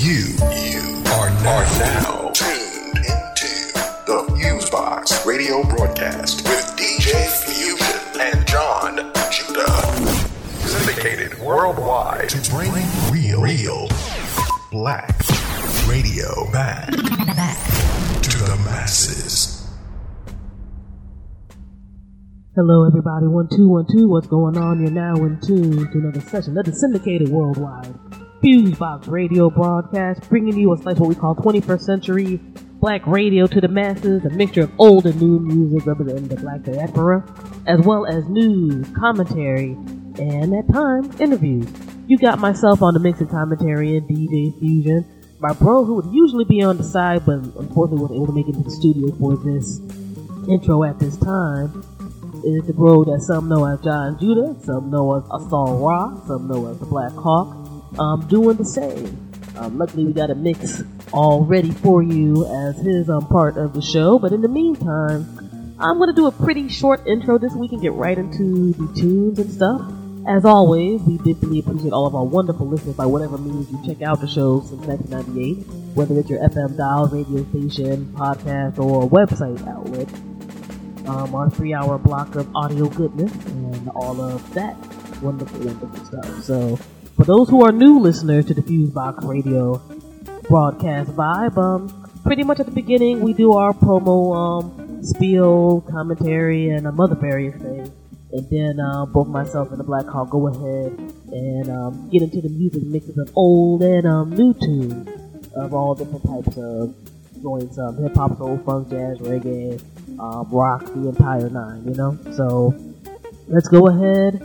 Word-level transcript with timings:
You, 0.00 0.32
you 0.54 1.02
are 1.12 1.28
now, 1.28 1.58
are 1.58 1.78
now 1.78 2.30
tuned 2.30 2.96
into 2.96 3.70
the 4.06 4.24
Fusebox 4.30 5.26
radio 5.26 5.62
broadcast 5.62 6.42
with 6.48 6.74
DJ 6.74 7.28
Fusion 7.44 8.18
and 8.18 8.46
Jon 8.46 8.96
Judah. 9.30 9.82
Syndicated 10.66 11.38
worldwide 11.40 12.30
to 12.30 12.50
bring 12.50 12.72
real, 13.12 13.42
real 13.42 13.88
black 14.72 15.18
radio 15.86 16.50
back, 16.50 16.88
back 17.36 18.22
to 18.22 18.38
the 18.38 18.58
masses. 18.64 19.68
Hello, 22.54 22.86
everybody. 22.86 23.26
One, 23.26 23.48
two, 23.54 23.68
one, 23.68 23.84
two. 23.92 24.08
What's 24.08 24.28
going 24.28 24.56
on? 24.56 24.80
You're 24.80 24.92
now 24.92 25.16
in 25.16 25.38
tune 25.42 25.92
to 25.92 25.98
another 25.98 26.22
session 26.22 26.56
of 26.56 26.64
the 26.64 26.72
syndicated 26.72 27.28
worldwide 27.28 28.09
Fusebox 28.42 29.06
radio 29.06 29.50
broadcast, 29.50 30.26
bringing 30.30 30.58
you 30.58 30.72
a 30.72 30.76
slice 30.78 30.96
what 30.96 31.10
we 31.10 31.14
call 31.14 31.34
21st 31.34 31.80
century 31.82 32.40
black 32.80 33.06
radio 33.06 33.46
to 33.46 33.60
the 33.60 33.68
masses, 33.68 34.24
a 34.24 34.30
mixture 34.30 34.62
of 34.62 34.72
old 34.78 35.04
and 35.04 35.20
new 35.20 35.38
music 35.40 35.86
representing 35.86 36.28
the 36.28 36.36
black 36.36 36.62
diaspora, 36.62 37.22
as 37.66 37.80
well 37.80 38.06
as 38.06 38.26
news, 38.30 38.88
commentary, 38.96 39.72
and 40.18 40.54
at 40.54 40.66
times 40.72 41.20
interviews. 41.20 41.68
You 42.06 42.16
got 42.16 42.38
myself 42.38 42.82
on 42.82 42.94
the 42.94 43.00
mix 43.00 43.20
and 43.20 43.28
commentary 43.28 43.98
and 43.98 44.08
DJ 44.08 44.58
Fusion. 44.58 45.04
My 45.38 45.52
bro, 45.52 45.84
who 45.84 45.96
would 45.96 46.10
usually 46.10 46.46
be 46.46 46.62
on 46.62 46.78
the 46.78 46.84
side, 46.84 47.26
but 47.26 47.34
unfortunately 47.34 47.98
wasn't 48.00 48.16
able 48.16 48.26
to 48.28 48.32
make 48.32 48.48
it 48.48 48.54
to 48.54 48.62
the 48.62 48.70
studio 48.70 49.14
for 49.16 49.36
this 49.36 49.80
intro 50.48 50.82
at 50.84 50.98
this 50.98 51.18
time, 51.18 51.84
is 52.42 52.66
the 52.66 52.72
bro 52.72 53.04
that 53.04 53.20
some 53.20 53.50
know 53.50 53.66
as 53.66 53.80
Jon 53.80 54.18
Judah, 54.18 54.56
some 54.64 54.90
know 54.90 55.16
as 55.16 55.24
Asal 55.26 55.78
Ra, 55.78 56.18
some 56.26 56.48
know 56.48 56.66
as 56.68 56.78
the 56.78 56.86
Black 56.86 57.12
Hawk. 57.12 57.69
Um, 57.98 58.26
doing 58.28 58.56
the 58.56 58.64
same. 58.64 59.30
Um, 59.56 59.78
luckily, 59.78 60.04
we 60.04 60.12
got 60.12 60.30
a 60.30 60.34
mix 60.34 60.82
all 61.12 61.44
ready 61.44 61.70
for 61.70 62.02
you 62.02 62.46
as 62.46 62.78
his 62.78 63.10
um, 63.10 63.26
part 63.26 63.56
of 63.56 63.74
the 63.74 63.82
show. 63.82 64.18
But 64.18 64.32
in 64.32 64.40
the 64.40 64.48
meantime, 64.48 65.76
I'm 65.78 65.98
going 65.98 66.08
to 66.08 66.14
do 66.14 66.26
a 66.26 66.32
pretty 66.32 66.68
short 66.68 67.06
intro 67.06 67.38
this 67.38 67.52
week 67.54 67.72
and 67.72 67.82
get 67.82 67.92
right 67.92 68.16
into 68.16 68.72
the 68.72 68.92
tunes 68.94 69.38
and 69.38 69.50
stuff. 69.50 69.92
As 70.26 70.44
always, 70.44 71.00
we 71.02 71.18
deeply 71.18 71.58
appreciate 71.58 71.92
all 71.92 72.06
of 72.06 72.14
our 72.14 72.24
wonderful 72.24 72.68
listeners 72.68 72.94
by 72.94 73.06
whatever 73.06 73.38
means 73.38 73.70
you 73.70 73.80
check 73.84 74.02
out 74.02 74.20
the 74.20 74.28
show 74.28 74.60
since 74.60 74.86
1998, 74.86 75.66
whether 75.94 76.18
it's 76.18 76.28
your 76.28 76.40
FM 76.46 76.76
dial, 76.76 77.08
radio 77.08 77.44
station, 77.50 78.12
podcast, 78.16 78.78
or 78.78 79.08
website 79.08 79.66
outlet 79.66 80.08
um, 81.10 81.34
our 81.34 81.50
three 81.50 81.74
hour 81.74 81.98
block 81.98 82.34
of 82.36 82.54
audio 82.54 82.88
goodness 82.88 83.32
and 83.46 83.88
all 83.90 84.20
of 84.20 84.54
that 84.54 84.76
wonderful, 85.22 85.60
wonderful 85.60 86.04
stuff. 86.04 86.44
So, 86.44 86.78
for 87.20 87.26
those 87.26 87.50
who 87.50 87.62
are 87.62 87.70
new 87.70 87.98
listeners 87.98 88.46
to 88.46 88.54
the 88.54 88.62
Fusebox 88.62 89.28
Radio 89.28 89.76
broadcast 90.48 91.10
vibe, 91.10 91.58
um, 91.58 92.10
pretty 92.24 92.42
much 92.42 92.60
at 92.60 92.64
the 92.64 92.72
beginning 92.72 93.20
we 93.20 93.34
do 93.34 93.52
our 93.52 93.74
promo, 93.74 94.34
um, 94.34 95.04
spiel, 95.04 95.82
commentary, 95.82 96.70
and 96.70 96.86
um, 96.86 96.98
other 96.98 97.14
various 97.14 97.60
things. 97.60 97.90
And 98.32 98.48
then 98.48 98.80
uh, 98.80 99.04
both 99.04 99.28
myself 99.28 99.70
and 99.70 99.78
the 99.78 99.84
Black 99.84 100.06
Hawk 100.06 100.30
go 100.30 100.48
ahead 100.48 100.98
and 101.30 101.68
um, 101.68 102.08
get 102.08 102.22
into 102.22 102.40
the 102.40 102.48
music 102.48 102.84
mixes 102.84 103.18
of 103.18 103.30
old 103.36 103.82
and 103.82 104.06
um, 104.06 104.30
new 104.30 104.54
tunes 104.54 105.06
of 105.54 105.74
all 105.74 105.94
different 105.94 106.24
types 106.24 106.56
of 106.56 106.94
joints, 107.42 107.76
um, 107.78 108.02
hip 108.02 108.14
hop, 108.14 108.38
soul, 108.38 108.56
funk, 108.64 108.88
jazz, 108.88 109.18
reggae, 109.18 109.78
um, 110.18 110.48
rock, 110.50 110.86
the 110.86 111.08
entire 111.10 111.50
nine, 111.50 111.84
you 111.84 111.92
know? 111.92 112.18
So, 112.32 112.74
let's 113.46 113.68
go 113.68 113.88
ahead 113.88 114.40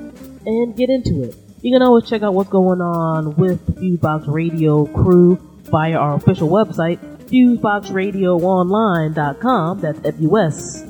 and 0.45 0.75
get 0.75 0.89
into 0.89 1.23
it. 1.23 1.44
You 1.65 1.73
can 1.73 1.81
always 1.81 2.07
check 2.07 2.21
out 2.21 2.35
what's 2.35 2.51
going 2.51 2.79
on 2.79 3.35
with 3.37 3.65
the 3.65 3.71
Fusebox 3.71 4.31
Radio 4.31 4.85
crew 4.85 5.39
via 5.63 5.97
our 5.97 6.13
official 6.13 6.47
website, 6.47 6.99
FuseboxRadioOnline.com. 7.25 9.81
That's 9.81 9.99
F-U-S 10.05 10.85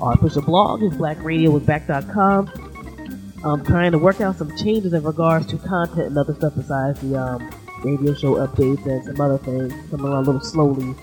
Our 0.00 0.14
official 0.14 0.42
blog 0.42 0.82
is 0.82 0.92
blackradiowithback.com. 0.94 2.50
I'm 3.44 3.64
trying 3.64 3.92
to 3.92 3.98
work 3.98 4.20
out 4.20 4.36
some 4.36 4.54
changes 4.56 4.92
in 4.92 5.02
regards 5.02 5.46
to 5.46 5.56
content 5.58 6.08
and 6.08 6.18
other 6.18 6.34
stuff 6.34 6.54
besides 6.56 7.00
the 7.00 7.16
um, 7.16 7.50
radio 7.84 8.14
show 8.14 8.34
updates 8.34 8.84
and 8.86 9.04
some 9.04 9.20
other 9.20 9.38
things 9.38 9.72
coming 9.90 10.06
along 10.06 10.24
a 10.24 10.30
little 10.30 10.40
slowly 10.40 10.94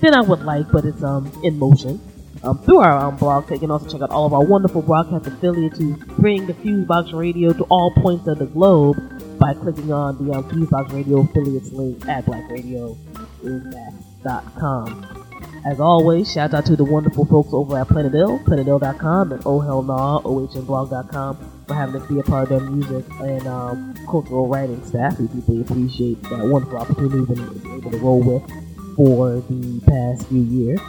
than 0.00 0.14
I 0.14 0.22
would 0.22 0.42
like, 0.42 0.70
but 0.72 0.84
it's 0.84 1.02
um 1.02 1.32
in 1.42 1.58
motion. 1.58 1.98
Um, 2.42 2.58
through 2.58 2.78
our 2.78 2.98
um, 2.98 3.16
blog, 3.16 3.50
you 3.50 3.58
can 3.58 3.70
also 3.70 3.88
check 3.88 4.02
out 4.02 4.10
all 4.10 4.26
of 4.26 4.34
our 4.34 4.44
wonderful 4.44 4.82
broadcast 4.82 5.26
affiliates 5.26 5.78
who 5.78 5.96
bring 6.18 6.46
the 6.46 6.52
Fusebox 6.54 7.12
Radio 7.12 7.52
to 7.52 7.64
all 7.64 7.90
points 7.92 8.26
of 8.28 8.38
the 8.38 8.46
globe 8.46 8.96
by 9.38 9.52
clicking 9.54 9.92
on 9.92 10.24
the 10.24 10.32
um, 10.32 10.48
Fusebox 10.48 10.92
Radio 10.92 11.20
affiliates 11.20 11.72
link 11.72 12.06
at 12.08 12.24
blackradiowithback.com. 12.26 15.25
As 15.66 15.80
always, 15.80 16.32
shout 16.32 16.54
out 16.54 16.64
to 16.66 16.76
the 16.76 16.84
wonderful 16.84 17.24
folks 17.24 17.52
over 17.52 17.76
at 17.76 17.88
Planet 17.88 18.14
Ill, 18.14 18.38
planetill.com, 18.38 19.32
and 19.32 19.42
Oh 19.44 19.58
Hell 19.58 19.82
Nah, 19.82 20.20
ohnblog.com 20.20 21.64
for 21.66 21.74
having 21.74 22.00
us 22.00 22.08
be 22.08 22.20
a 22.20 22.22
part 22.22 22.44
of 22.44 22.60
their 22.60 22.70
music 22.70 23.04
and 23.18 23.48
um, 23.48 23.94
cultural 24.08 24.46
writing 24.46 24.84
staff. 24.84 25.18
We 25.18 25.26
deeply 25.26 25.62
appreciate 25.62 26.22
that 26.22 26.46
wonderful 26.46 26.78
opportunity 26.78 27.18
we've 27.18 27.28
been 27.28 27.78
able 27.78 27.90
to 27.90 27.98
roll 27.98 28.20
with 28.22 28.48
for 28.94 29.40
the 29.40 29.80
past 29.88 30.28
few 30.28 30.42
years. 30.42 30.80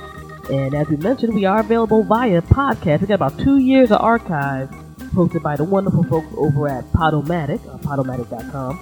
And 0.52 0.76
as 0.76 0.88
we 0.90 0.98
mentioned, 0.98 1.34
we 1.34 1.46
are 1.46 1.62
available 1.62 2.04
via 2.04 2.44
podcast. 2.44 3.00
We've 3.00 3.08
got 3.08 3.16
about 3.16 3.40
two 3.40 3.58
years 3.58 3.90
of 3.90 4.00
archives 4.00 4.72
posted 5.12 5.42
by 5.42 5.56
the 5.56 5.64
wonderful 5.64 6.04
folks 6.04 6.32
over 6.38 6.68
at 6.68 6.84
Podomatic, 6.92 7.66
uh, 7.68 7.80
podomatic.com. 7.80 8.80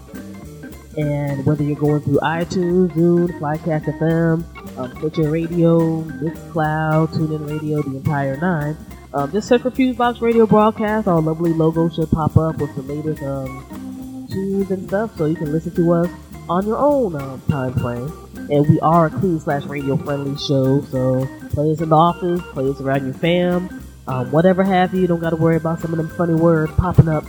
And 0.97 1.45
whether 1.45 1.63
you're 1.63 1.77
going 1.77 2.01
through 2.01 2.19
iTunes, 2.19 2.91
Zune, 2.91 3.39
Flycast 3.39 3.85
FM, 3.99 4.43
um, 4.77 4.91
Stitcher 4.97 5.29
Radio, 5.31 6.03
Mixcloud, 6.03 7.09
TuneIn 7.09 7.49
Radio, 7.49 7.81
the 7.81 7.97
entire 7.97 8.37
nine, 8.37 8.77
um, 9.13 9.31
just 9.31 9.47
search 9.47 9.61
for 9.61 9.71
Fusebox 9.71 10.21
Radio 10.21 10.45
Broadcast. 10.45 11.07
Our 11.07 11.21
lovely 11.21 11.53
logo 11.53 11.89
should 11.89 12.11
pop 12.11 12.35
up 12.35 12.57
with 12.57 12.75
the 12.75 12.81
latest 12.81 13.23
um, 13.23 14.27
tunes 14.29 14.69
and 14.71 14.87
stuff, 14.87 15.17
so 15.17 15.25
you 15.25 15.35
can 15.35 15.51
listen 15.51 15.73
to 15.75 15.93
us 15.93 16.09
on 16.49 16.67
your 16.67 16.77
own 16.77 17.15
um, 17.15 17.41
time 17.49 17.73
frame. 17.75 18.11
And 18.51 18.67
we 18.69 18.79
are 18.81 19.07
a 19.07 19.09
clean 19.09 19.39
slash 19.39 19.63
radio 19.63 19.97
friendly 19.97 20.37
show, 20.37 20.81
so 20.81 21.25
play 21.51 21.71
us 21.71 21.81
in 21.81 21.89
the 21.89 21.95
office, 21.95 22.41
play 22.51 22.69
us 22.69 22.79
around 22.81 23.05
your 23.05 23.13
fam, 23.13 23.81
um, 24.07 24.31
whatever 24.31 24.63
have 24.63 24.93
you. 24.93 25.01
You 25.01 25.07
don't 25.07 25.21
got 25.21 25.31
to 25.31 25.37
worry 25.37 25.55
about 25.55 25.79
some 25.79 25.93
of 25.93 25.97
them 25.97 26.09
funny 26.09 26.35
words 26.35 26.71
popping 26.73 27.07
up 27.07 27.23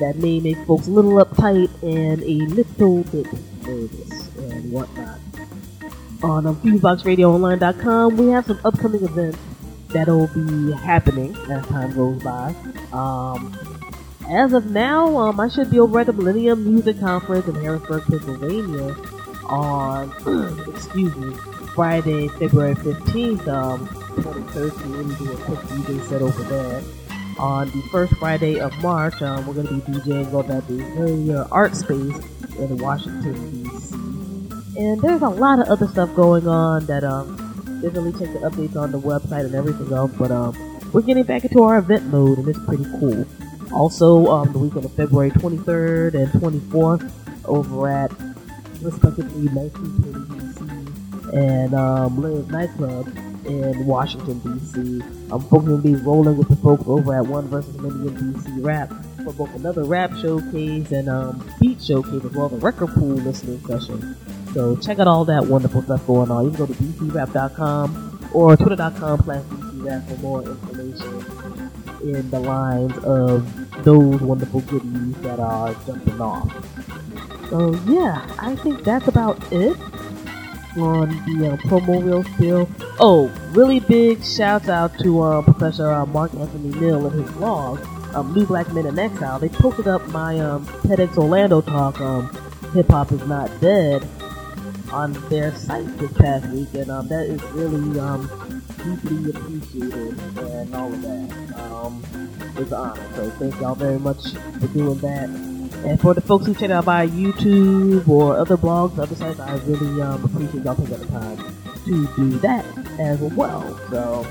that 0.00 0.16
may 0.16 0.40
make 0.40 0.58
folks 0.66 0.86
a 0.86 0.90
little 0.90 1.24
uptight 1.24 1.70
and 1.82 2.22
a 2.22 2.54
little 2.54 3.02
bit 3.04 3.26
nervous 3.66 4.36
and 4.36 4.70
whatnot. 4.70 5.25
On 6.22 6.46
um, 6.46 6.56
FuseboxRadioOnline.com, 6.56 8.16
we 8.16 8.28
have 8.28 8.46
some 8.46 8.58
upcoming 8.64 9.04
events 9.04 9.38
that'll 9.88 10.28
be 10.28 10.72
happening 10.72 11.36
as 11.50 11.66
time 11.66 11.94
goes 11.94 12.22
by. 12.22 12.54
Um, 12.92 13.56
as 14.28 14.52
of 14.52 14.70
now, 14.70 15.16
um, 15.18 15.38
I 15.38 15.48
should 15.48 15.70
be 15.70 15.78
over 15.78 16.00
at 16.00 16.06
the 16.06 16.12
Millennium 16.12 16.64
Music 16.64 16.98
Conference 16.98 17.46
in 17.46 17.54
Harrisburg, 17.56 18.02
Pennsylvania 18.04 18.96
on, 19.44 20.10
excuse 20.74 21.14
me, 21.16 21.34
Friday, 21.74 22.28
February 22.28 22.74
15th, 22.74 23.46
um, 23.48 23.86
2013. 24.16 25.14
Do 25.14 25.32
a 25.32 25.36
quick 25.44 25.58
DJ 25.60 26.02
set 26.08 26.22
over 26.22 26.42
there. 26.44 26.82
On 27.38 27.66
the 27.70 27.82
first 27.92 28.14
Friday 28.14 28.58
of 28.58 28.72
March, 28.78 29.20
um, 29.20 29.46
we're 29.46 29.54
going 29.54 29.66
to 29.66 29.74
be 29.74 29.80
DJing 29.80 30.32
over 30.32 30.52
at 30.54 30.66
the 30.66 30.78
Hillyer 30.78 31.46
Art 31.50 31.76
Space 31.76 32.16
in 32.58 32.78
Washington, 32.78 33.62
D.C. 33.62 34.25
And 34.76 35.00
there's 35.00 35.22
a 35.22 35.28
lot 35.28 35.58
of 35.58 35.68
other 35.68 35.88
stuff 35.88 36.14
going 36.14 36.46
on 36.46 36.86
that 36.86 37.02
um, 37.02 37.36
definitely 37.80 38.12
check 38.12 38.32
the 38.34 38.40
updates 38.40 38.76
on 38.76 38.92
the 38.92 39.00
website 39.00 39.46
and 39.46 39.54
everything 39.54 39.92
else. 39.92 40.12
But 40.18 40.30
um, 40.30 40.54
we're 40.92 41.02
getting 41.02 41.24
back 41.24 41.44
into 41.44 41.62
our 41.62 41.78
event 41.78 42.04
mode, 42.06 42.38
and 42.38 42.48
it's 42.48 42.58
pretty 42.64 42.84
cool. 42.98 43.26
Also, 43.72 44.26
um, 44.26 44.52
the 44.52 44.58
weekend 44.58 44.84
of 44.84 44.92
February 44.92 45.30
23rd 45.30 46.14
and 46.14 46.32
24th 46.40 47.10
over 47.46 47.88
at 47.88 48.10
respectively 48.82 49.48
1920 49.48 50.40
DC 50.40 51.32
and 51.32 51.74
um, 51.74 52.20
Live 52.20 52.50
Nightclub 52.50 53.08
in 53.46 53.86
Washington 53.86 54.38
D.C. 54.40 55.02
I'm 55.30 55.40
folks 55.40 55.66
gonna 55.66 55.78
be 55.78 55.94
rolling 55.94 56.36
with 56.36 56.48
the 56.48 56.56
folks 56.56 56.84
over 56.86 57.14
at 57.14 57.26
One 57.26 57.48
versus 57.48 57.76
Million 57.78 58.34
DC 58.34 58.64
Rap 58.64 58.92
for 59.24 59.32
both 59.32 59.54
another 59.54 59.84
rap 59.84 60.12
showcase 60.16 60.90
and 60.92 61.08
um, 61.08 61.48
Beat 61.60 61.82
Showcase 61.82 62.24
as 62.24 62.32
well 62.32 62.46
as 62.46 62.52
a 62.52 62.56
record 62.56 62.88
pool 62.88 63.16
listening 63.16 63.60
session. 63.66 64.16
So 64.52 64.76
check 64.76 64.98
out 64.98 65.06
all 65.06 65.24
that 65.26 65.46
wonderful 65.46 65.82
stuff 65.82 66.06
going 66.06 66.30
on. 66.30 66.44
You 66.44 66.50
can 66.50 66.58
go 66.58 66.66
to 66.66 66.74
bcrap.com 66.74 68.30
or 68.32 68.56
twitter.com 68.56 69.22
slash 69.22 69.42
bcrap 69.44 70.08
for 70.08 70.16
more 70.20 70.42
information 70.42 71.66
in 72.02 72.30
the 72.30 72.40
lines 72.40 72.96
of 72.98 73.84
those 73.84 74.20
wonderful 74.20 74.60
goodies 74.62 75.16
that 75.22 75.40
are 75.40 75.74
jumping 75.86 76.20
off. 76.20 76.50
So 77.50 77.74
yeah, 77.86 78.26
I 78.38 78.56
think 78.56 78.84
that's 78.84 79.08
about 79.08 79.40
it 79.52 79.76
on 80.78 81.08
the 81.26 81.52
uh, 81.52 81.56
promo 81.68 82.04
reel 82.04 82.24
still. 82.34 82.68
Oh, 82.98 83.28
really 83.50 83.80
big 83.80 84.24
shout 84.24 84.68
out 84.68 84.98
to 84.98 85.22
uh, 85.22 85.42
Professor 85.42 85.90
uh, 85.90 86.06
Mark 86.06 86.34
Anthony 86.34 86.78
Neal 86.78 87.06
and 87.06 87.22
his 87.22 87.30
blog, 87.36 87.80
um, 88.14 88.34
New 88.34 88.46
Black 88.46 88.72
Men 88.72 88.86
in 88.86 88.98
Exile. 88.98 89.38
They 89.38 89.48
posted 89.48 89.88
up 89.88 90.06
my 90.08 90.38
um, 90.38 90.66
TEDx 90.66 91.16
Orlando 91.16 91.60
talk, 91.60 92.00
um, 92.00 92.28
Hip 92.74 92.88
Hop 92.88 93.12
is 93.12 93.24
Not 93.26 93.50
Dead, 93.60 94.06
on 94.96 95.12
their 95.28 95.54
site 95.54 95.86
this 95.98 96.10
past 96.14 96.48
week, 96.48 96.72
and 96.72 96.90
um, 96.90 97.06
that 97.08 97.26
is 97.26 97.42
really 97.52 98.00
um, 98.00 98.22
deeply 98.78 99.30
appreciated 99.30 100.18
and 100.38 100.74
all 100.74 100.90
of 100.90 101.02
that. 101.02 101.60
Um, 101.60 102.02
it's 102.56 102.72
an 102.72 102.78
honor. 102.78 103.14
So 103.14 103.30
thank 103.32 103.60
y'all 103.60 103.74
very 103.74 103.98
much 103.98 104.32
for 104.58 104.66
doing 104.68 104.98
that. 105.00 105.28
And 105.84 106.00
for 106.00 106.14
the 106.14 106.22
folks 106.22 106.46
who 106.46 106.54
check 106.54 106.70
out 106.70 106.86
my 106.86 107.06
YouTube 107.06 108.08
or 108.08 108.38
other 108.38 108.56
blogs, 108.56 108.98
other 108.98 109.14
sites, 109.14 109.38
I 109.38 109.56
really 109.66 110.00
um, 110.00 110.24
appreciate 110.24 110.64
y'all 110.64 110.74
taking 110.74 110.98
the 110.98 111.06
time 111.08 111.36
to 111.84 112.06
do 112.16 112.30
that 112.38 112.64
as 112.98 113.20
well. 113.20 113.78
So 113.90 114.26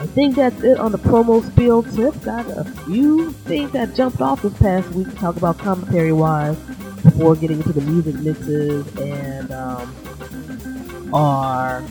I 0.00 0.06
think 0.06 0.36
that's 0.36 0.62
it 0.62 0.78
on 0.78 0.92
the 0.92 0.98
promo 0.98 1.44
spiel 1.44 1.82
tip. 1.82 2.18
Got 2.22 2.46
a 2.56 2.64
few 2.86 3.32
things 3.32 3.72
that 3.72 3.94
jumped 3.94 4.22
off 4.22 4.40
this 4.40 4.56
past 4.56 4.88
week 4.92 5.10
to 5.10 5.14
talk 5.16 5.36
about 5.36 5.58
commentary 5.58 6.12
wise 6.12 6.56
before 7.02 7.36
getting 7.36 7.58
into 7.58 7.72
the 7.72 7.80
music 7.82 8.14
mixes 8.16 8.96
and 8.96 9.50
um, 9.52 11.14
our 11.14 11.82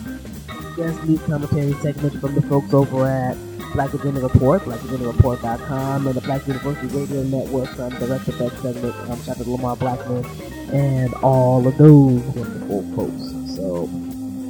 guest 0.76 1.02
news 1.04 1.20
commentary 1.22 1.72
segment 1.74 2.20
from 2.20 2.34
the 2.34 2.42
folks 2.42 2.72
over 2.72 3.06
at 3.06 3.36
Black 3.72 3.92
Agenda 3.92 4.20
Report, 4.20 4.62
blackagendareport.com, 4.62 6.06
and 6.06 6.16
the 6.16 6.20
Black 6.22 6.46
University 6.46 6.86
Radio 6.96 7.22
Network 7.24 7.78
um, 7.78 7.90
Direct 7.98 8.26
Effect 8.28 8.62
segment. 8.62 8.94
Um, 9.10 9.22
shout 9.22 9.38
out 9.38 9.44
to 9.44 9.50
Lamar 9.50 9.76
Blackman 9.76 10.24
and 10.72 11.12
all 11.14 11.66
of 11.66 11.76
those 11.76 12.22
wonderful 12.22 12.82
folks. 12.96 13.56
So 13.56 13.84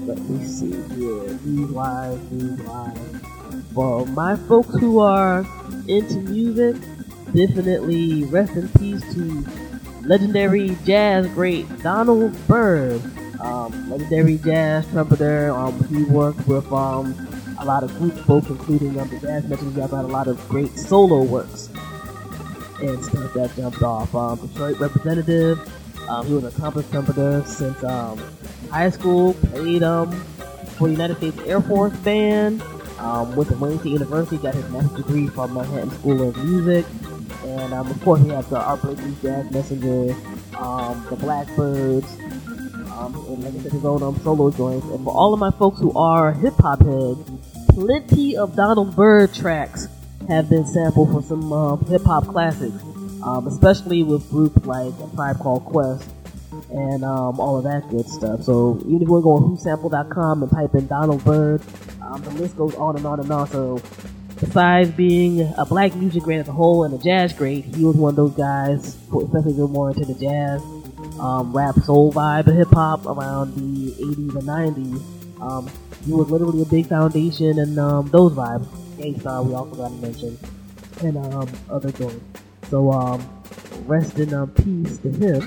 let 0.06 0.19
me 0.19 0.44
see 0.46 0.72
here. 0.94 1.38
News 1.44 1.70
wise, 1.70 2.31
news 2.31 2.60
wise. 2.62 2.99
For 3.75 4.06
my 4.06 4.37
folks 4.37 4.75
who 4.78 5.00
are 5.00 5.46
into 5.87 6.16
music, 6.20 6.76
definitely 7.34 8.25
rest 8.25 8.52
in 8.52 8.69
peace 8.70 9.02
to 9.14 9.44
legendary 10.08 10.76
jazz 10.84 11.26
great 11.28 11.66
Donald 11.82 12.34
Byrd. 12.49 13.02
Um, 13.40 13.90
legendary 13.90 14.38
jazz 14.38 14.87
trumpeter. 14.90 15.50
Um, 15.50 15.87
he 15.88 16.02
worked 16.05 16.46
with 16.49 16.70
um, 16.72 17.14
a 17.60 17.64
lot 17.64 17.84
of 17.84 17.96
group 17.99 18.14
folk, 18.20 18.49
including 18.49 18.99
um, 18.99 19.08
the 19.10 19.20
Jazz 19.20 19.44
Messengers. 19.46 19.78
I've 19.78 19.90
had 19.90 20.05
a 20.05 20.08
lot 20.08 20.26
of 20.26 20.49
great 20.49 20.76
solo 20.76 21.22
works 21.22 21.69
and 22.81 23.05
stuff 23.05 23.32
that 23.34 23.55
jumped 23.55 23.82
off. 23.82 24.12
Um, 24.14 24.38
Detroit 24.40 24.81
representative. 24.81 25.58
Um, 26.08 26.26
he 26.26 26.32
was 26.32 26.44
an 26.44 26.50
accomplished 26.56 26.90
trumpeter 26.90 27.44
since 27.46 27.84
um, 27.84 28.19
high 28.70 28.90
school. 28.90 29.34
Played 29.34 29.82
um, 29.82 30.10
for 30.78 30.88
the 30.88 30.94
United 30.94 31.19
States 31.19 31.38
Air 31.46 31.60
Force 31.60 31.96
Band. 31.99 32.62
Um, 32.99 33.37
went 33.37 33.50
to 33.50 33.56
Wayne 33.56 33.78
State 33.78 33.93
University. 33.93 34.38
Got 34.38 34.55
his 34.55 34.69
master's 34.70 34.96
degree 34.96 35.28
from 35.28 35.55
Manhattan 35.55 35.90
School 35.90 36.28
of 36.28 36.37
Music. 36.44 36.87
And 37.45 37.73
um, 37.73 37.91
of 37.91 38.01
course, 38.03 38.21
he 38.23 38.29
has 38.29 38.47
the 38.49 38.59
Blakey 38.83 39.15
Jazz 39.23 39.51
Messenger, 39.51 40.15
um, 40.59 41.07
the 41.11 41.17
Blackbirds, 41.17 42.13
um, 42.93 43.15
and 43.15 43.45
like 43.45 43.55
I 43.55 43.59
said, 43.59 43.73
his 43.73 43.85
own 43.85 44.03
um, 44.03 44.19
solo 44.21 44.51
joints. 44.51 44.87
And 44.87 45.05
for 45.05 45.15
all 45.15 45.33
of 45.33 45.41
my 45.41 45.51
folks 45.53 45.79
who 45.79 45.93
are 45.97 46.33
hip 46.33 46.55
hop 46.59 46.81
heads, 46.81 47.31
plenty 47.71 48.37
of 48.37 48.57
Donald 48.57 48.97
Byrd 48.97 49.33
tracks 49.35 49.89
have 50.29 50.51
been 50.51 50.67
sampled 50.67 51.13
for 51.13 51.23
some 51.23 51.53
uh, 51.53 51.77
hip 51.77 52.03
hop 52.03 52.27
classics, 52.27 52.83
um, 53.23 53.47
especially 53.47 54.03
with 54.03 54.29
groups 54.31 54.65
like 54.67 54.93
Tribe 55.15 55.39
Called 55.39 55.65
Quest 55.65 56.09
and 56.71 57.05
um, 57.05 57.41
all 57.41 57.57
of 57.57 57.65
that 57.65 57.89
good 57.91 58.09
stuff. 58.09 58.43
So 58.43 58.79
even 58.81 58.97
if 58.97 59.09
you 59.09 59.13
want 59.13 59.59
to 59.59 59.65
go 59.65 59.77
whosample.com 59.77 60.43
and 60.43 60.53
type 60.53 60.75
in 60.75 60.87
Donald 60.87 61.25
Byrd, 61.25 61.63
um, 62.03 62.23
the 62.23 62.31
list 62.31 62.57
goes 62.57 62.75
on 62.75 62.97
and 62.97 63.07
on 63.07 63.21
and 63.21 63.31
on. 63.31 63.49
So 63.49 63.81
besides 64.40 64.90
being 64.90 65.52
a 65.56 65.64
black 65.64 65.94
music 65.94 66.23
great 66.23 66.38
as 66.38 66.49
a 66.49 66.52
whole 66.52 66.85
and 66.85 66.94
a 66.94 66.99
jazz 66.99 67.32
great, 67.32 67.64
he 67.64 67.85
was 67.85 67.96
one 67.96 68.11
of 68.11 68.17
those 68.17 68.32
guys, 68.32 68.96
especially 69.06 69.52
you're 69.52 69.69
more 69.69 69.90
into 69.90 70.05
the 70.05 70.14
jazz, 70.14 70.62
um, 71.20 71.52
rap, 71.52 71.76
soul 71.76 72.12
vibe 72.12 72.46
of 72.46 72.55
hip 72.55 72.69
hop 72.73 73.06
around 73.06 73.55
the 73.55 73.93
80s 73.93 74.35
and 74.37 74.76
90s. 74.76 75.40
Um, 75.40 75.70
he 76.05 76.12
was 76.12 76.31
literally 76.31 76.62
a 76.62 76.67
big 76.67 76.87
foundation 76.87 77.58
and 77.58 77.79
um, 77.79 78.08
those 78.08 78.32
vibes. 78.32 78.67
Gang 78.96 79.20
Starr, 79.20 79.43
we 79.43 79.55
also 79.55 79.76
got 79.76 79.88
to 79.88 79.94
mention, 79.94 80.38
and 81.02 81.17
um, 81.32 81.49
other 81.70 81.93
joints. 81.93 82.25
So 82.69 82.91
um, 82.91 83.29
rest 83.87 84.19
in 84.19 84.34
um, 84.34 84.50
peace 84.50 84.99
to 84.99 85.11
him 85.11 85.43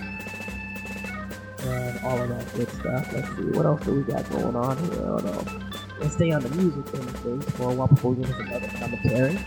and 1.63 1.99
all 2.05 2.21
of 2.21 2.29
that 2.29 2.53
good 2.53 2.69
stuff. 2.69 3.11
Let's 3.11 3.27
see, 3.35 3.57
what 3.57 3.65
else 3.65 3.83
do 3.83 3.93
we 3.93 4.03
got 4.03 4.29
going 4.29 4.55
on 4.55 4.77
here? 4.77 5.70
Oh 6.03 6.07
stay 6.09 6.31
on 6.31 6.41
the 6.41 6.49
music 6.49 6.85
things 6.87 7.45
for 7.51 7.71
a 7.71 7.73
while 7.73 7.87
before 7.87 8.11
we 8.11 8.23
get 8.23 8.31
into 8.31 8.41
another 8.43 8.67
commentary. 8.79 9.37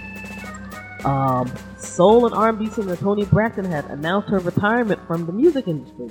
Um, 1.04 1.52
soul 1.78 2.26
and 2.26 2.34
R&B 2.34 2.70
singer 2.70 2.96
Toni 2.96 3.24
Braxton 3.24 3.64
had 3.64 3.84
announced 3.86 4.30
her 4.30 4.38
retirement 4.38 5.00
from 5.06 5.26
the 5.26 5.32
music 5.32 5.66
industry, 5.66 6.08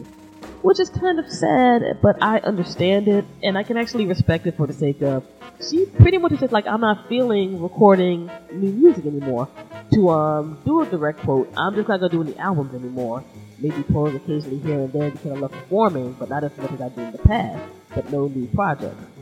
which 0.61 0.79
is 0.79 0.89
kind 0.89 1.17
of 1.17 1.31
sad, 1.31 1.99
but 2.01 2.21
I 2.21 2.39
understand 2.39 3.07
it, 3.07 3.25
and 3.41 3.57
I 3.57 3.63
can 3.63 3.77
actually 3.77 4.05
respect 4.05 4.45
it 4.45 4.57
for 4.57 4.67
the 4.67 4.73
sake 4.73 5.01
of 5.01 5.25
she 5.61 5.85
pretty 5.85 6.17
much 6.17 6.37
said 6.39 6.51
like 6.51 6.67
I'm 6.67 6.81
not 6.81 7.07
feeling 7.07 7.61
recording 7.61 8.29
new 8.51 8.71
music 8.71 9.05
anymore. 9.05 9.47
To 9.93 10.09
um 10.09 10.57
do 10.65 10.81
a 10.81 10.85
direct 10.85 11.19
quote, 11.19 11.49
I'm 11.55 11.73
just 11.75 11.87
not 11.87 12.01
gonna 12.01 12.11
do 12.11 12.21
any 12.21 12.37
albums 12.37 12.73
anymore. 12.73 13.23
Maybe 13.59 13.81
touring 13.83 14.15
occasionally 14.15 14.57
here 14.57 14.79
and 14.79 14.91
there 14.91 15.09
because 15.11 15.31
I 15.31 15.35
love 15.35 15.51
performing, 15.51 16.13
but 16.13 16.29
not 16.29 16.43
as 16.43 16.57
much 16.57 16.71
as 16.73 16.81
I 16.81 16.89
did 16.89 16.99
in 16.99 17.11
the 17.13 17.17
past. 17.19 17.63
But 17.95 18.11
no 18.11 18.27
new 18.27 18.47
projects 18.47 19.12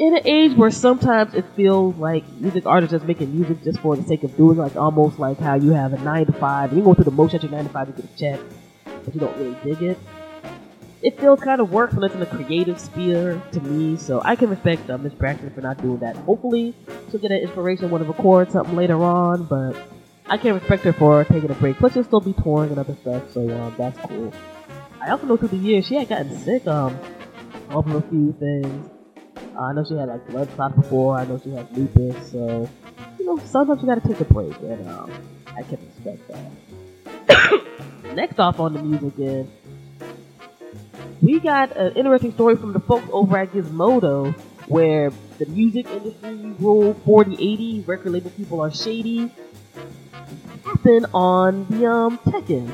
in 0.00 0.16
an 0.16 0.26
age 0.26 0.56
where 0.56 0.70
sometimes 0.70 1.34
it 1.34 1.44
feels 1.54 1.94
like 1.96 2.26
music 2.40 2.64
artists 2.64 2.92
just 2.92 3.04
making 3.04 3.36
music 3.36 3.62
just 3.62 3.78
for 3.80 3.94
the 3.94 4.02
sake 4.02 4.24
of 4.24 4.34
doing, 4.34 4.56
like 4.56 4.74
almost 4.74 5.18
like 5.18 5.38
how 5.38 5.54
you 5.54 5.72
have 5.72 5.92
a 5.92 5.98
nine 5.98 6.24
to 6.24 6.32
five, 6.32 6.70
and 6.70 6.78
you 6.78 6.84
go 6.84 6.94
through 6.94 7.04
the 7.04 7.10
motion 7.10 7.36
at 7.36 7.42
your 7.42 7.52
nine 7.52 7.64
to 7.64 7.70
five 7.70 7.86
to 7.94 8.02
get 8.02 8.10
a 8.10 8.16
check, 8.16 8.40
but 9.04 9.14
you 9.14 9.20
don't 9.20 9.36
really 9.36 9.56
dig 9.62 9.82
it. 9.82 9.98
It 11.02 11.20
feels 11.20 11.40
kind 11.40 11.60
of 11.60 11.70
works 11.70 11.92
when 11.92 12.02
it's 12.04 12.14
in 12.14 12.20
the 12.20 12.26
creative 12.26 12.80
sphere 12.80 13.42
to 13.52 13.60
me, 13.60 13.98
so 13.98 14.22
I 14.24 14.36
can 14.36 14.48
respect 14.48 14.88
uh, 14.88 14.96
Miss 14.96 15.12
Braxton 15.12 15.50
for 15.50 15.60
not 15.60 15.80
doing 15.82 15.98
that. 15.98 16.16
Hopefully, 16.16 16.74
she'll 17.10 17.20
get 17.20 17.30
an 17.30 17.38
inspiration 17.38 17.90
when 17.90 18.00
to 18.00 18.08
record 18.08 18.50
something 18.50 18.76
later 18.76 19.02
on, 19.04 19.44
but 19.44 19.76
I 20.26 20.38
can 20.38 20.54
respect 20.54 20.82
her 20.84 20.94
for 20.94 21.24
taking 21.24 21.50
a 21.50 21.54
break. 21.54 21.76
Plus, 21.76 21.92
she'll 21.92 22.04
still 22.04 22.20
be 22.20 22.32
touring 22.32 22.70
and 22.70 22.78
other 22.78 22.96
stuff, 23.02 23.30
so 23.32 23.50
um, 23.50 23.74
that's 23.76 23.98
cool. 24.08 24.32
I 24.98 25.10
also 25.10 25.26
know 25.26 25.36
through 25.36 25.48
the 25.48 25.56
years 25.58 25.86
she 25.86 25.96
had 25.96 26.08
gotten 26.08 26.34
sick 26.38 26.66
um, 26.66 26.98
over 27.70 27.98
a 27.98 28.02
few 28.02 28.32
things. 28.38 28.89
I 29.60 29.72
know 29.72 29.84
she 29.84 29.94
had 29.94 30.08
like 30.08 30.26
blood 30.28 30.48
clots 30.50 30.74
before. 30.74 31.18
I 31.18 31.26
know 31.26 31.38
she 31.42 31.50
had 31.50 31.70
lupus. 31.76 32.32
So 32.32 32.68
you 33.18 33.26
know, 33.26 33.38
sometimes 33.44 33.82
you 33.82 33.88
gotta 33.88 34.06
take 34.06 34.20
a 34.20 34.24
break, 34.24 34.56
and 34.60 34.88
um, 34.88 35.12
I 35.56 35.62
can 35.62 35.78
respect 35.86 36.28
that. 36.28 37.62
Next 38.14 38.38
off 38.38 38.58
on 38.58 38.72
the 38.72 38.82
music 38.82 39.12
is 39.18 39.46
we 41.20 41.38
got 41.38 41.76
an 41.76 41.94
interesting 41.94 42.32
story 42.32 42.56
from 42.56 42.72
the 42.72 42.80
folks 42.80 43.06
over 43.12 43.36
at 43.36 43.52
Gizmodo, 43.52 44.32
where 44.68 45.12
the 45.38 45.46
music 45.46 45.86
industry 45.90 46.34
rule 46.58 46.94
4080 47.04 47.84
record 47.86 48.12
label 48.12 48.30
people 48.30 48.60
are 48.60 48.70
shady. 48.70 49.30
Happened 50.64 51.06
on 51.12 51.66
the 51.68 51.86
um 51.86 52.18
Tekken. 52.18 52.72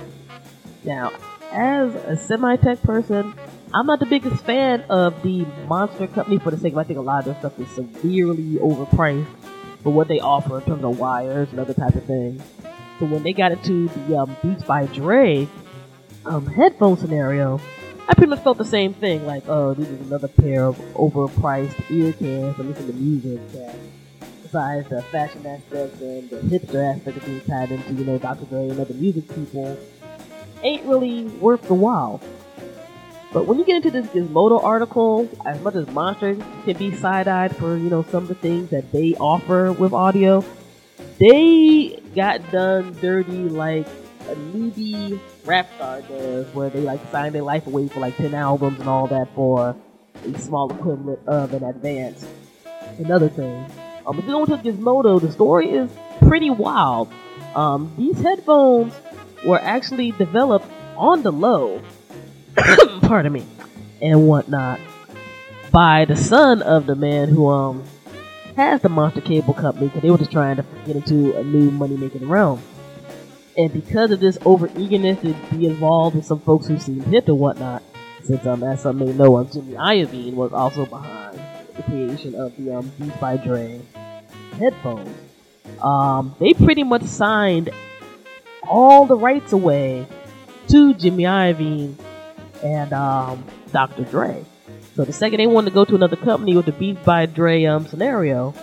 Now, 0.85 1.13
as 1.51 1.93
a 1.95 2.17
semi-tech 2.17 2.81
person, 2.83 3.35
I'm 3.75 3.87
not 3.87 3.99
the 3.99 4.07
biggest 4.07 4.45
fan 4.45 4.83
of 4.83 5.23
the 5.23 5.45
Monster 5.67 6.07
Company 6.07 6.39
for 6.39 6.51
the 6.51 6.57
sake 6.57 6.73
of 6.73 6.79
I 6.79 6.85
think 6.85 6.99
a 6.99 7.03
lot 7.03 7.21
of 7.21 7.25
their 7.27 7.35
stuff 7.35 7.59
is 7.59 7.69
severely 7.71 8.57
overpriced 8.57 9.27
for 9.83 9.93
what 9.93 10.09
they 10.09 10.21
offer 10.21 10.59
in 10.59 10.65
terms 10.65 10.85
of 10.85 10.99
wires 10.99 11.49
and 11.51 11.59
other 11.59 11.75
type 11.75 11.95
of 11.95 12.05
things. 12.05 12.43
So 12.99 13.07
when 13.07 13.23
they 13.23 13.33
got 13.33 13.53
into 13.53 13.89
the 13.89 14.19
um, 14.19 14.37
Beats 14.43 14.63
by 14.63 14.87
Dre 14.87 15.49
um, 16.25 16.47
headphone 16.47 16.97
scenario, 16.97 17.61
I 18.09 18.15
pretty 18.15 18.31
much 18.31 18.41
felt 18.41 18.57
the 18.57 18.65
same 18.65 18.95
thing. 18.95 19.27
Like, 19.27 19.43
oh, 19.49 19.75
this 19.75 19.89
is 19.89 20.01
another 20.07 20.29
pair 20.29 20.65
of 20.65 20.77
overpriced 20.95 21.91
ear 21.91 22.13
cans 22.13 22.57
to 22.57 22.63
listen 22.63 22.87
to 22.87 22.93
music 22.93 23.53
that, 23.53 23.75
besides 24.45 24.89
the 24.89 25.03
fashion 25.03 25.45
aspect 25.45 26.01
and 26.01 26.31
the 26.31 26.37
hipster 26.37 26.95
aspect 26.95 27.17
of 27.17 27.27
being 27.27 27.41
tied 27.43 27.73
into, 27.73 27.93
you 27.95 28.05
know, 28.05 28.17
Dr. 28.17 28.45
Dre 28.45 28.69
and 28.69 28.79
other 28.79 28.95
music 28.95 29.29
people, 29.35 29.77
ain't 30.63 30.85
really 30.85 31.25
worth 31.25 31.63
the 31.63 31.75
while. 31.75 32.23
But 33.33 33.47
when 33.47 33.59
you 33.59 33.65
get 33.65 33.77
into 33.77 33.91
this 33.91 34.07
Gizmodo 34.07 34.63
article, 34.63 35.29
as 35.45 35.61
much 35.61 35.75
as 35.75 35.87
Monster 35.89 36.37
can 36.65 36.77
be 36.77 36.95
side-eyed 36.95 37.55
for, 37.57 37.77
you 37.77 37.91
know, 37.91 38.03
some 38.05 38.23
of 38.23 38.29
the 38.29 38.35
things 38.35 38.71
that 38.71 38.93
they 38.93 39.15
offer 39.15 39.73
with 39.73 39.93
audio, 39.93 40.45
they 41.19 42.01
got 42.15 42.51
done 42.51 42.97
dirty 43.01 43.49
like 43.49 43.87
a 44.29 44.35
newbie 44.35 45.21
rap 45.45 45.69
star 45.77 46.03
does, 46.03 46.47
where 46.55 46.71
they 46.71 46.81
like 46.81 47.01
sign 47.11 47.33
their 47.33 47.43
life 47.43 47.67
away 47.67 47.89
for 47.89 48.01
like 48.01 48.17
ten 48.17 48.35
albums 48.35 48.81
and 48.81 48.89
all 48.89 49.07
that 49.07 49.29
for 49.35 49.77
a 50.25 50.39
small 50.39 50.71
equivalent 50.73 51.21
of 51.27 51.53
an 51.53 51.63
advance. 51.63 52.27
Another 52.99 53.29
thing, 53.29 53.71
um, 54.07 54.19
if 54.19 54.25
you 54.25 54.31
go 54.31 54.47
to 54.47 54.57
Gizmodo, 54.57 55.21
the 55.21 55.31
story 55.31 55.71
is 55.71 55.91
pretty 56.23 56.51
wild. 56.51 57.13
Um, 57.55 57.93
these 57.97 58.19
headphones 58.21 58.95
were 59.45 59.61
actually 59.61 60.13
developed 60.13 60.67
on 60.97 61.23
the 61.23 61.33
low, 61.33 61.83
pardon 63.03 63.33
me, 63.33 63.45
and 64.01 64.27
whatnot, 64.27 64.81
by 65.71 66.05
the 66.05 66.17
son 66.17 66.63
of 66.63 66.87
the 66.87 66.95
man 66.95 67.29
who 67.29 67.49
um 67.49 67.85
has 68.57 68.81
the 68.81 68.89
Monster 68.89 69.21
Cable 69.21 69.55
Company 69.55 69.87
because 69.87 70.03
they 70.03 70.11
were 70.11 70.19
just 70.19 70.33
trying 70.33 70.57
to 70.57 70.65
get 70.87 70.97
into 70.97 71.37
a 71.37 71.45
new 71.45 71.71
money 71.71 71.97
making 71.97 72.27
realm. 72.29 72.63
And 73.57 73.73
because 73.73 74.11
of 74.11 74.21
this 74.21 74.39
over 74.45 74.71
eagerness 74.77 75.21
to 75.21 75.35
be 75.57 75.67
involved 75.67 76.17
with 76.17 76.27
some 76.27 76.41
folks 76.41 76.67
who 76.67 76.79
seem 76.79 77.01
hip 77.01 77.29
and 77.29 77.39
whatnot, 77.39 77.83
since 78.23 78.45
um, 78.47 78.63
as 78.63 78.83
some 78.83 78.99
may 78.99 79.13
know, 79.13 79.37
um, 79.37 79.49
Jimmy 79.51 79.75
Iovine 79.75 80.35
was 80.35 80.53
also 80.53 80.85
behind 80.87 81.41
the 81.77 81.83
creation 81.83 82.35
of 82.35 82.57
the 82.57 82.75
um, 82.75 82.91
Beats 82.99 83.17
by 83.19 83.37
Dre 83.37 83.81
headphones. 84.59 85.15
Um, 85.83 86.35
they 86.41 86.53
pretty 86.55 86.83
much 86.83 87.05
signed 87.05 87.71
all 88.67 89.07
the 89.07 89.17
rights 89.17 89.53
away 89.53 90.07
to 90.69 90.95
Jimmy 90.95 91.25
Iovine 91.25 91.95
and 92.63 92.93
um, 92.93 93.45
Dr. 93.73 94.05
Dre. 94.05 94.45
So 94.95 95.05
the 95.05 95.13
second 95.13 95.39
they 95.39 95.47
wanted 95.47 95.71
to 95.71 95.75
go 95.75 95.85
to 95.85 95.95
another 95.95 96.17
company 96.17 96.57
with 96.57 96.67
the 96.67 96.73
Beats 96.73 97.05
by 97.05 97.27
Dre 97.27 97.65
um, 97.65 97.87
scenario, 97.87 98.55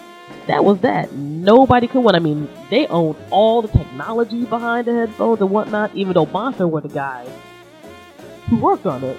that 0.47 0.63
was 0.63 0.79
that. 0.79 1.13
Nobody 1.13 1.87
could 1.87 2.03
win. 2.03 2.15
I 2.15 2.19
mean, 2.19 2.49
they 2.69 2.87
owned 2.87 3.17
all 3.29 3.61
the 3.61 3.67
technology 3.67 4.45
behind 4.45 4.87
the 4.87 4.93
headphones 4.93 5.41
and 5.41 5.49
whatnot, 5.49 5.95
even 5.95 6.13
though 6.13 6.25
Monster 6.25 6.67
were 6.67 6.81
the 6.81 6.89
guys 6.89 7.29
who 8.49 8.57
worked 8.57 8.85
on 8.85 9.03
it. 9.03 9.17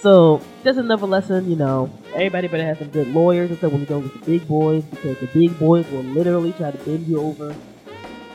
So, 0.00 0.40
just 0.62 0.78
another 0.78 1.06
lesson, 1.06 1.50
you 1.50 1.56
know, 1.56 1.90
everybody 2.14 2.46
better 2.46 2.64
have 2.64 2.78
some 2.78 2.90
good 2.90 3.08
lawyers 3.08 3.56
stuff 3.58 3.72
when 3.72 3.80
you 3.80 3.86
go 3.86 3.98
with 3.98 4.12
the 4.12 4.24
big 4.26 4.46
boys 4.46 4.84
because 4.84 5.18
the 5.18 5.26
big 5.26 5.58
boys 5.58 5.88
will 5.90 6.04
literally 6.04 6.52
try 6.52 6.70
to 6.70 6.78
bend 6.78 7.06
you 7.08 7.20
over 7.20 7.54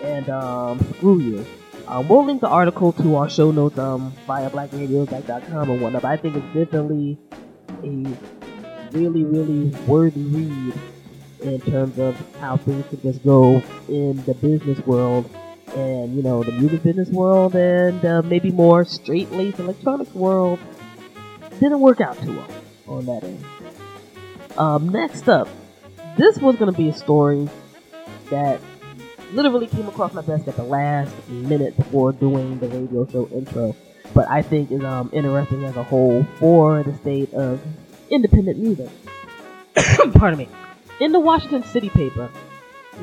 and 0.02 0.30
um, 0.30 0.80
screw 0.96 1.20
you. 1.20 1.46
Um, 1.88 2.08
we'll 2.08 2.26
link 2.26 2.42
the 2.42 2.48
article 2.48 2.94
to 2.94 3.16
our 3.18 3.30
show 3.30 3.52
notes 3.52 3.78
um, 3.78 4.14
via 4.26 4.50
blackradios.com 4.50 5.70
and 5.70 5.82
whatnot. 5.82 6.02
But 6.02 6.12
I 6.12 6.18
think 6.18 6.36
it's 6.36 6.46
definitely 6.48 7.18
a 7.84 8.18
really, 8.92 9.24
really 9.24 9.70
worthy 9.86 10.22
read 10.22 10.74
in 11.42 11.62
terms 11.62 12.00
of 12.00 12.16
how 12.40 12.58
things 12.58 12.86
could 12.90 13.02
just 13.02 13.24
go 13.24 13.62
in 13.90 14.24
the 14.24 14.34
business 14.36 14.80
world 14.86 15.30
and, 15.76 16.16
you 16.16 16.22
know, 16.22 16.44
the 16.44 16.52
music 16.54 16.84
business 16.84 17.10
world 17.10 17.56
and 17.56 18.04
uh, 18.06 18.22
maybe 18.22 18.52
more 18.52 18.86
straight-laced 18.86 19.60
electronics 19.60 20.14
world. 20.14 20.60
Didn't 21.60 21.82
work 21.82 22.00
out 22.00 22.20
too 22.22 22.38
well 22.38 22.50
on 22.88 23.06
that 23.06 23.24
end. 23.24 23.46
Um, 24.58 24.90
next 24.90 25.28
up, 25.28 25.48
this 26.18 26.38
was 26.38 26.56
going 26.56 26.72
to 26.72 26.78
be 26.78 26.90
a 26.90 26.94
story 26.94 27.50
that 28.30 28.62
literally 29.34 29.68
came 29.68 29.88
across 29.88 30.14
my 30.14 30.22
desk 30.22 30.48
at 30.48 30.56
the 30.56 30.64
last 30.64 31.14
minute 31.30 31.76
before 31.76 32.12
doing 32.12 32.60
the 32.60 32.68
radio 32.68 33.08
show 33.08 33.28
intro 33.34 33.76
but 34.14 34.30
I 34.30 34.42
think 34.42 34.72
is 34.72 34.84
um, 34.84 35.10
interesting 35.14 35.64
as 35.66 35.76
a 35.76 35.84
whole 35.84 36.26
for 36.38 36.84
the 36.84 36.96
state 36.98 37.34
of 37.34 37.62
independent 38.10 38.60
music. 38.60 38.90
Pardon 40.14 40.38
me. 40.38 40.50
In 41.00 41.12
the 41.12 41.20
Washington 41.20 41.64
City 41.64 41.90
paper, 41.90 42.30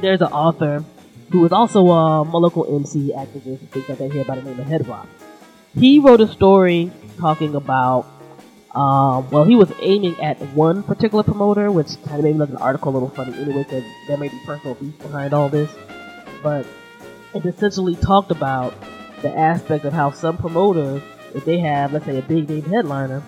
there's 0.00 0.20
an 0.20 0.28
author 0.28 0.84
who 1.32 1.44
is 1.44 1.52
also 1.52 1.88
um, 1.88 2.32
a 2.32 2.36
local 2.36 2.76
MC 2.76 3.12
activist 3.16 3.58
things 3.68 3.88
like 3.88 3.98
that 3.98 4.12
here 4.12 4.24
by 4.24 4.36
the 4.36 4.42
name 4.42 4.58
of 4.58 4.66
Headrock. 4.66 5.06
He 5.74 5.98
wrote 5.98 6.20
a 6.20 6.28
story 6.28 6.90
talking 7.18 7.54
about, 7.54 8.06
um, 8.74 9.28
well, 9.30 9.44
he 9.44 9.54
was 9.54 9.72
aiming 9.80 10.20
at 10.20 10.40
one 10.54 10.82
particular 10.82 11.22
promoter, 11.22 11.70
which 11.70 11.88
kind 12.04 12.18
of 12.18 12.24
made 12.24 12.32
me 12.32 12.38
look 12.38 12.50
at 12.50 12.56
the 12.56 12.62
article 12.62 12.90
a 12.90 12.94
little 12.94 13.10
funny 13.10 13.34
anyway, 13.34 13.64
because 13.64 13.84
there 14.08 14.16
may 14.16 14.28
be 14.28 14.40
personal 14.44 14.74
beef 14.74 14.96
behind 14.98 15.32
all 15.32 15.48
this. 15.48 15.70
But 16.42 16.66
it 17.34 17.44
essentially 17.44 17.96
talked 17.96 18.30
about 18.30 18.74
the 19.22 19.36
aspect 19.36 19.84
of 19.84 19.92
how 19.92 20.10
some 20.10 20.36
promoters, 20.36 21.02
if 21.34 21.44
they 21.44 21.58
have, 21.58 21.92
let's 21.92 22.06
say, 22.06 22.18
a 22.18 22.22
big 22.22 22.48
name 22.48 22.62
headliner, 22.62 23.22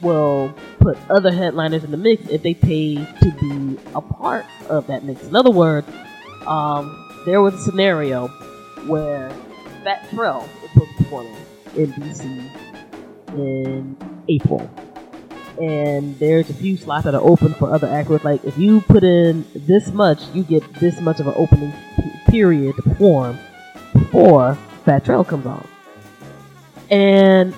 will 0.00 0.54
put 0.78 0.96
other 1.10 1.30
headliners 1.30 1.84
in 1.84 1.90
the 1.90 1.96
mix 1.96 2.26
if 2.28 2.42
they 2.42 2.54
pay 2.54 2.94
to 2.94 3.30
be 3.40 3.78
a 3.94 4.00
part 4.00 4.46
of 4.68 4.86
that 4.86 5.04
mix. 5.04 5.22
In 5.24 5.36
other 5.36 5.50
words, 5.50 5.86
um, 6.46 6.96
there 7.26 7.42
was 7.42 7.54
a 7.54 7.58
scenario 7.58 8.28
where 8.86 9.30
Fat 9.84 10.08
Trel 10.10 10.40
was 10.40 10.70
supposed 10.72 10.90
to 10.90 11.04
perform 11.04 11.26
in 11.76 11.92
DC 11.92 12.50
in 13.34 13.96
April. 14.28 14.70
And 15.60 16.18
there's 16.18 16.48
a 16.48 16.54
few 16.54 16.78
slots 16.78 17.04
that 17.04 17.14
are 17.14 17.20
open 17.20 17.52
for 17.52 17.72
other 17.72 17.86
actors. 17.86 18.24
Like, 18.24 18.42
if 18.44 18.56
you 18.56 18.80
put 18.80 19.04
in 19.04 19.44
this 19.54 19.88
much, 19.88 20.22
you 20.32 20.42
get 20.42 20.62
this 20.74 20.98
much 21.00 21.20
of 21.20 21.26
an 21.26 21.34
opening 21.36 21.72
period 22.30 22.76
to 22.76 22.82
perform 22.82 23.38
before 23.92 24.56
Fat 24.84 25.04
Trel 25.04 25.24
comes 25.24 25.46
on. 25.46 25.66
And 26.90 27.54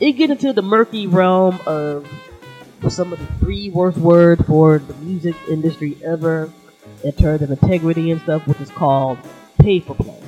it 0.00 0.12
gets 0.12 0.30
into 0.32 0.52
the 0.52 0.62
murky 0.62 1.06
realm 1.06 1.58
of 1.66 2.08
some 2.88 3.12
of 3.12 3.18
the 3.18 3.26
three 3.38 3.70
worst 3.70 3.96
words 3.96 4.44
for 4.46 4.78
the 4.78 4.94
music 4.94 5.34
industry 5.48 5.96
ever 6.04 6.52
in 7.02 7.12
terms 7.12 7.42
of 7.42 7.50
integrity 7.50 8.10
and 8.10 8.20
stuff, 8.22 8.46
which 8.46 8.60
is 8.60 8.70
called 8.70 9.18
pay 9.58 9.80
for 9.80 9.94
play. 9.94 10.20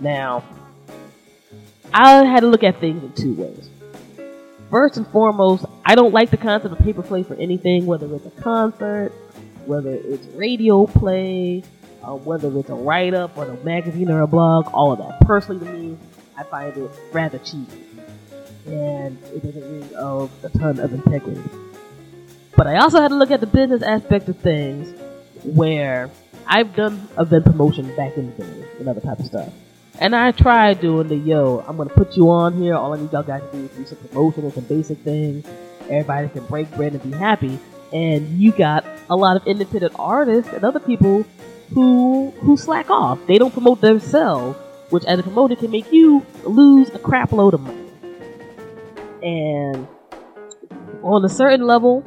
Now, 0.00 0.44
I 1.92 2.24
had 2.24 2.40
to 2.40 2.46
look 2.46 2.62
at 2.62 2.80
things 2.80 3.02
in 3.02 3.12
two 3.12 3.34
ways. 3.34 3.70
First 4.70 4.98
and 4.98 5.06
foremost, 5.08 5.64
I 5.84 5.94
don't 5.94 6.12
like 6.12 6.30
the 6.30 6.36
concept 6.36 6.72
of 6.72 6.78
pay 6.80 6.92
for 6.92 7.02
play 7.02 7.22
for 7.22 7.34
anything, 7.34 7.86
whether 7.86 8.14
it's 8.14 8.26
a 8.26 8.42
concert, 8.42 9.12
whether 9.64 9.94
it's 9.94 10.26
radio 10.34 10.86
play, 10.86 11.62
uh, 12.08 12.14
whether 12.14 12.56
it's 12.58 12.70
a 12.70 12.74
write 12.74 13.12
up 13.12 13.36
or 13.36 13.44
a 13.44 13.64
magazine 13.64 14.10
or 14.10 14.22
a 14.22 14.26
blog, 14.26 14.68
all 14.72 14.92
of 14.92 14.98
that. 14.98 15.20
Personally, 15.26 15.66
to 15.66 15.72
me, 15.72 15.98
I 16.36 16.42
find 16.44 16.74
it 16.76 16.90
rather 17.12 17.38
cheap, 17.38 17.68
and 18.66 19.18
it 19.24 19.42
doesn't 19.42 19.62
ring 19.62 19.94
of 19.94 20.30
a 20.42 20.48
ton 20.48 20.78
of 20.80 20.92
integrity. 20.92 21.42
But 22.56 22.66
I 22.66 22.76
also 22.76 23.00
had 23.00 23.08
to 23.08 23.14
look 23.14 23.30
at 23.30 23.40
the 23.40 23.46
business 23.46 23.82
aspect 23.82 24.28
of 24.28 24.38
things, 24.38 24.88
where 25.44 26.10
I've 26.46 26.74
done 26.74 27.08
event 27.18 27.44
promotion 27.44 27.94
back 27.94 28.16
in 28.16 28.34
the 28.34 28.44
day 28.44 28.64
and 28.78 28.88
other 28.88 29.00
type 29.00 29.18
of 29.18 29.26
stuff. 29.26 29.52
And 30.00 30.14
I 30.14 30.30
tried 30.32 30.80
doing 30.80 31.08
the 31.08 31.16
yo, 31.16 31.62
I'm 31.66 31.76
gonna 31.76 31.90
put 31.90 32.16
you 32.16 32.30
on 32.30 32.54
here. 32.54 32.74
All 32.74 32.94
I 32.94 32.98
need 32.98 33.12
y'all 33.12 33.22
guys 33.22 33.42
to 33.42 33.52
do 33.52 33.64
is 33.64 33.70
do 33.72 33.84
some 33.84 33.98
promotion 34.08 34.44
and 34.44 34.52
some 34.54 34.64
basic 34.64 34.98
things. 34.98 35.44
Everybody 35.82 36.28
can 36.28 36.46
break 36.46 36.70
bread 36.74 36.92
and 36.92 37.02
be 37.02 37.12
happy. 37.18 37.58
And 37.92 38.38
you 38.38 38.52
got 38.52 38.84
a 39.10 39.16
lot 39.16 39.36
of 39.36 39.46
independent 39.46 39.94
artists 39.98 40.52
and 40.52 40.62
other 40.62 40.78
people 40.80 41.24
who 41.70 42.30
who 42.40 42.56
slack 42.56 42.90
off. 42.90 43.18
They 43.26 43.38
don't 43.38 43.52
promote 43.52 43.80
themselves, 43.80 44.58
which 44.90 45.04
as 45.04 45.18
a 45.18 45.22
promoter 45.22 45.56
can 45.56 45.70
make 45.70 45.92
you 45.92 46.24
lose 46.44 46.88
a 46.90 46.98
crap 46.98 47.32
load 47.32 47.54
of 47.54 47.60
money. 47.60 47.90
And 49.22 49.86
on 51.02 51.24
a 51.24 51.28
certain 51.28 51.66
level, 51.66 52.04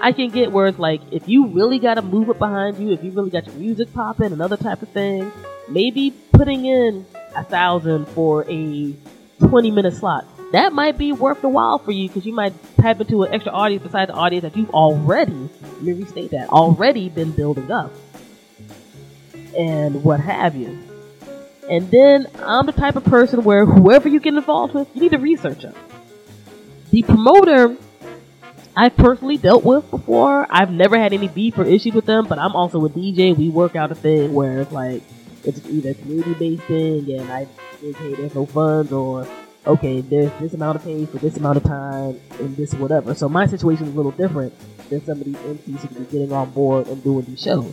I 0.00 0.12
can 0.12 0.30
get 0.30 0.52
where 0.52 0.66
it's 0.66 0.78
like 0.78 1.00
if 1.10 1.28
you 1.28 1.48
really 1.48 1.78
got 1.78 1.98
a 1.98 2.02
movement 2.02 2.38
behind 2.38 2.78
you, 2.78 2.92
if 2.92 3.02
you 3.02 3.10
really 3.10 3.30
got 3.30 3.46
your 3.46 3.56
music 3.56 3.92
popping, 3.92 4.32
another 4.32 4.56
type 4.56 4.82
of 4.82 4.88
thing, 4.90 5.30
maybe 5.68 6.12
putting 6.32 6.64
in 6.64 7.06
a 7.34 7.44
thousand 7.44 8.06
for 8.08 8.44
a 8.50 8.94
20 9.40 9.70
minute 9.70 9.94
slot. 9.94 10.26
That 10.52 10.72
might 10.72 10.96
be 10.96 11.12
worth 11.12 11.42
the 11.42 11.48
while 11.48 11.78
for 11.78 11.90
you 11.90 12.08
because 12.08 12.24
you 12.24 12.32
might 12.32 12.54
tap 12.76 13.00
into 13.00 13.24
an 13.24 13.34
extra 13.34 13.52
audience 13.52 13.82
besides 13.82 14.10
the 14.10 14.16
audience 14.16 14.42
that 14.42 14.56
you've 14.56 14.70
already, 14.70 15.50
let 15.60 15.82
me 15.82 15.92
restate 15.92 16.30
that, 16.30 16.48
already 16.50 17.08
been 17.08 17.32
building 17.32 17.70
up 17.70 17.90
and 19.56 20.02
what 20.04 20.20
have 20.20 20.54
you. 20.56 20.78
And 21.68 21.90
then 21.90 22.28
I'm 22.36 22.66
the 22.66 22.72
type 22.72 22.96
of 22.96 23.04
person 23.04 23.42
where 23.42 23.66
whoever 23.66 24.08
you 24.08 24.20
get 24.20 24.34
involved 24.34 24.74
with, 24.74 24.88
you 24.94 25.02
need 25.02 25.10
to 25.12 25.18
research 25.18 25.62
them. 25.62 25.74
The 26.90 27.02
promoter 27.02 27.76
I've 28.78 28.94
personally 28.94 29.38
dealt 29.38 29.64
with 29.64 29.90
before. 29.90 30.46
I've 30.50 30.70
never 30.70 30.98
had 30.98 31.14
any 31.14 31.28
beef 31.28 31.56
or 31.56 31.64
issues 31.64 31.94
with 31.94 32.04
them, 32.04 32.26
but 32.26 32.38
I'm 32.38 32.54
also 32.54 32.84
a 32.84 32.90
DJ. 32.90 33.34
We 33.34 33.48
work 33.48 33.74
out 33.74 33.90
a 33.90 33.94
thing 33.94 34.34
where 34.34 34.60
it's 34.60 34.70
like 34.70 35.02
it's 35.44 35.66
either 35.66 35.94
community 35.94 36.34
based 36.34 36.62
thing 36.64 37.10
and 37.10 37.32
I 37.32 37.46
think 37.80 37.96
hey 37.96 38.14
there's 38.14 38.34
no 38.34 38.46
funds 38.46 38.92
or 38.92 39.26
okay 39.64 40.00
there's 40.00 40.32
this 40.40 40.54
amount 40.54 40.76
of 40.76 40.84
pay 40.84 41.06
for 41.06 41.18
this 41.18 41.36
amount 41.36 41.56
of 41.56 41.62
time 41.62 42.20
and 42.38 42.56
this 42.56 42.74
whatever. 42.74 43.14
So 43.14 43.28
my 43.30 43.46
situation 43.46 43.86
is 43.86 43.94
a 43.94 43.96
little 43.96 44.12
different 44.12 44.52
than 44.90 45.02
some 45.04 45.20
of 45.20 45.24
these 45.24 45.36
MCs 45.36 45.80
who 45.80 46.00
be 46.00 46.04
getting 46.10 46.32
on 46.32 46.50
board 46.50 46.88
and 46.88 47.02
doing 47.02 47.24
these 47.24 47.40
shows. 47.40 47.72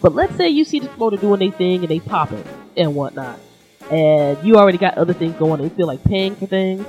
But 0.00 0.14
let's 0.14 0.36
say 0.36 0.48
you 0.48 0.64
see 0.64 0.80
the 0.80 0.88
promoter 0.88 1.16
doing 1.16 1.40
their 1.40 1.50
thing 1.50 1.80
and 1.80 1.88
they 1.88 2.00
pop 2.00 2.32
it 2.32 2.46
and 2.76 2.94
whatnot, 2.94 3.38
and 3.90 4.36
you 4.44 4.56
already 4.56 4.78
got 4.78 4.98
other 4.98 5.12
things 5.12 5.34
going 5.36 5.60
and 5.60 5.70
you 5.70 5.76
feel 5.76 5.86
like 5.86 6.02
paying 6.04 6.36
for 6.36 6.46
things, 6.46 6.86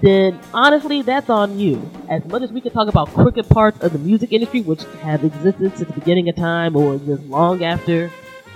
then 0.00 0.38
honestly, 0.54 1.02
that's 1.02 1.28
on 1.28 1.58
you. 1.58 1.90
As 2.08 2.24
much 2.26 2.42
as 2.42 2.52
we 2.52 2.60
can 2.60 2.72
talk 2.72 2.88
about 2.88 3.08
crooked 3.08 3.48
parts 3.48 3.80
of 3.82 3.92
the 3.92 3.98
music 3.98 4.32
industry, 4.32 4.60
which 4.62 4.84
have 5.02 5.24
existed 5.24 5.76
since 5.76 5.88
the 5.88 5.94
beginning 5.94 6.28
of 6.28 6.36
time 6.36 6.76
or 6.76 6.98
just 6.98 7.22
long 7.24 7.64
after, 7.64 8.10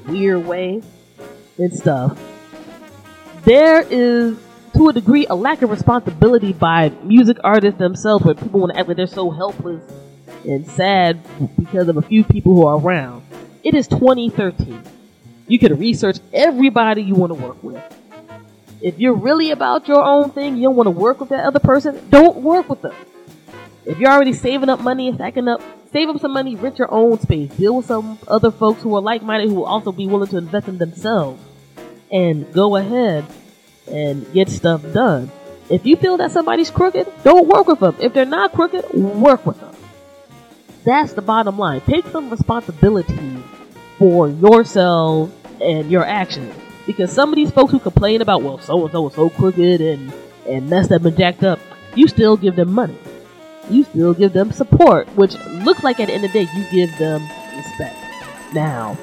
weird 0.07 0.47
way 0.47 0.83
and 1.59 1.73
stuff, 1.73 2.19
there 3.45 3.83
is 3.83 4.39
to 4.75 4.89
a 4.89 4.93
degree 4.93 5.27
a 5.27 5.35
lack 5.35 5.63
of 5.63 5.71
responsibility 5.71 6.53
by 6.53 6.91
music 7.03 7.37
artists 7.45 7.79
themselves 7.79 8.25
where 8.25 8.35
people 8.35 8.61
want 8.61 8.73
to 8.73 8.79
act 8.79 8.89
like 8.89 8.97
they're 8.97 9.07
so 9.07 9.31
helpless 9.31 9.83
and 10.45 10.67
sad 10.67 11.21
because 11.59 11.89
of 11.89 11.97
a 11.97 12.03
few 12.03 12.25
people 12.25 12.55
who 12.55 12.67
are 12.67 12.79
around. 12.79 13.25
It 13.63 13.75
is 13.75 13.87
2013. 13.89 14.83
You 15.47 15.59
can 15.59 15.79
research 15.79 16.19
everybody 16.33 17.03
you 17.03 17.15
want 17.15 17.31
to 17.31 17.41
work 17.41 17.63
with. 17.63 17.83
If 18.81 18.99
you're 18.99 19.15
really 19.15 19.51
about 19.53 19.87
your 19.87 20.03
own 20.03 20.31
thing, 20.31 20.57
you 20.57 20.65
don't 20.65 20.77
want 20.77 20.87
to 20.87 20.91
work 20.91 21.21
with 21.21 21.29
that 21.29 21.45
other 21.45 21.61
person, 21.61 22.01
don't 22.11 22.39
work 22.39 22.69
with 22.69 22.83
them. 22.83 22.95
If 23.85 23.99
you're 23.99 24.11
already 24.11 24.33
saving 24.33 24.69
up 24.69 24.81
money 24.81 25.09
and 25.09 25.17
stacking 25.17 25.49
up, 25.49 25.61
save 25.93 26.09
up 26.09 26.21
some 26.21 26.33
money, 26.33 26.57
rent 26.57 26.79
your 26.79 26.93
own 26.93 27.21
space, 27.21 27.51
deal 27.53 27.77
with 27.77 27.87
some 27.87 28.19
other 28.27 28.51
folks 28.51 28.83
who 28.83 28.95
are 28.97 29.03
like-minded 29.03 29.49
who 29.49 29.57
will 29.57 29.67
also 29.67 29.93
be 29.93 30.07
willing 30.07 30.29
to 30.29 30.39
invest 30.39 30.69
in 30.69 30.79
themselves, 30.79 31.43
and 32.11 32.53
go 32.53 32.77
ahead 32.77 33.25
and 33.89 34.33
get 34.33 34.49
stuff 34.49 34.83
done. 34.93 35.31
If 35.69 35.87
you 35.87 35.97
feel 35.97 36.17
that 36.19 36.33
somebody's 36.33 36.71
crooked, 36.71 37.07
don't 37.25 37.49
work 37.49 37.67
with 37.67 37.81
them. 37.81 37.97
If 37.99 38.13
they're 38.15 38.25
not 38.25 38.53
crooked, 38.53 38.93
work 38.95 39.47
with 39.47 39.61
them. 39.61 39.72
That's 40.85 41.13
the 41.13 41.23
bottom 41.23 41.59
line. 41.59 41.81
Take 41.83 42.07
some 42.07 42.31
responsibility 42.31 43.43
for 43.99 44.29
yourself 44.29 45.31
and 45.61 45.91
your 45.91 46.05
actions. 46.05 46.55
Because 46.87 47.13
some 47.13 47.29
of 47.29 47.37
these 47.37 47.53
folks 47.53 47.71
who 47.71 47.79
complain 47.79 48.21
about, 48.21 48.43
well, 48.43 48.59
so 48.59 48.83
and 48.83 48.93
so 48.93 49.07
is 49.09 49.15
so 49.15 49.31
crooked 49.31 49.81
and, 49.81 50.13
and 50.49 50.69
messed 50.69 50.91
up 50.91 51.05
and 51.05 51.17
jacked 51.17 51.45
up, 51.45 51.61
you 51.95 52.09
still 52.09 52.37
give 52.37 52.57
them 52.57 52.73
money. 52.73 52.99
You 53.71 53.85
still 53.85 54.13
give 54.13 54.33
them 54.33 54.51
support, 54.51 55.07
which 55.17 55.37
looks 55.65 55.85
like 55.85 56.01
at 56.01 56.09
the 56.09 56.15
end 56.15 56.25
of 56.25 56.33
the 56.33 56.45
day, 56.45 56.51
you 56.53 56.65
give 56.73 56.99
them 56.99 57.23
respect. 57.57 57.97
Now, 58.53 58.99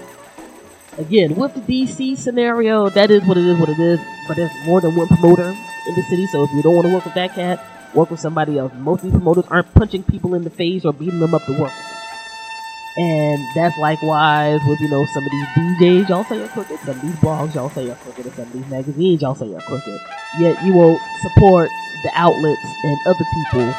again, 0.98 1.36
with 1.36 1.54
the 1.54 1.62
DC 1.62 2.18
scenario, 2.18 2.90
that 2.90 3.10
is 3.10 3.24
what 3.24 3.38
it 3.38 3.46
is, 3.46 3.58
what 3.58 3.70
it 3.70 3.80
is, 3.80 4.00
but 4.28 4.36
there's 4.36 4.52
more 4.66 4.82
than 4.82 4.96
one 4.96 5.08
promoter 5.08 5.48
in 5.88 5.96
the 5.96 6.04
city, 6.10 6.28
so 6.28 6.44
if 6.44 6.52
you 6.52 6.62
don't 6.62 6.76
want 6.76 6.88
to 6.88 6.94
work 6.94 7.06
with 7.06 7.14
that 7.14 7.34
cat, 7.34 7.66
work 7.94 8.12
with 8.12 8.20
somebody 8.20 8.58
else. 8.58 8.72
Most 8.76 9.00
of 9.00 9.04
these 9.04 9.12
promoters 9.14 9.46
aren't 9.50 9.74
punching 9.74 10.04
people 10.04 10.36
in 10.36 10.44
the 10.44 10.50
face 10.50 10.86
or 10.86 10.94
beating 10.94 11.20
them 11.20 11.34
up 11.34 11.44
to 11.46 11.60
work. 11.60 11.74
And 12.98 13.40
that's 13.56 13.78
likewise 13.78 14.60
with, 14.68 14.80
you 14.82 14.90
know, 14.90 15.06
some 15.14 15.24
of 15.24 15.32
these 15.32 15.48
DJs, 15.80 16.10
y'all 16.10 16.24
say 16.26 16.38
you're 16.38 16.48
crooked, 16.50 16.80
some 16.80 16.96
of 16.96 17.02
these 17.02 17.16
blogs, 17.16 17.56
y'all 17.56 17.70
say 17.70 17.86
you're 17.86 17.96
crooked, 17.96 18.26
some 18.34 18.46
of 18.46 18.52
these 18.52 18.68
magazines, 18.68 19.22
y'all 19.22 19.36
say 19.36 19.48
you're 19.48 19.62
crooked. 19.62 20.00
Yet 20.40 20.64
you 20.66 20.74
won't 20.74 21.02
support 21.22 21.70
the 22.04 22.12
outlets 22.14 22.66
and 22.84 22.98
other 23.06 23.26
people 23.34 23.72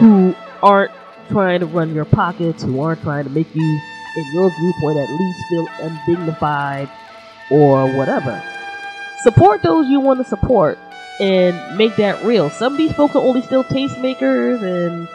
who 0.00 0.34
aren't 0.62 0.92
trying 1.28 1.60
to 1.60 1.66
run 1.66 1.94
your 1.94 2.04
pockets, 2.04 2.62
who 2.62 2.80
aren't 2.80 3.02
trying 3.02 3.24
to 3.24 3.30
make 3.30 3.54
you, 3.54 3.80
in 4.16 4.32
your 4.32 4.50
viewpoint, 4.58 4.98
at 4.98 5.10
least 5.10 5.38
feel 5.50 5.66
undignified 5.80 6.88
or 7.50 7.92
whatever. 7.96 8.42
Support 9.24 9.62
those 9.62 9.88
you 9.88 10.00
want 10.00 10.20
to 10.20 10.24
support 10.24 10.78
and 11.20 11.78
make 11.78 11.96
that 11.96 12.24
real. 12.24 12.50
Some 12.50 12.72
of 12.72 12.78
these 12.78 12.92
folks 12.92 13.14
are 13.14 13.22
only 13.22 13.42
still 13.42 13.64
tastemakers 13.64 14.62
and 14.62 15.08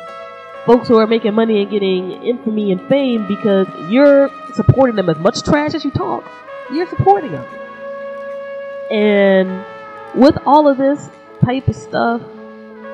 folks 0.65 0.87
who 0.87 0.97
are 0.97 1.07
making 1.07 1.33
money 1.33 1.61
and 1.61 1.71
getting 1.71 2.11
infamy 2.23 2.71
and 2.71 2.81
fame 2.87 3.27
because 3.27 3.67
you're 3.89 4.29
supporting 4.53 4.95
them 4.95 5.09
as 5.09 5.17
much 5.17 5.43
trash 5.43 5.73
as 5.73 5.83
you 5.83 5.91
talk. 5.91 6.23
You're 6.71 6.87
supporting 6.87 7.31
them. 7.31 7.45
And 8.91 9.65
with 10.15 10.37
all 10.45 10.67
of 10.67 10.77
this 10.77 11.09
type 11.43 11.67
of 11.67 11.75
stuff, 11.75 12.21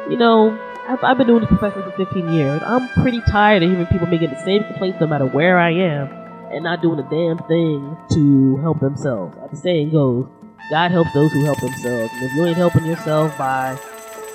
you 0.09 0.17
know, 0.17 0.57
I've, 0.87 1.03
I've 1.03 1.17
been 1.17 1.27
doing 1.27 1.41
this 1.41 1.49
professionally 1.49 1.89
for 1.91 1.97
15 2.05 2.33
years. 2.33 2.61
I'm 2.65 2.87
pretty 2.89 3.21
tired 3.21 3.63
of 3.63 3.69
hearing 3.69 3.85
people 3.87 4.07
making 4.07 4.29
the 4.29 4.43
same 4.43 4.63
complaints 4.63 4.99
no 4.99 5.07
matter 5.07 5.25
where 5.25 5.57
I 5.57 5.71
am 5.71 6.07
and 6.51 6.63
not 6.63 6.81
doing 6.81 6.99
a 6.99 7.09
damn 7.09 7.37
thing 7.47 7.97
to 8.11 8.57
help 8.57 8.79
themselves. 8.79 9.35
As 9.43 9.51
the 9.51 9.57
saying 9.57 9.91
goes, 9.91 10.27
God 10.69 10.91
helps 10.91 11.13
those 11.13 11.31
who 11.31 11.45
help 11.45 11.59
themselves. 11.59 12.11
And 12.13 12.23
if 12.23 12.33
you 12.33 12.45
ain't 12.45 12.57
helping 12.57 12.85
yourself 12.85 13.37
by 13.37 13.77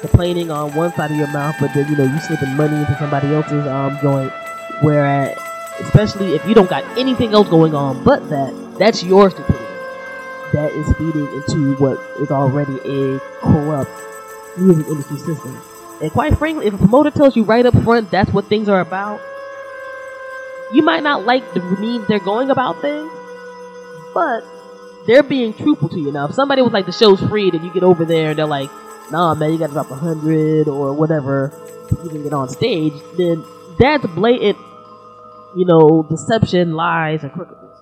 complaining 0.00 0.50
on 0.50 0.74
one 0.74 0.92
side 0.94 1.10
of 1.10 1.16
your 1.16 1.28
mouth, 1.28 1.56
but 1.60 1.74
then 1.74 1.88
you 1.90 1.96
know 1.96 2.04
you 2.04 2.18
slipping 2.20 2.56
money 2.56 2.76
into 2.76 2.96
somebody 2.98 3.34
else's 3.34 3.66
um 3.66 3.98
joint, 4.00 4.32
whereas 4.80 5.36
especially 5.80 6.34
if 6.34 6.46
you 6.46 6.54
don't 6.54 6.70
got 6.70 6.84
anything 6.98 7.32
else 7.32 7.48
going 7.48 7.74
on 7.74 8.02
but 8.04 8.28
that, 8.28 8.52
that's 8.78 9.02
your 9.02 9.30
stupidity. 9.30 9.64
That 10.52 10.72
is 10.72 10.86
feeding 10.96 11.26
into 11.32 11.74
what 11.76 11.98
is 12.20 12.30
already 12.30 12.76
a 12.84 13.20
corrupt 13.40 13.90
music 14.58 14.86
industry 14.88 15.18
system. 15.18 15.60
And 16.02 16.10
quite 16.10 16.36
frankly, 16.38 16.66
if 16.66 16.74
a 16.74 16.78
promoter 16.78 17.10
tells 17.10 17.36
you 17.36 17.44
right 17.44 17.64
up 17.64 17.74
front 17.82 18.10
that's 18.10 18.32
what 18.32 18.46
things 18.46 18.68
are 18.68 18.80
about, 18.80 19.20
you 20.72 20.82
might 20.82 21.02
not 21.02 21.24
like 21.24 21.52
the 21.54 21.60
means 21.78 22.06
they're 22.08 22.18
going 22.20 22.50
about 22.50 22.80
things, 22.80 23.10
but 24.14 24.44
they're 25.10 25.24
being 25.24 25.52
truthful 25.52 25.88
to 25.88 25.98
you. 25.98 26.12
Now, 26.12 26.28
if 26.28 26.34
somebody 26.36 26.62
was 26.62 26.72
like, 26.72 26.86
the 26.86 26.92
show's 26.92 27.20
free, 27.20 27.50
then 27.50 27.64
you 27.64 27.74
get 27.74 27.82
over 27.82 28.04
there 28.04 28.30
and 28.30 28.38
they're 28.38 28.46
like, 28.46 28.70
nah, 29.10 29.34
man, 29.34 29.52
you 29.52 29.58
gotta 29.58 29.72
drop 29.72 29.90
a 29.90 29.96
hundred 29.96 30.68
or 30.68 30.92
whatever 30.94 31.52
to 31.88 32.04
even 32.04 32.22
get 32.22 32.32
on 32.32 32.48
stage, 32.48 32.92
then 33.16 33.44
that's 33.76 34.06
blatant, 34.14 34.56
you 35.56 35.66
know, 35.66 36.06
deception, 36.08 36.74
lies, 36.74 37.24
and 37.24 37.32
crookedness. 37.32 37.76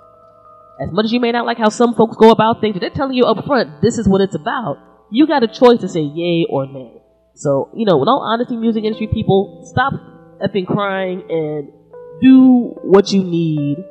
As 0.80 0.90
much 0.90 1.04
as 1.04 1.12
you 1.12 1.20
may 1.20 1.30
not 1.30 1.44
like 1.44 1.58
how 1.58 1.68
some 1.68 1.94
folks 1.94 2.16
go 2.16 2.30
about 2.30 2.62
things, 2.62 2.80
they're 2.80 2.88
telling 2.88 3.12
you 3.14 3.26
up 3.26 3.44
front, 3.44 3.82
this 3.82 3.98
is 3.98 4.08
what 4.08 4.22
it's 4.22 4.34
about. 4.34 4.78
You 5.10 5.26
got 5.26 5.42
a 5.42 5.48
choice 5.48 5.80
to 5.80 5.88
say 5.88 6.00
yay 6.00 6.46
or 6.48 6.64
nay. 6.64 7.02
So, 7.34 7.68
you 7.74 7.84
know, 7.84 8.00
in 8.00 8.08
all 8.08 8.22
honesty, 8.22 8.56
music 8.56 8.84
industry 8.84 9.08
people, 9.08 9.68
stop 9.70 9.92
effing 10.40 10.66
crying 10.66 11.24
and 11.28 11.68
do 12.22 12.72
what 12.84 13.12
you 13.12 13.22
need 13.22 13.84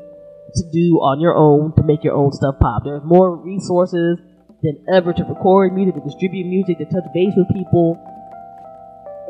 to 0.58 0.65
do 0.72 1.00
on 1.00 1.20
your 1.20 1.36
own 1.36 1.74
to 1.76 1.84
make 1.84 2.04
your 2.04 2.13
own 2.13 2.32
stuff 2.32 2.56
pop. 2.60 2.84
There's 2.84 3.04
more 3.04 3.36
resources 3.36 4.20
than 4.63 4.84
ever 4.91 5.13
to 5.13 5.24
record 5.24 5.74
music, 5.74 5.96
to 5.96 6.02
distribute 6.02 6.46
music, 6.46 6.78
to 6.80 6.86
touch 6.86 7.06
base 7.13 7.34
with 7.36 7.48
people. 7.54 7.98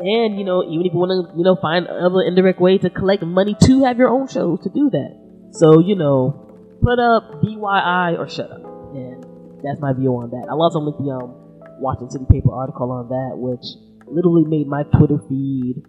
And, 0.00 0.38
you 0.38 0.44
know, 0.44 0.62
even 0.62 0.86
if 0.86 0.92
you 0.92 0.98
want 0.98 1.10
to, 1.10 1.36
you 1.36 1.44
know, 1.44 1.56
find 1.60 1.86
other 1.86 2.22
indirect 2.22 2.60
ways 2.60 2.80
to 2.82 2.90
collect 2.90 3.22
money 3.22 3.56
to 3.64 3.84
have 3.84 3.98
your 3.98 4.08
own 4.08 4.28
shows 4.28 4.60
to 4.62 4.70
do 4.70 4.90
that. 4.90 5.12
So, 5.52 5.80
you 5.80 5.96
know, 5.96 6.48
put 6.82 6.98
up 6.98 7.42
BYI 7.42 8.18
or 8.18 8.28
shut 8.28 8.50
up. 8.50 8.62
And 8.94 9.24
that's 9.62 9.80
my 9.80 9.92
view 9.92 10.14
on 10.16 10.30
that. 10.30 10.46
I'll 10.48 10.62
also 10.62 10.78
link 10.78 10.96
the 10.98 11.10
um, 11.10 11.34
Washington 11.80 12.10
City 12.10 12.26
Paper 12.30 12.54
article 12.54 12.90
on 12.92 13.08
that, 13.08 13.36
which 13.36 13.64
literally 14.06 14.44
made 14.46 14.66
my 14.66 14.84
Twitter 14.84 15.18
feed 15.28 15.82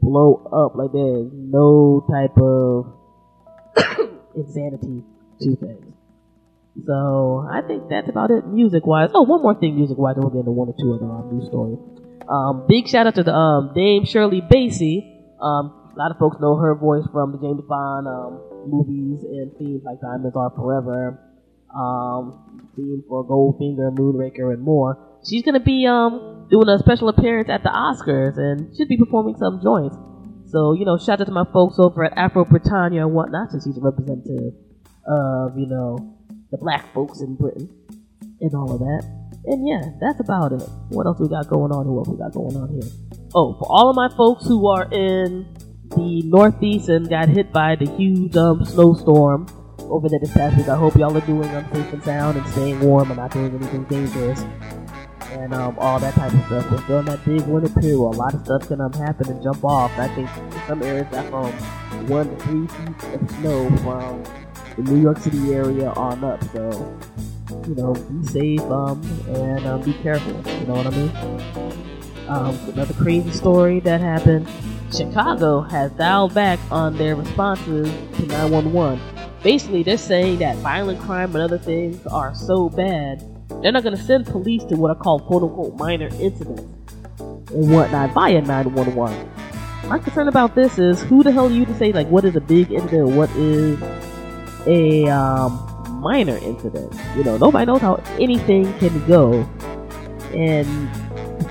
blow 0.00 0.42
up. 0.50 0.74
Like 0.74 0.92
there's 0.92 1.30
no 1.32 2.04
type 2.10 2.36
of 2.36 2.98
insanity 4.34 5.02
to 5.40 5.56
things. 5.56 5.94
So 6.86 7.46
I 7.50 7.60
think 7.60 7.88
that's 7.90 8.08
about 8.08 8.30
it 8.30 8.46
music 8.46 8.86
wise. 8.86 9.10
Oh, 9.14 9.22
one 9.22 9.42
more 9.42 9.54
thing 9.54 9.76
music 9.76 9.98
wise, 9.98 10.16
we'll 10.16 10.30
get 10.30 10.40
into 10.40 10.52
one 10.52 10.68
or 10.68 10.76
two 10.80 10.94
other 10.94 11.04
um, 11.04 11.28
news 11.32 11.48
stories. 11.48 11.78
Um, 12.28 12.64
big 12.66 12.88
shout 12.88 13.06
out 13.06 13.14
to 13.16 13.22
the 13.22 13.34
um, 13.34 13.72
Dame 13.74 14.04
Shirley 14.04 14.40
Bassey. 14.40 15.04
Um, 15.40 15.92
a 15.92 15.98
lot 15.98 16.10
of 16.10 16.18
folks 16.18 16.38
know 16.40 16.56
her 16.56 16.74
voice 16.74 17.04
from 17.12 17.32
the 17.32 17.38
James 17.38 17.60
Bond 17.68 18.08
um, 18.08 18.40
movies 18.66 19.22
and 19.22 19.52
themes 19.58 19.82
like 19.84 20.00
Diamonds 20.00 20.34
Are 20.34 20.50
Forever, 20.56 21.20
um, 21.76 22.70
theme 22.74 23.04
for 23.06 23.26
Goldfinger, 23.26 23.92
Moonraker, 23.92 24.54
and 24.54 24.62
more. 24.62 24.96
She's 25.28 25.42
gonna 25.42 25.60
be 25.60 25.84
doing 25.84 26.68
a 26.68 26.78
special 26.78 27.08
appearance 27.10 27.50
at 27.50 27.62
the 27.62 27.68
Oscars 27.68 28.38
and 28.38 28.74
should 28.74 28.88
be 28.88 28.96
performing 28.96 29.36
some 29.36 29.60
joints. 29.62 29.96
So, 30.52 30.74
you 30.74 30.84
know, 30.84 30.98
shout 30.98 31.18
out 31.18 31.26
to 31.26 31.32
my 31.32 31.46
folks 31.50 31.78
over 31.78 32.04
at 32.04 32.12
Afro 32.14 32.44
Britannia 32.44 33.06
and 33.06 33.14
whatnot, 33.14 33.50
since 33.50 33.64
he's 33.64 33.78
a 33.78 33.80
representative 33.80 34.52
of, 35.06 35.56
you 35.56 35.64
know, 35.66 36.14
the 36.50 36.58
black 36.58 36.92
folks 36.92 37.22
in 37.22 37.36
Britain 37.36 37.70
and 38.38 38.54
all 38.54 38.70
of 38.70 38.80
that. 38.80 39.02
And 39.46 39.66
yeah, 39.66 39.80
that's 39.98 40.20
about 40.20 40.52
it. 40.52 40.62
What 40.90 41.06
else 41.06 41.18
we 41.18 41.28
got 41.28 41.48
going 41.48 41.72
on? 41.72 41.86
Who 41.86 41.96
else 41.96 42.08
we 42.08 42.18
got 42.18 42.32
going 42.32 42.54
on 42.54 42.68
here? 42.68 42.90
Oh, 43.34 43.54
for 43.54 43.64
all 43.66 43.88
of 43.88 43.96
my 43.96 44.14
folks 44.14 44.46
who 44.46 44.68
are 44.68 44.84
in 44.92 45.56
the 45.96 46.22
Northeast 46.26 46.90
and 46.90 47.08
got 47.08 47.30
hit 47.30 47.50
by 47.50 47.74
the 47.74 47.86
huge 47.96 48.36
um, 48.36 48.62
snowstorm 48.66 49.46
over 49.78 50.06
there 50.10 50.20
this 50.20 50.32
past 50.34 50.58
week, 50.58 50.68
I 50.68 50.76
hope 50.76 50.96
y'all 50.96 51.16
are 51.16 51.20
doing 51.22 51.48
um, 51.56 51.64
safe 51.72 51.92
and 51.94 52.04
sound 52.04 52.36
and 52.36 52.46
staying 52.48 52.80
warm 52.80 53.10
and 53.10 53.16
not 53.16 53.30
doing 53.30 53.54
anything 53.54 53.84
dangerous 53.84 54.44
and 55.32 55.54
um, 55.54 55.76
all 55.78 55.98
that 55.98 56.14
type 56.14 56.32
of 56.32 56.44
stuff. 56.46 56.70
We're 56.70 56.86
during 56.86 57.04
that 57.06 57.24
big 57.24 57.42
winter 57.42 57.68
period 57.80 57.96
a 57.96 57.98
lot 57.98 58.34
of 58.34 58.44
stuff 58.44 58.68
can 58.68 58.80
um, 58.80 58.92
happen 58.92 59.28
and 59.30 59.42
jump 59.42 59.64
off. 59.64 59.90
I 59.98 60.08
think 60.14 60.28
some 60.66 60.82
areas 60.82 61.06
got 61.10 61.28
from 61.30 61.52
one 62.08 62.28
to 62.28 62.44
three 62.44 62.66
feet 62.66 63.14
of 63.14 63.30
snow 63.30 63.76
from 63.78 64.22
the 64.76 64.92
New 64.92 65.00
York 65.00 65.18
City 65.18 65.54
area 65.54 65.90
on 65.90 66.22
up. 66.24 66.42
So, 66.52 66.98
you 67.66 67.74
know, 67.74 67.94
be 67.94 68.26
safe 68.26 68.60
um, 68.62 69.02
and 69.28 69.66
um, 69.66 69.82
be 69.82 69.94
careful. 69.94 70.32
You 70.32 70.66
know 70.66 70.74
what 70.74 70.86
I 70.86 70.90
mean? 70.90 72.28
Um, 72.28 72.56
another 72.70 72.94
crazy 72.94 73.30
story 73.30 73.80
that 73.80 74.00
happened. 74.00 74.48
Chicago 74.94 75.62
has 75.62 75.90
dialed 75.92 76.34
back 76.34 76.58
on 76.70 76.96
their 76.98 77.16
responses 77.16 77.90
to 78.16 78.26
911. 78.26 79.00
Basically, 79.42 79.82
they're 79.82 79.96
saying 79.96 80.38
that 80.38 80.56
violent 80.58 81.00
crime 81.00 81.34
and 81.34 81.42
other 81.42 81.58
things 81.58 82.06
are 82.06 82.34
so 82.34 82.68
bad 82.68 83.24
they're 83.60 83.72
not 83.72 83.82
going 83.82 83.96
to 83.96 84.02
send 84.02 84.26
police 84.26 84.64
to 84.64 84.76
what 84.76 84.90
are 84.90 85.00
called 85.00 85.24
quote 85.24 85.42
unquote 85.42 85.76
minor 85.76 86.08
incidents 86.20 86.62
and 87.18 87.70
whatnot 87.70 88.12
via 88.12 88.40
911. 88.40 89.30
My 89.88 89.98
concern 89.98 90.28
about 90.28 90.54
this 90.54 90.78
is 90.78 91.02
who 91.02 91.22
the 91.22 91.32
hell 91.32 91.48
are 91.48 91.52
you 91.52 91.66
to 91.66 91.74
say 91.78 91.92
like 91.92 92.08
what 92.08 92.24
is 92.24 92.36
a 92.36 92.40
big 92.40 92.70
incident 92.70 93.10
what 93.10 93.30
is 93.30 93.80
a 94.66 95.08
um, 95.08 96.00
minor 96.00 96.36
incident? 96.38 96.94
You 97.16 97.24
know, 97.24 97.36
nobody 97.36 97.66
knows 97.66 97.80
how 97.80 97.94
anything 98.18 98.72
can 98.78 99.06
go 99.06 99.48
And 100.34 100.88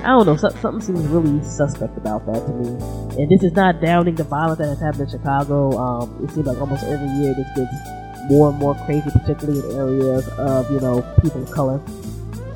I 0.03 0.07
don't 0.07 0.25
know, 0.25 0.35
something 0.35 0.81
seems 0.81 1.05
really 1.07 1.43
suspect 1.43 1.97
about 1.97 2.25
that 2.25 2.45
to 2.45 2.53
me. 2.53 3.21
And 3.21 3.29
this 3.29 3.43
is 3.43 3.53
not 3.53 3.81
downing 3.81 4.15
the 4.15 4.23
violence 4.23 4.57
that 4.57 4.67
has 4.67 4.79
happened 4.79 5.03
in 5.03 5.09
Chicago. 5.09 5.77
Um, 5.77 6.23
it 6.23 6.31
seems 6.31 6.47
like 6.47 6.59
almost 6.59 6.83
every 6.83 7.07
year 7.17 7.33
this 7.35 7.47
gets 7.55 8.00
more 8.29 8.49
and 8.49 8.59
more 8.59 8.75
crazy, 8.85 9.09
particularly 9.11 9.59
in 9.59 9.77
areas 9.77 10.27
of, 10.37 10.69
you 10.71 10.79
know, 10.79 11.01
people 11.21 11.43
of 11.43 11.51
color 11.51 11.81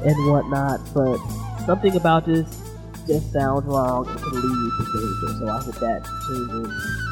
and 0.04 0.32
whatnot. 0.32 0.82
But 0.94 1.18
something 1.66 1.96
about 1.96 2.26
this 2.26 2.46
just 3.08 3.32
sounds 3.32 3.66
wrong 3.66 4.08
and 4.08 4.20
could 4.20 4.34
lead 4.34 4.72
to 4.78 4.86
danger. 4.94 5.40
So 5.40 5.48
I 5.48 5.62
hope 5.62 5.76
that 5.76 6.04
changes 6.28 7.06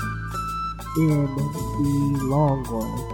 in 0.97 1.35
the 1.35 2.19
long 2.25 2.63
run. 2.69 3.13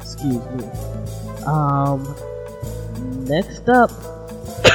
Excuse 0.00 0.44
me. 0.50 0.64
Um, 1.46 2.02
next 3.26 3.68
up, 3.68 3.90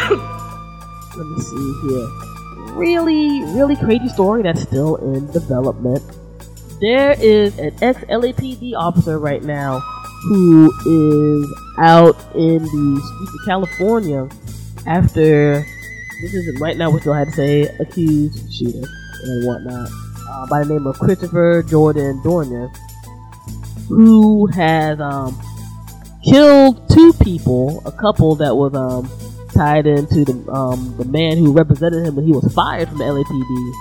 let 1.18 1.28
me 1.28 1.42
see 1.42 1.74
here. 1.88 2.08
Really, 2.76 3.44
really 3.56 3.76
crazy 3.76 4.08
story 4.10 4.44
that's 4.44 4.62
still 4.62 4.98
in 4.98 5.32
development. 5.32 6.04
There 6.80 7.12
is 7.20 7.58
an 7.58 7.74
ex 7.82 8.00
LAPD 8.02 8.74
officer 8.76 9.18
right 9.18 9.44
now 9.44 9.80
who 10.24 10.72
is 10.86 11.62
out 11.80 12.16
in 12.36 12.64
the 12.64 13.02
streets 13.04 13.34
of 13.34 13.46
California 13.46 14.30
after 14.86 15.66
this 16.22 16.34
isn't 16.34 16.60
right 16.60 16.78
now. 16.78 16.90
We 16.90 17.00
still 17.00 17.14
had 17.14 17.28
to 17.28 17.34
say 17.34 17.62
accused 17.80 18.54
shooter 18.54 18.88
and 19.24 19.48
whatnot 19.48 19.90
uh, 20.30 20.48
by 20.48 20.64
the 20.64 20.74
name 20.74 20.88
of 20.88 21.00
Christopher 21.00 21.64
Jordan 21.64 22.22
Dorner, 22.24 22.70
who 23.88 24.48
has 24.48 25.00
um, 25.00 25.40
killed 26.24 26.90
two 26.90 27.14
people, 27.22 27.82
a 27.86 27.92
couple 27.92 28.36
that 28.36 28.56
was 28.56 28.74
um, 28.76 29.10
tied 29.54 29.88
into 29.88 30.26
the 30.26 30.52
um, 30.52 30.96
the 30.98 31.06
man 31.06 31.38
who 31.38 31.54
represented 31.54 32.06
him 32.06 32.16
when 32.16 32.26
he 32.26 32.32
was 32.32 32.52
fired 32.54 32.88
from 32.90 32.98
the 32.98 33.04
LAPD, 33.04 33.74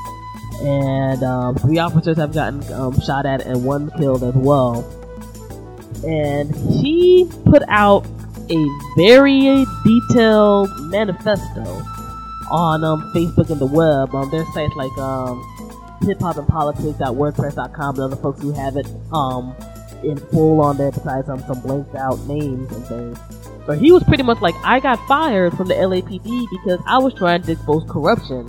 and 0.63 1.23
um, 1.23 1.55
three 1.57 1.79
officers 1.79 2.17
have 2.17 2.33
gotten 2.33 2.63
um, 2.73 2.99
shot 3.01 3.27
at 3.27 3.45
and 3.47 3.65
one 3.65 3.91
killed 3.99 4.23
as 4.23 4.35
well. 4.35 4.85
And 6.07 6.55
he 6.55 7.31
put 7.45 7.63
out 7.69 8.07
a 8.51 8.79
very 8.97 9.67
detailed 9.85 10.71
manifesto 10.91 11.63
on 12.51 12.85
um, 12.85 13.13
Facebook 13.15 13.51
and 13.51 13.61
the 13.61 13.67
web. 13.67 14.15
On 14.15 14.31
their 14.31 14.45
sites 14.53 14.75
like 14.77 14.97
um, 14.99 15.43
hip 16.03 16.21
hop 16.21 16.37
and 16.37 16.47
politics.wordpress.com 16.47 17.95
and 17.97 18.05
other 18.05 18.17
folks 18.17 18.41
who 18.41 18.53
have 18.53 18.77
it 18.77 18.87
um, 19.13 19.55
in 20.03 20.17
full 20.17 20.61
on 20.61 20.77
there 20.77 20.93
besides 20.93 21.29
um, 21.29 21.41
some 21.41 21.61
blanked 21.61 21.95
out 21.97 22.19
names 22.27 22.71
and 22.73 22.87
things. 22.87 23.19
But 23.67 23.79
he 23.79 23.91
was 23.91 24.05
pretty 24.05 24.23
much 24.23 24.41
like, 24.41 24.55
I 24.63 24.79
got 24.79 25.05
fired 25.09 25.57
from 25.57 25.67
the 25.69 25.75
LAPD 25.75 26.47
because 26.51 26.81
I 26.87 26.99
was 26.99 27.15
trying 27.15 27.43
to 27.43 27.53
expose 27.53 27.85
corruption 27.91 28.49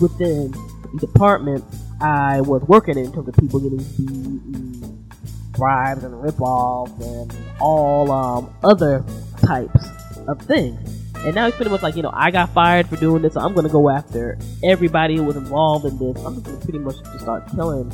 within 0.00 0.54
the 0.94 1.06
department 1.06 1.64
I 2.00 2.40
was 2.40 2.62
working 2.62 2.98
in, 2.98 3.06
in 3.06 3.12
terms 3.12 3.28
of 3.28 3.36
people 3.36 3.60
getting 3.60 5.06
bribes 5.52 6.04
and 6.04 6.22
rip-offs 6.22 7.04
and 7.04 7.36
all 7.60 8.10
um, 8.10 8.54
other 8.64 9.04
types 9.44 9.88
of 10.26 10.40
things. 10.42 10.78
And 11.16 11.34
now 11.34 11.44
he's 11.44 11.54
pretty 11.54 11.70
much 11.70 11.82
like, 11.82 11.96
you 11.96 12.02
know, 12.02 12.12
I 12.14 12.30
got 12.30 12.48
fired 12.50 12.88
for 12.88 12.96
doing 12.96 13.20
this, 13.20 13.34
so 13.34 13.40
I'm 13.40 13.52
going 13.52 13.66
to 13.66 13.72
go 13.72 13.90
after 13.90 14.38
everybody 14.64 15.16
who 15.16 15.24
was 15.24 15.36
involved 15.36 15.84
in 15.84 15.98
this. 15.98 16.24
I'm 16.24 16.42
just 16.42 16.46
to 16.46 16.56
pretty 16.64 16.78
much 16.78 16.96
just 16.96 17.20
start 17.20 17.46
killing 17.50 17.92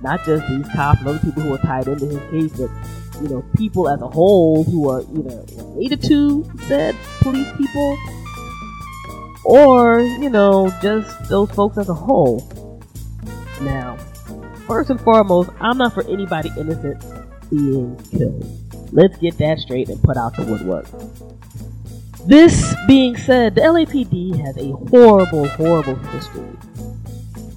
not 0.00 0.24
just 0.24 0.46
these 0.48 0.68
cops 0.68 1.00
and 1.00 1.08
other 1.08 1.18
people 1.18 1.42
who 1.42 1.54
are 1.54 1.58
tied 1.58 1.88
into 1.88 2.06
his 2.06 2.30
case, 2.30 2.60
but, 2.60 3.20
you 3.20 3.28
know, 3.28 3.44
people 3.56 3.88
as 3.88 4.00
a 4.00 4.08
whole 4.08 4.62
who 4.62 4.88
are 4.88 5.00
either 5.00 5.44
related 5.56 6.02
to 6.04 6.48
said 6.68 6.94
police 7.20 7.48
people 7.56 7.98
or, 9.44 10.00
you 10.00 10.30
know, 10.30 10.72
just 10.82 11.28
those 11.28 11.50
folks 11.50 11.78
as 11.78 11.88
a 11.88 11.94
whole. 11.94 12.80
Now, 13.60 13.96
first 14.66 14.90
and 14.90 15.00
foremost, 15.00 15.50
I'm 15.60 15.78
not 15.78 15.94
for 15.94 16.08
anybody 16.08 16.50
innocent 16.58 17.04
being 17.50 17.96
killed. 18.10 18.46
Let's 18.92 19.16
get 19.18 19.38
that 19.38 19.58
straight 19.58 19.88
and 19.88 20.02
put 20.02 20.16
out 20.16 20.36
the 20.36 20.44
woodwork. 20.44 20.86
This 22.26 22.74
being 22.86 23.16
said, 23.16 23.54
the 23.56 23.62
LAPD 23.62 24.38
has 24.44 24.56
a 24.56 24.70
horrible, 24.90 25.48
horrible 25.48 25.96
history 25.96 26.56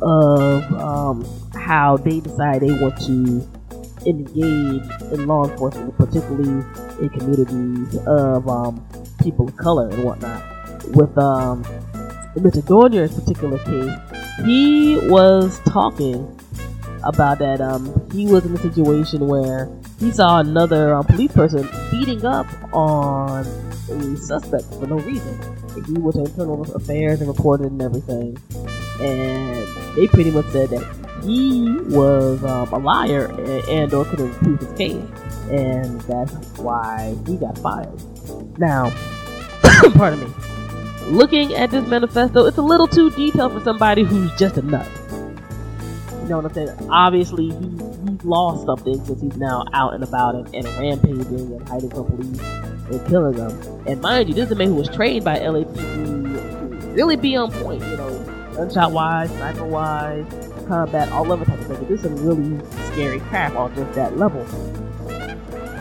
of 0.01 0.73
um, 0.73 1.25
how 1.53 1.97
they 1.97 2.19
decide 2.19 2.61
they 2.61 2.71
want 2.71 2.99
to 3.01 3.47
engage 4.05 5.01
in 5.11 5.27
law 5.27 5.47
enforcement, 5.47 5.95
particularly 5.97 6.65
in 6.99 7.09
communities 7.09 7.97
of 8.07 8.47
um, 8.47 8.85
people 9.21 9.47
of 9.47 9.57
color 9.57 9.89
and 9.89 10.03
whatnot. 10.03 10.54
With 10.93 11.17
um, 11.17 11.63
Mr. 12.35 12.65
Dorner's 12.65 13.17
particular 13.17 13.57
case, 13.59 14.45
he 14.45 14.97
was 15.03 15.59
talking 15.61 16.37
about 17.03 17.39
that 17.39 17.61
um, 17.61 18.09
he 18.11 18.25
was 18.25 18.45
in 18.45 18.53
a 18.53 18.57
situation 18.57 19.27
where 19.27 19.69
he 19.99 20.11
saw 20.11 20.39
another 20.39 20.93
um, 20.93 21.05
police 21.05 21.31
person 21.31 21.67
beating 21.91 22.25
up 22.25 22.47
on 22.73 23.45
a 23.89 24.17
suspect 24.17 24.65
for 24.75 24.87
no 24.87 24.97
reason. 24.99 25.39
He 25.85 25.93
went 25.93 26.15
to 26.15 26.25
internal 26.25 26.63
affairs 26.75 27.21
and 27.21 27.29
reported 27.29 27.71
and 27.71 27.81
everything, 27.81 28.37
and 28.99 29.67
they 29.95 30.07
pretty 30.07 30.31
much 30.31 30.47
said 30.47 30.69
that 30.69 31.05
he 31.23 31.69
was 31.87 32.43
um, 32.43 32.73
a 32.73 32.77
liar 32.77 33.25
and, 33.25 33.69
and 33.69 33.93
or 33.93 34.05
couldn't 34.05 34.33
prove 34.33 34.59
his 34.59 34.73
case, 34.73 34.95
and 35.49 36.01
that's 36.01 36.33
why 36.57 37.15
he 37.25 37.37
got 37.37 37.57
fired. 37.59 37.89
Now, 38.57 38.91
pardon 39.95 40.21
me. 40.21 40.44
Looking 41.07 41.53
at 41.53 41.69
this 41.69 41.87
manifesto, 41.87 42.45
it's 42.45 42.57
a 42.57 42.63
little 42.63 42.87
too 42.87 43.11
detailed 43.11 43.53
for 43.53 43.61
somebody 43.61 44.03
who's 44.03 44.31
just 44.37 44.57
a 44.57 44.61
nut. 44.63 44.87
You 46.23 46.29
know 46.29 46.37
what 46.37 46.45
I'm 46.45 46.53
saying? 46.53 46.89
Obviously, 46.89 47.49
he, 47.49 47.69
he's 48.09 48.25
lost 48.25 48.65
something 48.65 49.05
since 49.05 49.21
he's 49.21 49.37
now 49.37 49.65
out 49.73 49.93
and 49.93 50.03
about 50.03 50.33
and, 50.33 50.55
and 50.55 50.65
rampaging 50.65 51.53
and 51.53 51.69
hiding 51.69 51.91
from 51.91 52.05
police 52.05 52.39
and 52.89 53.07
killing 53.07 53.33
them. 53.33 53.83
And 53.85 54.01
mind 54.01 54.29
you, 54.29 54.35
this 54.35 54.45
is 54.45 54.51
a 54.51 54.55
man 54.55 54.69
who 54.69 54.75
was 54.75 54.89
trained 54.89 55.23
by 55.23 55.37
LAPD 55.37 55.75
to 56.81 56.87
really 56.93 57.15
be 57.15 57.35
on 57.35 57.51
point, 57.51 57.83
you 57.83 57.97
know, 57.97 58.51
gunshot 58.55 58.91
wise, 58.91 59.29
sniper 59.29 59.65
wise, 59.65 60.25
combat, 60.67 61.11
all 61.11 61.31
other 61.31 61.45
type 61.45 61.59
of 61.59 61.67
things. 61.67 61.87
This 61.87 62.03
is 62.03 62.05
some 62.05 62.15
really 62.25 62.59
scary 62.91 63.19
crap 63.19 63.55
on 63.55 63.75
just 63.75 63.93
that 63.93 64.17
level. 64.17 64.43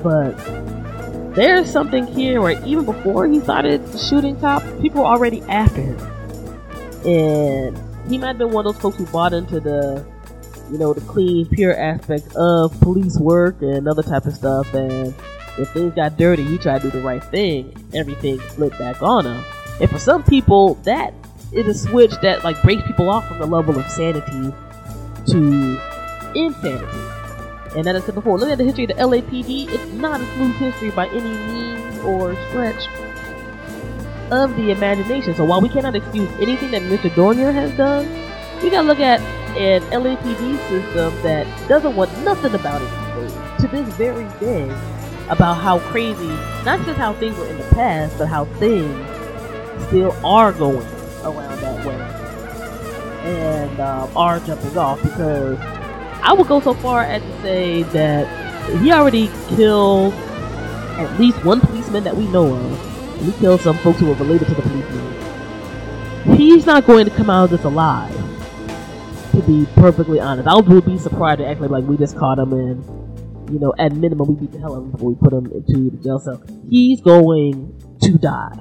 But 0.02 0.38
there's 1.34 1.70
something 1.70 2.06
here 2.06 2.40
where 2.40 2.64
even 2.64 2.84
before 2.84 3.26
he 3.26 3.40
started 3.40 3.82
shooting 3.98 4.38
cops, 4.40 4.66
people 4.80 5.02
were 5.02 5.08
already 5.08 5.42
after 5.42 5.80
him. 5.80 5.98
And 7.06 7.78
he 8.08 8.18
might 8.18 8.28
have 8.28 8.38
been 8.38 8.50
one 8.50 8.66
of 8.66 8.74
those 8.74 8.82
folks 8.82 8.96
who 8.96 9.06
bought 9.06 9.32
into 9.32 9.60
the, 9.60 10.04
you 10.70 10.78
know, 10.78 10.94
the 10.94 11.00
clean, 11.02 11.46
pure 11.48 11.76
aspect 11.76 12.34
of 12.36 12.78
police 12.80 13.18
work 13.18 13.60
and 13.62 13.88
other 13.88 14.02
type 14.02 14.26
of 14.26 14.34
stuff 14.34 14.72
and 14.74 15.14
if 15.56 15.70
things 15.70 15.94
got 15.94 16.16
dirty, 16.16 16.42
he 16.42 16.58
tried 16.58 16.82
to 16.82 16.90
do 16.90 16.98
the 16.98 17.04
right 17.04 17.22
thing. 17.22 17.72
Everything 17.94 18.38
flipped 18.38 18.78
back 18.78 19.00
on 19.02 19.24
him. 19.24 19.44
And 19.80 19.88
for 19.88 19.98
some 19.98 20.24
people, 20.24 20.74
that 20.82 21.14
is 21.52 21.66
a 21.66 21.74
switch 21.74 22.12
that 22.22 22.42
like 22.42 22.60
breaks 22.62 22.82
people 22.86 23.08
off 23.08 23.26
from 23.28 23.38
the 23.38 23.46
level 23.46 23.78
of 23.78 23.88
sanity 23.88 24.52
to 25.26 25.80
insanity. 26.34 27.13
And 27.76 27.86
as 27.88 28.02
I 28.02 28.06
said 28.06 28.14
before, 28.14 28.38
looking 28.38 28.52
at 28.52 28.58
the 28.58 28.64
history 28.64 28.84
of 28.84 28.88
the 28.88 28.94
LAPD, 28.94 29.68
it's 29.68 29.92
not 29.94 30.20
a 30.20 30.26
smooth 30.34 30.54
history 30.56 30.90
by 30.90 31.08
any 31.08 31.34
means 31.52 31.98
or 32.00 32.34
stretch 32.48 32.86
of 34.30 34.54
the 34.56 34.70
imagination. 34.70 35.34
So 35.34 35.44
while 35.44 35.60
we 35.60 35.68
cannot 35.68 35.96
excuse 35.96 36.30
anything 36.40 36.70
that 36.70 36.82
Mr. 36.82 37.14
Dorner 37.14 37.52
has 37.52 37.76
done, 37.76 38.08
we 38.62 38.70
gotta 38.70 38.86
look 38.86 39.00
at 39.00 39.20
an 39.56 39.82
LAPD 39.90 40.58
system 40.68 41.22
that 41.22 41.68
doesn't 41.68 41.96
want 41.96 42.16
nothing 42.24 42.54
about 42.54 42.80
it 42.80 43.60
to 43.60 43.68
this 43.68 43.88
very 43.94 44.26
day 44.40 44.70
about 45.28 45.54
how 45.54 45.78
crazy, 45.78 46.28
not 46.64 46.84
just 46.86 46.98
how 46.98 47.12
things 47.14 47.36
were 47.36 47.46
in 47.46 47.58
the 47.58 47.64
past, 47.70 48.16
but 48.18 48.26
how 48.26 48.44
things 48.44 48.94
still 49.88 50.12
are 50.24 50.52
going 50.52 50.86
around 51.22 51.60
that 51.60 51.86
way 51.86 52.24
and 53.24 53.80
um, 53.80 54.14
are 54.16 54.38
jumping 54.40 54.76
off 54.76 55.02
because 55.02 55.58
I 56.24 56.32
would 56.32 56.48
go 56.48 56.58
so 56.60 56.72
far 56.74 57.02
as 57.02 57.22
to 57.22 57.42
say 57.42 57.82
that 57.82 58.80
he 58.80 58.90
already 58.90 59.28
killed 59.48 60.14
at 60.14 61.20
least 61.20 61.44
one 61.44 61.60
policeman 61.60 62.02
that 62.04 62.16
we 62.16 62.26
know 62.28 62.54
of. 62.54 63.20
He 63.22 63.32
killed 63.32 63.60
some 63.60 63.76
folks 63.78 64.00
who 64.00 64.06
were 64.06 64.14
related 64.14 64.48
to 64.48 64.54
the 64.54 64.62
policeman. 64.62 66.36
He's 66.36 66.64
not 66.64 66.86
going 66.86 67.04
to 67.04 67.10
come 67.10 67.28
out 67.28 67.44
of 67.44 67.50
this 67.50 67.64
alive. 67.64 68.12
To 69.32 69.42
be 69.42 69.66
perfectly 69.74 70.18
honest, 70.18 70.48
I 70.48 70.54
would 70.56 70.86
be 70.86 70.96
surprised 70.96 71.40
to 71.40 71.46
actually 71.46 71.68
like 71.68 71.84
we 71.84 71.98
just 71.98 72.16
caught 72.16 72.38
him 72.38 72.52
and 72.52 72.84
you 73.52 73.58
know, 73.58 73.74
at 73.78 73.92
minimum, 73.92 74.28
we 74.28 74.34
beat 74.34 74.52
the 74.52 74.58
hell 74.58 74.74
out 74.74 74.78
of 74.78 74.84
him 74.84 74.90
before 74.92 75.10
we 75.10 75.14
put 75.16 75.32
him 75.32 75.52
into 75.52 75.90
the 75.90 76.02
jail 76.02 76.18
cell. 76.18 76.42
He's 76.70 77.00
going 77.00 77.78
to 78.00 78.12
die. 78.18 78.58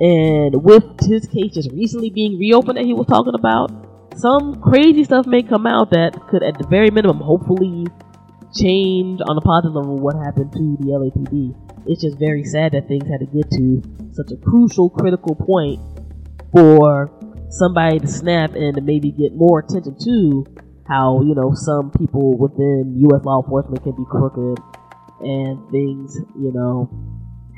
And 0.00 0.62
with 0.62 1.00
his 1.00 1.26
case 1.26 1.54
just 1.54 1.70
recently 1.72 2.08
being 2.08 2.38
reopened 2.38 2.78
that 2.78 2.86
he 2.86 2.94
was 2.94 3.06
talking 3.06 3.34
about, 3.34 3.70
some 4.18 4.60
crazy 4.60 5.04
stuff 5.04 5.26
may 5.26 5.42
come 5.42 5.66
out 5.66 5.90
that 5.90 6.18
could, 6.28 6.42
at 6.42 6.58
the 6.58 6.66
very 6.66 6.90
minimum, 6.90 7.18
hopefully 7.18 7.86
change 8.54 9.20
on 9.22 9.36
the 9.36 9.42
positive 9.42 9.74
level 9.74 9.96
what 9.96 10.16
happened 10.16 10.50
to 10.52 10.76
the 10.80 10.90
LAPD. 10.90 11.54
it's 11.86 12.02
just 12.02 12.18
very 12.18 12.42
sad 12.42 12.72
that 12.72 12.88
things 12.88 13.06
had 13.06 13.20
to 13.20 13.26
get 13.26 13.50
to 13.50 13.82
such 14.12 14.32
a 14.32 14.36
crucial, 14.42 14.90
critical 14.90 15.36
point 15.36 15.78
for 16.50 17.12
somebody 17.50 17.98
to 17.98 18.08
snap 18.08 18.54
and 18.54 18.74
to 18.74 18.80
maybe 18.80 19.12
get 19.12 19.34
more 19.34 19.60
attention 19.60 19.96
to 20.00 20.44
how 20.88 21.20
you 21.20 21.34
know 21.34 21.52
some 21.54 21.90
people 21.92 22.36
within 22.36 22.96
U.S. 23.08 23.24
law 23.24 23.42
enforcement 23.42 23.82
can 23.84 23.92
be 23.92 24.04
crooked 24.08 24.58
and 25.20 25.70
things 25.70 26.16
you 26.36 26.52
know 26.52 26.88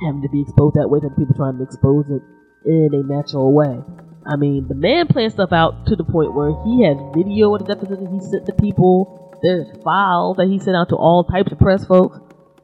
having 0.03 0.23
to 0.23 0.29
be 0.29 0.43
exposed 0.43 0.75
that 0.75 0.89
way 0.89 0.99
than 1.01 1.11
people 1.15 1.35
trying 1.35 1.57
to 1.57 1.63
expose 1.63 2.05
it 2.11 2.23
in 2.67 2.91
a 2.93 3.03
natural 3.07 3.53
way. 3.53 3.79
I 4.27 4.37
mean, 4.37 4.69
the 4.69 4.75
man 4.75 5.07
planned 5.07 5.33
stuff 5.33 5.53
out 5.53 5.87
to 5.87 5.97
the 5.97 6.05
point 6.05 6.35
where 6.35 6.53
he 6.65 6.85
has 6.85 6.97
video 7.17 7.55
of 7.55 7.65
the 7.65 7.75
deposition 7.75 8.13
he 8.13 8.21
sent 8.21 8.47
to 8.47 8.53
people. 8.53 9.39
There's 9.43 9.67
files 9.83 10.37
that 10.37 10.49
he 10.49 10.59
sent 10.59 10.77
out 10.77 10.91
to 10.91 10.97
all 10.97 11.25
types 11.25 11.51
of 11.53 11.59
press 11.59 11.87
folks, 11.87 12.19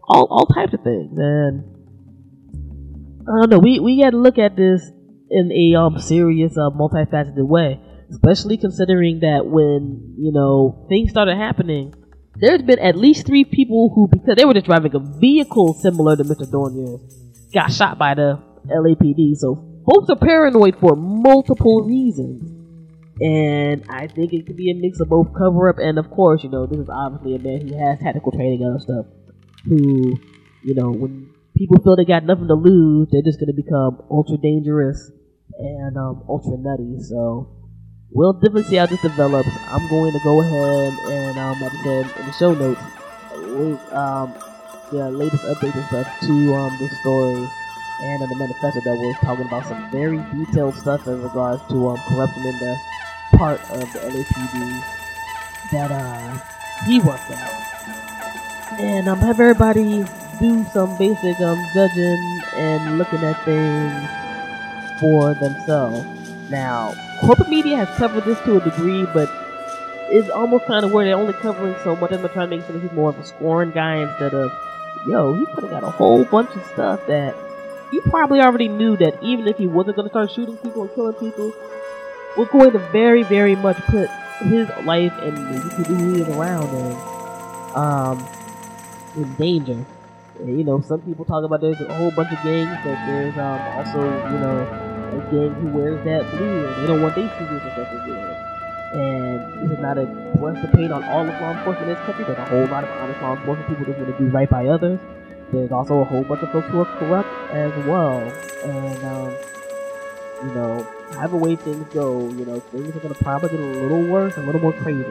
all 0.09 0.29
all 0.31 0.47
types 0.47 0.75
of 0.75 0.83
things, 0.83 1.16
and 1.16 1.64
I 3.27 3.40
don't 3.40 3.51
know. 3.51 3.59
We 3.59 3.81
we 3.81 4.03
got 4.03 4.11
to 4.11 4.19
look 4.19 4.38
at 4.38 4.57
this 4.57 4.83
in 5.31 5.51
a 5.51 5.79
um 5.79 5.99
serious, 5.99 6.57
uh, 6.59 6.71
multifaceted 6.71 7.47
way, 7.47 7.81
especially 8.11 8.59
considering 8.59 9.21
that 9.21 9.47
when 9.47 10.14
you 10.19 10.33
know 10.33 10.87
things 10.90 11.11
started 11.11 11.38
happening, 11.38 11.95
there's 12.37 12.62
been 12.62 12.79
at 12.79 12.97
least 12.97 13.27
three 13.27 13.45
people 13.45 13.90
who 13.95 14.09
because 14.09 14.37
they 14.37 14.45
were 14.45 14.55
just 14.55 14.66
driving 14.66 14.95
a 14.95 15.01
vehicle 15.19 15.73
similar 15.73 16.16
to 16.16 16.23
Mr. 16.23 16.51
Dorner, 16.51 16.99
got 17.55 17.73
shot 17.73 17.99
by 17.99 18.12
the 18.14 18.42
LAPD. 18.69 19.37
So 19.37 19.76
folks 19.87 20.11
are 20.11 20.16
paranoid 20.16 20.77
for 20.81 20.96
multiple 20.96 21.83
reasons. 21.83 22.53
And 23.20 23.85
I 23.88 24.09
think 24.09 24.35
it 24.35 24.46
could 24.46 24.57
be 24.57 24.70
a 24.70 24.75
mix 24.75 25.01
of 25.01 25.09
both 25.09 25.33
cover 25.33 25.70
up 25.70 25.79
and, 25.79 25.99
of 25.99 26.11
course, 26.11 26.44
you 26.44 26.51
know, 26.51 26.66
this 26.66 26.81
is 26.81 26.90
obviously 26.90 27.35
a 27.35 27.38
man 27.38 27.66
who 27.66 27.79
has 27.79 27.99
tactical 27.99 28.33
training 28.33 28.61
and 28.62 28.83
stuff. 28.83 29.07
Who, 29.64 30.18
you 30.62 30.75
know, 30.75 30.92
when 30.92 31.33
people 31.57 31.83
feel 31.83 31.96
they 31.96 32.05
got 32.05 32.25
nothing 32.25 32.49
to 32.49 32.55
lose, 32.55 33.09
they're 33.11 33.22
just 33.22 33.40
going 33.40 33.49
to 33.49 33.57
become 33.57 34.03
ultra 34.11 34.37
dangerous 34.37 35.11
and 35.59 35.96
um, 35.96 36.25
ultra 36.29 36.59
nutty. 36.59 37.01
So 37.09 37.49
we'll 38.11 38.35
definitely 38.35 38.64
see 38.64 38.77
how 38.77 38.87
this 38.87 39.01
develops. 39.01 39.49
I'm 39.70 39.88
going 39.88 40.12
to 40.12 40.20
go 40.22 40.42
ahead 40.42 40.92
and, 41.09 41.38
um, 41.38 41.61
like 41.62 41.72
I 41.72 41.83
said 41.85 42.20
in 42.20 42.27
the 42.27 42.33
show 42.33 42.53
notes, 42.53 42.81
um, 43.92 44.35
the 44.92 45.11
latest 45.11 45.42
updates 45.44 45.75
and 45.75 45.87
stuff 45.87 46.20
to 46.20 46.55
um, 46.55 46.77
this 46.79 47.01
story 47.01 47.49
and 48.03 48.23
in 48.23 48.29
the 48.29 48.37
manifesto 48.37 48.81
that 48.81 48.97
was 48.97 49.17
talking 49.23 49.47
about 49.47 49.67
some 49.67 49.91
very 49.91 50.19
detailed 50.33 50.75
stuff 50.75 51.07
in 51.07 51.23
regards 51.23 51.63
to 51.69 51.89
um, 51.89 51.99
corruption 52.09 52.47
in 52.47 52.59
the 52.59 52.77
part 53.37 53.61
of 53.71 53.81
the 53.93 53.99
LAPD 54.01 54.85
that 55.73 55.91
uh, 55.91 56.39
he 56.85 57.01
worked 57.01 57.31
out. 57.31 58.79
And 58.79 59.09
um, 59.09 59.19
have 59.19 59.41
everybody 59.41 60.05
do 60.39 60.65
some 60.73 60.97
basic 60.99 61.41
um, 61.41 61.59
judging 61.73 62.41
and 62.55 62.99
looking 62.99 63.21
at 63.21 63.43
things 63.45 65.01
for 65.01 65.35
themselves. 65.35 66.07
Now, 66.51 66.95
corporate 67.21 67.49
media 67.49 67.85
has 67.85 67.97
covered 67.97 68.25
this 68.25 68.39
to 68.41 68.59
a 68.59 68.61
degree, 68.61 69.07
but 69.15 69.31
it's 70.11 70.29
almost 70.31 70.67
kind 70.67 70.85
of 70.85 70.93
where 70.93 71.05
they're 71.05 71.17
only 71.17 71.33
covering 71.35 71.75
so 71.83 71.97
much. 71.97 72.11
they're 72.11 72.29
trying 72.29 72.51
to 72.51 72.57
make 72.57 72.67
sure 72.67 72.79
he's 72.79 72.93
more 72.93 73.11
of 73.11 73.19
a 73.19 73.25
scoring 73.25 73.71
guy 73.71 73.97
instead 73.97 74.35
of, 74.35 74.53
yo, 75.07 75.35
he's 75.35 75.49
putting 75.55 75.73
out 75.73 75.83
a 75.83 75.91
whole 75.91 76.25
bunch 76.25 76.51
of 76.51 76.65
stuff 76.67 77.01
that 77.07 77.35
he 77.90 78.01
probably 78.01 78.40
already 78.40 78.68
knew 78.68 78.96
that 78.96 79.22
even 79.22 79.46
if 79.46 79.57
he 79.57 79.66
wasn't 79.66 79.96
going 79.96 80.09
to 80.09 80.12
start 80.12 80.31
shooting 80.31 80.57
people 80.59 80.83
and 80.83 80.94
killing 80.94 81.14
people, 81.14 81.53
was 82.37 82.49
going 82.49 82.72
to 82.72 82.79
very, 82.90 83.22
very 83.22 83.57
much 83.57 83.77
put 83.87 84.11
his 84.44 84.68
life 84.85 85.12
and 85.22 85.37
the 85.37 85.77
people 85.77 85.94
who 85.94 86.14
he 86.14 86.20
is 86.20 86.29
around 86.29 86.68
in, 86.75 86.92
um, 87.75 88.29
in 89.16 89.35
danger. 89.35 89.85
You 90.44 90.64
know, 90.64 90.83
some 90.83 91.01
people 91.01 91.25
talk 91.25 91.44
about 91.44 91.62
there's 91.62 91.81
a 91.81 91.94
whole 91.94 92.11
bunch 92.11 92.31
of 92.31 92.42
gangs, 92.44 92.77
but 92.85 92.94
there's 93.07 93.37
um, 93.38 93.61
also, 93.79 94.01
you 94.05 94.38
know, 94.38 94.87
a 95.16 95.31
gang 95.33 95.55
who 95.55 95.68
wears 95.68 96.05
that 96.05 96.31
blue 96.37 96.66
and 96.66 96.83
they 96.83 96.87
don't 96.87 97.01
want 97.01 97.14
their 97.14 97.29
secrets 97.38 97.64
and 97.64 97.72
stuff 97.72 97.88
to 97.88 98.99
And 98.99 99.62
this 99.62 99.79
is 99.79 99.83
not 99.83 99.96
a 99.96 100.05
brush 100.37 100.61
to 100.61 100.68
paint 100.77 100.92
on 100.92 101.05
all 101.05 101.22
of 101.22 101.40
law 101.40 101.57
enforcement 101.57 101.88
in 101.88 101.94
this 101.94 102.05
country. 102.05 102.25
There's 102.25 102.38
a 102.38 102.44
whole 102.44 102.66
lot 102.66 102.85
of 102.85 102.90
honest 103.01 103.22
law 103.22 103.37
enforcement 103.37 103.68
people 103.68 103.85
that 103.87 103.99
want 103.99 104.18
to 104.18 104.25
do 104.25 104.31
right 104.31 104.51
by 104.51 104.66
others. 104.66 105.01
There's 105.53 105.71
also 105.71 106.01
a 106.01 106.05
whole 106.05 106.25
bunch 106.25 106.43
of 106.43 106.51
folks 106.51 106.69
who 106.69 106.81
are 106.81 106.99
corrupt 106.99 107.29
as 107.53 107.73
well. 107.87 108.19
And, 108.65 109.05
um, 109.05 109.37
you 110.43 110.55
know, 110.55 110.87
however 111.13 111.37
way 111.37 111.57
things 111.57 111.87
go, 111.95 112.29
you 112.31 112.45
know, 112.45 112.61
things 112.61 112.95
are 112.97 113.01
to 113.01 113.15
probably 113.15 113.51
get 113.51 113.61
a 113.61 113.81
little 113.83 114.07
worse, 114.09 114.37
a 114.37 114.41
little 114.41 114.61
more 114.61 114.73
crazy 114.73 115.03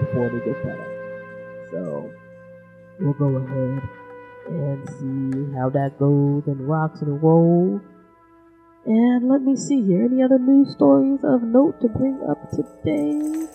before 0.00 0.30
they 0.30 0.44
get 0.44 0.62
better. 0.64 1.68
So, 1.70 2.10
we'll 2.98 3.12
go 3.14 3.36
ahead 3.36 3.82
and 4.48 4.88
see 4.88 5.54
how 5.56 5.70
that 5.70 5.98
goes 5.98 6.44
and 6.46 6.68
rocks 6.68 7.02
and 7.02 7.22
rolls. 7.22 7.82
And 8.84 9.28
let 9.28 9.42
me 9.42 9.56
see 9.56 9.82
here. 9.82 10.04
Any 10.04 10.22
other 10.22 10.38
news 10.38 10.72
stories 10.72 11.20
of 11.22 11.42
note 11.42 11.80
to 11.82 11.88
bring 11.88 12.18
up 12.28 12.50
today? 12.50 13.46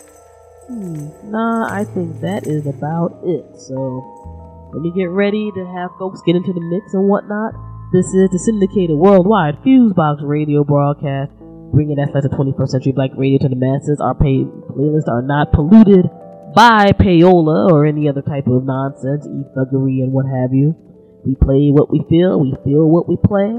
Hmm, 0.68 1.32
nah, 1.32 1.68
I 1.70 1.84
think 1.84 2.22
that 2.22 2.48
is 2.48 2.66
about 2.66 3.20
it. 3.24 3.60
So 3.60 4.17
let 4.74 4.82
me 4.82 4.92
get 4.92 5.10
ready 5.10 5.52
to 5.56 5.64
have 5.66 5.92
folks 5.98 6.22
get 6.26 6.36
into 6.36 6.52
the 6.52 6.60
mix 6.60 6.94
and 6.94 7.08
whatnot. 7.08 7.56
This 7.94 8.08
is 8.12 8.28
the 8.36 8.40
syndicated 8.40 8.98
worldwide 9.00 9.64
Fusebox 9.64 10.20
radio 10.20 10.64
broadcast, 10.64 11.32
bringing 11.72 11.96
that 11.96 12.12
slice 12.12 12.28
of 12.28 12.36
21st 12.36 12.68
century 12.68 12.92
black 12.92 13.12
radio 13.16 13.40
to 13.40 13.50
the 13.50 13.56
masses. 13.56 14.04
Our 14.04 14.12
pay 14.12 14.44
playlists 14.44 15.08
are 15.08 15.24
not 15.24 15.56
polluted 15.56 16.12
by 16.52 16.92
payola 17.00 17.72
or 17.72 17.86
any 17.86 18.10
other 18.10 18.22
type 18.22 18.48
of 18.48 18.68
nonsense, 18.68 19.24
e-thuggery 19.24 20.04
and 20.04 20.12
what 20.12 20.28
have 20.28 20.52
you. 20.52 20.76
We 21.24 21.36
play 21.40 21.72
what 21.72 21.88
we 21.88 22.04
feel, 22.12 22.40
we 22.40 22.52
feel 22.68 22.88
what 22.88 23.08
we 23.08 23.16
play, 23.16 23.56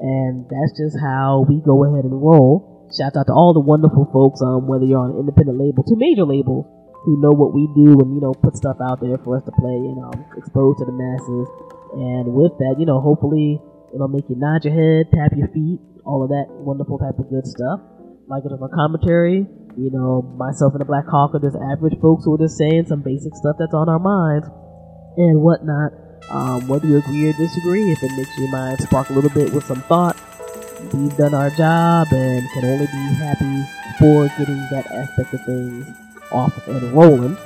and 0.00 0.48
that's 0.48 0.72
just 0.76 0.96
how 0.96 1.44
we 1.48 1.60
go 1.60 1.84
ahead 1.84 2.04
and 2.04 2.16
roll. 2.16 2.88
Shout 2.96 3.16
out 3.16 3.26
to 3.28 3.32
all 3.32 3.52
the 3.52 3.60
wonderful 3.60 4.08
folks, 4.12 4.40
um, 4.40 4.68
whether 4.68 4.84
you're 4.84 5.00
on 5.00 5.12
an 5.12 5.20
independent 5.20 5.58
label 5.58 5.84
to 5.84 5.96
major 5.96 6.24
labels, 6.24 6.64
who 7.06 7.22
know 7.22 7.30
what 7.30 7.54
we 7.54 7.70
do 7.78 8.02
and 8.02 8.10
you 8.12 8.20
know 8.20 8.34
put 8.34 8.58
stuff 8.58 8.76
out 8.82 8.98
there 8.98 9.16
for 9.22 9.38
us 9.38 9.44
to 9.46 9.54
play 9.54 9.78
and 9.78 10.02
um, 10.02 10.26
expose 10.36 10.74
to 10.82 10.84
the 10.84 10.92
masses. 10.92 11.46
And 11.94 12.34
with 12.34 12.58
that, 12.58 12.76
you 12.82 12.84
know, 12.84 13.00
hopefully 13.00 13.62
it'll 13.94 14.10
make 14.10 14.26
you 14.28 14.34
nod 14.34 14.66
your 14.66 14.74
head, 14.74 15.14
tap 15.14 15.30
your 15.38 15.46
feet, 15.54 15.78
all 16.04 16.26
of 16.26 16.34
that 16.34 16.50
wonderful 16.50 16.98
type 16.98 17.14
of 17.22 17.30
good 17.30 17.46
stuff. 17.46 17.78
Like 18.26 18.42
it 18.42 18.50
a 18.50 18.58
commentary, 18.74 19.46
you 19.78 19.90
know, 19.94 20.20
myself 20.34 20.74
and 20.74 20.82
the 20.82 20.84
Black 20.84 21.06
Hawk 21.06 21.30
are 21.38 21.38
just 21.38 21.54
average 21.54 21.94
folks 22.02 22.26
who 22.26 22.34
are 22.34 22.42
just 22.42 22.58
saying 22.58 22.90
some 22.90 23.06
basic 23.06 23.38
stuff 23.38 23.54
that's 23.54 23.72
on 23.72 23.88
our 23.88 24.02
minds 24.02 24.50
and 25.16 25.40
whatnot. 25.40 25.94
Um, 26.26 26.66
whether 26.66 26.90
you 26.90 26.98
agree 26.98 27.30
or 27.30 27.32
disagree, 27.38 27.92
if 27.94 28.02
it 28.02 28.10
makes 28.18 28.34
your 28.36 28.50
mind 28.50 28.82
spark 28.82 29.10
a 29.10 29.12
little 29.14 29.30
bit 29.30 29.54
with 29.54 29.62
some 29.62 29.80
thought, 29.86 30.18
we've 30.92 31.16
done 31.16 31.34
our 31.34 31.54
job 31.54 32.08
and 32.10 32.42
can 32.50 32.64
only 32.66 32.86
be 32.90 33.14
happy 33.14 33.62
for 34.02 34.26
getting 34.36 34.58
that 34.74 34.90
aspect 34.90 35.32
of 35.34 35.44
things 35.46 36.05
off 36.30 36.68
and 36.68 36.92
rolling. 36.92 37.36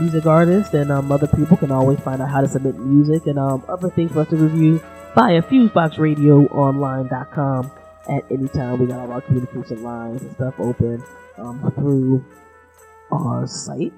Music 0.00 0.26
artists 0.26 0.74
and 0.74 0.90
um, 0.90 1.12
other 1.12 1.26
people 1.26 1.54
can 1.56 1.70
always 1.70 2.00
find 2.00 2.22
out 2.22 2.30
how 2.30 2.40
to 2.40 2.48
submit 2.48 2.78
music 2.78 3.26
and 3.26 3.38
um, 3.38 3.62
other 3.68 3.90
things 3.90 4.10
for 4.12 4.20
us 4.20 4.28
to 4.28 4.36
review 4.36 4.80
via 5.14 5.42
FuseboxRadioOnline.com 5.42 7.70
at 8.08 8.24
any 8.30 8.48
time. 8.48 8.78
We 8.78 8.86
got 8.86 9.00
all 9.00 9.12
our 9.12 9.20
communication 9.20 9.82
lines 9.82 10.22
and 10.22 10.34
stuff 10.34 10.54
open 10.58 11.04
um, 11.38 11.70
through 11.74 12.24
our 13.10 13.46
site. 13.46 13.92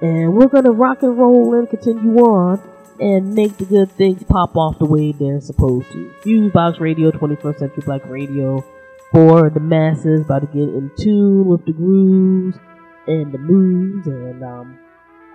And 0.00 0.34
we're 0.34 0.48
going 0.48 0.64
to 0.64 0.72
rock 0.72 1.04
and 1.04 1.16
roll 1.16 1.54
and 1.54 1.70
continue 1.70 2.16
on 2.16 2.60
and 3.00 3.34
make 3.34 3.56
the 3.56 3.64
good 3.64 3.90
things 3.92 4.22
pop 4.24 4.56
off 4.56 4.78
the 4.78 4.86
way 4.86 5.12
they're 5.12 5.40
supposed 5.40 5.90
to. 5.92 6.12
Fusebox 6.22 6.80
Radio, 6.80 7.12
21st 7.12 7.58
Century 7.58 7.82
Black 7.84 8.04
Radio, 8.06 8.64
for 9.12 9.48
the 9.50 9.60
masses, 9.60 10.22
about 10.22 10.40
to 10.40 10.46
get 10.46 10.68
in 10.68 10.90
tune 10.96 11.46
with 11.46 11.64
the 11.64 11.72
grooves 11.72 12.58
and 13.06 13.32
the 13.32 13.38
moves 13.38 14.06
and 14.06 14.42
um, 14.42 14.78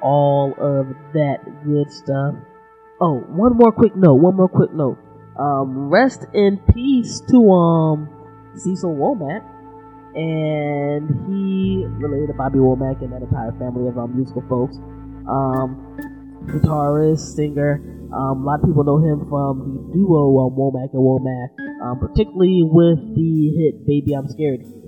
all 0.01 0.53
of 0.57 0.87
that 1.13 1.37
good 1.65 1.91
stuff. 1.91 2.35
Oh, 2.99 3.19
one 3.29 3.57
more 3.57 3.71
quick 3.71 3.95
note. 3.95 4.15
One 4.15 4.35
more 4.35 4.49
quick 4.49 4.73
note. 4.73 4.97
Um, 5.37 5.89
rest 5.89 6.25
in 6.33 6.57
peace 6.73 7.21
to 7.29 7.51
um 7.51 8.09
Cecil 8.55 8.95
Womack, 8.95 9.45
and 10.15 11.05
he 11.29 11.85
related 11.85 12.27
to 12.27 12.33
Bobby 12.33 12.57
Womack 12.57 13.03
and 13.03 13.13
that 13.13 13.21
entire 13.21 13.51
family 13.59 13.87
of 13.87 13.97
um, 13.99 14.15
musical 14.15 14.43
folks. 14.49 14.77
Um, 15.29 15.97
guitarist, 16.45 17.35
singer. 17.35 17.81
Um, 18.07 18.41
a 18.41 18.45
lot 18.45 18.61
of 18.61 18.65
people 18.65 18.83
know 18.83 18.97
him 18.97 19.27
from 19.29 19.59
the 19.91 19.93
duo 19.93 20.39
um, 20.39 20.55
Womack 20.55 20.93
and 20.93 21.03
Womack, 21.03 21.49
um, 21.83 21.99
particularly 21.99 22.63
with 22.63 22.97
the 23.15 23.51
hit 23.57 23.85
"Baby 23.85 24.13
I'm 24.13 24.27
Scared 24.27 24.61
of 24.61 24.67
You" 24.67 24.86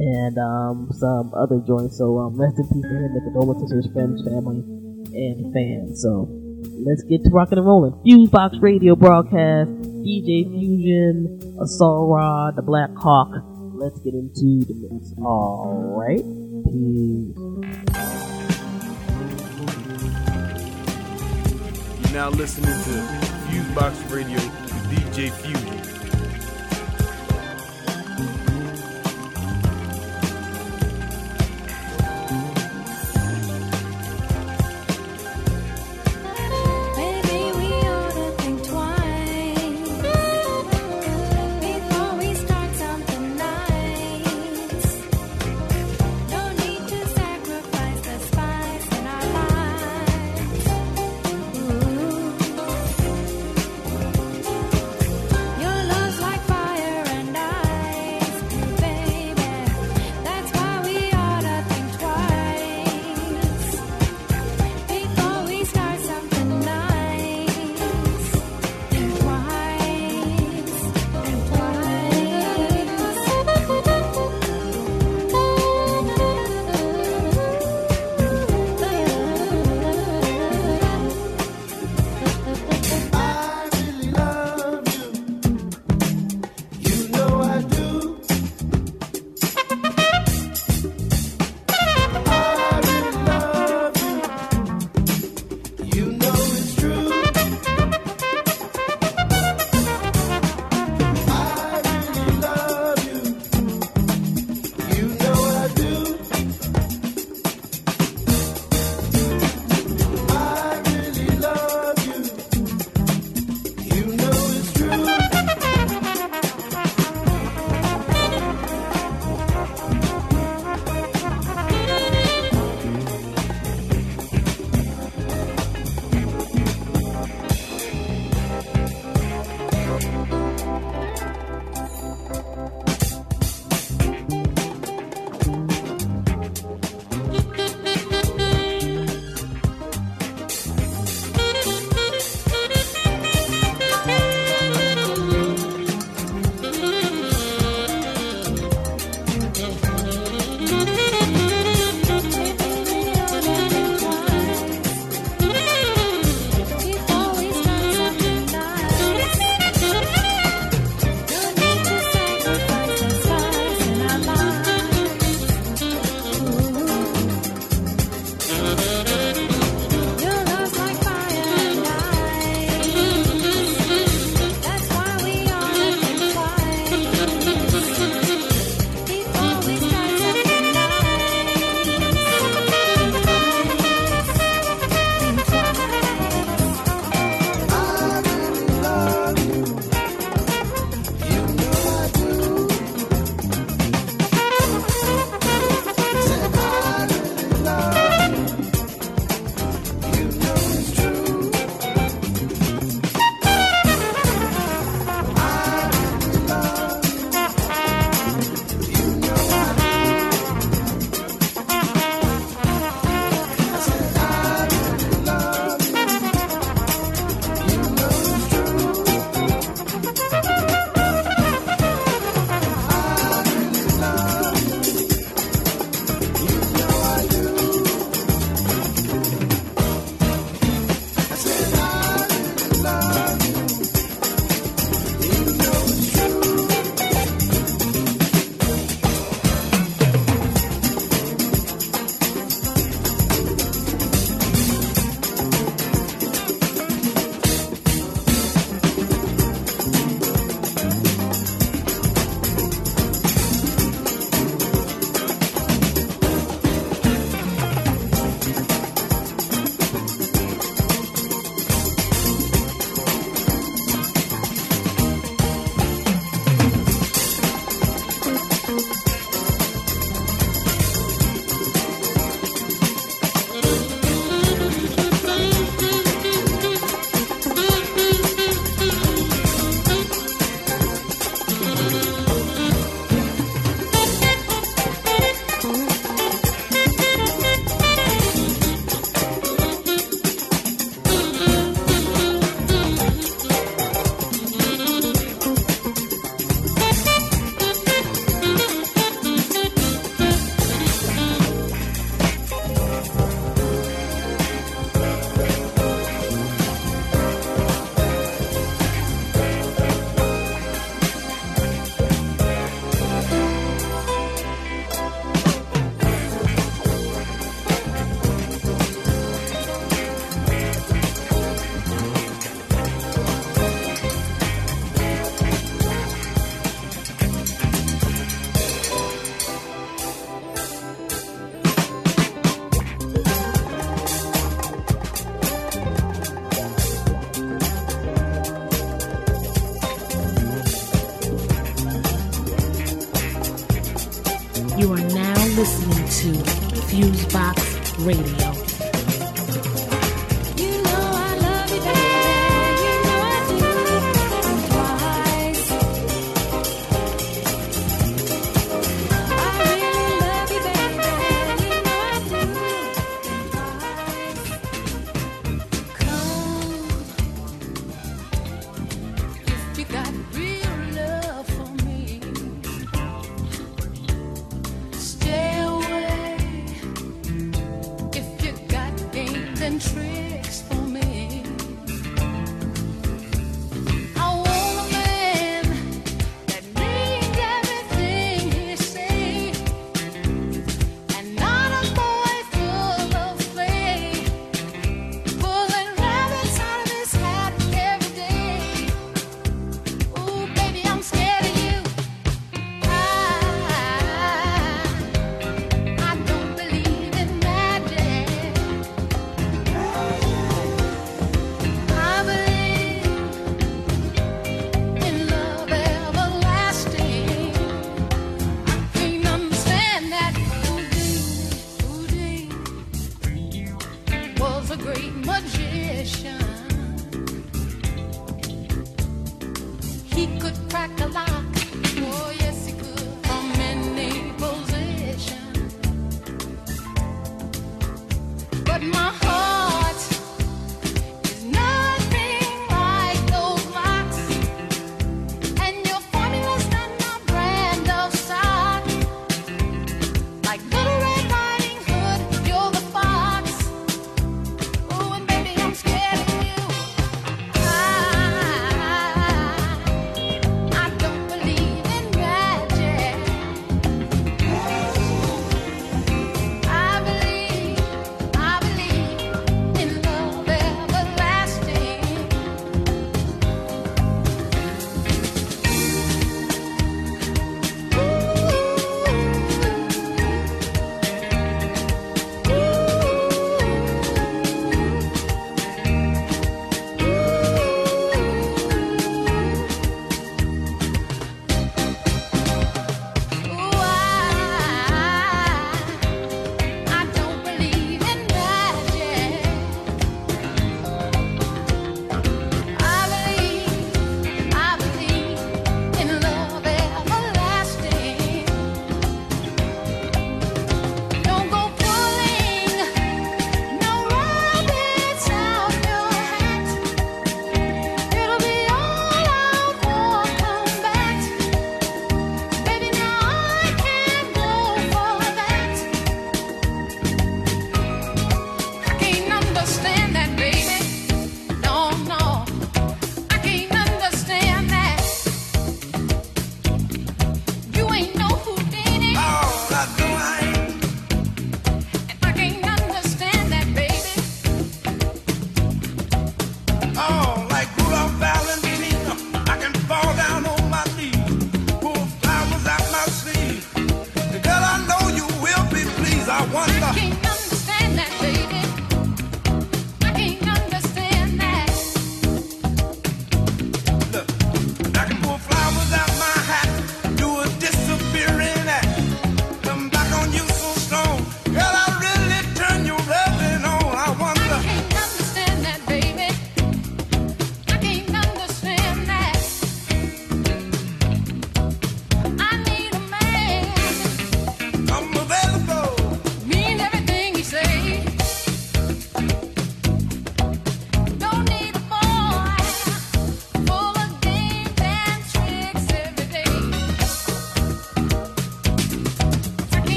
and 0.00 0.38
um, 0.38 0.88
some 0.92 1.32
other 1.34 1.60
joints. 1.66 1.98
So 1.98 2.18
um, 2.18 2.40
rest 2.40 2.56
in 2.58 2.64
peace 2.64 2.88
to 2.88 2.96
him, 2.96 3.12
the 3.12 3.20
condolences 3.20 3.68
to 3.70 3.76
his 3.76 3.88
friends, 3.92 4.24
family, 4.24 4.64
and 5.12 5.52
fans. 5.52 6.00
So 6.00 6.26
let's 6.86 7.02
get 7.04 7.22
to 7.24 7.30
rocking 7.30 7.58
and 7.58 7.66
rolling. 7.66 7.92
Fusebox 8.04 8.62
Radio 8.62 8.96
broadcast, 8.96 9.68
DJ 10.00 10.48
Fusion, 10.48 11.58
Assault 11.60 12.08
Rod, 12.08 12.56
the 12.56 12.62
Black 12.62 12.90
Hawk. 12.96 13.44
Let's 13.74 14.00
get 14.00 14.14
into 14.14 14.64
the 14.64 14.74
mix. 14.88 15.12
All 15.20 15.94
right, 15.96 16.24
peace. 16.64 17.36
You're 22.00 22.14
now 22.14 22.30
listening 22.30 22.72
to 22.72 22.94
Fusebox 23.48 24.10
Radio 24.10 24.36
with 24.36 24.90
DJ 24.90 25.30
Fusion. 25.30 25.89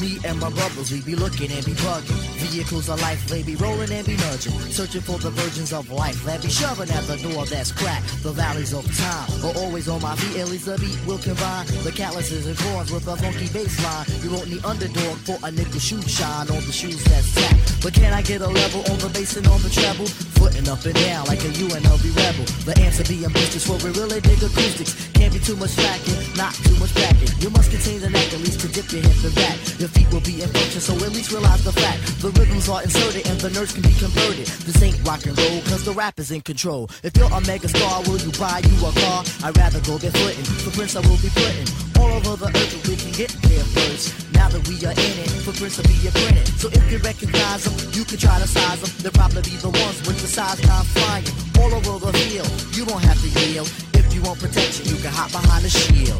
Me 0.00 0.18
and 0.24 0.38
my 0.38 0.50
brothers, 0.50 0.92
we 0.92 1.00
be 1.02 1.14
looking 1.14 1.50
and 1.50 1.64
be 1.64 1.72
bugging. 1.82 2.20
Vehicles 2.38 2.88
of 2.88 3.00
life, 3.02 3.26
they 3.26 3.42
be 3.42 3.56
rolling 3.56 3.90
and 3.90 4.06
be 4.06 4.16
nudging. 4.16 4.52
Searching 4.70 5.00
for 5.00 5.18
the 5.18 5.30
virgins 5.30 5.72
of 5.72 5.90
life, 5.90 6.22
they 6.24 6.38
be 6.38 6.48
shoving 6.48 6.90
at 6.90 7.04
the 7.06 7.16
door 7.18 7.44
that's 7.46 7.72
cracked. 7.72 8.22
The 8.22 8.32
valleys 8.32 8.72
of 8.72 8.84
time 8.96 9.28
are 9.44 9.56
always 9.58 9.88
on 9.88 10.00
my 10.02 10.14
feet, 10.16 10.40
at 10.40 10.48
least 10.48 10.66
the 10.66 10.78
beat 10.78 10.98
will 11.06 11.18
combine. 11.18 11.66
The 11.82 11.92
calluses 11.92 12.46
and 12.46 12.58
corns 12.58 12.92
with 12.92 13.06
a 13.08 13.16
funky 13.16 13.48
bass 13.52 13.74
line. 13.82 14.06
You 14.22 14.30
won't 14.30 14.48
need 14.48 14.64
underdog 14.64 15.18
for 15.26 15.38
a 15.42 15.50
nickel 15.50 15.80
shoe 15.80 16.02
shine 16.02 16.48
on 16.48 16.62
the 16.62 16.72
shoes 16.72 17.02
that's 17.04 17.34
tapped. 17.34 17.82
But 17.82 17.94
can 17.94 18.12
I 18.12 18.22
get 18.22 18.40
a 18.40 18.48
level 18.48 18.80
on 18.90 18.98
the 18.98 19.10
bass 19.10 19.36
and 19.36 19.46
on 19.48 19.60
the 19.62 19.70
treble? 19.70 20.06
Footing 20.38 20.68
up 20.68 20.84
and 20.84 20.94
down 20.94 21.26
like 21.26 21.42
a 21.42 21.50
UNLV 21.50 22.04
rebel. 22.14 22.46
The 22.62 22.78
answer 22.78 23.04
being 23.04 23.30
boosters 23.30 23.66
for 23.66 23.76
we 23.82 23.90
really 23.98 24.20
dig 24.20 24.38
acoustics. 24.42 24.94
Can't 25.12 25.32
be 25.32 25.40
too 25.40 25.56
much 25.56 25.70
slacking, 25.70 26.36
not 26.36 26.54
too 26.54 26.76
much 26.78 26.94
backing. 26.94 27.17
You 27.38 27.50
must 27.50 27.70
contain 27.70 28.00
the 28.00 28.10
neck 28.10 28.34
at 28.34 28.40
least 28.40 28.60
to 28.60 28.68
dip 28.68 28.90
your 28.90 29.00
hip 29.00 29.22
and 29.22 29.34
back. 29.34 29.54
Your 29.78 29.88
feet 29.88 30.10
will 30.10 30.26
be 30.26 30.42
in 30.42 30.50
function, 30.50 30.80
so 30.82 30.94
at 30.98 31.12
least 31.14 31.30
realize 31.30 31.62
the 31.62 31.70
fact. 31.70 32.02
The 32.18 32.34
rhythms 32.34 32.68
are 32.68 32.82
inserted 32.82 33.30
and 33.30 33.38
the 33.38 33.50
nerves 33.54 33.72
can 33.72 33.82
be 33.82 33.94
converted. 33.94 34.50
This 34.66 34.82
ain't 34.82 34.98
rock 35.06 35.22
and 35.22 35.38
roll, 35.38 35.62
cause 35.70 35.84
the 35.84 35.94
rap 35.94 36.18
is 36.18 36.32
in 36.34 36.42
control. 36.42 36.90
If 37.06 37.16
you're 37.16 37.30
a 37.30 37.40
mega 37.46 37.68
star, 37.68 38.02
will 38.10 38.18
you 38.18 38.34
buy 38.34 38.58
you 38.66 38.74
a 38.82 38.90
car? 38.90 39.22
I'd 39.46 39.54
rather 39.54 39.78
go 39.86 40.02
get 40.02 40.18
footin'. 40.18 40.46
Footprints 40.66 40.98
I 40.98 41.00
will 41.06 41.20
be 41.22 41.30
putting 41.30 41.68
all 41.94 42.10
over 42.10 42.34
the 42.42 42.50
earth 42.50 42.88
we 42.90 42.98
can 42.98 43.14
get 43.14 43.30
there 43.46 43.66
first. 43.70 44.18
Now 44.34 44.50
that 44.50 44.62
we 44.66 44.74
are 44.82 44.98
in 44.98 45.14
it, 45.22 45.30
footprints 45.46 45.78
will 45.78 45.86
be 45.86 46.10
printed. 46.10 46.46
So 46.58 46.66
if 46.74 46.82
you 46.90 46.98
recognize 47.06 47.70
them, 47.70 47.74
you 47.94 48.02
can 48.02 48.18
try 48.18 48.34
to 48.42 48.48
size 48.50 48.82
them. 48.82 48.90
They'll 48.98 49.14
probably 49.14 49.46
be 49.46 49.54
the 49.62 49.70
ones 49.70 50.02
with 50.02 50.18
the 50.18 50.26
size 50.26 50.58
not 50.66 50.82
flying 50.90 51.26
all 51.54 51.70
over 51.70 52.02
the 52.02 52.12
field. 52.18 52.50
You 52.74 52.82
won't 52.90 53.06
have 53.06 53.20
to 53.22 53.30
yield. 53.46 53.70
If 53.94 54.10
you 54.10 54.22
want 54.26 54.42
protection, 54.42 54.90
you 54.90 54.98
can 54.98 55.14
hop 55.14 55.30
behind 55.30 55.62
the 55.62 55.70
shield. 55.70 56.18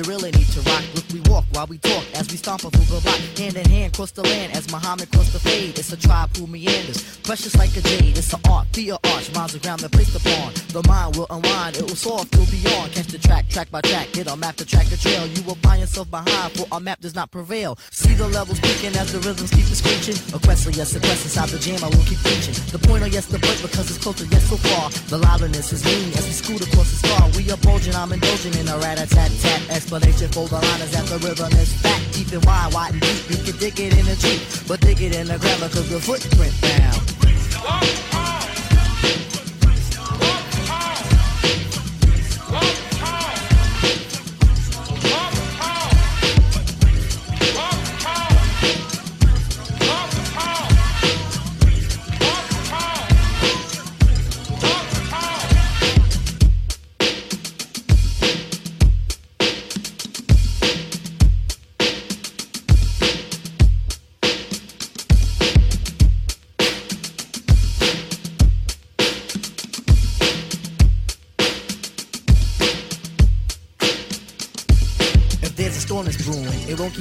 You 0.00 0.10
really 0.10 0.30
need 0.30 0.46
to 0.48 0.60
rock. 0.62 0.84
Look, 0.94 1.04
we 1.12 1.20
walk 1.30 1.44
while 1.52 1.66
we 1.66 1.78
talk 1.78 2.04
as 2.14 2.30
we 2.30 2.36
stomp 2.36 2.62
through 2.62 2.70
the 2.70 3.00
block. 3.02 3.20
Hand 3.36 3.56
in 3.56 3.68
hand, 3.68 3.92
cross 3.92 4.10
the 4.12 4.22
land 4.22 4.52
as 4.54 4.70
Muhammad 4.72 5.10
crossed 5.12 5.32
the 5.32 5.38
fade. 5.38 5.78
It's 5.78 5.92
a 5.92 5.96
tribe 5.96 6.34
who 6.36 6.46
meanders, 6.46 7.18
precious 7.18 7.54
like 7.56 7.76
a 7.76 7.82
jade. 7.82 8.16
It's 8.16 8.32
an 8.32 8.40
art, 8.48 8.72
the 8.72 8.92
arch, 8.92 9.34
miles 9.34 9.54
of 9.54 9.62
ground 9.62 9.80
that 9.80 9.92
placed 9.92 10.16
upon. 10.16 10.54
The 10.72 10.82
mind 10.88 11.16
will 11.16 11.26
unwind, 11.28 11.76
it 11.76 11.82
will 11.82 11.96
soar 11.96 12.24
through 12.24 12.46
beyond. 12.46 12.92
Catch 12.92 13.08
the 13.08 13.18
track, 13.18 13.48
track 13.48 13.70
by 13.70 13.80
track, 13.82 14.12
get 14.12 14.26
a 14.30 14.36
map 14.36 14.56
to 14.56 14.64
track 14.64 14.86
the 14.86 14.96
trail. 14.96 15.26
You 15.26 15.42
find 15.90 16.10
behind, 16.10 16.52
for 16.52 16.66
our 16.72 16.80
map 16.80 17.00
does 17.00 17.14
not 17.14 17.30
prevail. 17.30 17.76
See 17.90 18.14
the 18.14 18.28
levels 18.28 18.60
peaking 18.60 18.96
as 18.96 19.12
the 19.12 19.18
rhythms 19.20 19.50
keep 19.50 19.66
screeching. 19.66 20.16
A 20.34 20.38
quest, 20.38 20.68
yes, 20.76 20.94
a 20.94 21.00
quest 21.00 21.24
inside 21.24 21.48
the 21.50 21.58
jam, 21.58 21.82
I 21.82 21.88
will 21.88 22.04
keep 22.06 22.22
reaching. 22.24 22.54
The 22.70 22.78
point, 22.78 23.02
oh 23.02 23.06
yes, 23.06 23.26
the 23.26 23.38
break 23.38 23.60
because 23.62 23.90
it's 23.90 23.98
closer, 23.98 24.24
yes, 24.26 24.48
so 24.48 24.56
far. 24.56 24.90
The 25.08 25.18
liveliness 25.18 25.72
is 25.72 25.84
lean 25.84 26.12
as 26.14 26.26
we 26.26 26.32
scoot 26.32 26.62
across 26.62 26.90
the 26.90 27.06
star. 27.06 27.28
We 27.36 27.50
are 27.50 27.58
bulging, 27.58 27.94
I'm 27.94 28.12
indulging 28.12 28.54
in 28.54 28.68
a 28.68 28.78
rat-a-tat-tat 28.78 29.70
explanation 29.70 30.28
for 30.30 30.46
the 30.48 30.60
line 30.60 30.80
is 30.80 30.92
that 30.92 31.06
the 31.06 31.18
rhythm 31.18 31.52
is 31.58 31.72
fat, 31.74 32.00
deep 32.12 32.32
and 32.32 32.44
wide, 32.44 32.72
wide 32.72 32.92
and 32.94 33.02
deep. 33.02 33.30
You 33.30 33.38
can 33.42 33.56
dig 33.58 33.80
it 33.80 33.92
in 33.98 34.06
a 34.06 34.16
jeep, 34.16 34.40
but 34.68 34.80
dig 34.80 35.00
it 35.02 35.14
in 35.14 35.26
the 35.26 35.38
grammar 35.38 35.68
cause 35.68 35.88
the 35.90 36.00
footprint 36.00 36.54
down. 36.62 38.09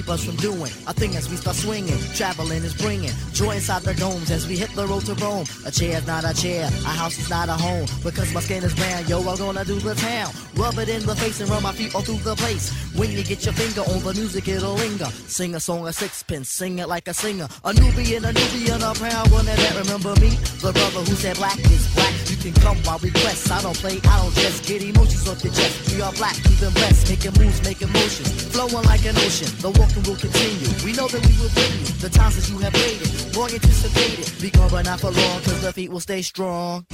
Us 0.10 0.24
from 0.24 0.36
doing 0.38 0.72
a 0.88 0.94
thing 0.94 1.16
as 1.16 1.30
we 1.30 1.36
start 1.36 1.56
swinging. 1.56 1.89
Traveling 2.20 2.66
is 2.66 2.74
bringing 2.74 3.14
joy 3.32 3.56
inside 3.56 3.84
the 3.84 3.94
domes 3.94 4.30
as 4.30 4.46
we 4.46 4.58
hit 4.58 4.70
the 4.76 4.86
road 4.86 5.06
to 5.06 5.14
Rome. 5.24 5.46
A 5.66 5.72
chair's 5.72 6.06
not 6.06 6.26
a 6.26 6.34
chair, 6.36 6.66
a 6.66 6.92
house 6.92 7.18
is 7.18 7.30
not 7.30 7.48
a 7.48 7.54
home. 7.54 7.88
Because 8.04 8.34
my 8.34 8.42
skin 8.42 8.62
is 8.62 8.76
brown, 8.76 9.08
yo, 9.08 9.20
I'm 9.20 9.38
gonna 9.38 9.64
do 9.64 9.80
the 9.80 9.96
town. 9.96 10.34
Rub 10.56 10.78
it 10.80 10.90
in 10.90 11.06
the 11.06 11.16
face 11.16 11.40
and 11.40 11.50
run 11.50 11.64
my 11.64 11.72
feet 11.72 11.96
all 11.96 12.02
through 12.02 12.20
the 12.28 12.36
place. 12.36 12.76
When 12.98 13.10
you 13.12 13.24
get 13.24 13.46
your 13.46 13.54
finger 13.54 13.88
on 13.90 14.04
the 14.04 14.14
music, 14.14 14.50
it'll 14.50 14.74
linger. 14.74 15.06
Sing 15.32 15.56
a 15.56 15.62
song 15.62 15.88
of 15.88 15.96
sixpence, 15.96 16.50
sing 16.50 16.80
it 16.80 16.90
like 16.90 17.08
a 17.08 17.14
singer. 17.14 17.48
A 17.64 17.72
Nubian, 17.72 18.26
a 18.26 18.34
Nubian, 18.34 18.84
a 18.84 18.92
proud 18.96 19.32
one 19.32 19.46
that 19.46 19.76
remember 19.80 20.12
me. 20.20 20.36
The 20.60 20.76
brother 20.76 21.00
who 21.08 21.16
said 21.16 21.38
black 21.38 21.58
is 21.72 21.88
black. 21.96 22.14
You 22.28 22.36
can 22.36 22.54
come 22.60 22.76
while 22.84 23.00
we 23.00 23.12
press. 23.12 23.50
I 23.50 23.62
don't 23.62 23.78
play, 23.78 23.96
I 24.04 24.20
don't 24.20 24.36
just 24.36 24.68
get 24.68 24.84
emotions 24.84 25.26
off 25.30 25.42
your 25.42 25.54
chest. 25.54 25.96
We 25.96 26.02
are 26.02 26.12
black, 26.20 26.36
even 26.52 26.74
blessed, 26.74 27.08
making 27.08 27.40
moves, 27.40 27.64
making 27.64 27.94
motions, 27.94 28.44
flowing 28.52 28.84
like 28.92 29.06
an 29.08 29.16
ocean. 29.24 29.48
The 29.64 29.72
walking 29.72 30.04
will 30.04 30.20
continue. 30.20 30.68
We 30.84 30.92
know 30.92 31.08
that 31.08 31.24
we 31.24 31.34
will 31.40 31.54
bring 31.56 31.80
you 31.80 31.96
the 32.04 32.09
times 32.10 32.36
that 32.36 32.50
you 32.52 32.58
have 32.60 32.74
waited, 32.74 33.36
long 33.36 33.52
anticipated. 33.52 34.42
Be 34.42 34.50
gone, 34.50 34.70
but 34.70 34.86
not 34.86 35.00
for 35.00 35.12
long, 35.12 35.42
cause 35.42 35.62
the 35.62 35.74
feet 35.74 35.90
will 35.92 36.00
stay 36.00 36.22
strong. 36.22 36.86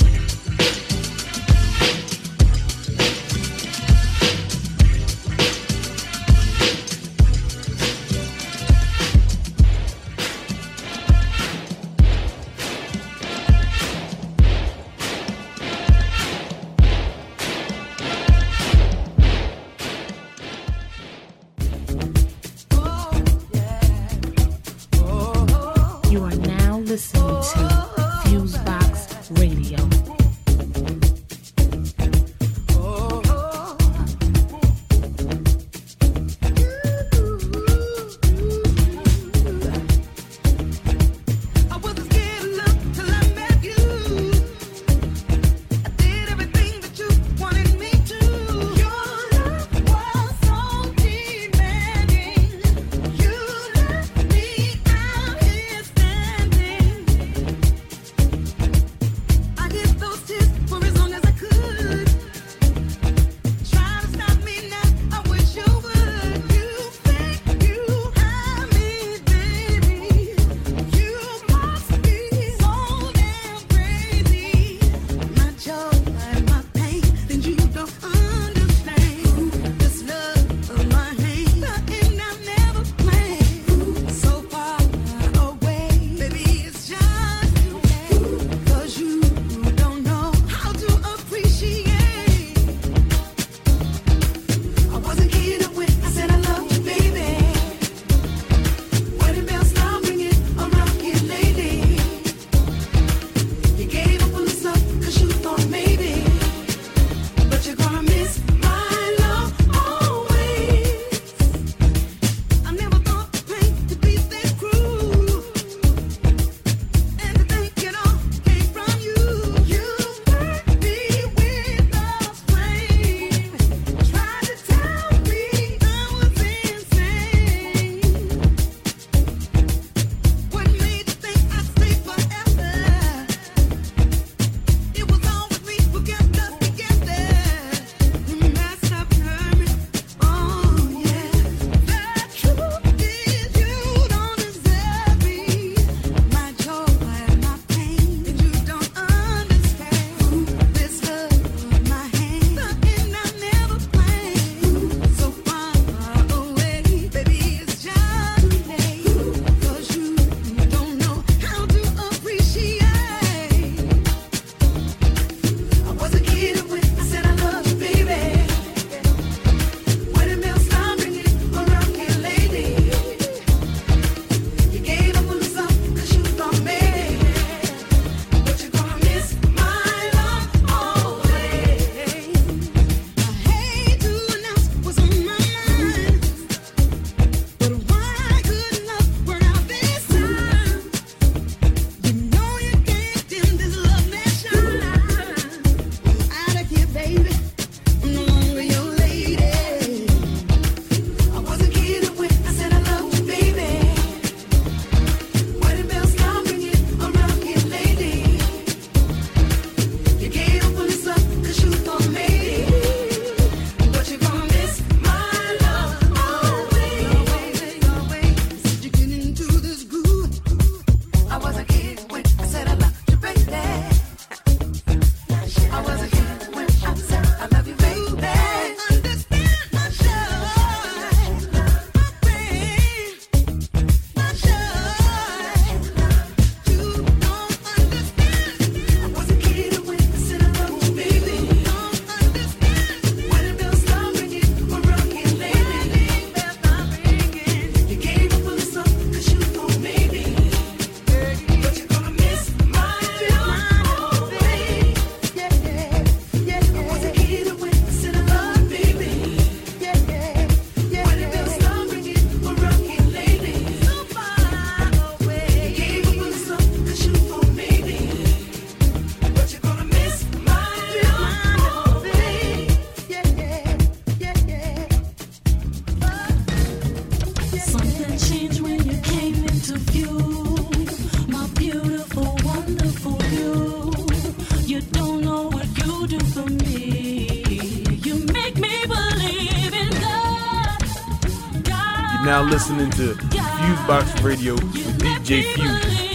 Listening 292.49 292.89
to 292.91 293.13
Fusebox 293.15 294.23
Radio 294.23 294.53
with 294.53 294.99
DJ 294.99 295.43
Fusion. 295.53 296.14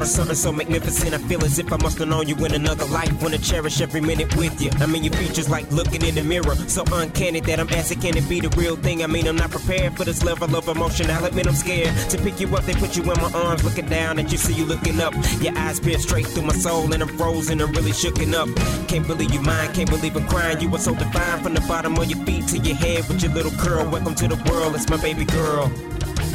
Of 0.00 0.08
something 0.08 0.36
so 0.36 0.52
magnificent. 0.52 1.14
I 1.14 1.18
feel 1.18 1.44
as 1.44 1.58
if 1.58 1.72
I 1.72 1.76
must 1.76 1.98
have 1.98 2.08
known 2.08 2.26
you 2.28 2.36
in 2.44 2.54
another 2.54 2.86
life. 2.86 3.12
Wanna 3.22 3.38
cherish 3.38 3.80
every 3.80 4.00
minute 4.00 4.34
with 4.36 4.60
you. 4.60 4.70
I 4.80 4.86
mean, 4.86 5.04
your 5.04 5.12
features 5.14 5.48
like 5.48 5.70
looking 5.70 6.04
in 6.04 6.14
the 6.14 6.22
mirror. 6.22 6.54
So 6.68 6.84
uncanny 6.92 7.40
that 7.40 7.60
I'm 7.60 7.68
asking, 7.68 8.00
can 8.00 8.16
it 8.16 8.28
be 8.28 8.40
the 8.40 8.48
real 8.50 8.76
thing? 8.76 9.02
I 9.02 9.06
mean, 9.06 9.26
I'm 9.26 9.36
not 9.36 9.50
prepared 9.50 9.96
for 9.96 10.04
this 10.04 10.22
level 10.22 10.54
of 10.56 10.68
emotion. 10.68 11.10
I'll 11.10 11.24
admit 11.24 11.46
I'm 11.46 11.54
scared 11.54 11.94
to 12.10 12.18
pick 12.18 12.40
you 12.40 12.48
up. 12.56 12.64
They 12.64 12.74
put 12.74 12.96
you 12.96 13.02
in 13.02 13.20
my 13.20 13.30
arms, 13.34 13.64
looking 13.64 13.86
down 13.86 14.18
at 14.18 14.32
you, 14.32 14.38
see 14.38 14.54
you 14.54 14.64
looking 14.64 15.00
up. 15.00 15.14
Your 15.40 15.56
eyes 15.56 15.80
pierce 15.80 16.02
straight 16.02 16.26
through 16.26 16.44
my 16.44 16.54
soul, 16.54 16.92
and 16.92 17.02
I'm 17.02 17.16
frozen. 17.16 17.60
I'm 17.60 17.72
really 17.72 17.92
shooken 17.92 18.34
up. 18.34 18.48
Can't 18.88 19.06
believe 19.06 19.32
you 19.32 19.42
mine, 19.42 19.72
can't 19.72 19.90
believe 19.90 20.16
I'm 20.16 20.26
crying. 20.28 20.60
You 20.60 20.70
were 20.70 20.78
so 20.78 20.94
divine 20.94 21.42
from 21.42 21.54
the 21.54 21.60
bottom 21.62 21.96
of 21.96 22.08
your 22.08 22.24
feet 22.24 22.46
to 22.48 22.58
your 22.58 22.76
head 22.76 23.08
with 23.08 23.22
your 23.22 23.32
little 23.32 23.52
curl. 23.52 23.88
Welcome 23.90 24.14
to 24.16 24.28
the 24.28 24.50
world, 24.50 24.74
it's 24.74 24.88
my 24.88 24.96
baby 24.96 25.24
girl. 25.24 25.68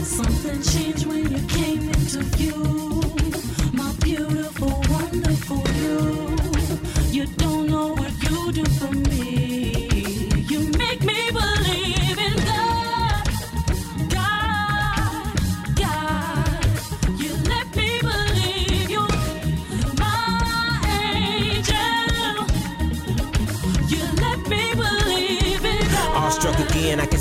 Something 0.03 0.61
changed 0.61 1.05
when 1.07 1.31
you 1.31 1.47
came 1.47 1.89
into 1.89 2.21
view. 2.37 3.24
You 8.45 8.51
do 8.51 8.65
for 8.65 8.91
me. 9.09 9.44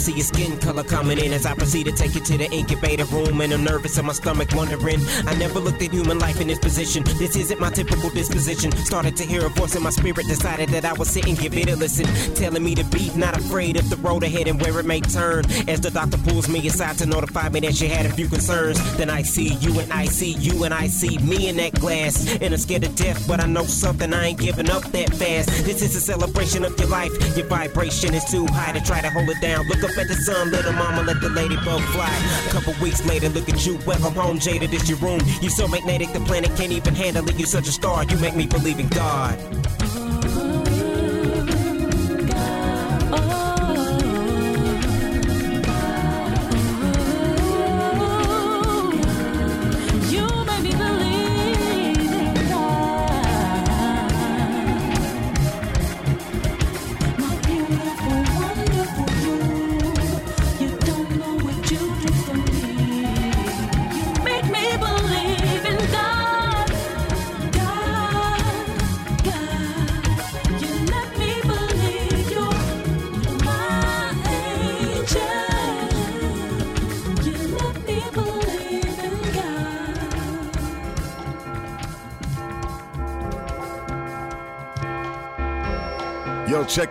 See 0.05 0.13
your 0.13 0.25
skin 0.25 0.59
color 0.59 0.85
coming 0.85 1.19
in 1.19 1.33
as 1.33 1.47
I 1.47 1.55
proceed 1.55 1.85
to 1.85 1.93
take 1.93 2.15
you 2.15 2.21
to 2.21 2.37
the 2.37 2.51
incubator 2.51 3.05
room. 3.07 3.41
And 3.41 3.53
I'm 3.53 3.65
nervous 3.65 3.97
in 3.97 4.05
my 4.05 4.13
stomach, 4.13 4.51
wondering. 4.55 5.01
I 5.27 5.35
never 5.37 5.59
looked 5.61 5.83
at 5.83 5.93
human 5.93 6.19
life 6.19 6.41
in 6.41 6.49
this 6.49 6.59
position. 6.59 7.05
This 7.19 7.37
isn't 7.37 7.59
my 7.59 7.71
typical 7.71 8.11
disposition. 8.11 8.71
Started 8.85 9.17
to 9.17 9.25
hear 9.25 9.47
a 9.47 9.49
voice 9.49 9.75
in 9.75 9.83
my 9.83 9.91
spirit, 9.91 10.27
decided 10.27 10.69
that 10.71 10.85
I 10.85 10.93
would 10.93 11.09
sit 11.09 11.27
and 11.27 11.39
give 11.39 11.57
it 11.57 11.71
a 11.71 11.77
listen. 11.77 12.07
Telling 12.35 12.63
me 12.63 12.75
to 12.75 12.85
be 12.85 13.11
not 13.17 13.37
afraid 13.37 13.77
of 13.79 13.89
the 13.89 13.97
road 13.97 14.23
ahead 14.23 14.47
and 14.47 14.61
where 14.61 14.79
it 14.79 14.85
may 14.85 15.01
turn. 15.01 15.45
As 15.69 15.81
the 15.81 15.91
doctor 15.91 16.19
pulls 16.19 16.49
me 16.49 16.67
aside 16.67 16.99
to 16.99 17.07
notify 17.07 17.49
me 17.49 17.61
that 17.61 17.75
she 17.75 17.87
had 17.87 18.05
a 18.05 18.11
few 18.11 18.29
concerns. 18.29 18.79
Then 18.97 19.09
I 19.09 19.23
see 19.23 19.55
you 19.55 19.81
and 19.81 19.91
I 19.91 20.05
see 20.05 20.33
you 20.35 20.65
and 20.65 20.75
I 20.75 20.87
see 20.89 21.17
me 21.19 21.49
in 21.49 21.57
that 21.57 21.81
glass. 21.81 22.29
And 22.43 22.53
I'm 22.53 22.59
scared 22.59 22.83
to 22.83 22.91
death, 22.91 23.27
but 23.27 23.41
I 23.41 23.47
know 23.47 23.65
something, 23.65 24.13
I 24.13 24.27
ain't 24.27 24.39
giving 24.39 24.69
up 24.69 24.83
that 24.83 25.15
fast. 25.15 25.49
This 25.65 25.81
is 25.81 25.97
a 25.97 26.01
celebration 26.01 26.65
of 26.65 26.79
your 26.79 26.89
life. 26.89 27.13
Your 27.37 27.47
vibration 27.47 28.13
is 28.13 28.25
too 28.31 28.47
high 28.47 28.73
to 28.73 28.85
try 28.85 29.01
to 29.01 29.09
hold 29.11 29.31
it 29.31 29.41
down. 29.41 29.67
Look 29.69 29.83
up 29.83 29.94
at 29.99 30.09
the 30.09 30.15
sun, 30.15 30.51
little 30.51 30.73
mama, 30.73 31.03
let 31.03 31.21
the 31.21 31.29
ladybug 31.29 31.81
fly. 31.93 32.45
A 32.47 32.51
couple 32.51 32.75
weeks 32.83 33.05
later, 33.07 33.29
look 33.29 33.49
at 33.49 33.65
you. 33.67 33.79
Welcome 33.87 34.15
home, 34.15 34.39
Jada, 34.39 34.71
this 34.71 34.89
your 34.89 34.99
room. 34.99 35.21
You 35.41 35.51
so 35.51 35.69
magnetic, 35.69 36.13
the 36.13 36.21
planet 36.21 36.55
can't 36.57 36.73
even 36.73 36.95
handle 36.95 37.29
it. 37.29 37.39
You 37.39 37.47
such 37.47 37.69
a 37.69 37.73
star, 37.73 38.05
you 38.05 38.17
make 38.19 38.37
me 38.37 38.47
believe 38.47 38.79
in 38.79 38.89
God. 38.89 39.39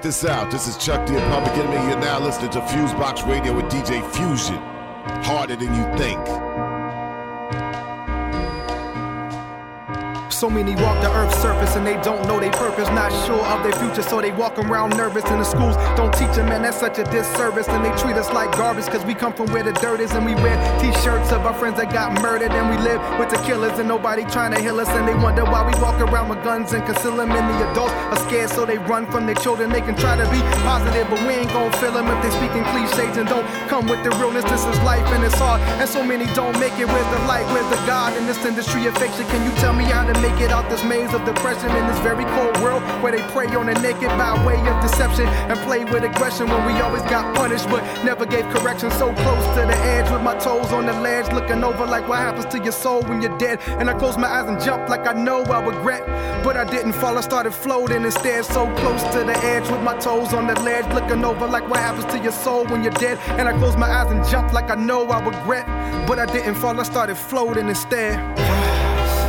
This 0.03 0.25
out. 0.25 0.51
This 0.51 0.67
is 0.67 0.75
Chuck 0.75 1.07
D. 1.07 1.13
Public 1.13 1.53
Enemy. 1.53 1.87
You're 1.87 1.99
now 1.99 2.19
listening 2.19 2.51
to 2.51 2.59
Fusebox 2.59 3.25
Radio 3.25 3.55
with 3.55 3.65
DJ 3.71 4.03
Fusion. 4.11 4.57
Harder 5.23 5.55
than 5.55 5.73
you 5.73 5.97
think. 5.97 6.19
So 10.43 10.49
many 10.49 10.75
walk 10.75 11.01
the 11.01 11.09
earth's 11.09 11.41
surface 11.41 11.77
and 11.77 11.87
they 11.87 11.95
don't 12.03 12.27
know 12.27 12.37
their 12.37 12.51
purpose, 12.51 12.89
not 12.89 13.13
sure 13.25 13.39
of 13.39 13.63
their 13.63 13.71
future, 13.79 14.01
so 14.01 14.19
they 14.19 14.31
walk 14.31 14.59
around 14.59 14.89
nervous. 14.97 15.23
And 15.31 15.39
the 15.39 15.45
schools 15.45 15.77
don't 15.95 16.11
teach 16.11 16.35
them, 16.35 16.49
man, 16.49 16.63
that's 16.63 16.77
such 16.77 16.99
a 16.99 17.05
disservice. 17.05 17.69
And 17.69 17.79
they 17.79 17.95
treat 17.95 18.17
us 18.17 18.29
like 18.33 18.51
garbage 18.57 18.83
because 18.83 19.05
we 19.05 19.13
come 19.13 19.31
from 19.31 19.47
where 19.53 19.63
the 19.63 19.71
dirt 19.71 20.01
is. 20.01 20.11
And 20.11 20.25
we 20.25 20.35
wear 20.35 20.59
t 20.81 20.91
shirts 20.99 21.31
of 21.31 21.45
our 21.45 21.53
friends 21.53 21.77
that 21.77 21.93
got 21.93 22.21
murdered. 22.21 22.51
And 22.51 22.69
we 22.69 22.75
live 22.83 22.99
with 23.17 23.29
the 23.29 23.37
killers 23.47 23.79
and 23.79 23.87
nobody 23.87 24.25
trying 24.25 24.51
to 24.51 24.59
heal 24.59 24.81
us. 24.81 24.89
And 24.89 25.07
they 25.07 25.15
wonder 25.15 25.45
why 25.45 25.63
we 25.63 25.79
walk 25.79 25.95
around 26.01 26.27
with 26.27 26.43
guns 26.43 26.73
and 26.73 26.83
conceal 26.85 27.15
them. 27.15 27.31
And 27.31 27.47
the 27.47 27.71
adults 27.71 27.93
are 27.93 28.19
scared, 28.27 28.49
so 28.49 28.65
they 28.65 28.79
run 28.79 29.09
from 29.09 29.25
their 29.25 29.35
children. 29.35 29.71
They 29.71 29.79
can 29.79 29.95
try 29.95 30.17
to 30.17 30.27
be 30.27 30.41
positive, 30.67 31.07
but 31.09 31.23
we 31.25 31.39
ain't 31.39 31.53
gonna 31.55 31.71
feel 31.77 31.93
them 31.93 32.11
if 32.11 32.19
they 32.21 32.31
speaking 32.35 32.65
cliches 32.75 33.15
and 33.15 33.29
don't 33.29 33.47
come 33.69 33.87
with 33.87 34.03
the 34.03 34.11
realness. 34.19 34.43
This 34.51 34.65
is 34.65 34.75
life 34.83 35.07
and 35.15 35.23
it's 35.23 35.39
hard. 35.39 35.61
And 35.79 35.87
so 35.87 36.03
many 36.03 36.25
don't 36.35 36.59
make 36.59 36.75
it. 36.83 36.87
Where's 36.91 37.11
the 37.15 37.23
light? 37.31 37.47
Where's 37.55 37.69
the 37.71 37.79
God 37.87 38.11
in 38.17 38.27
this 38.27 38.43
industry 38.43 38.87
of 38.87 38.97
fiction? 38.97 39.23
Can 39.31 39.39
you 39.47 39.55
tell 39.63 39.71
me 39.71 39.85
how 39.85 40.03
to 40.03 40.11
make 40.19 40.32
it 40.41 40.51
out 40.51 40.69
this 40.69 40.83
maze 40.83 41.13
of 41.13 41.23
depression 41.25 41.69
in 41.75 41.87
this 41.87 41.99
very 41.99 42.25
cold 42.25 42.55
world 42.61 42.81
where 43.01 43.11
they 43.11 43.21
prey 43.31 43.47
on 43.55 43.67
the 43.67 43.73
naked 43.81 44.09
by 44.17 44.33
way 44.45 44.57
of 44.67 44.81
deception 44.81 45.27
and 45.27 45.59
play 45.61 45.83
with 45.85 46.03
aggression 46.03 46.47
when 46.47 46.65
we 46.65 46.73
always 46.81 47.01
got 47.03 47.35
punished 47.35 47.67
but 47.69 47.83
never 48.03 48.25
gave 48.25 48.45
correction? 48.45 48.89
So 48.91 49.13
close 49.13 49.45
to 49.57 49.65
the 49.65 49.77
edge 49.93 50.09
with 50.11 50.21
my 50.21 50.35
toes 50.37 50.71
on 50.71 50.85
the 50.85 50.93
ledge, 50.93 51.31
looking 51.33 51.63
over 51.63 51.85
like 51.85 52.07
what 52.07 52.19
happens 52.19 52.45
to 52.53 52.59
your 52.63 52.71
soul 52.71 53.01
when 53.03 53.21
you're 53.21 53.37
dead. 53.37 53.59
And 53.79 53.89
I 53.89 53.93
close 53.93 54.17
my 54.17 54.27
eyes 54.27 54.47
and 54.47 54.59
jump 54.61 54.89
like 54.89 55.07
I 55.07 55.13
know 55.13 55.43
I 55.43 55.63
regret, 55.63 56.05
but 56.43 56.57
I 56.57 56.63
didn't 56.65 56.93
fall. 56.93 57.17
I 57.17 57.21
started 57.21 57.51
floating 57.51 58.03
instead, 58.03 58.45
so 58.45 58.65
close 58.77 59.03
to 59.13 59.19
the 59.23 59.37
edge 59.43 59.69
with 59.69 59.81
my 59.81 59.97
toes 59.97 60.33
on 60.33 60.47
the 60.47 60.59
ledge, 60.61 60.85
looking 60.93 61.23
over 61.23 61.47
like 61.47 61.67
what 61.69 61.79
happens 61.79 62.05
to 62.13 62.19
your 62.19 62.31
soul 62.31 62.65
when 62.65 62.83
you're 62.83 62.93
dead. 62.93 63.17
And 63.39 63.47
I 63.47 63.57
close 63.57 63.77
my 63.77 63.89
eyes 63.89 64.11
and 64.11 64.25
jump 64.29 64.53
like 64.53 64.69
I 64.69 64.75
know 64.75 65.05
I 65.07 65.23
regret, 65.23 65.65
but 66.07 66.19
I 66.19 66.25
didn't 66.25 66.55
fall. 66.55 66.79
I 66.79 66.83
started 66.83 67.15
floating 67.15 67.67
instead. 67.67 68.82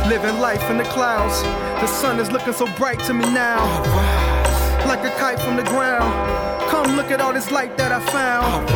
Living 0.07 0.39
life 0.39 0.61
in 0.69 0.77
the 0.77 0.83
clouds. 0.83 1.41
The 1.81 1.87
sun 1.87 2.19
is 2.19 2.31
looking 2.31 2.53
so 2.53 2.67
bright 2.77 2.99
to 3.07 3.13
me 3.13 3.25
now. 3.33 3.57
Like 4.87 5.03
a 5.03 5.09
kite 5.17 5.39
from 5.39 5.55
the 5.55 5.63
ground. 5.63 6.13
Come 6.69 6.95
look 6.95 7.09
at 7.09 7.21
all 7.21 7.33
this 7.33 7.49
light 7.49 7.75
that 7.77 7.91
I 7.91 7.99
found. 8.11 8.69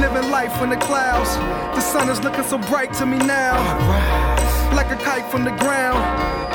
Living 0.00 0.30
life 0.30 0.62
in 0.62 0.70
the 0.70 0.76
clouds. 0.76 1.34
The 1.74 1.80
sun 1.80 2.08
is 2.08 2.20
looking 2.22 2.44
so 2.44 2.58
bright 2.58 2.92
to 2.94 3.06
me 3.06 3.18
now. 3.18 4.27
Like 4.78 4.92
a 4.92 5.04
kite 5.04 5.28
from 5.28 5.42
the 5.42 5.50
ground. 5.58 5.98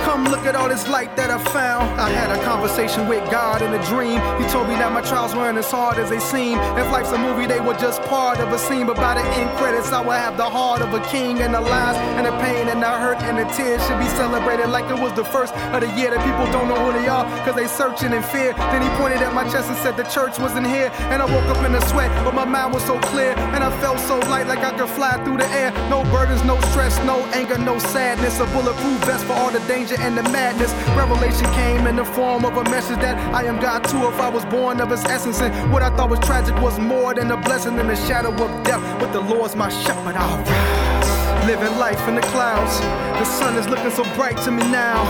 Come 0.06 0.24
look 0.26 0.46
at 0.46 0.56
all 0.56 0.70
this 0.70 0.88
light 0.88 1.16
that 1.18 1.30
I 1.30 1.38
found. 1.52 2.00
I 2.00 2.10
had 2.10 2.32
a 2.32 2.40
conversation 2.44 3.08
with 3.08 3.24
God 3.30 3.62
in 3.62 3.74
a 3.74 3.84
dream. 3.88 4.20
He 4.40 4.48
told 4.48 4.68
me 4.68 4.76
that 4.76 4.92
my 4.94 5.02
trials 5.02 5.36
weren't 5.36 5.58
as 5.58 5.70
hard 5.70 5.98
as 5.98 6.10
they 6.10 6.20
seem. 6.20 6.58
If 6.80 6.92
life's 6.92 7.12
a 7.12 7.18
movie, 7.18 7.48
they 7.48 7.60
were 7.60 7.74
just 7.76 8.02
part 8.04 8.40
of 8.40 8.52
a 8.52 8.58
scene. 8.58 8.86
But 8.88 8.96
by 8.96 9.16
the 9.16 9.26
end 9.40 9.50
credits, 9.58 9.92
I 9.92 10.00
would 10.00 10.16
have 10.16 10.38
the 10.38 10.50
heart 10.50 10.82
of 10.82 10.94
a 10.94 11.02
king. 11.08 11.40
And 11.40 11.54
the 11.54 11.60
lies 11.60 11.98
and 12.16 12.26
the 12.26 12.32
pain 12.40 12.68
and 12.68 12.82
the 12.82 12.88
hurt 12.88 13.20
and 13.24 13.38
the 13.38 13.48
tears 13.56 13.86
should 13.88 14.00
be 14.00 14.08
celebrated 14.16 14.68
like 14.68 14.88
it 14.90 15.00
was 15.00 15.12
the 15.14 15.26
first 15.26 15.54
of 15.76 15.82
the 15.82 15.92
year. 16.00 16.12
That 16.12 16.24
people 16.24 16.48
don't 16.56 16.70
know 16.72 16.80
who 16.80 16.92
they 16.96 17.08
are 17.08 17.26
because 17.40 17.56
they 17.56 17.68
searching 17.68 18.14
in 18.14 18.24
fear. 18.24 18.54
Then 18.72 18.82
he 18.84 18.90
pointed 18.96 19.20
at 19.20 19.34
my 19.34 19.44
chest 19.52 19.68
and 19.68 19.78
said 19.84 19.98
the 19.98 20.08
church 20.08 20.40
wasn't 20.40 20.68
here. 20.68 20.92
And 21.12 21.22
I 21.22 21.26
woke 21.26 21.48
up 21.52 21.60
in 21.66 21.76
a 21.76 21.84
sweat, 21.92 22.12
but 22.24 22.34
my 22.34 22.46
mind 22.46 22.74
was 22.74 22.84
so 22.86 23.00
clear. 23.12 23.36
And 23.56 23.64
I 23.64 23.72
felt 23.80 24.00
so 24.00 24.20
light 24.32 24.48
like 24.48 24.64
I 24.64 24.72
could 24.78 24.90
fly 24.90 25.20
through 25.24 25.38
the 25.38 25.50
air. 25.52 25.72
No 25.90 26.04
burdens, 26.16 26.44
no 26.44 26.60
stress, 26.72 26.96
no 27.04 27.20
anger, 27.36 27.58
no 27.58 27.80
sadness. 28.14 28.40
A 28.40 28.46
bulletproof 28.54 29.06
vest 29.06 29.26
for 29.26 29.34
all 29.34 29.52
the 29.52 29.60
danger 29.62 29.96
and 30.00 30.18
the 30.18 30.24
madness. 30.24 30.72
Revelation 30.96 31.46
came 31.54 31.88
in 31.88 31.96
the 31.96 32.06
form 32.06 32.46
of 32.46 32.58
a 32.58 32.64
message 32.70 33.00
that 33.00 33.16
I 33.34 33.44
am 33.46 33.60
God 33.60 33.84
too 33.84 34.08
if 34.08 34.20
I 34.20 34.30
was 34.30 34.46
born 34.46 34.80
of 34.82 34.90
his 34.90 35.04
essence. 35.06 35.42
And 35.42 35.72
what 35.72 35.82
I 35.82 35.90
thought 35.96 36.10
was 36.10 36.20
tragic 36.20 36.56
was 36.62 36.78
more 36.80 37.14
than 37.14 37.32
a 37.32 37.38
blessing 37.38 37.78
in 37.80 37.88
the 37.88 37.96
shadow 37.96 38.32
of 38.32 38.64
death. 38.64 38.82
But 39.00 39.12
the 39.14 39.22
Lord's 39.22 39.56
my 39.56 39.70
shepherd, 39.70 40.16
I'll 40.16 40.38
rise. 40.44 41.48
Living 41.48 41.78
life 41.78 42.08
in 42.08 42.16
the 42.16 42.26
clouds. 42.34 42.80
The 43.20 43.26
sun 43.26 43.58
is 43.58 43.68
looking 43.68 43.92
so 43.92 44.04
bright 44.16 44.38
to 44.46 44.52
me 44.52 44.64
now. 44.70 45.02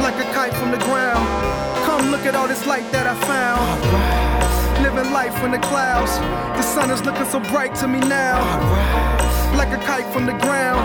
Like 0.00 0.14
a 0.14 0.28
kite 0.32 0.54
from 0.54 0.70
the 0.70 0.82
ground. 0.88 1.26
Come 1.86 2.10
look 2.10 2.24
at 2.24 2.34
all 2.34 2.48
this 2.48 2.66
light 2.66 2.90
that 2.92 3.06
I 3.06 3.14
found. 3.26 4.82
Living 4.82 5.12
life 5.12 5.36
in 5.44 5.50
the 5.50 5.58
clouds. 5.58 6.12
The 6.56 6.62
sun 6.62 6.90
is 6.90 7.04
looking 7.04 7.26
so 7.26 7.40
bright 7.40 7.74
to 7.76 7.88
me 7.88 8.00
now 8.00 9.19
like 9.54 9.72
a 9.72 9.82
kite 9.84 10.12
from 10.12 10.26
the 10.26 10.32
ground. 10.32 10.80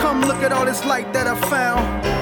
Come 0.00 0.20
look 0.22 0.42
at 0.42 0.52
all 0.52 0.64
this 0.64 0.84
light 0.84 1.12
that 1.12 1.26
I 1.26 1.34
found. 1.48 2.20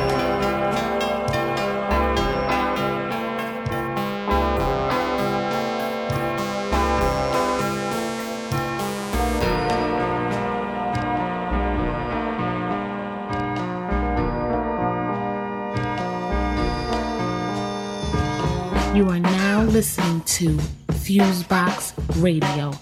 You 18.96 19.08
are 19.10 19.20
now 19.20 19.62
listening 19.62 20.22
to 20.22 20.56
Fusebox 20.88 21.92
Radio. 22.20 22.72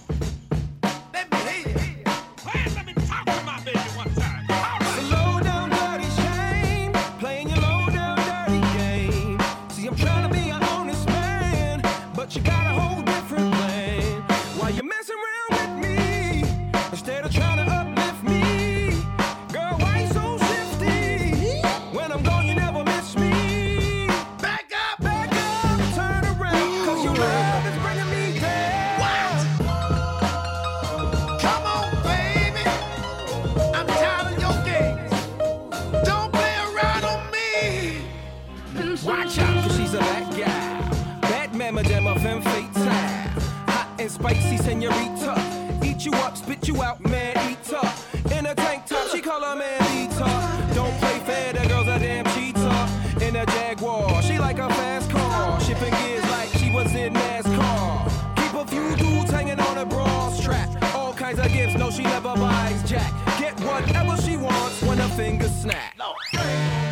Watch 39.04 39.38
out, 39.38 39.64
cause 39.64 39.76
she's 39.76 39.94
a 39.94 39.98
bad 39.98 40.36
guy. 40.36 41.20
Bad 41.20 41.54
mama 41.54 41.80
of 41.80 42.22
femme 42.22 42.42
fatale. 42.42 43.40
Hot 43.68 43.88
and 43.98 44.10
spicy 44.10 44.58
senorita. 44.58 45.80
Eat 45.82 46.04
you 46.04 46.12
up, 46.12 46.36
spit 46.36 46.68
you 46.68 46.82
out, 46.82 47.00
man, 47.00 47.34
eat 47.50 47.72
up. 47.72 47.96
In 48.32 48.44
a 48.44 48.54
tank 48.54 48.84
top, 48.86 49.08
she 49.08 49.22
call 49.22 49.40
her 49.40 49.56
man 49.56 49.78
Vita. 49.80 50.74
Don't 50.74 50.92
play 50.98 51.18
fair, 51.20 51.52
that 51.54 51.68
girl's 51.68 51.88
a 51.88 51.98
damn 51.98 52.24
cheater. 52.34 53.24
In 53.24 53.36
a 53.36 53.46
Jaguar, 53.46 54.22
she 54.22 54.38
like 54.38 54.58
a 54.58 54.68
fast 54.68 55.10
car. 55.10 55.58
Shipping 55.60 55.94
gears 55.94 56.24
like 56.30 56.48
she 56.58 56.70
was 56.70 56.94
in 56.94 57.14
NASCAR. 57.14 58.36
Keep 58.36 58.54
a 58.54 58.66
few 58.66 58.96
dudes 58.96 59.30
hanging 59.30 59.58
on 59.58 59.78
a 59.78 59.86
bra 59.86 60.30
strap. 60.30 60.68
All 60.94 61.14
kinds 61.14 61.38
of 61.38 61.50
gifts, 61.50 61.76
no, 61.76 61.90
she 61.90 62.02
never 62.02 62.34
buys 62.34 62.82
jack. 62.88 63.12
Get 63.38 63.58
whatever 63.60 64.20
she 64.20 64.36
wants 64.36 64.82
when 64.82 64.98
her 64.98 65.08
fingers 65.16 65.54
snap. 65.62 65.94
Come 66.34 66.85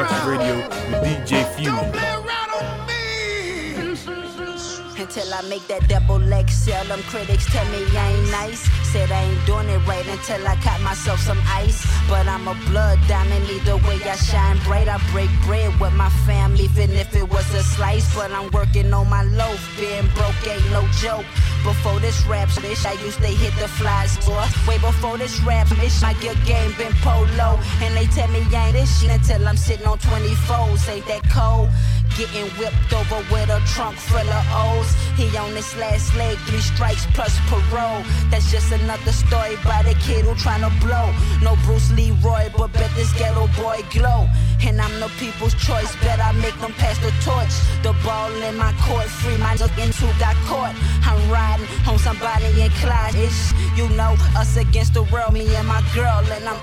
Fusebox 0.00 0.26
Radio 0.26 0.56
with 0.56 1.28
DJ 1.28 1.44
Fusion. 1.54 1.76
Until 4.98 5.34
I 5.34 5.40
make 5.48 5.66
that 5.68 5.88
double 5.88 6.20
XL, 6.20 6.86
them 6.88 7.02
critics 7.08 7.46
tell 7.50 7.64
me 7.72 7.84
I 7.96 8.12
ain't 8.12 8.30
nice. 8.30 8.60
Said 8.92 9.10
I 9.10 9.22
ain't 9.22 9.46
doing 9.46 9.68
it 9.68 9.78
right 9.86 10.06
until 10.06 10.46
I 10.46 10.56
caught 10.56 10.80
myself 10.82 11.20
some 11.20 11.40
ice. 11.46 11.84
But 12.08 12.28
I'm 12.28 12.46
a 12.48 12.54
blood 12.68 12.98
diamond, 13.08 13.48
either 13.50 13.76
way 13.76 13.98
I 14.04 14.16
shine 14.16 14.58
bright. 14.64 14.88
I 14.88 14.98
break 15.10 15.30
bread 15.46 15.78
with 15.80 15.94
my 15.94 16.10
family, 16.26 16.64
even 16.64 16.90
if 16.90 17.16
it 17.16 17.28
was 17.28 17.52
a 17.54 17.62
slice. 17.62 18.14
But 18.14 18.30
I'm 18.30 18.50
working 18.50 18.92
on 18.92 19.08
my 19.08 19.22
loaf, 19.24 19.60
being 19.78 20.06
broke 20.14 20.46
ain't 20.46 20.70
no 20.70 20.86
joke. 21.00 21.24
Before 21.64 22.00
this 22.00 22.24
rap 22.24 22.48
bitch, 22.48 22.86
I 22.86 22.92
used 23.04 23.20
to 23.20 23.26
hit 23.26 23.54
the 23.60 23.68
flies 23.68 24.16
boy. 24.24 24.46
Way 24.66 24.78
before 24.78 25.18
this 25.18 25.40
rap 25.42 25.66
bitch, 25.68 26.00
my 26.00 26.14
gear 26.14 26.34
game 26.46 26.72
been 26.78 26.92
polo. 27.04 27.60
And 27.82 27.94
they 27.94 28.06
tell 28.06 28.28
me 28.28 28.40
I 28.50 28.66
ain't 28.66 28.72
this 28.72 29.00
shit 29.00 29.10
until 29.10 29.46
I'm 29.46 29.56
sitting 29.56 29.86
on 29.86 29.98
24s. 29.98 30.88
Ain't 30.88 31.06
that 31.06 31.22
cold? 31.30 31.68
Getting 32.16 32.48
whipped 32.58 32.92
over 32.92 33.22
with 33.30 33.50
a 33.50 33.60
trunk 33.72 33.96
full 33.96 34.18
of 34.18 34.44
O's. 34.52 34.90
He 35.16 35.24
on 35.36 35.54
his 35.54 35.76
last 35.76 36.14
leg, 36.16 36.36
three 36.48 36.60
strikes 36.60 37.06
plus 37.14 37.36
parole. 37.48 38.02
That's 38.30 38.50
just 38.50 38.72
another 38.72 39.12
story 39.12 39.56
by 39.62 39.82
the 39.82 39.94
kid 40.00 40.24
who 40.24 40.32
tryna 40.34 40.72
blow. 40.80 41.12
No 41.42 41.56
Bruce 41.64 41.90
Leroy, 41.92 42.50
but 42.56 42.72
bet 42.72 42.90
this 42.96 43.12
ghetto 43.18 43.48
boy 43.60 43.84
glow. 43.92 44.28
And 44.62 44.80
I'm 44.80 45.00
the 45.00 45.08
people's 45.18 45.54
choice, 45.54 45.94
bet 46.02 46.20
I 46.20 46.32
make 46.32 46.58
them 46.60 46.72
pass 46.74 46.98
the 46.98 47.10
torch. 47.24 47.54
The 47.82 47.92
ball 48.04 48.30
in 48.42 48.56
my 48.56 48.72
court, 48.84 49.06
free 49.06 49.36
my 49.38 49.54
looking 49.56 49.92
who 49.92 50.08
got 50.18 50.36
caught. 50.46 50.74
I'm 51.02 51.20
riding 51.30 51.66
on 51.88 51.98
somebody 51.98 52.48
in 52.60 52.70
Clyde 52.82 53.14
ish. 53.14 53.52
You 53.76 53.88
know, 53.96 54.14
us 54.36 54.56
against 54.56 54.94
the 54.94 55.02
world, 55.04 55.32
me 55.32 55.54
and 55.56 55.66
my 55.66 55.82
girl, 55.94 56.22
and 56.36 56.44
I'm 56.48 56.60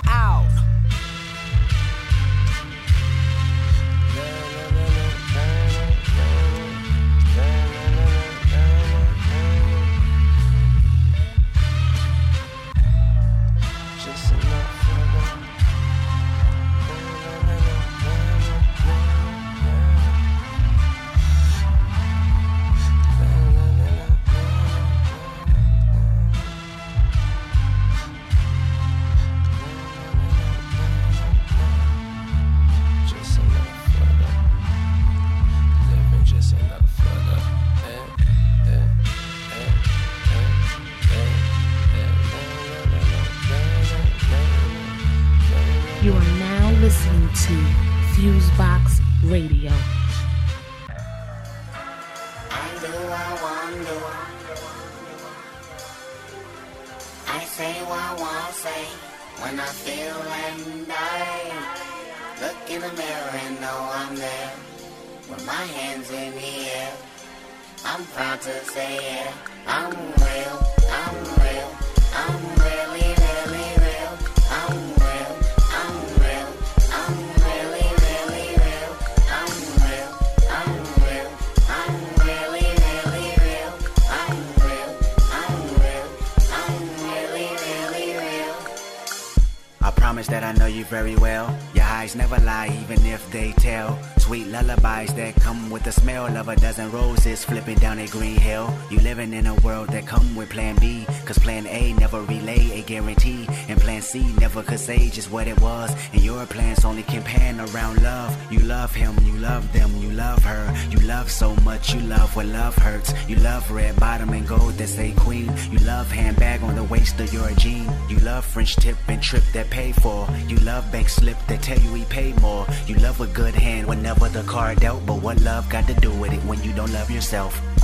love 126.87 127.09
yourself? 127.11 127.76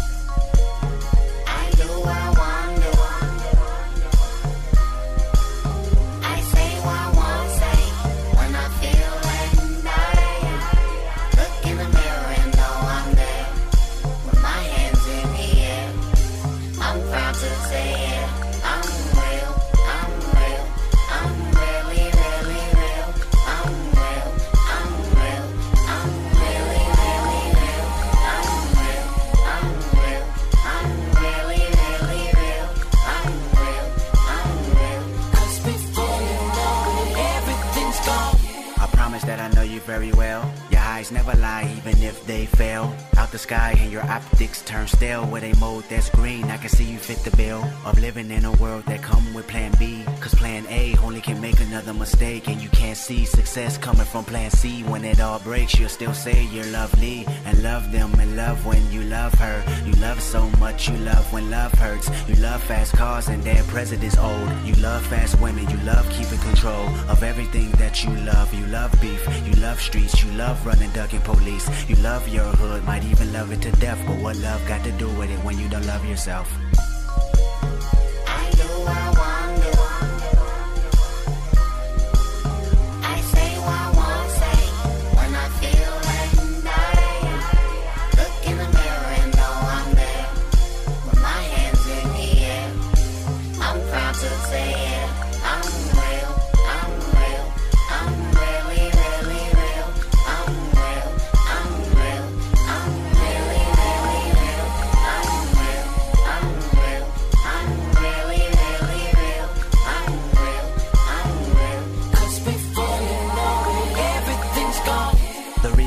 Very 39.84 40.14
well. 40.14 40.62
Eyes 40.94 41.12
never 41.12 41.36
lie, 41.38 41.74
even 41.78 42.04
if 42.04 42.24
they 42.28 42.46
fail. 42.46 42.96
Out 43.18 43.32
the 43.32 43.39
sky 43.39 43.76
and 43.80 43.91
your 43.91 44.06
optics 44.06 44.62
turn 44.62 44.86
stale 44.86 45.26
with 45.26 45.44
a 45.44 45.58
mode 45.60 45.86
that's 45.89 46.08
green. 46.12 46.44
I 46.52 46.58
can 46.58 46.70
see 46.70 46.84
you 46.84 47.00
fit 47.00 47.18
the 47.20 47.36
bill 47.36 47.64
of 47.84 48.00
living 48.00 48.30
in 48.30 48.46
a 48.46 48.52
world 48.58 48.86
that 48.86 49.02
come 49.02 49.34
with 49.34 49.48
plan 49.48 49.72
B. 49.80 50.04
Cause 50.22 50.36
plan 50.36 50.68
A 50.70 50.96
only 50.98 51.20
can 51.20 51.41
make 51.41 51.60
another 51.60 51.96
mistake. 51.96 52.48
And 52.48 52.62
you 52.62 52.70
can't 52.70 52.96
see 52.96 53.26
success 53.26 53.76
coming 53.76 54.06
from 54.06 54.24
plan 54.24 54.52
C. 54.52 54.84
When 54.84 55.04
it 55.04 55.20
all 55.20 55.39
breaks, 55.39 55.80
you'll 55.80 55.89
still 55.89 56.14
say 56.14 56.46
you're 56.54 56.72
lovely 56.72 57.26
and 57.46 57.64
love 57.64 57.91
them 57.91 58.14
and 58.20 58.36
love 58.36 58.64
when 58.64 58.91
you 58.91 59.02
love 59.02 59.34
her. 59.36 59.64
You 59.88 59.94
love 59.94 60.22
so 60.22 60.48
much, 60.60 60.89
you 60.89 60.98
love 60.98 61.26
when 61.34 61.50
love 61.50 61.74
hurts. 61.74 62.08
You 62.30 62.36
love 62.36 62.62
fast 62.62 62.94
cars 62.94 63.30
and 63.30 63.44
their 63.44 63.64
president's 63.64 64.20
old. 64.20 64.48
You 64.64 64.76
love 64.76 65.04
fast 65.08 65.41
women, 65.41 65.68
you 65.72 65.78
love 65.78 66.08
keeping 66.12 66.39
control 66.39 66.86
of 67.10 67.24
everything 67.24 67.72
that 67.72 68.04
you 68.04 68.12
love. 68.18 68.54
You 68.54 68.68
love 68.68 68.91
beef, 69.02 69.28
you 69.48 69.54
love 69.54 69.82
streets, 69.82 70.24
you 70.24 70.30
love 70.34 70.64
running, 70.64 70.83
ducking 70.92 71.22
police. 71.22 71.68
You 71.90 71.96
love 71.98 72.28
your 72.28 72.46
hood, 72.46 72.84
might 72.84 73.04
even 73.04 73.32
love 73.34 73.52
it 73.52 73.62
to 73.62 73.72
death. 73.74 74.00
But 74.08 74.18
what 74.18 74.36
love 74.38 74.66
got 74.68 74.84
to 74.84 74.92
do 74.94 75.08
with 75.18 75.30
it 75.30 75.40
when 75.44 75.58
you 75.58 75.70
don't 75.70 75.86
love 75.86 76.06
yourself? 76.06 76.62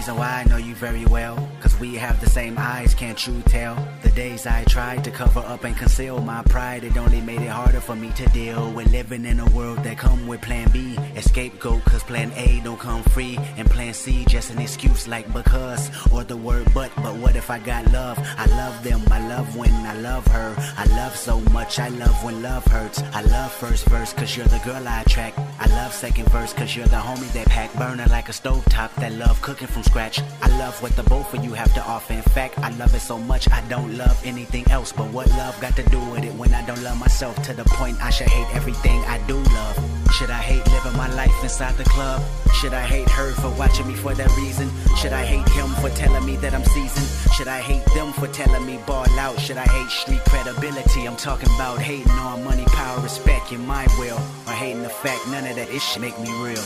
Reason 0.07 0.21
why 0.21 0.41
I 0.41 0.45
know 0.45 0.57
you 0.57 0.77
very 0.77 1.05
well, 1.07 1.37
cause 1.61 1.77
we 1.81 1.97
have 1.97 2.21
the 2.21 2.31
same 2.31 2.55
eyes, 2.59 2.95
can't 2.95 3.27
you 3.27 3.43
tell? 3.43 3.75
Days 4.17 4.47
I 4.47 4.65
tried 4.65 5.05
to 5.05 5.11
cover 5.11 5.41
up 5.41 5.65
and 5.65 5.77
conceal 5.77 6.23
my 6.23 6.43
pride, 6.45 6.85
it 6.85 6.97
only 6.97 7.21
made 7.21 7.43
it 7.43 7.51
harder 7.51 7.83
for 7.83 7.95
me 7.95 8.11
to 8.13 8.25
deal 8.31 8.73
with 8.73 8.91
living 8.91 9.27
in 9.27 9.41
a 9.41 9.51
world 9.51 9.85
that 9.85 9.99
come 9.99 10.27
with 10.27 10.41
plan 10.41 10.71
B. 10.71 10.97
Escapegoat, 11.15 11.85
cause 11.85 12.03
plan 12.03 12.33
A 12.35 12.63
don't 12.65 12.81
come 12.81 13.03
free, 13.03 13.39
and 13.59 13.69
plan 13.69 13.93
C 13.93 14.25
just 14.25 14.51
an 14.51 14.59
excuse 14.59 15.07
like 15.07 15.31
because, 15.35 15.91
or 16.11 16.25
the 16.25 16.35
word 16.35 16.67
but, 16.73 16.91
but 16.97 17.15
what 17.17 17.37
if 17.37 17.51
I 17.51 17.59
got 17.59 17.93
love? 17.93 18.19
I 18.39 18.47
love 18.47 18.83
them, 18.83 19.03
I 19.11 19.29
love 19.29 19.55
when 19.55 19.75
I 19.75 19.93
love 20.01 20.27
her. 20.29 20.55
I 20.79 20.87
love 20.97 21.15
so 21.15 21.39
much, 21.53 21.79
I 21.79 21.89
love 21.89 22.25
when 22.25 22.41
love 22.41 22.65
hurts. 22.65 23.03
I 23.13 23.21
love 23.21 23.53
first 23.53 23.85
verse, 23.85 24.15
cause 24.15 24.35
you're 24.35 24.47
the 24.47 24.63
girl 24.65 24.89
I 24.89 25.03
attract. 25.03 25.39
I 25.61 25.67
love 25.67 25.93
second 25.93 26.27
verse, 26.31 26.55
cause 26.55 26.75
you're 26.75 26.87
the 26.87 26.97
homie 26.97 27.31
that 27.35 27.49
pack. 27.49 27.71
Burner 27.75 28.07
like 28.07 28.31
a 28.31 28.33
stovetop 28.33 28.95
that 28.95 29.13
love 29.13 29.43
cooking 29.43 29.69
from 29.69 29.83
scratch. 29.83 30.23
I 30.41 30.49
love 30.59 30.83
what 30.83 30.97
the 30.97 31.03
both 31.03 31.35
of 31.35 31.45
you 31.45 31.53
have 31.53 31.75
to 31.75 31.83
offer. 31.83 32.15
In 32.15 32.23
fact, 32.23 32.59
I 32.61 32.71
love 32.79 32.95
it 32.95 33.01
so 33.01 33.19
much 33.19 33.51
I 33.51 33.61
don't 33.69 33.95
love 33.99 34.06
anything 34.25 34.69
else. 34.71 34.93
But 34.93 35.11
what 35.13 35.29
love 35.31 35.59
got 35.61 35.77
to 35.77 35.83
do 35.85 36.01
with 36.11 36.25
it 36.25 36.35
when 36.35 36.53
I 36.53 36.65
don't 36.67 36.83
love 36.83 36.99
myself 36.99 37.41
to 37.43 37.55
the 37.55 37.65
point 37.65 38.03
I 38.03 38.11
should 38.11 38.29
hate 38.29 38.55
everything 38.55 39.01
I 39.05 39.19
do 39.27 39.37
love? 39.37 39.77
Should 40.13 40.31
I 40.31 40.41
hate 40.41 40.65
living 40.71 40.97
my 40.97 41.13
life 41.15 41.33
inside 41.43 41.75
the 41.77 41.85
club? 41.85 42.23
Should 42.55 42.73
I 42.73 42.83
hate 42.83 43.09
her 43.11 43.33
for 43.33 43.51
watching 43.59 43.87
me 43.87 43.95
for 43.95 44.15
that 44.15 44.35
reason? 44.37 44.71
Should 44.97 45.13
I 45.13 45.25
hate 45.25 45.49
him 45.51 45.69
for 45.83 45.91
telling 45.91 46.25
me 46.25 46.37
that 46.37 46.55
I'm 46.55 46.65
seasoned? 46.65 47.07
Should 47.35 47.49
I 47.49 47.61
hate 47.61 47.85
them 47.95 48.13
for 48.13 48.27
telling 48.29 48.65
me 48.65 48.79
ball 48.87 49.07
out? 49.19 49.39
Should 49.39 49.59
I 49.59 49.67
hate 49.69 49.91
street 49.91 50.25
credibility? 50.25 51.07
I'm 51.07 51.17
talking 51.17 51.51
about 51.57 51.81
hating 51.81 52.11
on 52.13 52.45
money, 52.45 52.65
power, 52.67 53.01
respect, 53.01 53.53
in 53.53 53.67
my 53.67 53.87
will. 53.99 54.19
Or 54.47 54.53
hating 54.53 54.83
the 54.83 54.89
fact 54.89 55.27
none 55.29 55.47
of 55.47 55.57
that 55.57 55.69
it 55.69 55.83
should 55.83 56.03
make 56.03 56.19
me 56.19 56.31
real. 56.43 56.65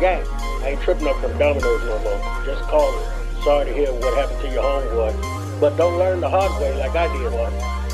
Gang, 0.00 0.26
I 0.62 0.70
ain't 0.70 0.80
tripping 0.80 1.06
up 1.06 1.16
from 1.20 1.38
Domino's 1.38 1.84
no 1.84 1.98
more. 2.00 2.44
Just 2.44 2.62
call 2.62 2.90
it. 2.98 3.44
Sorry 3.44 3.66
to 3.66 3.72
hear 3.72 3.92
what 3.92 4.16
happened 4.16 4.40
to 4.40 4.48
your 4.50 4.62
homeboy. 4.62 5.39
But 5.60 5.76
don't 5.76 5.98
learn 5.98 6.20
the 6.20 6.28
hard 6.28 6.58
way 6.60 6.74
like 6.78 6.96
I 6.96 7.06
did 7.12 7.32
one. 7.32 7.52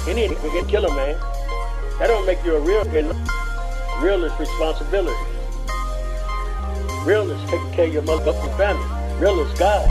Any 0.09 0.29
get 0.29 0.69
killer, 0.69 0.89
man. 0.91 1.19
That 1.99 2.07
don't 2.07 2.25
make 2.25 2.45
you 2.45 2.55
a 2.55 2.61
real. 2.61 2.85
Real 4.01 4.23
is 4.25 4.39
responsibility. 4.39 5.17
Real 7.05 7.29
is 7.29 7.51
taking 7.51 7.73
care 7.73 7.87
of 7.87 7.93
your 7.93 8.03
motherfucking 8.03 8.57
family. 8.57 9.21
Real 9.21 9.41
is 9.41 9.59
God. 9.59 9.91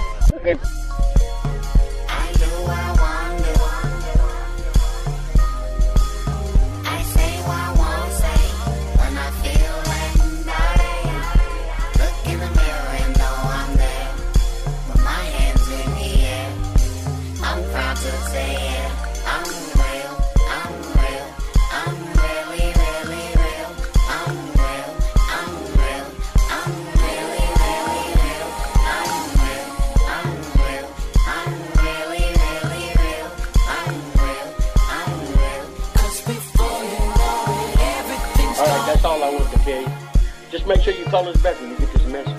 Sure 40.86 40.94
you 40.94 41.06
call 41.06 41.28
us 41.28 41.42
back 41.42 41.60
when 41.60 41.72
you 41.72 41.78
get 41.78 41.92
this 41.94 42.06
message. 42.06 42.38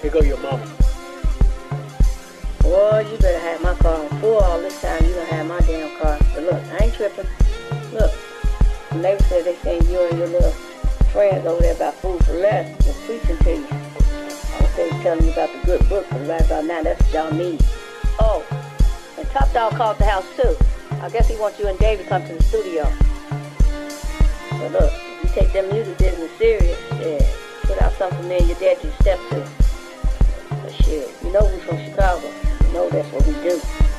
Here 0.00 0.12
go 0.12 0.20
your 0.20 0.38
mama. 0.38 0.64
Boy, 2.60 3.04
you 3.10 3.18
better 3.18 3.40
have 3.40 3.60
my 3.64 3.74
car 3.74 4.04
on 4.04 4.08
full 4.20 4.38
all 4.38 4.60
this 4.60 4.80
time. 4.80 5.04
You 5.04 5.12
don't 5.12 5.26
have 5.26 5.48
my 5.48 5.58
damn 5.62 5.98
car. 5.98 6.16
But 6.32 6.44
look, 6.44 6.62
I 6.80 6.84
ain't 6.84 6.94
tripping. 6.94 7.26
Look, 7.92 8.12
the 8.90 8.98
neighbor 8.98 9.24
said 9.24 9.44
they 9.44 9.56
saying 9.56 9.90
you 9.90 10.08
and 10.08 10.18
your 10.18 10.28
little 10.28 10.52
friends 11.10 11.44
over 11.44 11.60
there 11.60 11.74
about 11.74 11.94
food 11.94 12.24
for 12.24 12.34
less 12.34 12.70
was 12.86 12.96
preaching 13.06 13.36
to 13.38 13.56
you. 13.56 13.66
I 13.66 14.60
was 14.60 14.76
they 14.76 14.90
telling 15.02 15.24
you 15.24 15.32
about 15.32 15.52
the 15.52 15.66
good 15.66 15.88
book, 15.88 16.06
but 16.10 16.28
right 16.28 16.46
about 16.46 16.66
now, 16.66 16.84
that's 16.84 17.02
what 17.06 17.12
y'all 17.12 17.32
need. 17.32 17.60
Oh, 18.20 18.46
and 19.18 19.28
Top 19.30 19.52
Dawg 19.52 19.72
called 19.72 19.98
the 19.98 20.04
house 20.04 20.26
too. 20.36 20.56
I 21.02 21.10
guess 21.10 21.28
he 21.28 21.34
wants 21.34 21.58
you 21.58 21.66
and 21.66 21.76
David 21.80 22.04
to 22.04 22.08
come 22.08 22.24
to 22.24 22.34
the 22.34 22.42
studio. 22.44 22.84
But 24.60 24.70
look, 24.70 24.92
if 24.94 25.24
you 25.24 25.42
take 25.42 25.52
them 25.52 25.68
music 25.72 25.98
business 25.98 26.30
serious, 26.38 26.78
yeah, 27.00 27.49
without 27.70 27.92
something 27.92 28.18
familiar 28.18 28.54
your 28.54 28.74
to 28.80 28.92
step 29.00 29.18
to. 29.30 29.48
But 30.50 30.72
shit, 30.72 31.08
you 31.22 31.32
know 31.32 31.44
we 31.44 31.60
from 31.60 31.78
Chicago. 31.84 32.28
You 32.66 32.72
know 32.72 32.90
that's 32.90 33.08
what 33.12 33.26
we 33.26 33.32
do. 33.34 33.89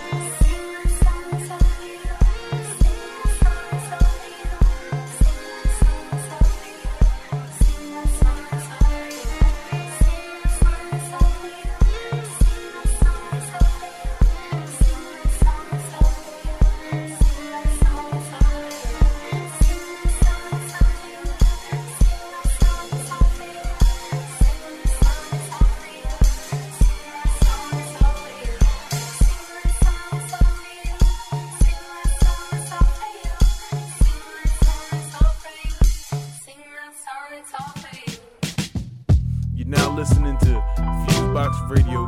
Radio. 41.71 42.00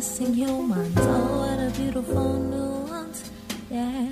Discussing 0.00 0.32
humans. 0.32 0.96
Oh, 0.98 1.40
what 1.40 1.58
a 1.58 1.70
beautiful 1.78 2.32
nuance. 2.34 3.30
Yeah. 3.70 4.08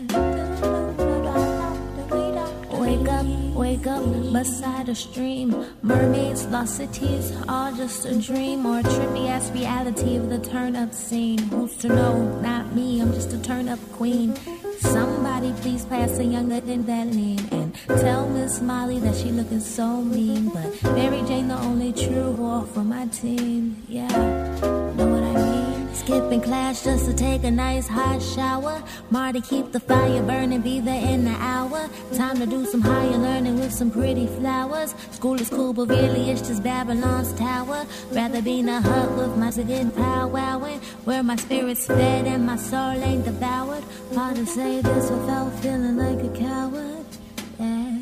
Wake 2.78 3.08
up, 3.08 3.26
wake 3.54 3.86
up 3.86 4.04
beside 4.32 4.88
a 4.88 4.94
stream. 4.94 5.48
Mermaids, 5.82 6.46
lost 6.46 6.76
cities, 6.76 7.32
all 7.48 7.72
just 7.74 8.04
a 8.04 8.14
dream 8.20 8.66
or 8.66 8.80
a 8.80 8.82
trippy 8.82 9.28
ass 9.28 9.50
reality 9.50 10.16
of 10.16 10.28
the 10.28 10.38
turn 10.38 10.76
up 10.76 10.92
scene. 10.92 11.38
Who's 11.50 11.76
to 11.78 11.88
know? 11.88 12.38
Not 12.40 12.74
me, 12.74 13.00
I'm 13.00 13.12
just 13.14 13.32
a 13.32 13.42
turn 13.42 13.68
up 13.68 13.80
queen. 13.92 14.36
Somebody 14.80 15.52
please 15.62 15.84
pass 15.86 16.18
a 16.18 16.24
younger 16.24 16.60
than 16.60 16.84
that 16.86 17.08
lean 17.08 17.40
and 17.50 17.74
tell 18.00 18.28
Miss 18.28 18.60
Molly 18.60 19.00
that 19.00 19.16
she 19.16 19.32
looking 19.32 19.60
so 19.60 20.02
mean. 20.02 20.50
But 20.50 20.82
Mary 20.94 21.22
Jane, 21.22 21.48
the 21.48 21.58
only 21.58 21.92
true 21.92 22.36
whore 22.38 22.66
for 22.68 22.84
my 22.84 23.06
team. 23.06 23.47
Class 26.42 26.84
just 26.84 27.06
to 27.06 27.14
take 27.14 27.44
a 27.44 27.50
nice 27.50 27.88
hot 27.88 28.22
shower. 28.22 28.82
Marty, 29.10 29.40
keep 29.40 29.72
the 29.72 29.80
fire 29.80 30.22
burning, 30.22 30.60
be 30.60 30.80
there 30.80 31.02
in 31.02 31.26
an 31.26 31.34
hour. 31.34 31.88
Time 32.14 32.36
to 32.38 32.46
do 32.46 32.64
some 32.64 32.80
higher 32.80 33.18
learning 33.18 33.58
with 33.58 33.72
some 33.72 33.90
pretty 33.90 34.26
flowers. 34.26 34.94
School 35.10 35.40
is 35.40 35.48
cool, 35.48 35.72
but 35.72 35.88
really 35.88 36.30
it's 36.30 36.42
just 36.42 36.62
Babylon's 36.62 37.32
tower. 37.34 37.86
Rather 38.12 38.40
be 38.40 38.60
in 38.60 38.68
a 38.68 38.80
hut 38.80 39.10
with 39.16 39.36
my 39.36 39.50
skin 39.50 39.90
powwowing, 39.90 40.80
where 41.04 41.22
my 41.22 41.36
spirit's 41.36 41.86
fed 41.86 42.26
and 42.26 42.46
my 42.46 42.56
soul 42.56 43.02
ain't 43.02 43.24
devoured. 43.24 43.84
Hard 44.14 44.36
to 44.36 44.46
say 44.46 44.80
this 44.80 45.10
without 45.10 45.50
feeling 45.60 45.96
like 45.96 46.24
a 46.24 46.30
coward. 46.38 47.06
Yeah. 47.58 47.98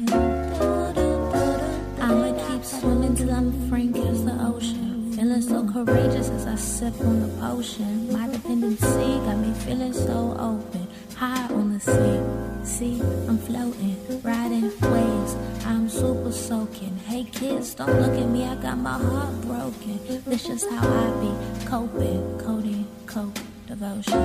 I'ma 2.00 2.48
keep 2.48 2.64
swimming 2.64 3.14
till 3.16 3.30
I'm 3.30 3.68
frank 3.68 3.96
as 3.96 4.24
the 4.24 4.36
ocean. 4.40 4.85
Feeling 5.26 5.42
so 5.42 5.66
courageous 5.72 6.28
as 6.30 6.46
I 6.46 6.54
sip 6.54 7.00
on 7.00 7.20
the 7.20 7.26
potion. 7.40 8.12
My 8.12 8.28
dependency 8.28 9.08
got 9.26 9.36
me 9.38 9.52
feeling 9.64 9.92
so 9.92 10.36
open. 10.38 10.86
High 11.16 11.48
on 11.52 11.72
the 11.74 11.80
sea. 11.80 12.20
See, 12.62 13.00
I'm 13.26 13.36
floating, 13.36 13.96
riding 14.22 14.70
waves. 14.92 15.34
I'm 15.66 15.88
super 15.88 16.30
soaking. 16.30 16.96
Hey 17.08 17.24
kids, 17.24 17.74
don't 17.74 18.00
look 18.00 18.16
at 18.16 18.28
me, 18.28 18.44
I 18.44 18.54
got 18.54 18.78
my 18.78 18.98
heart 19.02 19.40
broken. 19.40 19.98
This 20.26 20.46
just 20.46 20.70
how 20.70 20.86
I 20.86 21.10
be 21.20 21.66
coping. 21.66 22.38
Coding, 22.38 22.86
coke, 23.06 23.36
devotion. 23.66 24.22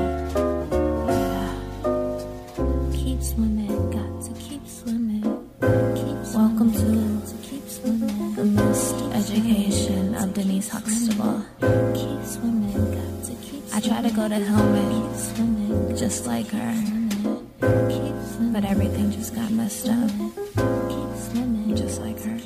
Yeah. 1.10 1.58
Keep 2.94 3.24
swimming, 3.24 3.90
got 3.90 4.22
to 4.26 4.34
keep 4.40 4.68
swimming. 4.68 5.24
Keep 5.96 6.12
Welcome 6.36 6.72
to 6.72 7.38
keep 7.42 7.68
swimming. 7.68 8.36
The 8.36 8.46
missed 8.46 9.02
education 9.14 10.01
Huxtable. 10.42 11.46
I 13.74 13.80
try 13.80 14.02
to 14.02 14.10
go 14.10 14.28
to 14.28 14.36
Hillman, 14.36 15.96
just 15.96 16.26
like 16.26 16.48
her. 16.48 16.74
But 18.52 18.66
everything 18.66 19.12
just 19.12 19.36
got 19.36 19.52
messed 19.52 19.88
up. 19.88 20.10
Just 21.76 22.02
like 22.02 22.20
her. 22.24 22.40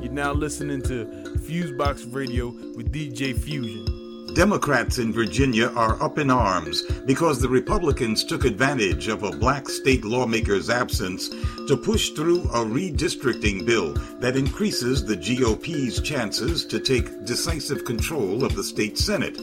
You're 0.00 0.12
now 0.12 0.32
listening 0.32 0.80
to 0.84 1.04
Fusebox 1.46 2.14
Radio 2.14 2.48
with 2.76 2.90
DJ 2.90 3.38
Fusion. 3.38 3.95
Democrats 4.36 4.98
in 4.98 5.14
Virginia 5.14 5.68
are 5.76 6.00
up 6.02 6.18
in 6.18 6.30
arms 6.30 6.82
because 7.06 7.40
the 7.40 7.48
Republicans 7.48 8.22
took 8.22 8.44
advantage 8.44 9.08
of 9.08 9.22
a 9.22 9.30
black 9.30 9.66
state 9.66 10.04
lawmaker's 10.04 10.68
absence 10.68 11.30
to 11.66 11.74
push 11.74 12.10
through 12.10 12.42
a 12.42 12.62
redistricting 12.62 13.64
bill 13.64 13.94
that 14.20 14.36
increases 14.36 15.02
the 15.02 15.16
GOP's 15.16 16.02
chances 16.02 16.66
to 16.66 16.78
take 16.78 17.24
decisive 17.24 17.86
control 17.86 18.44
of 18.44 18.54
the 18.54 18.62
state 18.62 18.98
Senate. 18.98 19.38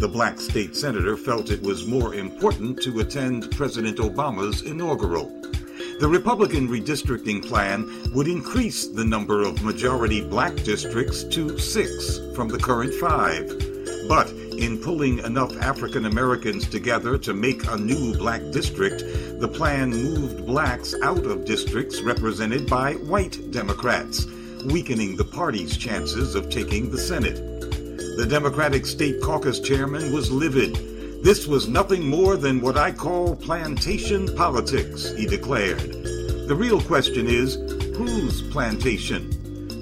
The 0.00 0.10
black 0.12 0.40
state 0.40 0.74
senator 0.74 1.16
felt 1.16 1.52
it 1.52 1.62
was 1.62 1.86
more 1.86 2.16
important 2.16 2.82
to 2.82 2.98
attend 2.98 3.52
President 3.52 3.98
Obama's 3.98 4.62
inaugural. 4.62 5.28
The 6.00 6.08
Republican 6.08 6.66
redistricting 6.66 7.46
plan 7.46 7.88
would 8.12 8.26
increase 8.26 8.88
the 8.88 9.04
number 9.04 9.42
of 9.42 9.62
majority 9.62 10.22
black 10.22 10.56
districts 10.56 11.22
to 11.22 11.56
six 11.56 12.18
from 12.34 12.48
the 12.48 12.58
current 12.58 12.94
five. 12.94 13.73
But 14.08 14.30
in 14.30 14.78
pulling 14.78 15.18
enough 15.20 15.56
African 15.56 16.04
Americans 16.04 16.68
together 16.68 17.16
to 17.18 17.34
make 17.34 17.66
a 17.66 17.76
new 17.76 18.14
black 18.14 18.42
district, 18.52 19.04
the 19.40 19.48
plan 19.48 19.90
moved 19.90 20.46
blacks 20.46 20.94
out 21.02 21.24
of 21.24 21.44
districts 21.44 22.00
represented 22.02 22.68
by 22.68 22.94
white 22.94 23.50
Democrats, 23.50 24.26
weakening 24.66 25.16
the 25.16 25.24
party's 25.24 25.76
chances 25.76 26.34
of 26.34 26.50
taking 26.50 26.90
the 26.90 26.98
Senate. 26.98 27.36
The 28.16 28.26
Democratic 28.28 28.86
State 28.86 29.20
Caucus 29.22 29.58
chairman 29.58 30.12
was 30.12 30.30
livid. 30.30 30.74
This 31.24 31.46
was 31.46 31.66
nothing 31.66 32.06
more 32.06 32.36
than 32.36 32.60
what 32.60 32.76
I 32.76 32.92
call 32.92 33.34
plantation 33.34 34.32
politics, 34.36 35.10
he 35.16 35.26
declared. 35.26 35.80
The 36.46 36.54
real 36.54 36.80
question 36.80 37.26
is 37.26 37.54
whose 37.96 38.42
plantation? 38.52 39.32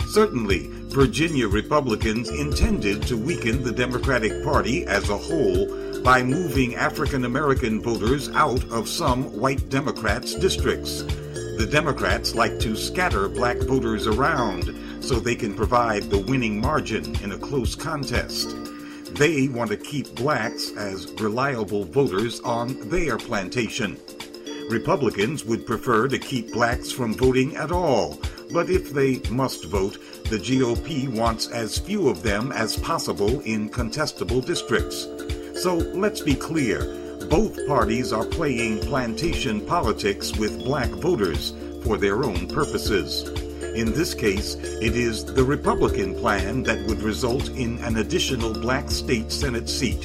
Certainly, 0.09 0.71
Virginia 0.93 1.49
Republicans 1.49 2.29
intended 2.29 3.03
to 3.03 3.17
weaken 3.17 3.63
the 3.63 3.73
Democratic 3.73 4.45
Party 4.45 4.85
as 4.87 5.09
a 5.09 5.17
whole 5.17 5.67
by 6.03 6.23
moving 6.23 6.75
African 6.75 7.25
American 7.25 7.81
voters 7.81 8.29
out 8.35 8.63
of 8.71 8.87
some 8.91 9.25
white 9.41 9.71
Democrats' 9.71 10.35
districts. 10.35 11.03
The 11.57 11.67
Democrats 11.71 12.35
like 12.35 12.59
to 12.61 12.77
scatter 12.77 13.27
black 13.31 13.57
voters 13.61 14.07
around 14.07 14.77
so 15.01 15.19
they 15.19 15.35
can 15.35 15.55
provide 15.55 16.05
the 16.05 16.19
winning 16.19 16.61
margin 16.61 17.17
in 17.23 17.33
a 17.33 17.39
close 17.39 17.75
contest. 17.75 18.55
They 19.15 19.49
want 19.49 19.71
to 19.71 19.79
keep 19.79 20.15
blacks 20.15 20.73
as 20.77 21.11
reliable 21.13 21.85
voters 21.85 22.41
on 22.41 22.91
their 22.91 23.17
plantation. 23.17 23.99
Republicans 24.69 25.43
would 25.43 25.67
prefer 25.67 26.07
to 26.09 26.19
keep 26.19 26.53
blacks 26.53 26.93
from 26.93 27.15
voting 27.15 27.57
at 27.57 27.73
all, 27.73 28.21
but 28.53 28.71
if 28.71 28.93
they 28.93 29.21
must 29.31 29.65
vote, 29.65 29.99
the 30.25 30.39
GOP 30.39 31.09
wants 31.09 31.49
as 31.49 31.79
few 31.79 32.09
of 32.09 32.23
them 32.23 32.53
as 32.53 32.77
possible 32.77 33.41
in 33.41 33.69
contestable 33.69 34.45
districts. 34.45 35.09
So 35.63 35.77
let's 35.77 36.21
be 36.21 36.35
clear 36.35 36.99
both 37.31 37.67
parties 37.67 38.13
are 38.13 38.27
playing 38.27 38.81
plantation 38.81 39.65
politics 39.65 40.37
with 40.37 40.65
black 40.65 40.91
voters 40.91 41.55
for 41.83 41.97
their 41.97 42.25
own 42.25 42.47
purposes. 42.47 43.29
In 43.75 43.93
this 43.93 44.13
case, 44.13 44.55
it 44.57 44.97
is 44.97 45.25
the 45.25 45.45
Republican 45.45 46.15
plan 46.15 46.63
that 46.65 46.87
would 46.87 47.03
result 47.03 47.49
in 47.51 47.79
an 47.79 47.97
additional 47.97 48.53
black 48.53 48.91
state 48.91 49.33
Senate 49.33 49.69
seat. 49.69 50.03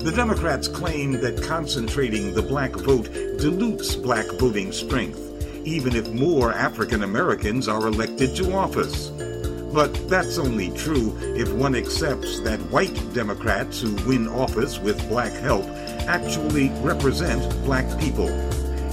The 0.00 0.12
Democrats 0.14 0.68
claim 0.68 1.12
that 1.12 1.42
concentrating 1.42 2.34
the 2.34 2.42
black 2.42 2.72
vote 2.72 3.10
dilutes 3.38 3.96
black 3.96 4.26
voting 4.38 4.70
strength, 4.70 5.25
even 5.66 5.96
if 5.96 6.08
more 6.12 6.52
African 6.52 7.02
Americans 7.02 7.66
are 7.66 7.88
elected 7.88 8.36
to 8.36 8.54
office. 8.54 9.08
But 9.74 10.08
that's 10.08 10.38
only 10.38 10.70
true 10.70 11.18
if 11.36 11.52
one 11.52 11.74
accepts 11.74 12.40
that 12.40 12.60
white 12.70 12.98
Democrats 13.12 13.80
who 13.80 13.94
win 14.08 14.28
office 14.28 14.78
with 14.78 15.06
black 15.08 15.32
help 15.32 15.66
actually 16.06 16.70
represent 16.80 17.42
black 17.64 17.98
people. 17.98 18.28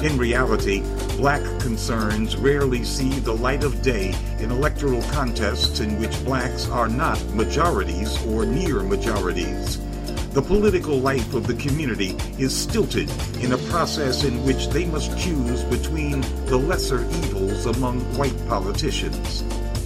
In 0.04 0.18
reality, 0.18 0.82
black 1.16 1.44
concerns 1.62 2.36
rarely 2.36 2.84
see 2.84 3.12
the 3.20 3.32
light 3.32 3.64
of 3.64 3.82
day 3.84 4.14
in 4.40 4.52
electoral 4.52 5.04
contests 5.04 5.80
in 5.80 6.00
which 6.00 6.26
blacks 6.26 6.68
are 6.70 6.90
not 6.90 7.24
majorities 7.28 8.22
or 8.26 8.46
near 8.46 8.82
majorities. 8.82 9.80
The 10.34 10.42
political 10.42 10.98
life 10.98 11.36
of 11.36 11.46
the 11.46 11.54
community 11.54 12.18
is 12.40 12.60
stilted 12.60 13.08
in 13.40 13.52
a 13.52 13.58
process 13.70 14.24
in 14.24 14.44
which 14.44 14.68
they 14.70 14.84
must 14.84 15.16
choose 15.16 15.64
between 15.66 16.22
the 16.48 16.58
lesser 16.58 17.04
evils 17.04 17.68
among 17.68 18.00
white 18.18 18.36
politicians. 18.48 19.42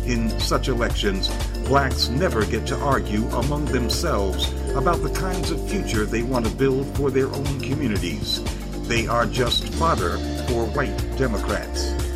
In 0.06 0.30
such 0.40 0.69
elections, 0.69 1.28
blacks 1.68 2.07
never 2.07 2.45
get 2.45 2.65
to 2.68 2.78
argue 2.78 3.28
among 3.28 3.65
themselves 3.65 4.53
about 4.74 5.03
the 5.03 5.11
kinds 5.11 5.52
of 5.52 5.69
future 5.69 6.06
they 6.06 6.24
want 6.24 6.45
to 6.45 6.56
build 6.56 6.95
for 6.95 7.11
their 7.11 7.28
own 7.28 7.60
communities. 7.60 8.41
They 8.88 9.06
are 9.06 9.26
just 9.26 9.68
fodder 9.74 10.18
for 10.48 10.65
white 10.68 10.98
Democrats. 11.18 12.06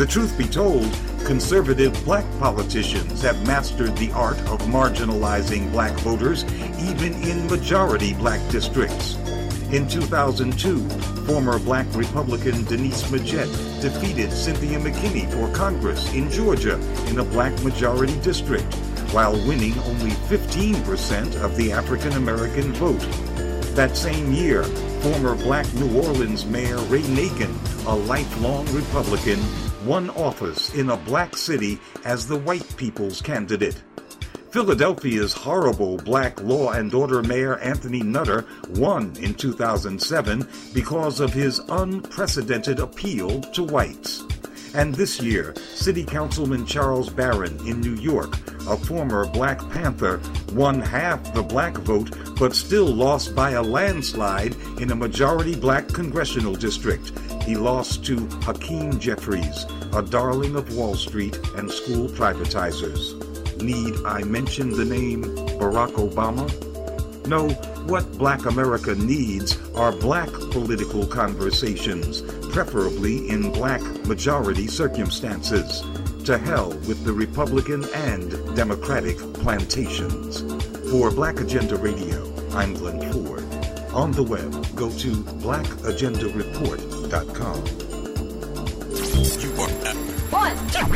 The 0.00 0.06
truth 0.06 0.38
be 0.38 0.46
told, 0.46 0.90
Conservative 1.26 1.92
black 2.06 2.24
politicians 2.38 3.20
have 3.20 3.46
mastered 3.46 3.94
the 3.98 4.10
art 4.12 4.38
of 4.48 4.58
marginalizing 4.62 5.70
black 5.72 5.92
voters 5.98 6.44
even 6.80 7.12
in 7.22 7.46
majority 7.48 8.14
black 8.14 8.40
districts. 8.50 9.16
In 9.72 9.86
2002, 9.86 10.88
former 11.26 11.58
black 11.58 11.86
Republican 11.94 12.64
Denise 12.64 13.02
Majette 13.10 13.82
defeated 13.82 14.32
Cynthia 14.32 14.80
McKinney 14.80 15.30
for 15.34 15.54
Congress 15.54 16.10
in 16.14 16.30
Georgia 16.30 16.80
in 17.08 17.18
a 17.18 17.24
black 17.24 17.52
majority 17.62 18.18
district, 18.20 18.72
while 19.12 19.34
winning 19.46 19.78
only 19.80 20.12
15% 20.32 21.44
of 21.44 21.54
the 21.58 21.72
African 21.72 22.12
American 22.12 22.72
vote. 22.72 23.06
That 23.74 23.98
same 23.98 24.32
year, 24.32 24.64
former 25.02 25.34
black 25.34 25.70
New 25.74 26.00
Orleans 26.00 26.46
Mayor 26.46 26.78
Ray 26.88 27.02
Nagin, 27.02 27.54
a 27.86 27.94
lifelong 27.94 28.64
Republican, 28.74 29.38
won 29.84 30.10
office 30.10 30.74
in 30.74 30.90
a 30.90 30.96
black 30.96 31.36
city 31.36 31.78
as 32.04 32.26
the 32.26 32.38
white 32.38 32.76
people's 32.76 33.20
candidate. 33.20 33.82
Philadelphia's 34.50 35.32
horrible 35.32 35.96
black 35.98 36.40
law 36.42 36.72
and 36.72 36.92
order 36.92 37.22
mayor 37.22 37.58
Anthony 37.58 38.02
Nutter 38.02 38.46
won 38.70 39.14
in 39.20 39.34
2007 39.34 40.48
because 40.74 41.20
of 41.20 41.32
his 41.32 41.60
unprecedented 41.68 42.80
appeal 42.80 43.40
to 43.40 43.62
whites. 43.62 44.24
And 44.74 44.94
this 44.94 45.20
year, 45.20 45.54
City 45.74 46.04
Councilman 46.04 46.64
Charles 46.66 47.10
Barron 47.10 47.58
in 47.66 47.80
New 47.80 47.94
York, 47.94 48.36
a 48.68 48.76
former 48.76 49.26
Black 49.26 49.58
Panther, 49.70 50.20
won 50.52 50.80
half 50.80 51.34
the 51.34 51.42
black 51.42 51.76
vote 51.78 52.16
but 52.38 52.54
still 52.54 52.86
lost 52.86 53.34
by 53.34 53.52
a 53.52 53.62
landslide 53.62 54.54
in 54.80 54.90
a 54.92 54.96
majority 54.96 55.54
black 55.56 55.88
congressional 55.88 56.54
district. 56.54 57.12
He 57.44 57.56
lost 57.56 58.04
to 58.06 58.28
Hakeem 58.42 58.98
Jeffries, 58.98 59.66
a 59.94 60.02
darling 60.02 60.56
of 60.56 60.74
Wall 60.74 60.94
Street 60.94 61.38
and 61.56 61.70
school 61.70 62.08
privatizers. 62.08 63.14
Need 63.62 63.94
I 64.06 64.22
mention 64.22 64.70
the 64.70 64.84
name 64.84 65.24
Barack 65.58 65.92
Obama? 65.92 66.46
No, 67.26 67.48
what 67.86 68.10
black 68.18 68.46
America 68.46 68.94
needs 68.94 69.58
are 69.74 69.92
black 69.92 70.30
political 70.50 71.06
conversations, 71.06 72.22
preferably 72.52 73.28
in 73.28 73.50
black 73.52 73.82
majority 74.06 74.66
circumstances. 74.66 75.82
To 76.24 76.38
hell 76.38 76.70
with 76.86 77.04
the 77.04 77.12
Republican 77.12 77.84
and 77.94 78.30
Democratic 78.54 79.18
plantations. 79.34 80.42
For 80.90 81.10
Black 81.10 81.40
Agenda 81.40 81.76
Radio, 81.76 82.32
I'm 82.52 82.74
Glen 82.74 83.00
Ford. 83.12 83.44
On 83.94 84.12
the 84.12 84.22
web, 84.22 84.52
go 84.76 84.90
to 84.90 85.24
One, 90.30 90.54
two, 90.70 90.86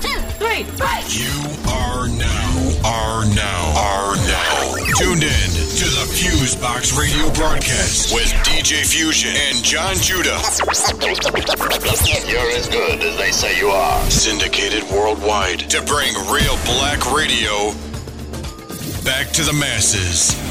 two, 0.00 0.18
three, 0.34 0.64
five. 0.74 1.06
You 1.14 1.30
are 1.70 2.08
now, 2.08 2.80
are 2.84 3.24
now, 3.26 3.74
are 3.78 4.16
now 4.16 4.74
tuned 4.98 5.22
in 5.22 5.50
to 5.78 5.86
the 5.86 6.10
Fusebox 6.10 6.98
radio 6.98 7.32
broadcast 7.34 8.12
with 8.12 8.26
DJ 8.42 8.84
Fusion 8.84 9.30
and 9.36 9.62
Jon 9.64 9.94
Judah. 9.94 10.40
You're 12.28 12.50
as 12.50 12.68
good 12.68 13.00
as 13.00 13.16
they 13.16 13.30
say 13.30 13.56
you 13.56 13.68
are. 13.68 14.10
Syndicated 14.10 14.82
worldwide 14.90 15.70
to 15.70 15.80
bring 15.82 16.12
real 16.32 16.56
black 16.66 17.12
radio 17.14 17.70
back 19.04 19.28
to 19.34 19.44
the 19.44 19.52
masses. 19.52 20.49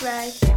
That's 0.00 0.49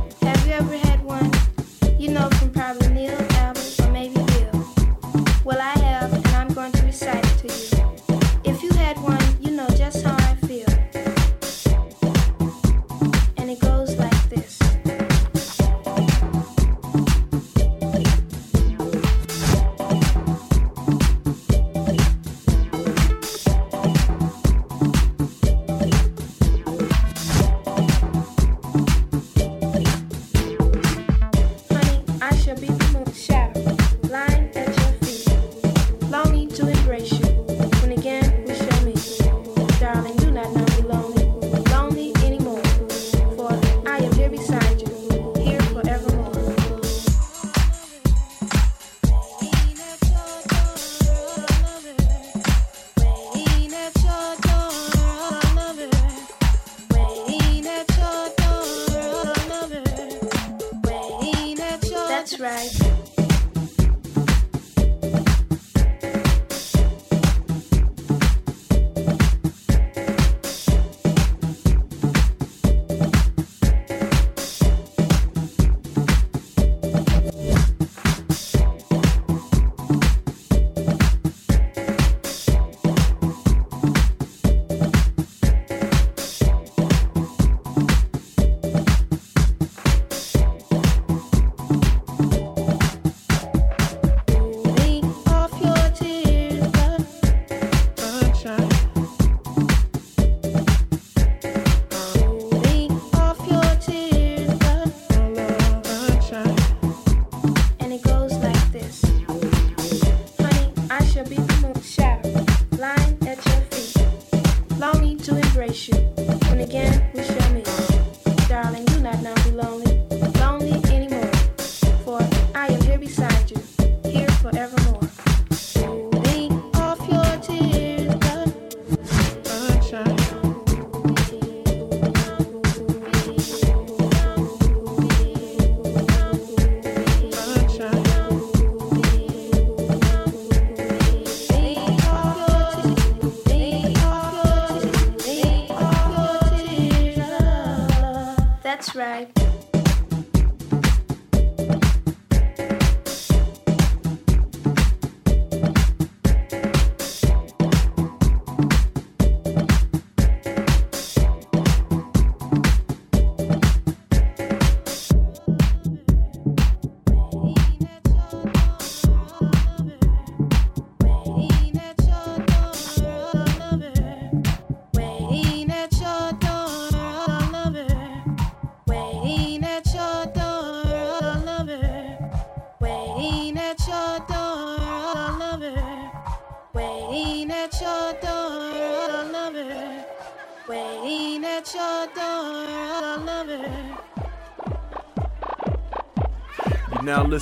That's 148.93 149.42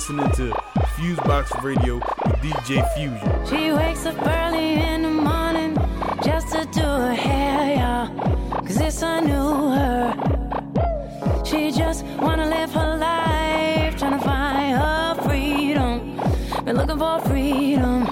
listening 0.02 0.32
to 0.32 0.52
Fusebox 0.96 1.62
Radio 1.62 1.94
with 1.94 2.34
DJ 2.42 2.82
Fusion. 2.94 3.46
She 3.46 3.70
wakes 3.72 4.04
up 4.04 4.16
early 4.26 4.72
in 4.74 5.02
the 5.02 5.10
morning 5.10 5.76
just 6.24 6.48
to 6.48 6.64
do 6.72 6.80
her 6.80 7.14
hair, 7.14 7.76
y'all. 7.76 8.62
Cause 8.62 8.80
it's 8.80 9.02
a 9.02 9.20
new 9.20 9.70
her. 9.70 11.44
She 11.44 11.70
just 11.70 12.04
wanna 12.20 12.46
live 12.46 12.72
her 12.72 12.96
life, 12.96 13.96
trying 13.96 14.18
to 14.18 14.24
find 14.24 14.76
her 14.76 15.14
freedom. 15.22 16.16
Been 16.64 16.76
looking 16.76 16.98
for 16.98 17.20
freedom. 17.20 18.08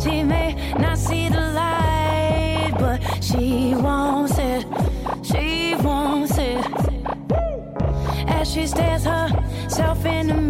She 0.00 0.22
may 0.22 0.54
not 0.78 0.96
see 0.96 1.28
the 1.28 1.52
light, 1.52 2.72
but 2.78 3.22
she 3.22 3.74
wants 3.74 4.38
it. 4.38 4.64
She 5.22 5.74
wants 5.82 6.38
it. 6.38 6.64
As 8.28 8.50
she 8.50 8.66
stares 8.66 9.04
herself 9.04 10.04
in 10.06 10.28
the 10.28 10.34
mirror, 10.34 10.45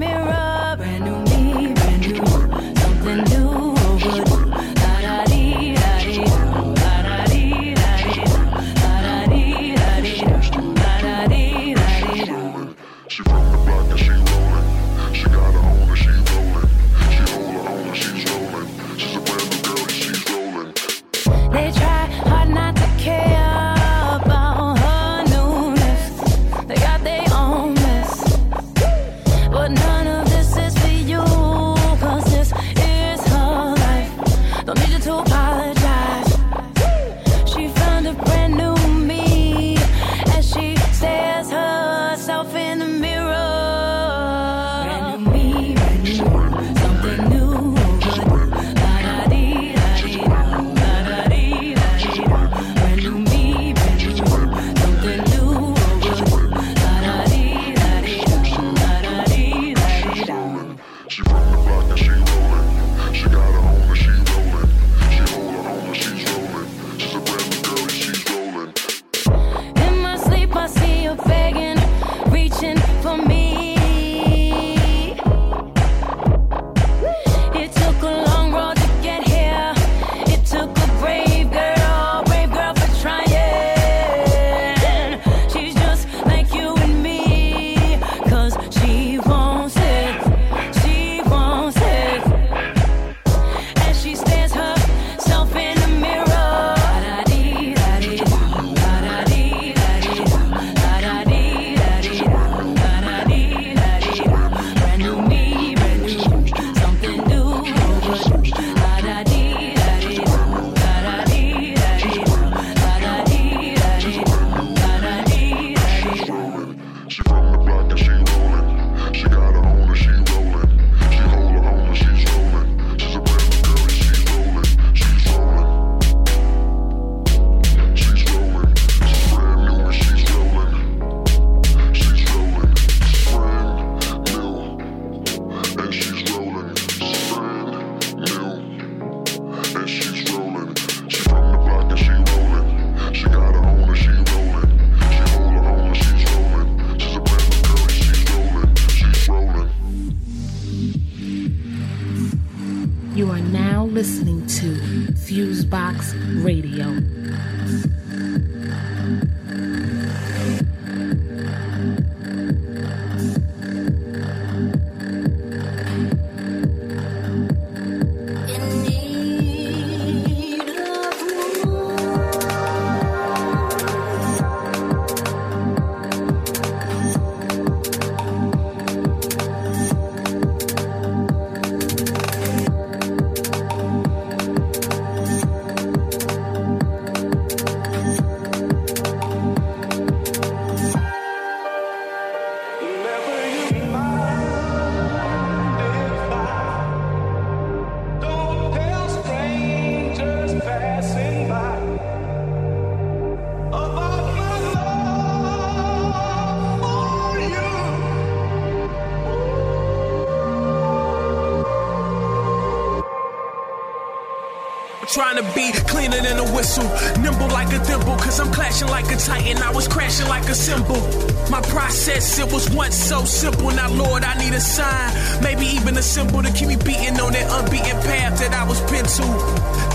titan, 219.27 219.59
I 219.59 219.70
was 219.73 219.89
crashing 219.89 220.28
like 220.28 220.48
a 220.48 220.55
cymbal. 220.55 221.03
My 221.51 221.61
process, 221.62 222.39
it 222.39 222.53
was 222.53 222.70
once 222.70 222.94
so 222.94 223.24
simple, 223.24 223.70
now 223.70 223.90
Lord, 223.90 224.23
I 224.23 224.35
need 224.39 224.55
a 224.55 224.61
sign, 224.61 225.43
maybe 225.43 225.66
even 225.66 225.97
a 225.97 226.03
symbol 226.03 226.43
to 226.43 226.53
keep 226.53 226.69
me 226.69 226.77
beating 226.77 227.19
on 227.19 227.32
that 227.32 227.47
unbeaten 227.51 227.98
path 228.07 228.39
that 228.39 228.53
I 228.55 228.65
was 228.65 228.81
pinned 228.90 229.09
to. 229.19 229.27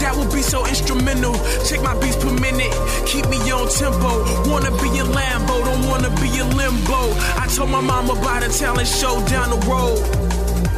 That 0.02 0.16
would 0.18 0.32
be 0.34 0.42
so 0.42 0.66
instrumental. 0.68 1.34
Check 1.68 1.82
my 1.82 1.98
beats 2.00 2.18
per 2.18 2.32
minute, 2.32 2.74
keep 3.08 3.28
me 3.30 3.40
on 3.52 3.70
tempo. 3.70 4.12
Wanna 4.52 4.72
be 4.84 4.90
in 5.00 5.08
Lambo, 5.16 5.64
don't 5.64 5.88
wanna 5.88 6.12
be 6.20 6.28
in 6.38 6.50
limbo. 6.58 7.02
I 7.40 7.48
told 7.56 7.70
my 7.70 7.82
mama 7.82 8.14
about 8.14 8.44
a 8.44 8.50
talent 8.50 8.88
show 8.88 9.16
down 9.28 9.50
the 9.52 9.60
road. 9.68 10.21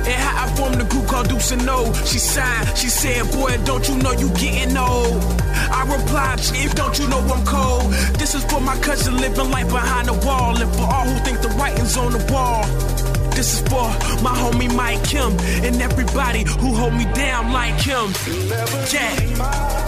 And 0.06 0.20
how 0.26 0.44
I 0.44 0.56
formed 0.56 0.82
a 0.82 0.86
group 0.86 1.08
called 1.08 1.30
Deuce 1.30 1.52
and 1.52 1.62
Oeaux. 1.62 1.94
She 2.06 2.20
sighed, 2.20 2.78
she 2.78 2.90
said, 2.90 3.32
Boy, 3.32 3.58
don't 3.64 3.88
you 3.88 3.96
know 3.98 4.12
you 4.12 4.30
getting 4.30 4.76
old? 4.76 5.24
I 5.80 5.82
replied, 5.98 6.40
Chief, 6.40 6.74
don't 6.76 6.98
you 7.00 7.08
know 7.08 7.20
I'm 7.20 7.46
cold? 7.46 7.94
This 8.20 8.36
is 8.36 8.44
for 8.46 8.62
my 8.62 8.78
cousin 8.80 9.18
living 9.18 9.50
life 9.50 9.70
behind 9.70 10.08
the 10.08 10.14
wall. 10.26 10.58
And 10.62 10.72
for 10.76 10.84
all 10.84 11.06
who 11.06 11.24
think 11.24 11.42
the 11.42 11.50
writing's 11.60 11.98
on 11.98 12.12
the 12.12 12.24
wall. 12.32 12.66
This 13.36 13.54
is 13.56 13.62
for 13.68 13.88
my 14.22 14.34
homie 14.42 14.74
Mike 14.76 15.04
Kim 15.06 15.32
and 15.66 15.82
everybody 15.82 16.44
who 16.44 16.74
hold 16.76 16.94
me 16.94 17.06
down 17.14 17.52
like 17.52 17.80
him. 17.82 18.14
Yeah. 18.94 19.83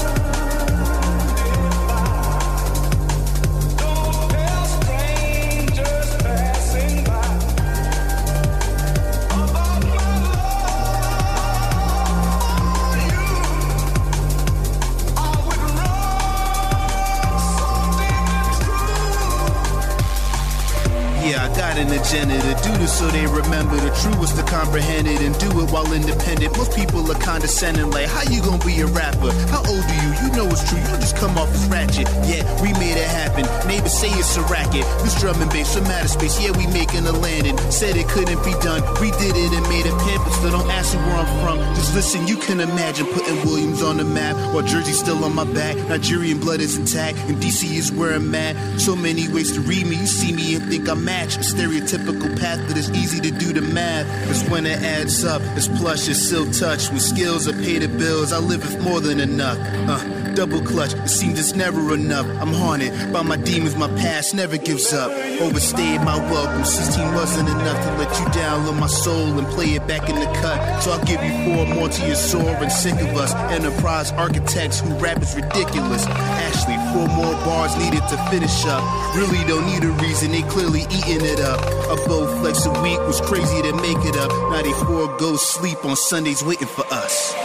I 22.18 22.45
this 22.74 23.00
so 23.00 23.08
they 23.08 23.26
remember 23.26 23.76
the 23.78 23.92
was 24.20 24.34
to 24.34 24.44
comprehend 24.44 25.08
it 25.08 25.22
and 25.22 25.38
do 25.40 25.50
it 25.62 25.72
while 25.72 25.92
independent. 25.92 26.56
Most 26.58 26.76
people 26.76 27.00
are 27.12 27.20
condescending, 27.20 27.92
like, 27.92 28.08
how 28.08 28.24
you 28.30 28.42
gonna 28.42 28.64
be 28.64 28.80
a 28.82 28.88
rapper? 28.88 29.32
How 29.52 29.60
old 29.66 29.84
are 29.84 30.00
you? 30.04 30.10
You 30.24 30.30
know 30.36 30.48
it's 30.48 30.68
true, 30.70 30.80
you 30.80 30.86
just 31.02 31.18
come 31.18 31.38
off 31.38 31.52
as 31.54 31.66
ratchet. 31.68 32.08
Yeah, 32.26 32.44
we 32.62 32.74
made 32.74 32.98
it 32.98 33.08
happen. 33.08 33.46
Neighbors 33.68 33.94
say 33.94 34.10
it's 34.10 34.38
a 34.38 34.42
racket. 34.44 34.86
This 35.04 35.20
drum 35.20 35.42
and 35.42 35.52
bass 35.52 35.74
from 35.74 35.86
outer 35.86 36.08
space, 36.08 36.40
yeah, 36.42 36.52
we 36.58 36.68
making 36.68 37.06
a 37.08 37.12
landing. 37.12 37.58
Said 37.72 37.98
it 37.98 38.08
couldn't 38.08 38.44
be 38.44 38.54
done, 38.62 38.82
we 39.02 39.12
did 39.12 39.36
it 39.36 39.52
and 39.52 39.66
made 39.70 39.86
it 39.86 39.96
pimp. 40.06 40.24
Still 40.34 40.52
don't 40.52 40.70
ask 40.72 40.94
me 40.94 41.02
where 41.06 41.18
I'm 41.18 41.32
from. 41.44 41.58
Just 41.76 41.96
listen, 41.96 42.28
you 42.28 42.38
can 42.38 42.60
imagine 42.60 43.06
putting 43.08 43.36
Williams 43.46 43.82
on 43.82 43.98
the 43.98 44.06
map 44.06 44.36
while 44.54 44.64
Jersey's 44.64 45.00
still 45.00 45.24
on 45.24 45.34
my 45.36 45.46
back. 45.46 45.76
Nigerian 45.90 46.40
blood 46.40 46.62
is 46.62 46.78
intact, 46.78 47.18
and 47.30 47.38
DC 47.38 47.76
is 47.76 47.92
where 47.92 48.14
I'm 48.14 48.34
at. 48.36 48.56
So 48.80 48.96
many 48.96 49.28
ways 49.28 49.52
to 49.54 49.62
read 49.62 49.88
me. 49.88 49.98
You 49.98 50.08
see 50.08 50.34
me 50.34 50.56
and 50.56 50.70
think 50.70 50.90
I 50.90 50.94
match 50.94 51.36
a 51.38 51.40
stereotypical 51.40 52.36
path, 52.56 52.68
but 52.68 52.78
it's 52.78 52.90
easy 52.90 53.20
to 53.22 53.32
do 53.32 53.54
the 53.54 53.62
math. 53.62 54.08
It's 54.30 54.48
when 54.50 54.66
it 54.66 54.82
adds 54.82 55.24
up. 55.24 55.42
It's 55.56 55.68
plush, 55.68 56.08
it's 56.08 56.20
still 56.20 56.50
touch. 56.52 56.90
With 56.92 57.02
skills, 57.02 57.48
I 57.48 57.54
pay 57.54 57.80
the 57.80 57.88
bills. 57.88 58.32
I 58.32 58.40
live 58.40 58.62
with 58.64 58.82
more 58.82 59.02
than 59.02 59.20
enough. 59.20 59.58
Uh, 59.88 60.15
double 60.36 60.62
clutch. 60.62 60.94
It 60.94 61.10
seems 61.10 61.40
it's 61.40 61.56
never 61.56 61.94
enough. 61.94 62.26
I'm 62.42 62.54
haunted 62.54 62.92
by 63.14 63.22
my 63.24 63.38
demons. 63.38 63.76
My 63.76 63.88
past 63.88 64.36
never 64.36 64.58
gives 64.58 64.94
up. 64.94 65.10
Overstayed 65.42 66.02
my 66.02 66.18
welcome. 66.30 66.66
16 66.66 67.14
wasn't 67.14 67.50
enough 67.50 67.84
to 67.86 67.98
let 67.98 68.20
you 68.20 68.26
down. 68.34 68.66
download 68.66 68.80
my 68.80 68.88
soul 68.88 69.40
and 69.40 69.48
play 69.48 69.76
it 69.76 69.88
back 69.88 70.10
in 70.10 70.16
the 70.16 70.26
cut. 70.42 70.82
So 70.82 70.92
I'll 70.92 71.06
give 71.06 71.24
you 71.24 71.32
four 71.46 71.66
more 71.74 71.90
to 71.90 72.06
your 72.06 72.16
sore 72.16 72.56
and 72.64 72.72
sick 72.72 72.96
of 72.96 73.16
us. 73.16 73.34
Enterprise 73.52 74.12
architects 74.12 74.82
who 74.82 74.94
rap 74.96 75.22
is 75.22 75.36
ridiculous. 75.36 76.06
Actually, 76.08 76.78
four 76.94 77.08
more 77.16 77.34
bars 77.46 77.76
needed 77.78 78.04
to 78.10 78.18
finish 78.30 78.66
up. 78.66 78.84
Really 79.16 79.44
don't 79.48 79.66
need 79.66 79.84
a 79.84 79.92
reason. 80.04 80.32
They 80.32 80.44
clearly 80.44 80.82
eating 80.82 81.26
it 81.26 81.40
up. 81.40 81.62
A 81.90 81.96
bow 82.08 82.28
flex 82.42 82.66
a 82.66 82.72
week 82.84 83.00
was 83.08 83.22
crazy 83.22 83.62
to 83.62 83.74
make 83.74 84.04
it 84.06 84.18
up. 84.18 84.32
Now 84.52 84.62
they 84.62 84.74
forego 84.74 85.38
sleep 85.38 85.84
on 85.86 85.96
Sundays 85.96 86.44
waiting 86.44 86.68
for 86.68 86.86
us. 86.92 87.45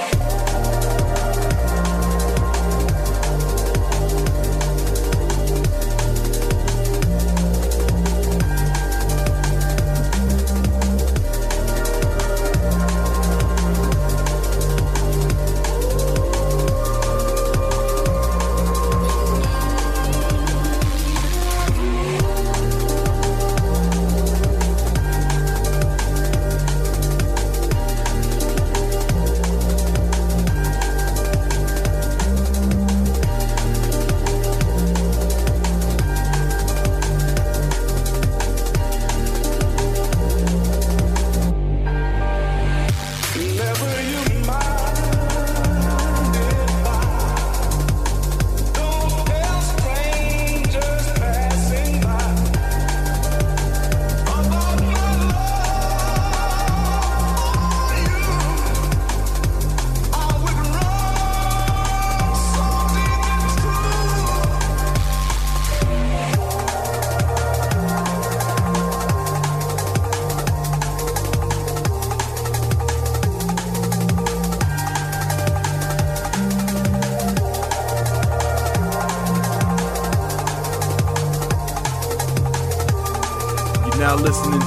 Now 84.11 84.17
listening 84.17 84.59
to 84.59 84.67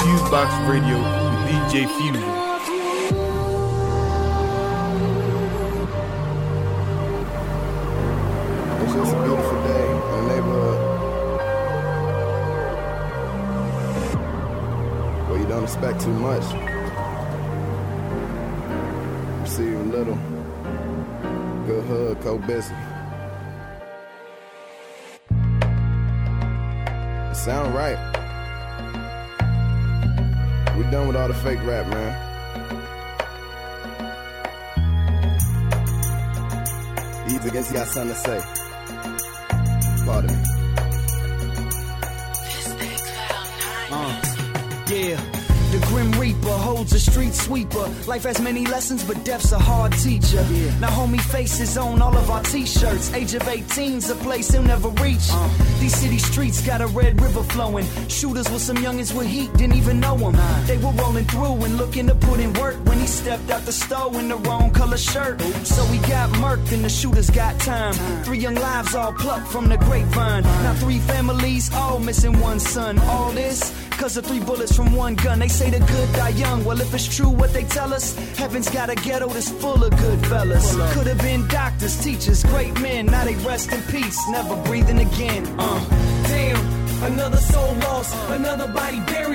Fusebox 0.00 0.48
Radio 0.66 0.96
with 0.96 1.34
DJ 1.68 1.86
Fusion. 1.98 2.24
It's 8.80 8.94
just 8.94 9.12
a 9.12 9.22
beautiful 9.22 9.58
day 9.64 9.84
in 9.90 9.98
the 10.00 10.22
neighborhood. 10.32 10.78
Where 15.28 15.38
you 15.40 15.46
don't 15.46 15.64
expect 15.64 16.00
too 16.00 16.14
much. 16.14 16.46
Receive 19.42 19.78
a 19.78 19.84
little. 19.94 20.18
Good 21.66 21.84
hood, 21.84 22.20
co 22.22 22.38
done 31.00 31.08
with 31.08 31.16
all 31.16 31.28
the 31.28 31.34
fake 31.34 31.62
rap, 31.62 31.86
man. 31.86 32.12
Ease 37.30 37.44
against 37.46 37.72
got 37.72 37.86
something 37.88 38.14
to 38.14 38.20
say. 38.20 38.69
A 46.92 47.00
street 47.00 47.34
sweeper. 47.34 47.88
Life 48.06 48.24
has 48.24 48.40
many 48.40 48.66
lessons, 48.66 49.04
but 49.04 49.24
death's 49.24 49.52
a 49.52 49.58
hard 49.58 49.92
teacher. 49.92 50.42
Now, 50.80 50.90
homie 50.90 51.20
faces 51.20 51.76
on 51.76 52.00
all 52.02 52.16
of 52.16 52.30
our 52.30 52.42
t 52.42 52.66
shirts. 52.66 53.12
Age 53.12 53.34
of 53.34 53.42
18's 53.42 54.10
a 54.10 54.16
place 54.16 54.50
he'll 54.50 54.62
never 54.62 54.88
reach. 54.88 55.28
Uh. 55.30 55.48
These 55.80 55.96
city 55.96 56.18
streets 56.18 56.60
got 56.66 56.80
a 56.80 56.86
red 56.88 57.20
river 57.20 57.42
flowing. 57.42 57.86
Shooters 58.08 58.50
with 58.50 58.62
some 58.62 58.76
youngins 58.76 59.16
with 59.16 59.26
heat, 59.26 59.52
didn't 59.54 59.76
even 59.76 60.00
know 60.00 60.16
him. 60.16 60.36
They 60.66 60.78
were 60.78 60.92
rolling 60.92 61.24
through 61.26 61.64
and 61.64 61.76
looking 61.76 62.06
to 62.08 62.14
put 62.14 62.40
in 62.40 62.52
work 62.54 62.76
stepped 63.10 63.50
out 63.50 63.62
the 63.62 63.72
store 63.72 64.18
in 64.18 64.28
the 64.28 64.36
wrong 64.36 64.70
color 64.70 64.96
shirt. 64.96 65.40
So 65.64 65.84
we 65.90 65.98
got 65.98 66.30
murked 66.30 66.72
and 66.72 66.84
the 66.84 66.88
shooters 66.88 67.30
got 67.30 67.58
time. 67.60 67.94
Three 68.24 68.38
young 68.38 68.54
lives 68.54 68.94
all 68.94 69.12
plucked 69.12 69.48
from 69.48 69.68
the 69.68 69.76
grapevine. 69.76 70.42
Now, 70.42 70.74
three 70.74 70.98
families 71.00 71.72
all 71.74 71.98
missing 71.98 72.40
one 72.40 72.60
son. 72.60 72.98
All 73.00 73.30
this 73.32 73.72
Cause 74.00 74.16
of 74.16 74.24
three 74.24 74.40
bullets 74.40 74.74
from 74.74 74.94
one 74.94 75.14
gun. 75.14 75.40
They 75.40 75.48
say 75.48 75.68
the 75.68 75.78
good 75.78 76.12
die 76.14 76.30
young. 76.30 76.64
Well, 76.64 76.80
if 76.80 76.94
it's 76.94 77.06
true 77.14 77.28
what 77.28 77.52
they 77.52 77.64
tell 77.64 77.92
us, 77.92 78.16
heaven's 78.38 78.70
got 78.70 78.88
a 78.88 78.94
ghetto 78.94 79.28
that's 79.28 79.50
full 79.50 79.84
of 79.84 79.90
good 79.90 80.26
fellas. 80.26 80.74
Could 80.94 81.06
have 81.06 81.18
been 81.18 81.46
doctors, 81.48 82.02
teachers, 82.02 82.42
great 82.44 82.80
men. 82.80 83.04
Now 83.04 83.26
they 83.26 83.34
rest 83.44 83.70
in 83.70 83.82
peace, 83.92 84.18
never 84.30 84.56
breathing 84.64 85.00
again. 85.00 85.46
Uh. 85.58 85.84
Damn, 86.28 87.12
another 87.12 87.36
soul 87.36 87.74
lost, 87.74 88.14
another 88.30 88.68
body 88.72 89.00
buried 89.00 89.29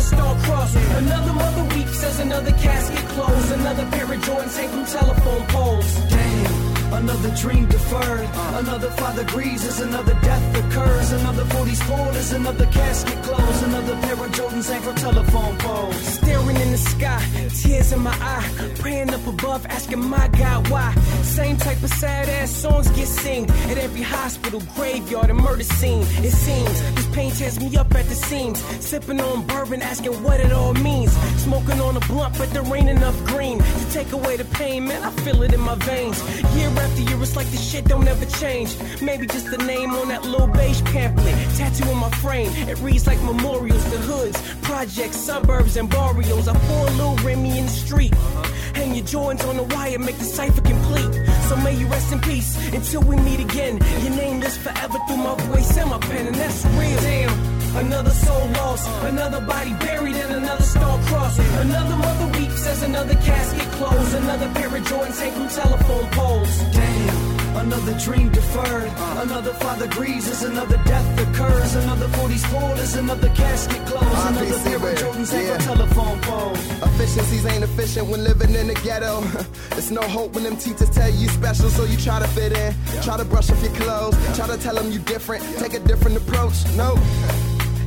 another 0.00 0.16
star 0.16 0.34
crossed. 0.44 0.76
Another 0.76 1.32
mother 1.32 1.74
weeps 1.74 2.02
as 2.04 2.20
another 2.20 2.52
casket 2.52 3.08
closed. 3.10 3.52
Another 3.52 3.86
pair 3.90 4.12
of 4.12 4.22
joints 4.22 4.56
hang 4.56 4.68
from 4.68 4.84
telephone 4.86 5.46
poles. 5.48 5.94
Damn. 6.08 6.59
Another 6.92 7.30
dream 7.36 7.66
deferred. 7.66 8.28
Another 8.54 8.90
father 8.90 9.24
grieves 9.24 9.64
as 9.64 9.80
another 9.80 10.14
death 10.22 10.56
occurs. 10.56 11.12
Another 11.12 11.44
40s 11.44 11.76
spoiled 11.84 12.16
as 12.16 12.32
another 12.32 12.66
casket 12.66 13.22
closed. 13.22 13.62
Another 13.64 13.96
pair 14.02 14.14
of 14.14 14.30
Jordans 14.32 14.68
hang 14.70 14.82
from 14.82 14.96
telephone 14.96 15.56
poles. 15.58 15.96
Staring 15.96 16.56
in 16.56 16.70
the 16.72 16.78
sky, 16.78 17.24
tears 17.62 17.92
in 17.92 18.00
my 18.00 18.14
eye. 18.20 18.72
Praying 18.78 19.10
up 19.10 19.26
above, 19.26 19.64
asking 19.66 20.04
my 20.04 20.28
God 20.28 20.68
why. 20.68 20.92
Same 21.22 21.56
type 21.56 21.82
of 21.82 21.90
sad 21.90 22.28
ass 22.28 22.50
songs 22.50 22.90
get 22.90 23.06
sing 23.06 23.48
at 23.70 23.78
every 23.78 24.02
hospital, 24.02 24.60
graveyard, 24.74 25.30
and 25.30 25.38
murder 25.38 25.64
scene. 25.64 26.02
It 26.24 26.32
seems 26.32 26.94
this 26.94 27.06
pain 27.14 27.30
tears 27.30 27.60
me 27.60 27.76
up 27.76 27.94
at 27.94 28.06
the 28.06 28.14
seams. 28.14 28.58
Sipping 28.84 29.20
on 29.20 29.46
bourbon, 29.46 29.80
asking 29.80 30.22
what 30.22 30.40
it 30.40 30.52
all 30.52 30.74
means. 30.74 31.12
Smoking 31.42 31.80
on 31.80 31.96
a 31.96 32.00
blunt, 32.00 32.36
but 32.36 32.50
there 32.50 32.64
ain't 32.76 32.88
enough 32.88 33.16
green 33.26 33.58
to 33.58 33.90
take 33.92 34.12
away 34.12 34.36
the 34.36 34.44
pain, 34.44 34.88
man. 34.88 35.02
I 35.02 35.10
feel 35.22 35.42
it 35.42 35.54
in 35.54 35.60
my 35.60 35.76
veins. 35.76 36.18
Year 36.56 36.68
after 36.68 36.89
year, 36.98 37.20
it's 37.22 37.36
like 37.36 37.50
the 37.50 37.56
shit 37.56 37.84
don't 37.84 38.06
ever 38.06 38.26
change. 38.26 38.76
Maybe 39.00 39.26
just 39.26 39.50
the 39.50 39.58
name 39.58 39.90
on 39.90 40.08
that 40.08 40.24
little 40.24 40.46
beige 40.46 40.82
pamphlet. 40.84 41.34
Tattoo 41.56 41.88
on 41.90 41.98
my 41.98 42.10
frame, 42.22 42.52
it 42.68 42.78
reads 42.80 43.06
like 43.06 43.20
memorials, 43.22 43.84
the 43.90 43.98
hoods, 43.98 44.40
projects, 44.62 45.16
suburbs, 45.16 45.76
and 45.76 45.88
barrios. 45.88 46.48
I 46.48 46.56
pour 46.56 46.86
a 46.86 46.90
little 46.92 47.16
Remy 47.16 47.58
in 47.58 47.66
the 47.66 47.70
street. 47.70 48.12
Uh-huh. 48.14 48.42
Hang 48.74 48.94
your 48.94 49.04
joints 49.04 49.44
on 49.44 49.56
the 49.56 49.64
wire, 49.74 49.98
make 49.98 50.16
the 50.16 50.24
cipher 50.24 50.62
complete. 50.62 51.12
So 51.48 51.56
may 51.56 51.74
you 51.74 51.86
rest 51.86 52.12
in 52.12 52.20
peace 52.20 52.56
until 52.72 53.02
we 53.02 53.16
meet 53.16 53.40
again. 53.40 53.78
Your 54.02 54.14
name 54.16 54.40
lives 54.40 54.56
forever 54.56 54.98
through 55.06 55.18
my 55.18 55.34
voice 55.50 55.76
and 55.76 55.90
my 55.90 55.98
pen, 55.98 56.26
and 56.28 56.36
that's 56.36 56.64
real. 56.64 57.00
Damn. 57.00 57.50
another 57.76 58.10
soul 58.10 58.48
lost, 58.60 58.88
another 59.04 59.40
body 59.40 59.72
buried 59.74 60.16
in 60.16 60.19
another 60.50 60.64
star 60.64 60.98
cross. 61.04 61.38
Another 61.38 61.96
mother 61.96 62.38
weeps 62.38 62.66
as 62.66 62.82
another 62.82 63.14
casket 63.14 63.68
closed, 63.72 64.14
another 64.14 64.48
pair 64.54 64.66
of 64.66 64.82
Jordans 64.84 65.20
hang 65.20 65.32
from 65.32 65.48
telephone 65.48 66.10
poles. 66.10 66.58
Damn. 66.72 67.40
Another 67.56 67.98
dream 67.98 68.30
deferred, 68.30 68.90
another 69.18 69.52
father 69.54 69.86
grieves 69.88 70.26
as 70.28 70.44
another 70.44 70.78
death 70.84 71.20
occurs, 71.20 71.74
another 71.74 72.06
40s 72.06 72.46
fall 72.46 72.72
as 72.72 72.96
another 72.96 73.28
casket 73.30 73.84
closed, 73.86 74.26
another 74.28 74.58
pair 74.58 74.76
of 74.76 74.98
Jordans 74.98 75.30
hang 75.30 75.46
from 75.46 75.76
telephone 75.76 76.20
poles. 76.22 76.58
Efficiencies 76.88 77.46
ain't 77.46 77.64
efficient 77.64 78.08
when 78.08 78.24
living 78.24 78.54
in 78.54 78.66
the 78.68 78.74
ghetto. 78.74 79.22
It's 79.80 79.90
no 79.90 80.02
hope 80.02 80.34
when 80.34 80.44
them 80.44 80.56
teachers 80.56 80.90
tell 80.90 81.08
you 81.08 81.28
special, 81.28 81.70
so 81.70 81.84
you 81.84 81.96
try 81.96 82.18
to 82.18 82.28
fit 82.28 82.52
in. 82.52 82.74
Try 83.02 83.16
to 83.16 83.24
brush 83.24 83.50
off 83.50 83.62
your 83.62 83.72
clothes, 83.72 84.14
try 84.36 84.46
to 84.46 84.58
tell 84.58 84.74
them 84.74 84.90
you 84.90 84.98
different, 84.98 85.42
take 85.58 85.74
a 85.74 85.80
different 85.80 86.16
approach. 86.18 86.66
No. 86.76 86.96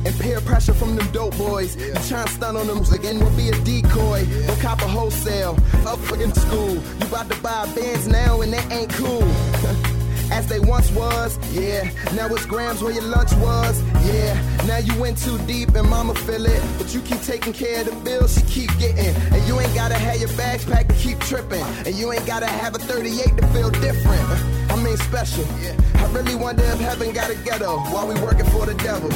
And 0.04 0.20
peer 0.20 0.40
pressure 0.40 0.74
from 0.74 0.96
them 0.96 1.10
dope 1.12 1.36
boys. 1.38 1.76
You 1.76 1.94
try 2.08 2.22
and 2.22 2.30
stun 2.30 2.56
on 2.56 2.66
them 2.66 2.84
again, 2.92 3.18
will 3.20 3.36
be 3.36 3.48
a 3.48 3.58
decoy. 3.64 4.26
Go 4.46 4.56
cop 4.60 4.80
a 4.82 4.88
wholesale, 4.88 5.56
up 5.86 5.98
fucking 6.00 6.34
school. 6.34 6.74
You 6.74 7.06
about 7.06 7.30
to 7.30 7.40
buy 7.40 7.66
bands 7.74 8.06
now 8.06 8.42
and 8.42 8.52
they 8.52 8.74
ain't 8.74 8.92
cool. 8.92 9.22
As 10.30 10.46
they 10.48 10.58
once 10.58 10.90
was, 10.92 11.38
yeah. 11.52 11.90
Now 12.14 12.26
it's 12.28 12.46
grams 12.46 12.82
where 12.82 12.92
your 12.92 13.04
lunch 13.04 13.32
was, 13.34 13.82
yeah. 14.04 14.34
Now 14.66 14.78
you 14.78 14.98
went 15.00 15.18
too 15.18 15.38
deep 15.46 15.74
and 15.74 15.88
mama 15.88 16.14
feel 16.14 16.44
it. 16.44 16.62
But 16.78 16.94
you 16.94 17.00
keep 17.02 17.20
taking 17.20 17.52
care 17.52 17.80
of 17.80 17.86
the 17.86 17.96
bills 18.04 18.34
she 18.34 18.66
keep 18.66 18.78
getting. 18.78 19.14
And 19.32 19.46
you 19.46 19.60
ain't 19.60 19.74
gotta 19.74 19.94
have 19.94 20.18
your 20.18 20.32
bags 20.36 20.64
packed 20.64 20.90
to 20.90 20.96
keep 20.96 21.18
tripping. 21.20 21.62
And 21.86 21.94
you 21.94 22.12
ain't 22.12 22.26
gotta 22.26 22.46
have 22.46 22.74
a 22.74 22.78
38 22.78 23.36
to 23.36 23.46
feel 23.48 23.70
different. 23.70 24.22
I 24.70 24.76
mean 24.82 24.96
special. 24.96 25.44
I 25.96 26.10
really 26.12 26.34
wonder 26.34 26.64
if 26.64 26.80
heaven 26.80 27.12
got 27.12 27.30
a 27.30 27.36
ghetto 27.36 27.78
while 27.92 28.08
we 28.08 28.14
working 28.20 28.46
for 28.46 28.66
the 28.66 28.74
devil. 28.74 29.10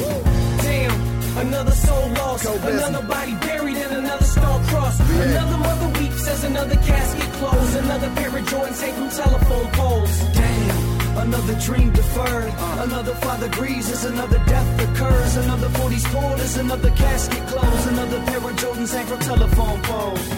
Damn, 0.69 1.47
another 1.47 1.73
soul 1.73 2.09
lost, 2.21 2.45
another 2.45 3.07
body 3.07 3.35
buried 3.37 3.77
in 3.77 3.91
another 4.03 4.25
star 4.25 4.61
cross. 4.65 5.01
Another 5.01 5.57
mother 5.57 5.89
weeps 5.99 6.29
as 6.29 6.45
another 6.45 6.77
casket 6.77 7.31
closed, 7.41 7.77
another 7.77 8.11
pair 8.17 8.29
of 8.29 8.45
Jordans 8.51 8.81
hang 8.83 8.95
from 9.01 9.11
telephone 9.23 9.69
poles. 9.79 10.15
Damn, 10.35 11.19
another 11.27 11.55
dream 11.61 11.91
deferred, 11.91 12.53
uh. 12.55 12.87
another 12.87 13.15
father 13.15 13.49
grieves 13.49 13.91
as 13.91 14.05
another 14.05 14.41
death 14.47 14.71
occurs, 14.87 15.37
another 15.37 15.69
40s 15.69 16.07
fall 16.13 16.35
as 16.47 16.57
another 16.59 16.91
casket 16.91 17.47
closed, 17.47 17.89
another 17.89 18.21
pair 18.27 18.37
of 18.37 18.57
Jordans 18.63 18.93
hang 18.95 19.07
from 19.07 19.21
telephone 19.21 19.83
poles. 19.83 20.29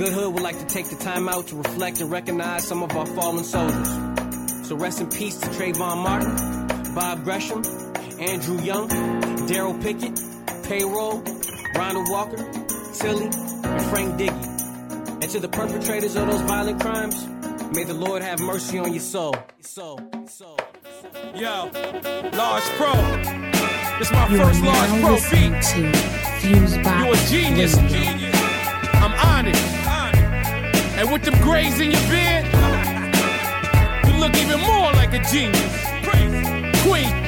Good 0.00 0.12
Hood 0.12 0.34
would 0.34 0.42
like 0.42 0.58
to 0.58 0.66
take 0.66 0.88
the 0.90 0.96
time 0.96 1.26
out 1.28 1.46
to 1.48 1.56
reflect 1.56 2.00
and 2.02 2.10
recognize 2.10 2.66
some 2.66 2.82
of 2.82 2.94
our 2.94 3.06
fallen 3.06 3.44
soldiers. 3.44 3.88
So 4.68 4.76
rest 4.76 5.00
in 5.00 5.08
peace 5.08 5.38
to 5.40 5.48
Trayvon 5.48 5.96
Martin, 6.04 6.94
Bob 6.94 7.24
Gresham, 7.24 7.62
Andrew 8.20 8.60
Young, 8.60 8.88
Daryl 9.48 9.80
Pickett, 9.82 10.14
Payroll, 10.68 11.22
Ronald 11.74 12.06
Walker, 12.10 12.36
Tilly, 12.92 13.24
and 13.24 13.82
Frank 13.84 14.20
Diggy. 14.20 15.22
And 15.22 15.30
to 15.30 15.40
the 15.40 15.48
perpetrators 15.48 16.16
of 16.16 16.30
those 16.30 16.42
violent 16.42 16.82
crimes, 16.82 17.26
may 17.74 17.84
the 17.84 17.94
Lord 17.94 18.20
have 18.20 18.38
mercy 18.40 18.78
on 18.78 18.92
your 18.92 19.00
soul. 19.00 19.34
Soul. 19.60 20.00
Soul. 20.26 20.58
Yo, 21.34 21.70
Large 22.34 22.64
Pro. 22.76 22.92
This 23.98 24.12
my 24.12 24.28
You 24.28 24.36
first 24.36 24.62
Large 24.64 25.00
Pro 25.00 25.14
beat. 25.16 25.62
to 25.62 25.92
Fusebox 26.40 27.06
You 27.06 27.12
a 27.12 27.16
genius. 27.30 27.76
Radio. 27.76 28.30
I'm 29.00 29.12
on 29.28 29.46
it. 29.48 29.56
And 30.98 31.10
with 31.10 31.22
them 31.22 31.40
grays 31.40 31.80
in 31.80 31.90
your 31.90 32.00
beard, 32.10 32.44
you 34.06 34.20
look 34.20 34.36
even 34.36 34.60
more 34.60 34.92
like 34.92 35.14
a 35.14 35.24
genius. 35.30 35.86
Queen. 36.82 37.19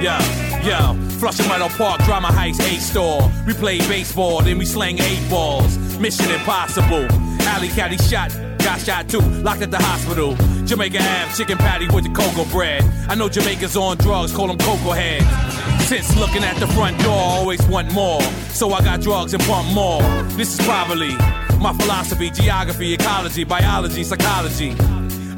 Yo, 0.00 0.18
yo, 0.62 0.94
Flushing 1.18 1.48
Meadow 1.48 1.68
Park, 1.68 2.02
Drama 2.02 2.28
Heights, 2.28 2.60
A 2.60 2.78
store. 2.78 3.32
We 3.46 3.54
play 3.54 3.78
baseball, 3.78 4.42
then 4.42 4.58
we 4.58 4.66
slang 4.66 5.00
eight 5.00 5.30
balls. 5.30 5.78
Mission 5.98 6.30
impossible. 6.30 7.06
Alley 7.48 7.68
caddy 7.68 7.96
shot, 7.96 8.30
got 8.58 8.78
shot 8.78 9.08
too, 9.08 9.20
locked 9.20 9.62
at 9.62 9.70
the 9.70 9.78
hospital. 9.78 10.36
Jamaica 10.66 10.98
Ave, 10.98 11.34
chicken 11.34 11.56
patty 11.56 11.88
with 11.88 12.04
the 12.04 12.10
cocoa 12.10 12.44
bread. 12.52 12.84
I 13.08 13.14
know 13.14 13.30
Jamaica's 13.30 13.74
on 13.74 13.96
drugs, 13.96 14.34
call 14.34 14.48
them 14.48 14.58
cocoa 14.58 14.92
heads. 14.92 15.24
Since 15.86 16.14
looking 16.16 16.44
at 16.44 16.56
the 16.56 16.66
front 16.68 17.00
door, 17.02 17.18
always 17.18 17.66
want 17.66 17.90
more. 17.92 18.20
So 18.50 18.72
I 18.74 18.82
got 18.82 19.00
drugs 19.00 19.32
and 19.32 19.42
pump 19.44 19.72
more. 19.72 20.02
This 20.36 20.58
is 20.58 20.66
probably 20.66 21.16
my 21.58 21.72
philosophy, 21.72 22.28
geography, 22.28 22.92
ecology, 22.92 23.44
biology, 23.44 24.04
psychology. 24.04 24.76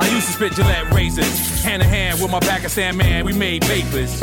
I 0.01 0.09
used 0.09 0.27
to 0.27 0.33
spit 0.33 0.53
Gillette 0.55 0.93
razors, 0.93 1.63
hand 1.63 1.83
in 1.83 1.89
hand 1.89 2.21
with 2.21 2.31
my 2.31 2.41
Pakistan 2.41 2.97
man. 2.97 3.25
We 3.25 3.33
made 3.35 3.63
papers. 3.63 4.21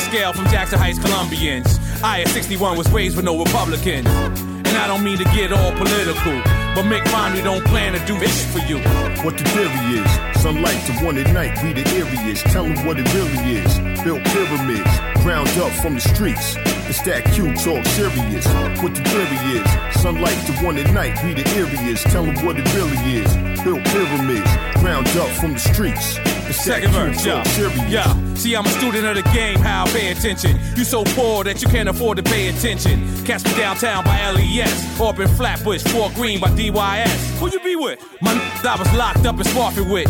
Scale 0.00 0.32
from 0.32 0.46
Jackson 0.46 0.78
Heights, 0.78 0.98
Colombians. 0.98 1.78
I 2.02 2.22
at 2.22 2.28
61 2.28 2.78
was 2.78 2.90
raised 2.92 3.16
with 3.16 3.24
no 3.24 3.38
Republicans. 3.38 4.06
And 4.08 4.78
I 4.78 4.86
don't 4.86 5.04
mean 5.04 5.18
to 5.18 5.24
get 5.24 5.52
all 5.52 5.72
political, 5.72 6.40
but 6.74 6.84
Mitt 6.84 7.04
Romney 7.12 7.42
don't 7.42 7.64
plan 7.66 7.92
to 7.92 8.00
do 8.06 8.18
this 8.18 8.40
for 8.52 8.60
you. 8.60 8.78
What 9.22 9.36
the 9.36 9.44
theory 9.52 10.00
is, 10.00 10.40
sunlight 10.40 10.80
to 10.86 11.04
one 11.04 11.18
at 11.18 11.30
night, 11.34 11.62
we 11.62 11.74
the 11.74 11.86
areas. 11.90 12.42
Tell 12.44 12.64
them 12.64 12.86
what 12.86 12.98
it 12.98 13.12
really 13.12 13.60
is. 13.60 13.78
Built 14.02 14.24
pyramids, 14.24 15.22
ground 15.22 15.48
up 15.60 15.72
from 15.82 15.94
the 15.94 16.00
streets. 16.00 16.56
It's 16.88 17.02
that 17.02 17.24
Q 17.34 17.52
talk 17.56 17.84
serious. 17.92 18.46
What 18.82 18.94
the 18.94 19.04
theory 19.04 19.60
is, 19.60 20.00
sunlight 20.00 20.40
to 20.46 20.52
one 20.64 20.78
at 20.78 20.90
night, 20.94 21.22
we 21.22 21.34
the 21.34 21.46
areas. 21.50 22.02
Tell 22.04 22.24
them 22.24 22.36
what 22.46 22.56
it 22.58 22.66
really 22.72 23.20
is. 23.20 23.30
Built 23.62 23.84
pyramids, 23.84 24.50
ground 24.80 25.08
up 25.18 25.28
from 25.36 25.52
the 25.52 25.60
streets. 25.60 26.16
That 26.52 26.60
Second 26.60 26.90
verse, 26.92 27.24
yeah. 27.24 27.88
Yeah, 27.88 28.34
see, 28.34 28.54
I'm 28.54 28.66
a 28.66 28.68
student 28.68 29.06
of 29.06 29.16
the 29.16 29.22
game, 29.32 29.58
how 29.58 29.84
I 29.84 29.88
pay 29.88 30.12
attention. 30.12 30.58
You 30.76 30.84
so 30.84 31.02
poor 31.02 31.44
that 31.44 31.62
you 31.62 31.68
can't 31.68 31.88
afford 31.88 32.18
to 32.18 32.22
pay 32.22 32.48
attention. 32.48 33.08
Catch 33.24 33.44
me 33.44 33.54
downtown 33.56 34.04
by 34.04 34.30
LES, 34.32 35.00
or 35.00 35.08
up 35.08 35.18
in 35.18 35.28
Flatbush, 35.28 35.82
Fort 35.84 36.12
Greene 36.14 36.40
by 36.40 36.48
DYS. 36.48 37.38
Who 37.38 37.50
you 37.50 37.58
be 37.60 37.74
with? 37.76 38.04
My 38.20 38.32
n- 38.32 38.66
I 38.66 38.76
was 38.76 38.92
locked 38.92 39.24
up 39.24 39.38
in 39.38 39.44
Spofford 39.44 39.88
with. 39.88 40.08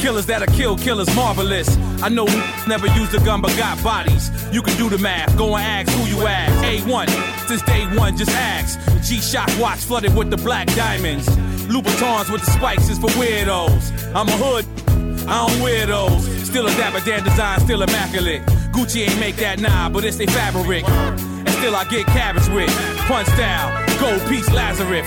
Killers 0.00 0.26
that'll 0.26 0.54
kill 0.54 0.76
killers, 0.78 1.12
marvelous. 1.16 1.68
I 2.02 2.08
know 2.08 2.26
never 2.68 2.86
used 2.88 3.12
a 3.14 3.18
gun 3.24 3.40
but 3.40 3.56
got 3.56 3.82
bodies. 3.82 4.30
You 4.54 4.62
can 4.62 4.76
do 4.76 4.88
the 4.88 4.98
math, 4.98 5.36
go 5.36 5.56
and 5.56 5.88
ask 5.88 5.98
who 5.98 6.04
you 6.16 6.24
ask. 6.26 6.52
A1, 6.84 7.48
since 7.48 7.62
day 7.62 7.84
one, 7.96 8.16
just 8.16 8.30
ask. 8.30 8.78
G-Shock 9.02 9.50
watch 9.58 9.80
flooded 9.80 10.14
with 10.14 10.30
the 10.30 10.36
black 10.36 10.68
diamonds. 10.76 11.26
Louboutins 11.66 12.30
with 12.30 12.44
the 12.44 12.50
spikes 12.52 12.88
is 12.90 12.98
for 12.98 13.08
weirdos. 13.18 13.90
I'm 14.14 14.28
a 14.28 14.36
hood, 14.36 14.66
I 15.26 15.48
don't 15.48 15.60
wear 15.62 15.86
those. 15.86 16.24
Still 16.46 16.66
a 16.66 16.70
Dapper 16.76 17.04
Dan 17.04 17.24
design, 17.24 17.60
still 17.60 17.82
immaculate. 17.82 18.42
Gucci 18.72 19.08
ain't 19.08 19.18
make 19.18 19.36
that 19.36 19.60
nah, 19.60 19.88
but 19.88 20.04
it's 20.04 20.16
they 20.16 20.26
fabric. 20.26 20.84
And 20.88 21.50
still 21.50 21.74
I 21.74 21.84
get 21.84 22.06
cabbage 22.06 22.48
with. 22.48 22.70
Punch 23.08 23.28
style, 23.28 23.70
gold 24.00 24.28
piece 24.28 24.50
Lazarus. 24.52 25.06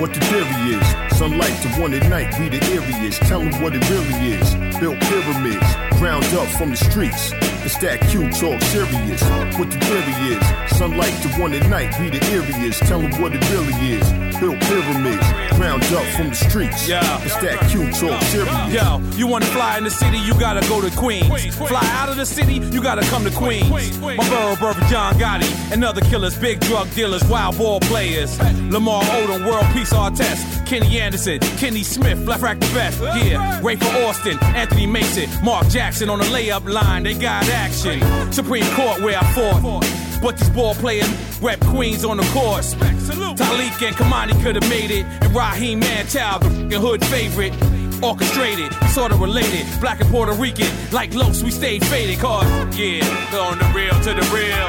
What 0.00 0.14
the 0.14 0.20
theory 0.20 0.78
is, 0.78 1.18
sunlight 1.18 1.60
to 1.62 1.68
one 1.80 1.94
at 1.94 2.08
night, 2.08 2.38
we 2.38 2.48
the 2.48 2.62
areas. 2.70 3.18
Tell 3.20 3.40
them 3.40 3.62
what 3.62 3.74
it 3.74 3.88
really 3.90 4.38
is. 4.38 4.54
Built 4.78 5.00
pyramids, 5.00 5.66
ground 5.98 6.24
up 6.34 6.48
from 6.56 6.70
the 6.70 6.76
streets. 6.76 7.32
It's 7.68 7.76
that 7.84 8.00
Q 8.08 8.30
talk 8.30 8.62
serious. 8.72 9.20
What 9.58 9.68
the 9.68 9.76
theory 9.76 10.32
is, 10.32 10.78
sunlight 10.78 11.12
to 11.20 11.28
one 11.38 11.52
at 11.52 11.68
night, 11.68 11.92
we 12.00 12.08
the 12.08 12.24
areas. 12.32 12.78
Tell 12.80 12.98
them 12.98 13.12
what 13.20 13.34
it 13.34 13.44
really 13.50 13.76
is. 13.92 14.08
Built 14.40 14.58
pyramids, 14.60 15.28
ground 15.52 15.84
up 15.92 16.06
from 16.16 16.30
the 16.30 16.34
streets. 16.34 16.88
Yeah. 16.88 17.04
It's 17.24 17.36
that 17.44 17.60
Q 17.68 17.92
talk 17.92 18.22
serious. 18.32 18.72
Yo, 18.72 19.02
you 19.18 19.26
wanna 19.26 19.44
fly 19.52 19.76
in 19.76 19.84
the 19.84 19.90
city, 19.90 20.16
you 20.16 20.32
gotta 20.40 20.66
go 20.66 20.80
to 20.80 20.88
Queens. 20.96 21.56
Fly 21.56 21.84
out 22.00 22.08
of 22.08 22.16
the 22.16 22.24
city, 22.24 22.54
you 22.54 22.80
gotta 22.80 23.02
come 23.02 23.24
to 23.24 23.30
Queens. 23.30 24.00
My 24.00 24.16
borough 24.16 24.56
brother 24.56 24.80
John 24.88 25.12
Gotti 25.20 25.52
and 25.70 25.84
other 25.84 26.00
killers, 26.00 26.38
big 26.38 26.60
drug 26.60 26.90
dealers, 26.94 27.22
wild 27.28 27.58
ball 27.58 27.80
players. 27.80 28.40
Lamar 28.72 29.02
Odom, 29.02 29.44
World 29.44 29.66
Peace 29.74 29.92
Artest. 29.92 30.57
Kenny 30.68 31.00
Anderson, 31.00 31.38
Kenny 31.56 31.82
Smith, 31.82 32.26
left 32.26 32.42
rack 32.42 32.60
the 32.60 32.66
best. 32.74 33.00
Yeah, 33.00 33.58
Rafer 33.62 34.04
Alston, 34.04 34.38
Anthony 34.54 34.86
Mason, 34.86 35.26
Mark 35.42 35.66
Jackson 35.68 36.10
on 36.10 36.18
the 36.18 36.26
layup 36.26 36.70
line, 36.70 37.04
they 37.04 37.14
got 37.14 37.48
action. 37.48 38.02
Supreme 38.30 38.66
Court 38.74 39.00
where 39.00 39.16
I 39.18 39.32
fought. 39.32 39.82
But 40.20 40.36
these 40.36 40.50
ball 40.50 40.74
players 40.74 41.08
rep 41.40 41.58
Queens 41.60 42.04
on 42.04 42.18
the 42.18 42.22
court. 42.34 42.64
Talik 42.64 43.86
and 43.86 43.96
Kamani 43.96 44.42
could 44.42 44.56
have 44.56 44.68
made 44.68 44.90
it. 44.90 45.06
And 45.22 45.34
Raheem 45.34 45.80
Manchild, 45.80 46.42
the 46.42 46.48
f***ing 46.48 46.80
hood 46.82 47.04
favorite. 47.06 47.54
Orchestrated, 48.02 48.70
sorta 48.90 49.14
related. 49.14 49.64
Black 49.80 50.00
and 50.00 50.10
Puerto 50.10 50.32
Rican, 50.34 50.68
like 50.92 51.14
Los, 51.14 51.42
we 51.42 51.50
stay 51.50 51.78
faded. 51.78 52.18
Cause, 52.18 52.46
yeah, 52.76 53.04
on 53.38 53.58
the 53.58 53.72
real 53.74 53.94
to 54.02 54.12
the 54.12 54.26
real. 54.34 54.68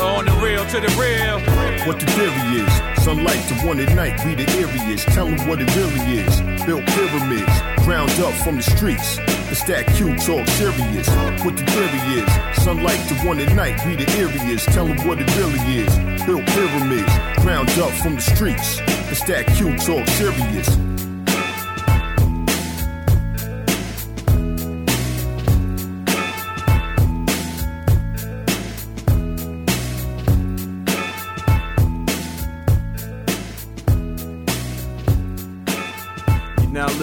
On 0.00 0.24
the 0.24 0.32
real 0.40 0.64
to 0.66 0.78
the 0.78 0.88
real. 1.00 1.40
What 1.84 1.98
the 1.98 2.06
theory 2.12 2.62
is, 2.62 2.93
sunlight 3.04 3.46
to 3.48 3.54
one 3.66 3.78
at 3.80 3.94
night, 3.94 4.24
we 4.24 4.34
the 4.34 4.48
areas. 4.52 5.04
Tell 5.04 5.26
them 5.26 5.46
what 5.46 5.60
it 5.60 5.68
really 5.76 6.24
is. 6.24 6.40
Built 6.64 6.86
pyramids, 6.86 7.84
ground 7.84 8.10
up 8.12 8.32
from 8.42 8.56
the 8.56 8.62
streets. 8.62 9.18
It's 9.52 9.62
that 9.64 9.86
Q 9.94 10.16
talk 10.16 10.48
serious. 10.56 11.08
What 11.44 11.54
the 11.54 11.64
theory 11.68 12.24
is, 12.24 12.64
sunlight 12.64 13.06
to 13.08 13.14
one 13.26 13.40
at 13.40 13.54
night, 13.54 13.76
we 13.84 13.94
the 13.94 14.08
areas. 14.16 14.64
Tell 14.64 14.86
them 14.86 14.96
what 15.06 15.20
it 15.20 15.28
really 15.36 15.60
is. 15.84 15.94
Built 16.24 16.46
pyramids, 16.46 17.12
ground 17.42 17.68
up 17.78 17.92
from 18.00 18.14
the 18.14 18.22
streets. 18.22 18.80
It's 19.12 19.22
that 19.24 19.48
Q 19.48 19.76
talk 19.76 20.08
serious. 20.16 20.93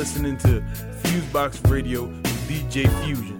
Listening 0.01 0.35
to 0.35 0.61
Fusebox 1.03 1.69
Radio 1.69 2.05
with 2.05 2.49
DJ 2.49 2.89
Fusion. 3.05 3.39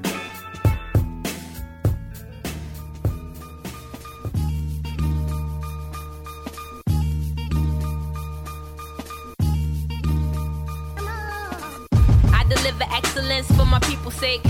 I 12.31 12.45
deliver 12.47 12.83
excellence 12.91 13.47
for 13.47 13.65
my 13.65 13.79
people's 13.79 14.13
sake. 14.13 14.43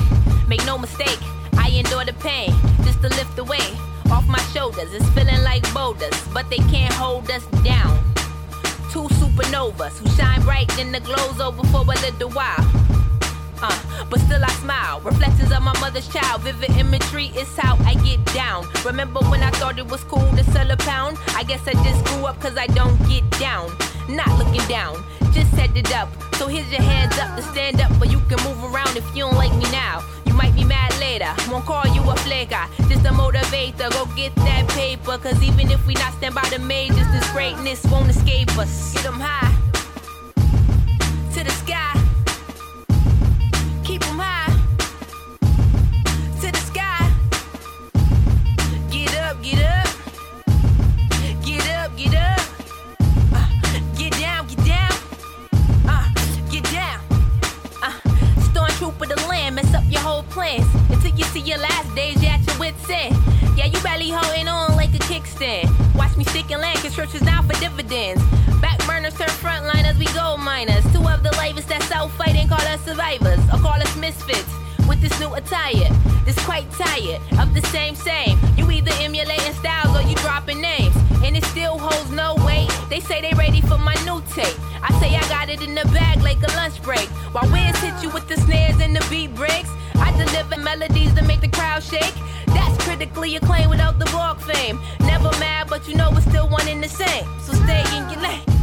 Make 0.49 0.65
no 0.65 0.77
mistake, 0.77 1.17
I 1.53 1.69
endure 1.69 2.03
the 2.03 2.11
pain 2.19 2.51
just 2.83 3.01
to 3.03 3.07
lift 3.07 3.37
the 3.37 3.45
weight 3.45 3.73
off 4.11 4.27
my 4.27 4.41
shoulders. 4.53 4.93
It's 4.93 5.07
feeling 5.11 5.41
like 5.45 5.63
boulders, 5.73 6.27
but 6.33 6.49
they 6.49 6.57
can't 6.57 6.93
hold 6.93 7.31
us 7.31 7.45
down. 7.63 8.00
Two 8.91 9.07
supernovas 9.21 9.97
who 9.99 10.09
shine 10.17 10.41
bright 10.41 10.77
in 10.77 10.91
the 10.91 10.99
glows 10.99 11.39
over 11.39 11.63
for 11.67 11.81
a 11.81 11.85
little 11.85 12.29
while. 12.31 12.65
Uh, 13.61 14.05
but 14.09 14.19
still 14.19 14.43
I 14.43 14.49
smile. 14.59 14.99
Reflections 14.99 15.49
of 15.53 15.61
my 15.61 15.71
mother's 15.79 16.09
child. 16.09 16.41
Vivid 16.41 16.71
imagery 16.71 17.27
is 17.27 17.55
how 17.55 17.77
I 17.85 17.93
get 18.03 18.19
down. 18.33 18.67
Remember 18.83 19.21
when 19.21 19.43
I 19.43 19.51
thought 19.51 19.79
it 19.79 19.87
was 19.87 20.03
cool 20.03 20.29
to 20.35 20.43
sell 20.51 20.69
a 20.69 20.75
pound? 20.75 21.17
I 21.37 21.43
guess 21.43 21.65
I 21.67 21.73
just 21.85 22.03
grew 22.03 22.25
up 22.25 22.41
cause 22.41 22.57
I 22.57 22.67
don't 22.67 22.97
get 23.07 23.23
down. 23.39 23.71
Not 24.09 24.27
looking 24.37 24.67
down, 24.67 25.01
just 25.31 25.51
set 25.55 25.75
it 25.77 25.95
up. 25.95 26.09
So 26.35 26.47
here's 26.47 26.69
your 26.69 26.81
hands 26.81 27.17
up 27.17 27.37
to 27.37 27.43
stand 27.43 27.79
up, 27.79 27.97
but 27.97 28.11
you 28.11 28.19
can 28.27 28.43
move 28.43 28.61
around 28.73 28.97
if 28.97 29.05
you 29.15 29.23
don't 29.23 29.35
like 29.35 29.55
me 29.55 29.71
now. 29.71 30.03
You 30.31 30.37
might 30.37 30.55
be 30.55 30.63
mad 30.63 30.97
later, 30.97 31.27
won't 31.51 31.65
call 31.65 31.85
you 31.87 32.01
a 32.09 32.15
flaker. 32.15 32.65
Just 32.87 33.05
a 33.05 33.09
motivator, 33.09 33.91
go 33.91 34.05
get 34.15 34.33
that 34.35 34.65
paper. 34.69 35.17
Cause 35.17 35.43
even 35.43 35.69
if 35.69 35.85
we 35.85 35.93
not 35.95 36.13
stand 36.13 36.35
by 36.35 36.47
the 36.47 36.57
majors, 36.57 37.05
this 37.11 37.29
greatness 37.33 37.83
won't 37.87 38.09
escape 38.09 38.57
us. 38.57 38.93
Get 38.93 39.07
'em 39.07 39.19
high 39.19 39.60
Watch 66.31 66.37
me 66.37 66.43
stick 66.43 66.51
and 66.53 66.61
land, 66.61 66.93
church 66.93 67.21
now 67.23 67.41
for 67.41 67.59
dividends. 67.59 68.23
Back 68.61 68.79
burners 68.87 69.13
turn 69.15 69.27
frontliners, 69.27 69.97
we 69.99 70.05
gold 70.13 70.39
miners. 70.39 70.83
Two 70.93 71.05
of 71.05 71.23
the 71.23 71.31
lavest 71.37 71.67
that's 71.67 71.85
self 71.87 72.15
fighting 72.15 72.47
call 72.47 72.61
us 72.61 72.79
survivors, 72.85 73.39
or 73.51 73.59
call 73.59 73.81
us 73.81 73.95
misfits. 73.97 74.47
With 74.87 75.01
this 75.01 75.17
new 75.19 75.33
attire, 75.33 75.89
this 76.23 76.39
quite 76.45 76.71
tired 76.71 77.21
of 77.37 77.53
the 77.53 77.61
same 77.67 77.95
same. 77.95 78.39
You 78.55 78.71
either 78.71 78.91
emulating 79.01 79.53
styles 79.55 79.93
or 79.97 80.07
you 80.07 80.15
dropping 80.17 80.61
names, 80.61 80.95
and 81.23 81.37
it 81.37 81.45
still 81.45 81.77
holds 81.77 82.11
no 82.11 82.35
weight. 82.45 82.69
They 82.89 82.99
say 82.99 83.21
they 83.21 83.33
ready 83.35 83.61
for 83.61 83.77
my 83.77 83.95
new 84.05 84.21
tape. 84.33 84.57
I 84.81 84.91
say 84.99 85.15
I 85.15 85.21
got 85.29 85.49
it 85.49 85.61
in 85.61 85.75
the 85.75 85.85
bag 85.93 86.21
like 86.21 86.41
a 86.43 86.51
lunch 86.55 86.81
break. 86.81 87.07
While 87.33 87.49
Wiz 87.51 87.77
hit 87.79 88.01
you 88.03 88.09
with 88.09 88.27
the 88.27 88.37
snares 88.37 88.79
and 88.81 88.95
the 88.95 89.05
beat 89.09 89.33
breaks, 89.35 89.69
I 89.95 90.11
deliver 90.17 90.57
melodies 90.61 91.13
that 91.15 91.25
make 91.25 91.41
the 91.41 91.49
crowd 91.49 91.83
shake. 91.83 92.15
That's 92.47 92.83
critically 92.83 93.35
acclaimed 93.35 93.69
without 93.69 93.99
the 93.99 94.05
blog 94.05 94.39
fame. 94.39 94.79
Never 95.01 95.31
mad, 95.39 95.67
but 95.69 95.87
you 95.87 95.95
know 95.95 96.09
we're 96.11 96.21
still 96.21 96.49
one 96.49 96.67
in 96.67 96.81
the 96.81 96.89
same. 96.89 97.25
So 97.41 97.53
stay 97.53 97.83
in 97.95 98.09
your 98.09 98.21
lane. 98.21 98.60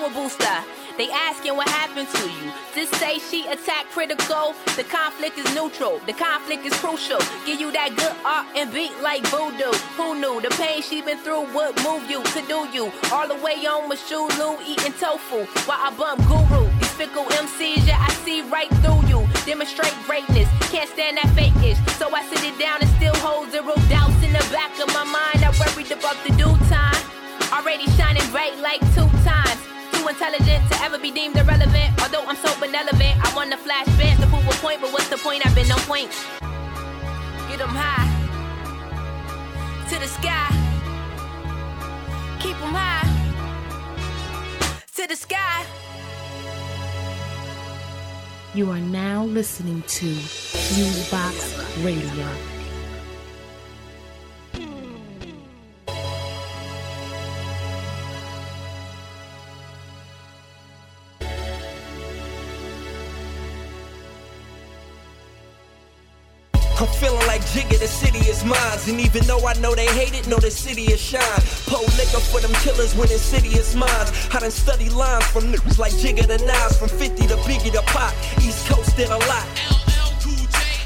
Power 0.00 0.10
booster. 0.10 0.56
They 0.96 1.10
asking 1.10 1.56
what 1.56 1.68
happened 1.68 2.08
to 2.08 2.24
you. 2.28 2.52
Just 2.74 2.94
say 2.96 3.18
she 3.18 3.46
attack 3.46 3.86
critical. 3.90 4.54
The 4.76 4.84
conflict 4.84 5.38
is 5.38 5.54
neutral. 5.54 5.98
The 6.06 6.12
conflict 6.12 6.64
is 6.64 6.74
crucial. 6.74 7.20
Give 7.46 7.60
you 7.60 7.72
that 7.72 7.96
good 7.96 8.16
art 8.24 8.46
and 8.56 8.72
beat 8.72 8.92
like 9.00 9.24
voodoo. 9.28 9.72
Who 9.96 10.14
knew 10.20 10.40
the 10.40 10.50
pain 10.56 10.82
she 10.82 11.02
been 11.02 11.18
through 11.18 11.52
would 11.54 11.76
move 11.84 12.10
you 12.10 12.22
to 12.22 12.40
do 12.48 12.68
you? 12.72 12.92
All 13.12 13.28
the 13.28 13.36
way 13.36 13.64
on 13.66 13.88
with 13.88 14.00
Shulu 14.00 14.60
eating 14.66 14.92
tofu 14.92 15.44
while 15.66 15.80
I 15.80 15.90
bump 15.96 16.20
guru. 16.28 16.68
These 16.80 16.92
fickle 16.92 17.24
MCs, 17.24 17.86
yeah, 17.86 18.00
I 18.00 18.12
see 18.24 18.42
right 18.42 18.70
through 18.84 19.08
you. 19.08 19.26
Demonstrate 19.46 19.94
greatness. 20.06 20.48
Can't 20.70 20.88
stand 20.88 21.16
that 21.16 21.28
fakish. 21.36 21.78
So 21.96 22.12
I 22.14 22.24
sit 22.28 22.44
it 22.44 22.58
down 22.58 22.80
and 22.80 22.90
still 22.96 23.16
hold 23.24 23.50
zero 23.50 23.74
doubts 23.88 24.20
in 24.22 24.32
the 24.32 24.44
back 24.52 24.72
of 24.80 24.88
my 24.92 25.04
mind. 25.04 25.44
I 25.44 25.50
worried 25.60 25.90
about 25.92 26.16
the 26.24 26.32
due 26.36 26.56
time. 26.68 27.00
Already 27.52 27.86
shining 27.98 28.28
bright 28.30 28.56
like 28.58 28.80
two 28.94 29.08
times. 29.24 29.49
Intelligent 30.10 30.68
to 30.72 30.82
ever 30.82 30.98
be 30.98 31.12
deemed 31.12 31.36
irrelevant. 31.36 32.02
Although 32.02 32.24
I'm 32.26 32.34
so 32.34 32.50
benevolent, 32.58 33.16
I 33.24 33.32
want 33.36 33.52
to 33.52 33.56
flash 33.56 33.86
bands 33.96 34.20
to 34.20 34.26
prove 34.26 34.44
a 34.44 34.50
point. 34.60 34.80
But 34.80 34.92
what's 34.92 35.08
the 35.08 35.16
point? 35.16 35.46
I've 35.46 35.54
been 35.54 35.70
on 35.70 35.78
point. 35.80 36.10
Get 37.48 37.60
'em 37.60 37.68
high 37.68 38.08
to 39.88 39.98
the 40.00 40.08
sky. 40.08 40.48
Keep 42.40 42.56
'em 42.60 42.74
high 42.74 43.06
to 44.96 45.06
the 45.06 45.14
sky. 45.14 45.64
You 48.52 48.72
are 48.72 48.80
now 48.80 49.24
listening 49.24 49.82
to 49.98 50.06
Fusebox 50.06 51.84
Radio. 51.84 52.49
I'm 66.80 66.86
feeling 66.94 67.26
like 67.26 67.42
Jigga, 67.42 67.78
the 67.78 67.86
city 67.86 68.20
is 68.20 68.42
mine. 68.42 68.78
And 68.88 68.98
even 69.00 69.26
though 69.26 69.46
I 69.46 69.52
know 69.60 69.74
they 69.74 69.84
hate 69.84 70.14
it, 70.14 70.26
know 70.26 70.38
the 70.38 70.50
city 70.50 70.84
is 70.84 70.98
shine. 70.98 71.20
Pour 71.66 71.80
liquor 72.00 72.20
for 72.32 72.40
them 72.40 72.52
killers 72.64 72.94
when 72.94 73.08
the 73.08 73.18
city 73.18 73.48
is 73.48 73.76
mine. 73.76 74.06
I 74.32 74.40
done 74.40 74.50
study 74.50 74.88
lines 74.88 75.26
from 75.26 75.52
niggas 75.52 75.78
like 75.78 75.92
Jigga 75.92 76.26
to 76.26 76.38
Nas, 76.46 76.78
from 76.78 76.88
50 76.88 77.26
to 77.26 77.36
Biggie 77.44 77.72
to 77.72 77.82
Pop. 77.82 78.14
East 78.38 78.66
Coast 78.66 78.96
did 78.96 79.10
a 79.10 79.18
lot. 79.18 79.46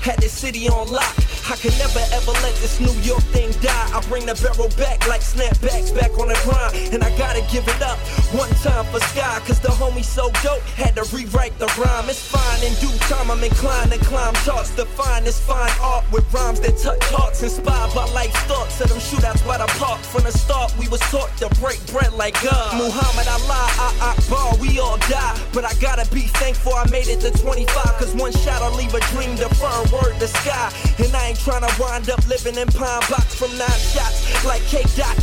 Had 0.02 0.18
the 0.18 0.28
city 0.28 0.68
on 0.68 0.90
lock. 0.90 1.14
I 1.44 1.56
can 1.56 1.76
never 1.76 2.00
ever 2.12 2.32
let 2.40 2.54
this 2.64 2.80
New 2.80 2.94
York 3.04 3.22
thing 3.28 3.52
die. 3.60 3.88
I 3.92 4.00
bring 4.08 4.24
the 4.24 4.34
barrel 4.40 4.72
back 4.80 5.06
like 5.06 5.20
snapbacks 5.20 5.92
back 5.92 6.16
on 6.18 6.28
the 6.28 6.38
grind. 6.40 6.94
And 6.94 7.04
I 7.04 7.12
gotta 7.18 7.44
give 7.52 7.68
it 7.68 7.82
up 7.82 7.98
one 8.32 8.48
time 8.64 8.84
for 8.88 9.00
Sky. 9.12 9.40
Cause 9.44 9.60
the 9.60 9.68
homie 9.68 10.04
so 10.04 10.30
dope 10.42 10.64
had 10.72 10.96
to 10.96 11.04
rewrite 11.14 11.58
the 11.58 11.68
rhyme. 11.76 12.08
It's 12.08 12.24
fine 12.24 12.64
in 12.64 12.72
due 12.80 12.96
time. 13.12 13.30
I'm 13.30 13.44
inclined 13.44 13.92
to 13.92 13.98
climb 14.08 14.32
charts. 14.44 14.72
Find 14.96 15.26
this 15.26 15.40
fine 15.40 15.72
art 15.82 16.04
with 16.12 16.24
rhymes 16.32 16.60
that 16.60 16.78
touch 16.78 17.04
hearts. 17.12 17.42
Inspired 17.42 17.94
by 17.94 18.06
life 18.12 18.32
thoughts 18.48 18.80
of 18.80 18.88
them 18.88 18.98
shootouts 18.98 19.46
by 19.46 19.58
the 19.58 19.68
park. 19.76 20.00
From 20.00 20.24
the 20.24 20.32
start, 20.32 20.72
we 20.78 20.88
was 20.88 21.00
taught 21.12 21.34
to 21.38 21.48
break 21.60 21.84
bread 21.92 22.12
like 22.14 22.40
God. 22.42 22.72
Muhammad 22.78 23.28
Allah, 23.28 23.68
I, 23.84 24.16
Akbar, 24.16 24.56
we 24.56 24.78
all 24.80 24.96
die. 25.12 25.36
But 25.52 25.64
I 25.64 25.74
gotta 25.74 26.08
be 26.14 26.24
thankful 26.40 26.72
I 26.74 26.88
made 26.90 27.08
it 27.08 27.20
to 27.20 27.30
25. 27.30 27.68
Cause 28.00 28.14
one 28.14 28.32
shot'll 28.32 28.72
leave 28.78 28.94
a 28.94 29.00
dream 29.12 29.36
deferred 29.36 29.90
word 29.92 30.18
to 30.20 30.28
sky. 30.28 30.72
And 30.98 31.14
I 31.14 31.28
ain't 31.28 31.33
tryna 31.34 31.70
wind 31.78 32.10
up 32.10 32.26
living 32.28 32.56
in 32.56 32.68
Pine 32.68 33.02
Box 33.10 33.34
from 33.34 33.50
nine 33.58 33.80
shots 33.92 34.44
like 34.44 34.62
K 34.62 34.82
Dot. 34.96 35.16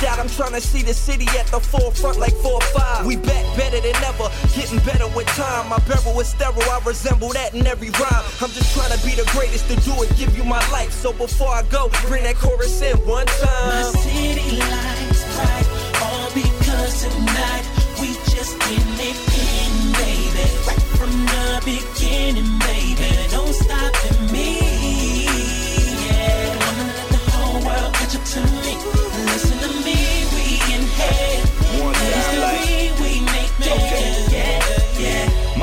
That 0.00 0.18
I'm 0.18 0.28
trying 0.30 0.56
to 0.56 0.62
see 0.62 0.80
the 0.80 0.94
city 0.94 1.28
at 1.36 1.46
the 1.48 1.60
forefront 1.60 2.18
like 2.18 2.32
4-5. 2.40 3.04
We 3.04 3.16
back 3.16 3.44
better 3.56 3.80
than 3.80 3.94
ever, 4.08 4.32
getting 4.56 4.78
better 4.80 5.06
with 5.12 5.26
time. 5.36 5.68
My 5.68 5.78
barrel 5.84 6.18
is 6.20 6.28
sterile, 6.28 6.62
I 6.72 6.80
resemble 6.86 7.28
that 7.36 7.52
in 7.52 7.66
every 7.66 7.90
rhyme. 8.00 8.24
I'm 8.40 8.48
just 8.48 8.72
trying 8.72 8.96
to 8.96 9.00
be 9.04 9.12
the 9.12 9.28
greatest 9.36 9.68
to 9.68 9.76
do 9.84 9.92
it, 10.02 10.08
give 10.16 10.34
you 10.36 10.44
my 10.44 10.64
life. 10.72 10.90
So 10.92 11.12
before 11.12 11.52
I 11.52 11.62
go, 11.68 11.90
bring 12.08 12.24
that 12.24 12.36
chorus 12.36 12.80
in 12.80 12.96
one 13.04 13.26
time. 13.26 13.68
My 13.68 13.82
city 14.00 14.56
lights 14.56 15.20
bright, 15.36 15.68
all 16.00 16.32
because 16.32 17.04
tonight 17.04 17.64
we 18.00 18.16
just 18.32 18.56
getting 18.64 19.04
it 19.04 19.18
in, 19.36 19.72
baby. 20.00 20.48
Right 20.64 20.84
from 20.96 21.12
the 21.28 21.60
beginning, 21.60 22.48
baby. 22.64 23.28
Don't 23.28 23.52
stop 23.52 23.92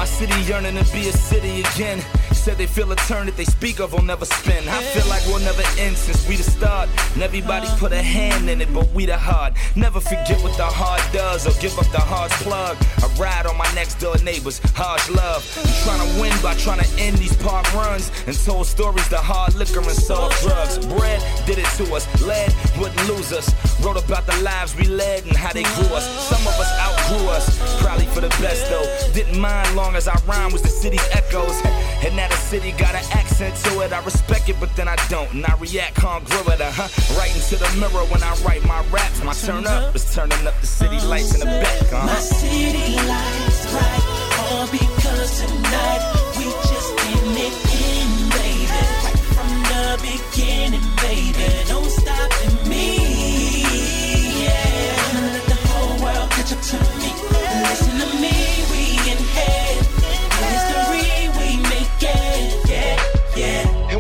city 0.08 0.40
yearning 0.50 0.76
to 0.76 0.86
be 0.92 1.10
a 1.10 1.12
city 1.12 1.62
again. 1.62 2.00
said 2.34 2.58
they 2.58 2.66
feel 2.66 2.90
a 2.92 2.96
turn 2.96 3.26
that 3.26 3.36
they 3.36 3.44
speak 3.44 3.80
of 3.80 3.92
will 3.92 4.04
never 4.04 4.26
spin. 4.26 4.64
I 4.70 4.82
feel 4.94 5.08
like 5.10 5.24
we'll 5.28 5.44
never 5.44 5.64
end 5.78 5.98
since 5.98 6.26
we 6.28 6.38
the 6.38 6.44
start. 6.44 6.88
And 7.14 7.22
everybody 7.22 7.68
put 7.78 7.92
a 7.92 8.02
hand 8.02 8.50
in 8.50 8.62
it, 8.62 8.74
but 8.74 8.88
we 8.94 9.06
the 9.06 9.18
heart. 9.18 9.54
Never 9.76 10.00
forget 10.00 10.42
what 10.42 10.56
the 10.56 10.66
heart 10.66 11.02
does 11.12 11.46
or 11.46 11.54
give 11.62 11.78
up 11.78 11.92
the 11.92 12.00
heart's 12.00 12.42
plug. 12.44 12.78
I 13.04 13.08
ride 13.20 13.46
on 13.46 13.58
my 13.58 13.70
next 13.76 13.96
door 14.00 14.16
neighbors, 14.24 14.62
harsh 14.76 15.10
love. 15.10 15.44
I'm 15.60 15.76
trying 15.84 16.02
to 16.08 16.22
win 16.22 16.34
by 16.42 16.56
trying 16.56 16.80
to 16.80 16.90
end 16.98 17.18
these 17.18 17.36
park 17.38 17.68
runs 17.74 18.10
and 18.28 18.36
told 18.46 18.66
stories 18.66 19.10
the 19.10 19.18
hard 19.18 19.54
liquor 19.56 19.80
and 19.80 19.92
soft 19.92 20.42
drugs. 20.42 20.78
Bread 20.88 21.20
did 21.46 21.58
it 21.60 21.70
to 21.78 21.84
us, 21.94 22.08
lead 22.24 22.56
wouldn't 22.80 23.04
lose 23.10 23.34
us. 23.34 23.52
Wrote 23.84 24.00
about 24.02 24.26
the 24.26 24.38
lives 24.42 24.74
we 24.76 24.86
led 24.86 25.26
and 25.26 25.36
how 25.36 25.52
they 25.52 25.64
grew 25.76 25.92
us. 26.00 26.06
Some 26.30 26.48
of 26.48 26.56
us 26.56 26.72
outgrew 26.80 27.28
us, 27.28 27.46
probably 27.82 28.06
for 28.06 28.22
the 28.22 28.32
best 28.40 28.70
though. 28.70 28.88
Didn't 29.12 29.40
mind 29.40 29.76
long 29.76 29.97
as 29.98 30.08
our 30.08 30.20
rhyme 30.28 30.52
was 30.52 30.62
the 30.62 30.70
city's 30.70 31.06
echoes. 31.12 31.60
And 32.06 32.16
now 32.16 32.30
the 32.30 32.36
city 32.36 32.72
got 32.74 32.94
an 32.94 33.04
accent 33.12 33.56
to 33.66 33.82
it. 33.82 33.92
I 33.92 34.04
respect 34.06 34.48
it, 34.48 34.58
but 34.60 34.74
then 34.76 34.88
I 34.88 34.96
don't. 35.10 35.30
And 35.34 35.46
I 35.46 35.56
react 35.60 35.96
congruent, 35.96 36.62
uh 36.62 36.72
huh. 36.72 36.88
Right 37.18 37.34
into 37.36 37.58
the 37.58 37.70
mirror 37.82 38.06
when 38.14 38.22
I 38.22 38.34
write 38.46 38.64
my 38.66 38.82
raps. 38.92 39.24
My 39.24 39.34
turn 39.34 39.66
up 39.66 39.96
is 39.96 40.06
turning 40.14 40.46
up 40.46 40.54
the 40.62 40.68
city 40.68 41.00
lights 41.08 41.34
in 41.34 41.40
the 41.40 41.46
back, 41.48 41.92
uh 41.92 42.06
My 42.06 42.20
city 42.20 42.96
lights 43.10 43.62
bright, 43.72 44.06
all 44.40 44.68
because 44.70 45.42
tonight 45.42 46.04
we 46.38 46.46
just 46.70 46.92
in 47.12 47.34
it 47.48 47.56
in, 47.90 48.10
baby. 48.38 48.82
Right 49.04 49.22
from 49.34 49.52
the 49.72 49.86
beginning, 50.06 50.88
baby. 51.02 51.77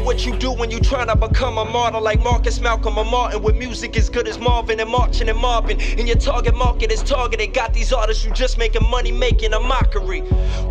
What 0.07 0.25
you 0.25 0.33
do 0.37 0.53
when 0.53 0.71
you 0.71 0.79
tryna 0.79 1.19
become 1.19 1.57
a 1.57 1.65
martyr 1.65 1.99
like 1.99 2.23
Marcus, 2.23 2.61
Malcolm, 2.61 2.97
or 2.97 3.03
Martin 3.03 3.43
with 3.43 3.57
music 3.57 3.97
as 3.97 4.09
good 4.09 4.25
as 4.25 4.39
Marvin 4.39 4.79
and 4.79 4.89
marching 4.89 5.27
and 5.27 5.37
mobbing. 5.37 5.81
And 5.99 6.07
your 6.07 6.15
target 6.15 6.55
market 6.55 6.93
is 6.93 7.03
targeted. 7.03 7.53
Got 7.53 7.73
these 7.73 7.91
artists 7.91 8.23
who 8.23 8.31
just 8.31 8.57
making 8.57 8.89
money 8.89 9.11
making 9.11 9.51
a 9.51 9.59
mockery. 9.59 10.21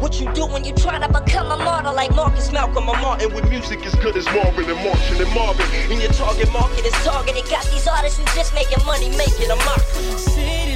What 0.00 0.18
you 0.18 0.32
do 0.32 0.46
when 0.46 0.64
you 0.64 0.72
try 0.72 0.98
to 0.98 1.08
become 1.08 1.52
a 1.52 1.58
martyr 1.58 1.92
like 1.92 2.14
Marcus, 2.16 2.50
Malcolm, 2.50 2.88
or 2.88 2.96
Martin 2.96 3.34
with 3.34 3.46
music 3.50 3.84
as 3.84 3.94
good 3.96 4.16
as 4.16 4.24
Marvin 4.24 4.70
and 4.70 4.82
marching 4.82 5.20
and 5.20 5.34
Marvin. 5.34 5.66
And 5.92 6.00
your 6.00 6.12
target 6.12 6.50
market 6.50 6.86
is 6.86 6.94
targeted. 7.04 7.44
Got 7.50 7.66
these 7.66 7.86
artists 7.86 8.18
who 8.18 8.24
just 8.34 8.54
making 8.54 8.82
money 8.86 9.10
making 9.18 9.50
a 9.50 9.56
mockery. 9.56 10.75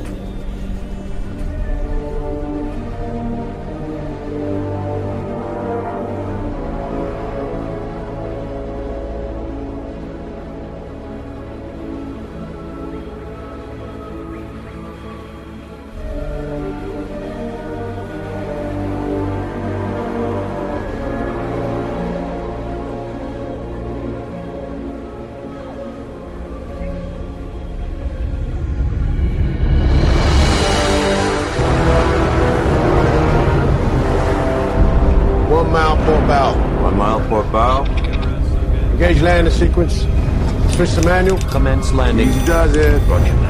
To 40.81 41.01
manual. 41.03 41.37
Commence 41.51 41.93
landing. 41.93 42.27
Easy 42.27 42.43
does 42.43 42.75
it. 42.75 42.99
Yeah, 43.07 43.40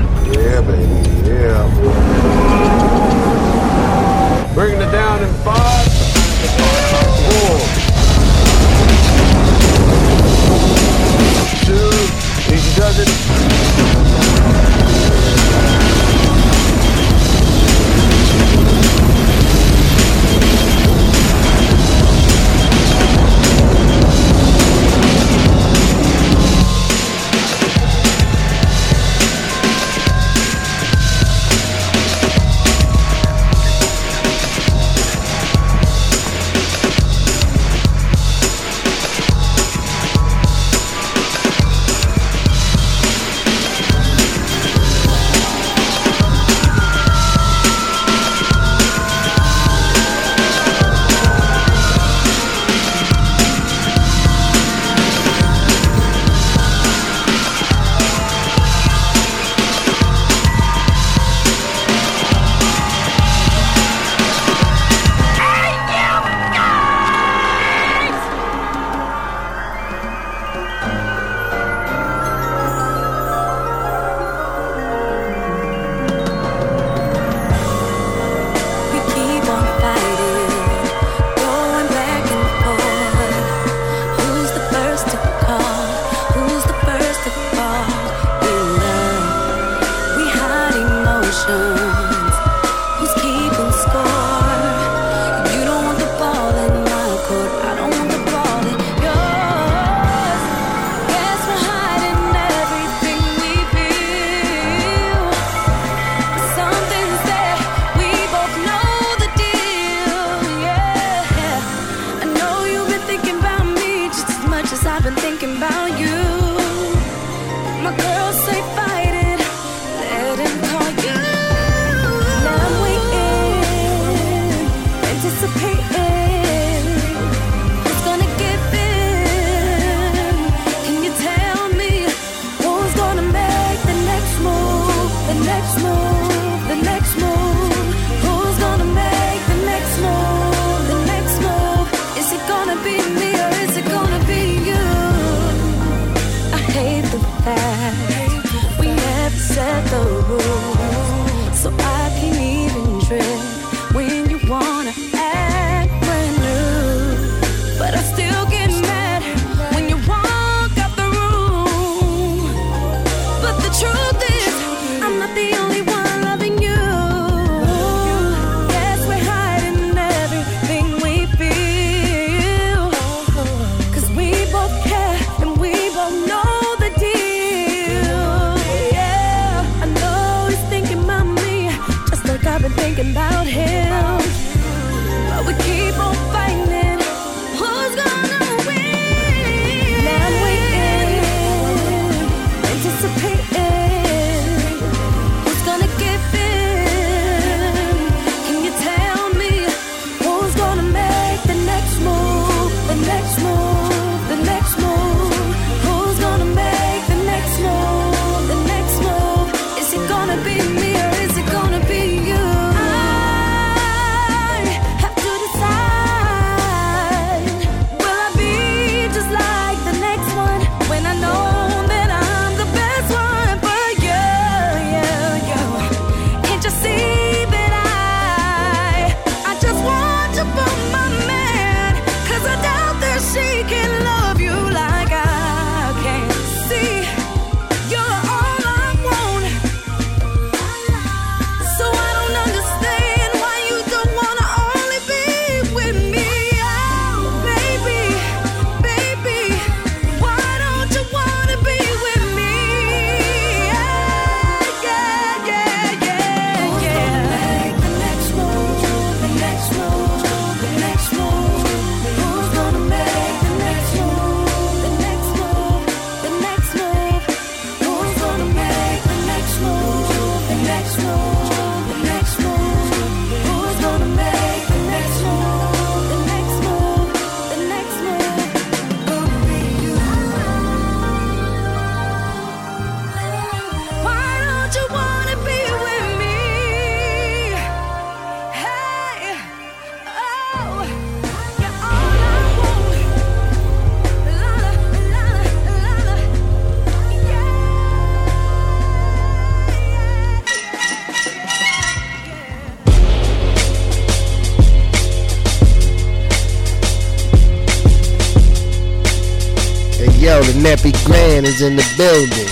Nappy 310.81 311.05
Grand 311.05 311.45
is 311.45 311.61
in 311.61 311.75
the 311.75 311.85
building. 311.95 312.47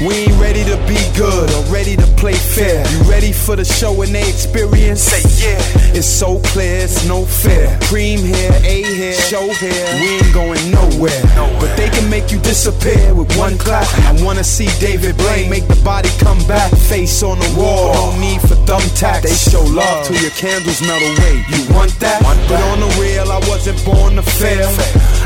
We 0.00 0.14
ain't 0.14 0.40
ready 0.40 0.64
to 0.64 0.76
be 0.86 0.98
good 1.16 1.50
or 1.52 1.72
ready 1.72 1.96
to 1.96 2.06
play 2.16 2.34
fair. 2.34 2.84
You 2.90 3.02
ready 3.10 3.32
for 3.32 3.56
the 3.56 3.64
show 3.64 4.02
and 4.02 4.14
they 4.14 4.28
experience? 4.28 5.02
Say 5.02 5.22
yeah. 5.42 5.58
It's 5.94 6.06
so 6.06 6.40
clear, 6.40 6.84
it's 6.84 7.06
no 7.06 7.24
fair. 7.24 7.78
Cream 7.82 8.20
hair, 8.20 8.52
A 8.64 8.82
hair, 8.82 9.14
show 9.14 9.48
hair. 9.54 10.00
We 10.00 10.16
ain't 10.16 10.34
going 10.34 10.70
nowhere. 10.70 11.22
But 11.60 11.74
they 11.76 11.88
can 11.88 12.10
make 12.10 12.30
you 12.30 12.38
disappear 12.40 13.14
with 13.14 13.34
one 13.38 13.56
clap. 13.58 13.86
I 14.26 14.28
wanna 14.34 14.42
see 14.42 14.66
David 14.80 15.16
Blaine 15.18 15.48
make 15.48 15.68
the 15.68 15.78
body 15.84 16.10
come 16.18 16.42
back. 16.48 16.74
Face 16.90 17.22
on 17.22 17.38
the 17.38 17.46
wall, 17.54 17.94
no 17.94 18.18
need 18.18 18.40
for 18.40 18.58
thumbtacks. 18.66 19.22
They 19.22 19.30
show 19.30 19.62
love 19.62 20.04
till 20.04 20.18
your 20.18 20.34
candles 20.34 20.82
melt 20.82 20.98
away. 20.98 21.46
You 21.46 21.62
want 21.70 21.94
that? 22.02 22.26
But 22.50 22.58
on 22.74 22.80
the 22.82 22.90
real, 22.98 23.30
I 23.30 23.38
wasn't 23.46 23.78
born 23.86 24.16
to 24.16 24.22
fail. 24.26 24.66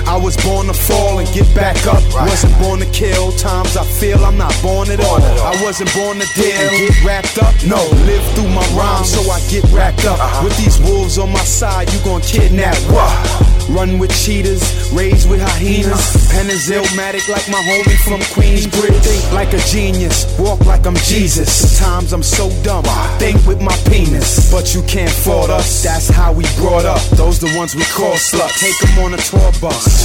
I 0.04 0.20
was 0.20 0.36
born 0.44 0.66
to 0.66 0.74
fall 0.74 1.18
and 1.18 1.26
get 1.32 1.48
back 1.56 1.80
up. 1.86 2.04
Wasn't 2.12 2.52
born 2.60 2.80
to 2.80 2.90
kill. 2.92 3.32
Times 3.40 3.74
I 3.74 3.84
feel 3.88 4.22
I'm 4.22 4.36
not 4.36 4.52
born 4.60 4.90
at 4.90 5.00
all. 5.00 5.16
I 5.16 5.56
wasn't 5.64 5.88
born 5.96 6.20
to 6.20 6.28
deal 6.36 6.68
get 6.68 7.02
wrapped 7.02 7.38
up. 7.40 7.56
No, 7.64 7.80
live 8.04 8.24
through 8.36 8.52
my 8.52 8.68
rhymes 8.76 9.16
so 9.16 9.24
I 9.32 9.40
get 9.48 9.64
wrapped 9.72 10.04
up. 10.04 10.20
Uh-huh. 10.20 10.44
With 10.44 10.56
these 10.60 10.76
wolves 10.78 11.16
on 11.16 11.32
my 11.32 11.44
side, 11.48 11.90
you 11.90 12.00
gon' 12.04 12.20
kidnap 12.20 12.76
what? 12.92 13.49
Run 13.70 13.98
with 14.00 14.10
cheetahs, 14.10 14.90
raised 14.92 15.30
with 15.30 15.40
hyenas. 15.40 16.28
Pen 16.32 16.50
is 16.50 16.68
illmatic 16.68 17.28
like 17.28 17.48
my 17.48 17.62
homie 17.62 17.96
from 18.02 18.20
Queensbridge. 18.34 19.00
Think 19.02 19.32
like 19.32 19.52
a 19.52 19.58
genius, 19.58 20.26
walk 20.38 20.66
like 20.66 20.86
I'm 20.86 20.96
Jesus. 20.96 21.78
Sometimes 21.78 22.12
I'm 22.12 22.22
so 22.22 22.50
dumb, 22.62 22.84
I 22.86 23.16
think 23.18 23.46
with 23.46 23.60
my 23.62 23.76
penis. 23.88 24.50
But 24.50 24.74
you 24.74 24.82
can't 24.82 25.10
fault 25.10 25.50
us, 25.50 25.82
that's 25.84 26.08
how 26.08 26.32
we 26.32 26.44
brought 26.56 26.84
up. 26.84 27.00
Those 27.10 27.38
the 27.38 27.52
ones 27.56 27.76
we 27.76 27.84
call 27.84 28.14
sluts. 28.14 28.58
Take 28.58 28.76
them 28.80 29.04
on 29.04 29.14
a 29.14 29.18
tour 29.18 29.52
bus. 29.60 30.04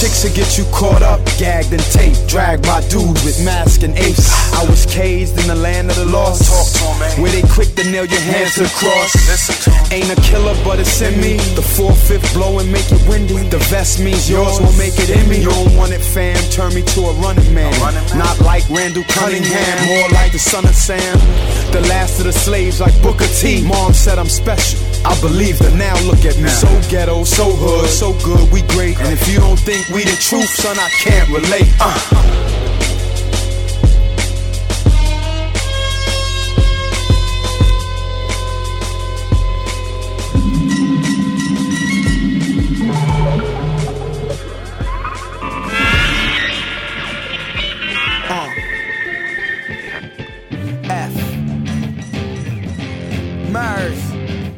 Chicks 0.00 0.24
will 0.24 0.34
get 0.34 0.56
you 0.56 0.64
caught 0.72 1.02
up, 1.02 1.20
gagged 1.38 1.72
and 1.72 1.84
taped. 1.92 2.26
Dragged 2.26 2.62
by 2.64 2.80
dudes 2.88 3.22
with 3.24 3.44
mask 3.44 3.82
and 3.82 3.96
apes. 3.98 4.32
I 4.54 4.64
was 4.70 4.86
caged 4.86 5.38
in 5.40 5.46
the 5.48 5.54
land 5.54 5.90
of 5.90 5.96
the 5.96 6.06
lost. 6.06 6.46
Where 7.18 7.30
they 7.30 7.42
quick 7.42 7.74
to 7.74 7.84
nail 7.90 8.06
your 8.06 8.20
hands 8.20 8.54
to 8.54 8.62
the 8.62 8.74
cross. 8.78 9.10
Ain't 9.92 10.10
a 10.10 10.20
killer, 10.22 10.54
but 10.64 10.78
it's 10.78 11.00
in 11.02 11.20
me. 11.20 11.36
The 11.58 11.62
fourth, 11.62 11.98
fifth 12.08 12.32
blow 12.34 12.58
and 12.60 12.70
make 12.70 12.90
it 12.90 13.02
windy. 13.08 13.42
The 13.48 13.58
vest 13.70 14.00
means 14.00 14.30
yours 14.30 14.60
will 14.60 14.76
make 14.78 14.94
it 14.98 15.10
in 15.10 15.28
me. 15.28 15.42
You 15.42 15.50
don't 15.50 15.76
want 15.76 15.92
it, 15.92 16.00
fam. 16.00 16.38
Turn 16.50 16.74
me 16.74 16.82
to 16.94 17.00
a 17.10 17.12
running 17.18 17.52
man. 17.52 17.74
Not 18.16 18.38
like 18.40 18.62
Randall 18.70 19.04
Cunningham, 19.10 19.86
more 19.88 20.08
like 20.10 20.32
the 20.32 20.38
son 20.38 20.64
of 20.64 20.74
Sam. 20.74 21.18
The 21.72 21.80
last 21.90 22.20
of 22.20 22.26
the 22.26 22.32
slaves, 22.32 22.80
like 22.80 22.94
Booker 23.02 23.26
T. 23.26 23.66
Mom 23.66 23.92
said 23.92 24.18
I'm 24.18 24.28
special. 24.28 24.78
I 25.04 25.18
believe 25.20 25.58
that 25.58 25.74
now 25.74 25.94
look 26.06 26.24
at 26.24 26.38
me. 26.38 26.48
So 26.48 26.68
ghetto, 26.88 27.24
so 27.24 27.50
hood, 27.50 27.90
so 27.90 28.14
good, 28.24 28.50
we 28.52 28.62
great. 28.74 28.98
And 29.00 29.12
if 29.12 29.28
you 29.28 29.38
don't 29.38 29.58
think 29.58 29.88
we 29.88 30.04
the 30.04 30.16
truth, 30.16 30.48
son, 30.48 30.78
I 30.78 30.88
can't 31.02 31.28
relate. 31.28 31.68
Uh. 31.80 32.33
Murs. 53.54 54.02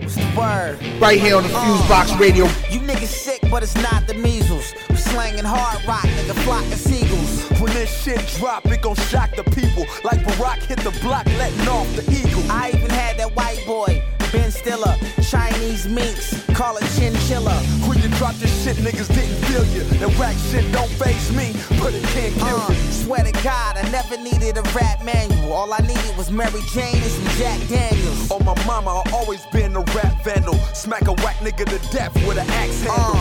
What's 0.00 0.14
the 0.16 0.32
word? 0.34 0.78
Right 0.98 1.20
here 1.20 1.36
on 1.36 1.42
the 1.42 1.50
Fusebox 1.50 2.14
uh, 2.14 2.18
Radio. 2.18 2.46
You 2.70 2.80
niggas 2.80 3.08
sick, 3.08 3.42
but 3.50 3.62
it's 3.62 3.74
not 3.74 4.06
the 4.06 4.14
measles. 4.14 4.72
We 4.88 4.96
slanging 4.96 5.44
hard 5.44 5.84
rock, 5.86 6.04
nigga, 6.04 6.32
flock 6.44 6.64
of 6.64 6.78
seagulls. 6.78 7.44
When 7.60 7.74
this 7.74 7.90
shit 8.02 8.26
drop, 8.38 8.64
it 8.64 8.80
gon' 8.80 8.94
shock 8.94 9.36
the 9.36 9.44
people. 9.44 9.84
Like 10.02 10.20
Barack 10.20 10.62
hit 10.62 10.78
the 10.78 10.98
block, 11.02 11.26
letting 11.36 11.68
off 11.68 11.94
the 11.94 12.10
eagle. 12.10 12.42
I 12.50 12.70
even 12.70 12.88
had 12.88 13.18
that 13.18 13.36
white 13.36 13.62
boy, 13.66 14.02
Ben 14.32 14.50
Stiller, 14.50 14.96
Chinese 15.20 15.86
minks, 15.86 16.45
call 16.56 16.76
it 16.78 16.84
chinchilla. 16.96 17.52
When 17.86 17.98
you 18.00 18.08
drop 18.16 18.34
this 18.36 18.50
shit, 18.64 18.76
niggas 18.78 19.08
didn't 19.14 19.36
feel 19.44 19.64
you. 19.76 19.84
That 20.00 20.08
whack 20.18 20.34
shit 20.50 20.64
don't 20.72 20.88
face 20.96 21.30
me, 21.36 21.52
but 21.78 21.92
it 21.92 22.02
can't 22.16 22.34
kill 22.34 22.56
Uh, 22.56 22.72
you. 22.72 22.92
swear 22.92 23.22
to 23.22 23.32
God, 23.44 23.76
I 23.76 23.82
never 23.90 24.16
needed 24.16 24.56
a 24.56 24.62
rap 24.74 25.04
manual. 25.04 25.52
All 25.52 25.72
I 25.72 25.80
needed 25.80 26.16
was 26.16 26.30
Mary 26.30 26.62
Jane 26.72 26.96
and 26.96 27.12
some 27.12 27.28
Jack 27.36 27.60
Daniels. 27.68 28.30
Oh, 28.30 28.40
my 28.40 28.56
mama, 28.64 29.02
I 29.04 29.10
always 29.12 29.44
been 29.52 29.76
a 29.76 29.84
rap 29.94 30.24
vandal. 30.24 30.54
Smack 30.72 31.06
a 31.08 31.12
whack 31.22 31.36
nigga 31.44 31.66
to 31.68 31.78
death 31.94 32.14
with 32.26 32.38
an 32.38 32.48
axe 32.50 32.80
handle. 32.82 33.20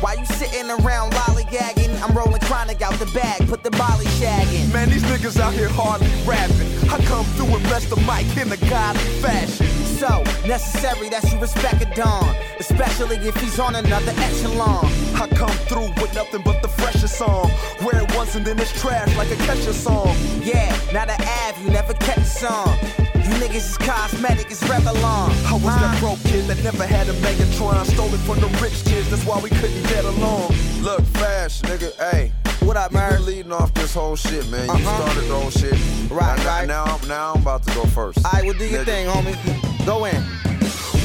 While 0.00 0.18
you 0.18 0.26
sitting 0.26 0.68
around 0.70 1.12
lollygagging, 1.12 1.90
I'm 2.02 2.16
rolling 2.16 2.40
chronic 2.42 2.82
out 2.82 2.94
the 2.98 3.06
bag, 3.06 3.48
put 3.48 3.62
the 3.62 3.70
molly 3.76 4.06
shagging. 4.18 4.72
Man, 4.72 4.90
these 4.90 5.02
niggas 5.04 5.38
out 5.40 5.52
here 5.54 5.68
hardly 5.70 6.10
rapping. 6.26 6.68
I 6.90 6.98
come 7.06 7.24
through 7.36 7.54
and 7.54 7.62
bless 7.64 7.84
the 7.86 7.96
mic 8.10 8.26
in 8.36 8.50
a 8.52 8.56
godly 8.70 9.02
fashion. 9.22 9.66
So 9.98 10.22
necessary 10.46 11.08
that 11.08 11.24
you 11.32 11.38
respect 11.40 11.82
a 11.82 11.86
Don, 11.94 12.34
especially 12.60 13.16
if 13.16 13.34
he's 13.36 13.58
on 13.58 13.74
another 13.74 14.12
echelon. 14.18 14.84
I 15.16 15.26
come 15.34 15.50
through 15.68 15.90
with 16.00 16.14
nothing 16.14 16.42
but 16.42 16.62
the 16.62 16.68
freshest 16.68 17.18
song. 17.18 17.50
Wear 17.82 18.02
it 18.02 18.14
once 18.16 18.34
and 18.36 18.46
then 18.46 18.58
it's 18.60 18.72
trash 18.80 19.14
like 19.16 19.30
a 19.30 19.36
Kesha 19.46 19.72
song. 19.72 20.14
Yeah, 20.42 20.70
not 20.92 21.08
an 21.10 21.20
Av, 21.20 21.60
you 21.62 21.70
never 21.70 21.94
catch 21.94 22.18
a 22.18 22.24
song. 22.24 22.78
You 22.98 23.34
niggas 23.42 23.56
is 23.72 23.78
cosmetic, 23.78 24.50
it's 24.50 24.62
Revlon. 24.64 25.30
I 25.46 25.52
was 25.54 25.62
that 25.64 25.96
broke 26.00 26.20
kid 26.20 26.46
that 26.46 26.62
never 26.62 26.86
had 26.86 27.08
a 27.08 27.12
Megatron. 27.14 27.84
Stole 27.86 28.14
it 28.14 28.18
from 28.18 28.40
the 28.40 28.46
rich 28.62 28.84
kids, 28.84 29.10
that's 29.10 29.24
why 29.26 29.40
we 29.40 29.50
couldn't 29.50 29.82
get 29.88 30.04
along. 30.04 30.54
Look, 30.80 31.02
fast, 31.18 31.64
nigga, 31.64 31.92
hey. 32.12 32.32
What 32.60 32.76
up, 32.76 32.92
you 32.92 32.98
man? 32.98 33.12
been 33.14 33.26
leading 33.26 33.52
off 33.52 33.72
this 33.74 33.94
whole 33.94 34.14
shit, 34.16 34.46
man. 34.48 34.66
You 34.66 34.72
Uh-huh. 34.72 35.02
started 35.02 35.28
the 35.28 35.34
whole 35.34 35.50
shit. 35.50 35.72
Right, 36.10 36.36
now, 36.38 36.46
right. 36.46 36.68
Now, 36.68 36.84
I'm- 36.84 37.08
now 37.08 37.32
I'm 37.34 37.42
about 37.42 37.62
to 37.64 37.74
go 37.74 37.84
first. 37.86 38.24
Alright, 38.24 38.44
well, 38.44 38.54
do 38.54 38.64
your 38.66 38.82
Nigga. 38.82 38.84
thing, 38.84 39.06
homie. 39.08 39.67
Go 39.88 40.04
in. 40.04 40.22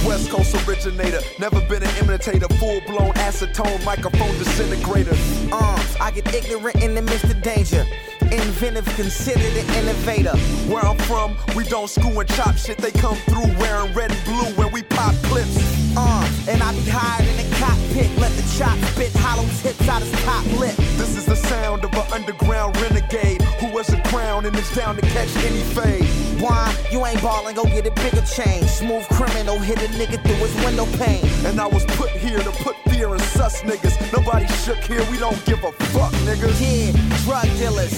West 0.06 0.30
Coast 0.30 0.54
originator, 0.68 1.22
never 1.40 1.62
been 1.70 1.84
an 1.84 1.96
imitator, 2.04 2.50
full 2.56 2.82
blown 2.82 3.14
acetone 3.14 3.82
microphone 3.86 4.38
disintegrator. 4.38 5.16
Uh, 5.54 5.82
I 6.02 6.12
get 6.12 6.36
ignorant 6.36 6.84
in 6.84 6.94
the 6.94 7.02
midst 7.02 7.24
of 7.24 7.42
danger. 7.42 7.86
Inventive, 8.24 8.86
considered 8.98 9.56
an 9.56 9.74
innovator. 9.76 10.36
Where 10.68 10.86
I'm 10.86 10.98
from, 10.98 11.38
we 11.56 11.64
don't 11.64 11.90
screw 11.90 12.20
and 12.20 12.28
chop 12.32 12.58
shit. 12.58 12.78
They 12.78 12.92
come 12.92 13.16
through 13.16 13.58
wearing 13.58 13.94
red 13.94 14.12
and 14.12 14.26
blue 14.26 14.54
when 14.62 14.70
we 14.74 14.84
pop 14.84 15.16
clips. 15.24 15.73
Uh, 15.96 16.28
and 16.48 16.62
I 16.64 16.72
be 16.74 16.90
hired 16.90 17.28
in 17.28 17.38
the 17.38 17.56
cockpit. 17.58 18.10
Let 18.18 18.32
the 18.34 18.44
chop 18.58 18.78
spit 18.94 19.12
hollow 19.14 19.48
tips 19.62 19.88
out 19.88 20.02
his 20.02 20.12
top 20.24 20.46
lip. 20.60 20.76
This 20.98 21.16
is 21.16 21.26
the 21.26 21.36
sound 21.36 21.84
of 21.86 21.94
an 21.94 22.06
underground 22.12 22.76
renegade 22.82 23.42
who 23.60 23.68
has 23.78 23.94
a 23.94 24.02
crown 24.04 24.46
and 24.46 24.56
is 24.56 24.70
down 24.76 24.96
to 24.96 25.02
catch 25.02 25.36
any 25.38 25.62
fade. 25.76 26.06
Why? 26.42 26.74
You 26.92 27.06
ain't 27.06 27.22
ballin', 27.22 27.56
go 27.56 27.64
get 27.66 27.86
a 27.86 27.92
bigger 27.92 28.26
change. 28.26 28.66
Smooth 28.66 29.08
criminal 29.10 29.60
hit 29.60 29.78
a 29.80 29.88
nigga 29.94 30.22
through 30.24 30.42
his 30.46 30.56
window 30.66 30.86
pane. 30.98 31.26
And 31.46 31.60
I 31.60 31.68
was 31.68 31.86
put 31.98 32.10
here 32.10 32.40
to 32.40 32.52
put 32.64 32.76
fear 32.90 33.14
in 33.14 33.20
sus 33.20 33.62
niggas. 33.62 33.96
Nobody 34.12 34.48
shook 34.66 34.80
here, 34.80 35.06
we 35.12 35.18
don't 35.18 35.44
give 35.46 35.64
a 35.64 35.72
fuck, 35.94 36.12
niggas. 36.26 36.58
Yeah, 36.60 36.92
drug 37.26 37.46
dealers, 37.58 37.94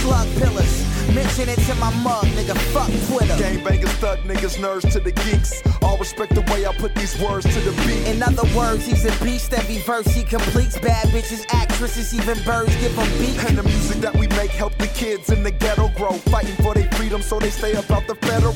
slug 0.00 0.28
pillars. 0.38 0.86
Mention 1.14 1.48
it 1.48 1.58
to 1.66 1.74
my 1.76 1.94
mug, 2.02 2.24
nigga. 2.36 2.56
Fuck 2.74 2.90
Twitter. 3.08 3.36
Gangbangers, 3.40 3.94
thug 4.02 4.18
niggas, 4.20 4.58
nerds 4.58 4.90
to 4.92 5.00
the 5.00 5.12
geeks. 5.12 5.62
All 5.82 5.96
respect 5.98 6.34
the 6.34 6.40
way 6.52 6.66
I 6.66 6.74
put 6.74 6.94
these 6.96 7.16
words 7.20 7.35
to 7.44 7.60
the 7.60 7.72
beat. 7.84 8.06
In 8.08 8.22
other 8.22 8.44
words, 8.56 8.86
he's 8.86 9.04
a 9.04 9.24
beast. 9.24 9.52
Every 9.52 9.78
verse 9.78 10.06
he 10.06 10.22
completes. 10.22 10.78
Bad 10.78 11.08
bitches, 11.08 11.44
actresses, 11.52 12.14
even 12.14 12.42
birds 12.44 12.74
give 12.76 12.94
him 12.94 13.10
beat. 13.18 13.38
And 13.44 13.58
the 13.58 13.62
music 13.62 13.98
that 13.98 14.14
we 14.14 14.26
make 14.28 14.50
help 14.50 14.76
the 14.78 14.86
kids 14.88 15.30
in 15.30 15.42
the 15.42 15.50
ghetto 15.50 15.88
grow. 15.96 16.12
Fighting 16.32 16.56
for 16.56 16.74
their 16.74 16.90
freedom 16.92 17.22
so 17.22 17.38
they 17.38 17.50
stay 17.50 17.72
about 17.72 18.06
the 18.06 18.14
federal. 18.16 18.54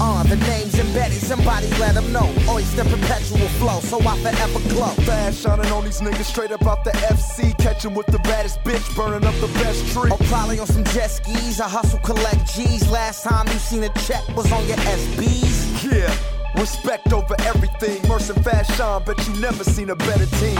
Uh, 0.00 0.22
the 0.24 0.36
name's 0.36 0.78
embedded. 0.78 1.18
Somebody 1.18 1.68
let 1.78 1.96
him 1.96 2.12
know. 2.12 2.32
Oyster 2.48 2.84
perpetual 2.84 3.48
flow, 3.60 3.80
so 3.80 3.98
I 4.00 4.16
forever 4.18 4.60
glow. 4.68 4.94
Fast 5.04 5.42
shining 5.42 5.70
on 5.72 5.84
these 5.84 6.00
niggas 6.00 6.24
straight 6.24 6.52
up 6.52 6.66
out 6.66 6.84
the 6.84 6.92
FC. 6.92 7.56
Catching 7.58 7.94
with 7.94 8.06
the 8.06 8.18
baddest 8.20 8.60
bitch, 8.64 8.84
burning 8.96 9.26
up 9.26 9.34
the 9.36 9.48
best 9.62 9.86
tree. 9.92 10.10
Or 10.10 10.18
probably 10.28 10.58
on 10.58 10.66
some 10.66 10.84
jet 10.84 11.08
skis. 11.08 11.60
I 11.60 11.68
hustle, 11.68 11.98
collect 12.00 12.54
G's. 12.54 12.88
Last 12.90 13.24
time 13.24 13.46
you 13.48 13.58
seen 13.58 13.82
a 13.84 13.90
check 14.06 14.26
was 14.36 14.50
on 14.52 14.66
your 14.66 14.76
SBs. 14.76 15.92
Yeah. 15.92 16.43
Respect 16.56 17.12
over 17.12 17.34
everything. 17.40 18.06
Murs 18.08 18.30
and 18.30 18.38
Fashawn, 18.44 19.04
bet 19.04 19.26
you 19.26 19.40
never 19.40 19.64
seen 19.64 19.90
a 19.90 19.96
better 19.96 20.26
team. 20.38 20.56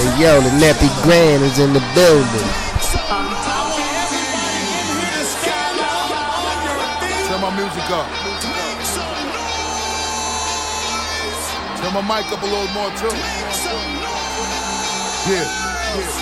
Hey 0.00 0.22
yo, 0.22 0.40
the 0.40 0.48
Nappy 0.58 1.02
Grand 1.02 1.42
is 1.44 1.58
in 1.58 1.72
the 1.72 1.80
building. 1.94 2.69
Up. 7.92 8.06
Turn 11.80 11.92
my 11.94 12.02
mic 12.02 12.30
up 12.30 12.42
a 12.42 12.46
little 12.46 12.68
more 12.74 12.90
too. 12.90 13.10
Yeah. 15.26 15.44
Hey, 15.94 16.19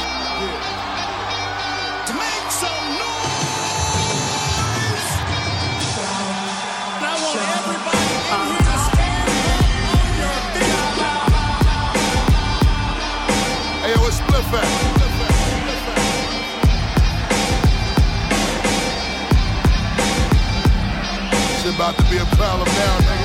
about 21.79 21.97
to 21.97 22.03
be 22.11 22.17
a 22.19 22.27
problem 22.35 22.67
now, 22.67 23.18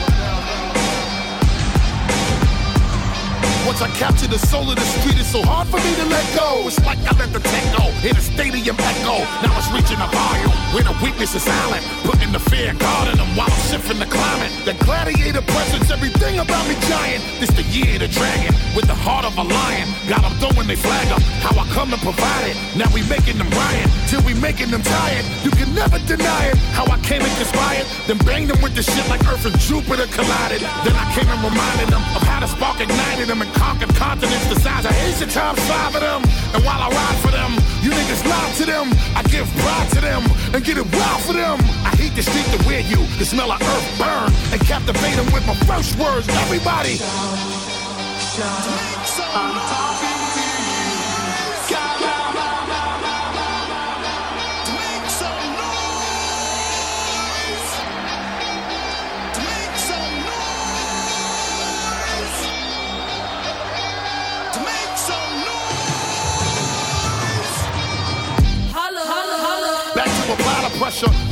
Once 3.65 3.81
I 3.81 3.87
capture 3.95 4.27
the 4.27 4.37
soul 4.37 4.67
of 4.67 4.75
the 4.75 4.83
street, 4.99 5.15
it's 5.15 5.31
so 5.31 5.41
hard 5.41 5.67
for 5.71 5.79
me 5.79 5.95
to 5.95 6.05
let 6.11 6.27
go. 6.35 6.67
It's 6.67 6.83
like 6.83 6.99
I 7.07 7.15
let 7.15 7.31
the 7.31 7.39
techno 7.39 7.95
hit 8.03 8.17
a 8.17 8.21
stadium 8.21 8.75
echo. 8.75 9.23
Now 9.39 9.55
it's 9.55 9.71
reaching 9.71 9.95
a 10.03 10.09
volume 10.11 10.51
where 10.75 10.83
the 10.83 10.91
weakness 10.99 11.31
is 11.31 11.47
silent. 11.47 11.79
Putting 12.03 12.35
the 12.35 12.43
fear 12.51 12.75
God 12.75 13.07
in 13.07 13.15
them 13.15 13.31
while 13.39 13.47
I'm 13.47 13.63
shifting 13.71 13.99
the 14.03 14.09
climate. 14.11 14.51
The 14.67 14.75
gladiator 14.83 15.41
presence, 15.47 15.87
everything 15.89 16.43
about 16.43 16.67
me 16.67 16.75
giant. 16.91 17.23
This 17.39 17.55
the 17.55 17.63
year 17.71 17.95
of 17.95 18.03
the 18.03 18.11
dragon 18.11 18.51
with 18.75 18.83
the 18.91 18.99
heart 18.99 19.23
of 19.23 19.37
a 19.39 19.45
lion. 19.47 19.87
Got 20.11 20.27
them 20.27 20.35
throwing 20.43 20.67
they 20.67 20.75
flag 20.75 21.07
up. 21.15 21.23
How 21.39 21.55
I 21.55 21.63
come 21.71 21.95
and 21.95 22.01
provide 22.03 22.51
it. 22.51 22.59
Now 22.75 22.91
we 22.91 22.99
making 23.07 23.39
them 23.39 23.47
riot 23.47 23.87
till 24.11 24.19
we 24.27 24.35
making 24.35 24.75
them 24.75 24.83
tired. 24.83 25.23
You 25.47 25.55
can 25.55 25.71
never 25.71 26.03
deny 26.03 26.51
it. 26.51 26.59
How 26.75 26.83
I 26.91 26.99
came 26.99 27.23
and 27.23 27.35
conspired. 27.39 27.87
Then 28.11 28.19
banged 28.27 28.51
them 28.51 28.59
with 28.59 28.75
the 28.75 28.83
shit 28.83 29.07
like 29.07 29.23
Earth 29.31 29.47
and 29.47 29.55
Jupiter 29.55 30.11
collided. 30.11 30.59
Then 30.83 30.95
I 30.99 31.07
came 31.15 31.31
and 31.31 31.39
reminded 31.39 31.95
them 31.95 32.03
of 32.11 32.27
how 32.27 32.43
the 32.43 32.51
spark 32.51 32.83
ignited 32.83 33.31
them 33.31 33.39
and 33.39 33.52
conquered 33.53 33.93
continents 33.95 34.47
the 34.47 34.59
size 34.59 34.85
of 34.85 34.91
Asia 34.91 35.27
times 35.27 35.59
five 35.67 35.95
of 35.95 36.01
them. 36.01 36.21
And 36.53 36.63
while 36.65 36.81
I 36.81 36.89
ride 36.89 37.19
for 37.23 37.31
them, 37.31 37.51
you 37.83 37.91
niggas 37.91 38.23
lie 38.25 38.51
to 38.59 38.65
them. 38.65 38.87
I 39.15 39.23
give 39.23 39.47
pride 39.61 39.89
to 39.95 40.01
them 40.01 40.23
and 40.53 40.63
get 40.63 40.77
it 40.77 40.87
wild 40.91 41.21
for 41.23 41.33
them. 41.33 41.59
I 41.85 41.91
hate 41.95 42.15
the 42.15 42.23
street 42.23 42.47
to 42.55 42.59
wear 42.67 42.81
you, 42.81 42.99
the 43.17 43.25
smell 43.25 43.51
of 43.51 43.61
earth 43.61 43.87
burn, 43.97 44.29
and 44.51 44.59
captivate 44.67 45.15
them 45.15 45.31
with 45.33 45.45
my 45.47 45.55
first 45.67 45.97
words. 45.97 46.27
Everybody. 46.45 46.97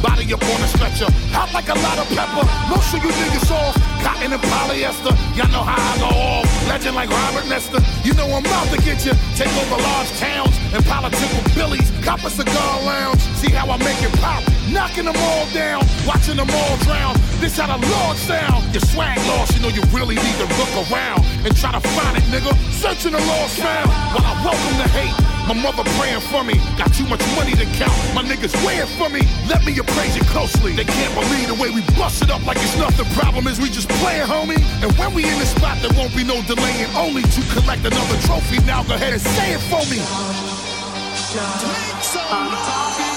Body 0.02 0.26
up 0.34 0.44
on 0.44 0.60
a 0.62 0.68
stretcher. 0.68 1.10
Hot 1.36 1.52
like 1.54 1.70
a 1.70 1.78
lot 1.78 1.98
of 2.00 2.08
pepper. 2.16 2.46
Most 2.72 2.94
of 2.96 3.04
you 3.04 3.12
niggas 3.12 3.52
off, 3.52 3.76
cotton 4.04 4.34
and 4.34 4.42
polyester. 4.42 5.14
Y'all 5.38 5.52
know 5.52 5.64
how 5.64 5.78
I 5.78 5.94
go 6.00 6.10
off. 6.10 6.48
Legend 6.68 6.96
like 6.96 7.10
Robert 7.10 7.48
Nesta. 7.48 7.80
You 8.04 8.14
know 8.14 8.28
I'm 8.32 8.46
out 8.46 8.68
to 8.74 8.78
get 8.82 9.06
you. 9.06 9.14
Take 9.36 9.52
over 9.62 9.78
large 9.82 10.12
towns 10.18 10.56
and 10.74 10.84
political 10.86 11.42
billies. 11.54 11.92
Cop 12.04 12.24
a 12.24 12.30
cigar 12.30 12.74
lounge. 12.84 13.22
See 13.40 13.52
how 13.52 13.70
I 13.70 13.78
make 13.78 14.02
it 14.02 14.14
pop. 14.20 14.44
Knocking 14.72 15.06
them 15.06 15.18
all 15.18 15.46
down, 15.52 15.84
watching 16.08 16.38
them 16.38 16.50
all 16.50 16.78
drown. 16.88 17.16
This 17.44 17.58
how 17.58 17.68
the 17.68 17.80
Lord 17.86 18.18
sound. 18.18 18.64
Your 18.74 18.82
swag 18.82 19.18
lost, 19.28 19.56
you 19.56 19.62
know 19.62 19.70
you 19.70 19.84
really 19.92 20.16
need 20.16 20.38
to 20.40 20.48
look 20.56 20.74
around 20.88 21.26
and 21.44 21.56
try 21.56 21.72
to 21.72 21.82
find 21.82 22.18
it, 22.18 22.24
nigga. 22.32 22.56
Searching 22.72 23.12
the 23.12 23.20
lost 23.20 23.58
found. 23.60 23.90
While 24.16 24.26
I 24.26 24.34
welcome 24.44 24.78
the 24.78 24.88
hate. 24.90 25.31
My 25.48 25.54
mother 25.54 25.84
praying 25.98 26.22
for 26.22 26.44
me. 26.44 26.56
Got 26.78 26.94
too 26.94 27.06
much 27.08 27.22
money 27.36 27.54
to 27.56 27.66
count. 27.78 27.96
My 28.14 28.24
niggas 28.24 28.56
waiting 28.66 28.88
for 28.98 29.10
me. 29.10 29.22
Let 29.48 29.66
me 29.66 29.78
appraise 29.78 30.16
it 30.16 30.26
closely. 30.28 30.74
They 30.74 30.86
can't 30.86 31.14
believe 31.14 31.48
the 31.48 31.56
way 31.56 31.70
we 31.70 31.82
bust 31.98 32.22
it 32.22 32.30
up 32.30 32.46
like 32.46 32.58
it's 32.58 32.78
nothing. 32.78 33.06
Problem 33.14 33.48
is 33.48 33.60
we 33.60 33.70
just 33.70 33.90
playing, 34.02 34.28
homie. 34.28 34.62
And 34.84 34.92
when 34.98 35.14
we 35.14 35.24
in 35.28 35.38
the 35.40 35.46
spot, 35.46 35.82
there 35.82 35.92
won't 35.98 36.16
be 36.16 36.24
no 36.24 36.42
delaying. 36.44 36.90
Only 36.96 37.24
to 37.24 37.42
collect 37.54 37.86
another 37.86 38.18
trophy. 38.28 38.60
Now 38.66 38.84
go 38.84 38.96
ahead 38.96 39.14
and 39.14 39.22
say 39.22 39.54
it 39.54 39.62
for 39.70 39.84
me. 39.90 40.00
yo, 41.36 43.11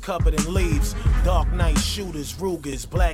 covered 0.00 0.34
in 0.34 0.54
leaves. 0.54 0.94
Dark 1.24 1.50
night 1.52 1.78
shooters, 1.78 2.34
Rugers, 2.40 2.86
black 2.86 3.11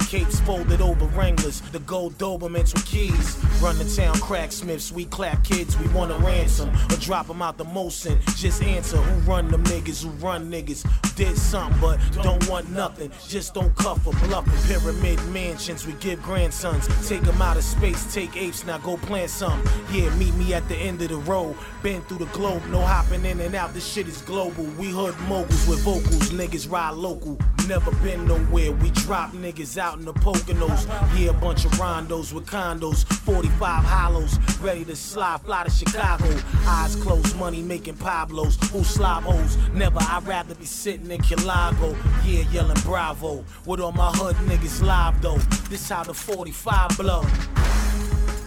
Wranglers. 1.28 1.60
The 1.72 1.80
gold 1.80 2.16
Dobermans 2.16 2.72
with 2.72 2.86
keys. 2.86 3.36
Run 3.60 3.76
the 3.76 3.84
town 3.84 4.14
cracksmiths, 4.14 4.90
we 4.90 5.04
clap 5.04 5.44
kids, 5.44 5.78
we 5.78 5.86
want 5.88 6.10
a 6.10 6.14
ransom. 6.14 6.70
Or 6.90 6.96
drop 6.96 7.26
them 7.26 7.42
out 7.42 7.58
the 7.58 7.64
Mosin. 7.64 8.18
Just 8.36 8.62
answer 8.62 8.96
who 8.96 9.30
run 9.30 9.50
them 9.50 9.62
niggas, 9.64 10.02
who 10.02 10.10
run 10.24 10.50
niggas. 10.50 10.86
Did 11.16 11.36
something, 11.36 11.78
but 11.80 11.98
don't 12.22 12.48
want 12.48 12.70
nothing. 12.70 13.10
Just 13.28 13.52
don't 13.52 13.74
cuff 13.76 14.06
or 14.06 14.14
bluff. 14.26 14.46
Pyramid 14.68 15.22
mansions, 15.26 15.86
we 15.86 15.92
give 15.94 16.22
grandsons. 16.22 16.88
Take 17.06 17.22
them 17.22 17.42
out 17.42 17.58
of 17.58 17.64
space, 17.64 18.12
take 18.14 18.34
apes, 18.36 18.64
now 18.64 18.78
go 18.78 18.96
plant 18.96 19.28
some. 19.28 19.62
Yeah, 19.92 20.14
meet 20.16 20.34
me 20.34 20.54
at 20.54 20.66
the 20.68 20.76
end 20.76 21.02
of 21.02 21.08
the 21.10 21.18
road. 21.18 21.56
Been 21.82 22.00
through 22.02 22.24
the 22.24 22.32
globe, 22.32 22.62
no 22.70 22.80
hopping 22.80 23.24
in 23.26 23.40
and 23.40 23.54
out. 23.54 23.74
This 23.74 23.86
shit 23.86 24.08
is 24.08 24.22
global. 24.22 24.64
We 24.78 24.86
hood 24.86 25.18
moguls 25.28 25.68
with 25.68 25.80
vocals, 25.80 26.30
niggas 26.30 26.70
ride 26.70 26.94
local. 26.94 27.36
Never 27.68 27.90
been 27.96 28.26
nowhere. 28.26 28.72
We 28.72 28.90
drop 28.92 29.32
niggas 29.32 29.76
out 29.76 29.98
in 29.98 30.06
the 30.06 30.14
Poconos. 30.14 30.86
Yeah, 31.18 31.30
a 31.30 31.32
bunch 31.34 31.66
of 31.66 31.72
rondos 31.72 32.32
with 32.32 32.46
condos, 32.46 33.04
45 33.04 33.84
hollows, 33.84 34.38
ready 34.60 34.86
to 34.86 34.96
slide, 34.96 35.42
fly 35.42 35.64
to 35.64 35.70
Chicago. 35.70 36.34
Eyes 36.64 36.96
closed, 36.96 37.36
money 37.36 37.60
making 37.60 37.98
Pablos. 37.98 38.56
Who 38.70 38.82
slob 38.84 39.24
hoes? 39.24 39.58
Never. 39.74 39.98
I'd 40.00 40.26
rather 40.26 40.54
be 40.54 40.64
sitting 40.64 41.10
in 41.10 41.20
Kilago. 41.20 41.94
Yeah, 42.24 42.50
yelling 42.50 42.80
bravo. 42.84 43.44
With 43.66 43.80
all 43.80 43.92
my 43.92 44.12
hood 44.12 44.36
niggas 44.46 44.82
live 44.82 45.20
though. 45.20 45.36
This 45.68 45.90
how 45.90 46.04
the 46.04 46.14
45 46.14 46.96
blow. 46.96 47.20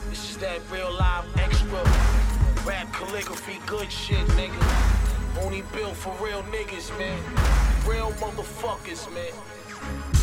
This 0.09 0.31
is 0.31 0.37
that 0.37 0.61
real 0.71 0.91
live 0.93 1.25
extra. 1.37 1.83
Rap 2.65 2.91
calligraphy, 2.91 3.59
good 3.67 3.91
shit, 3.91 4.25
nigga. 4.29 4.90
Only 5.41 5.63
built 5.73 5.95
for 5.95 6.13
real 6.23 6.43
niggas, 6.43 6.95
man. 6.99 7.19
Real 7.87 8.11
motherfuckers, 8.13 9.11
man. 9.13 9.33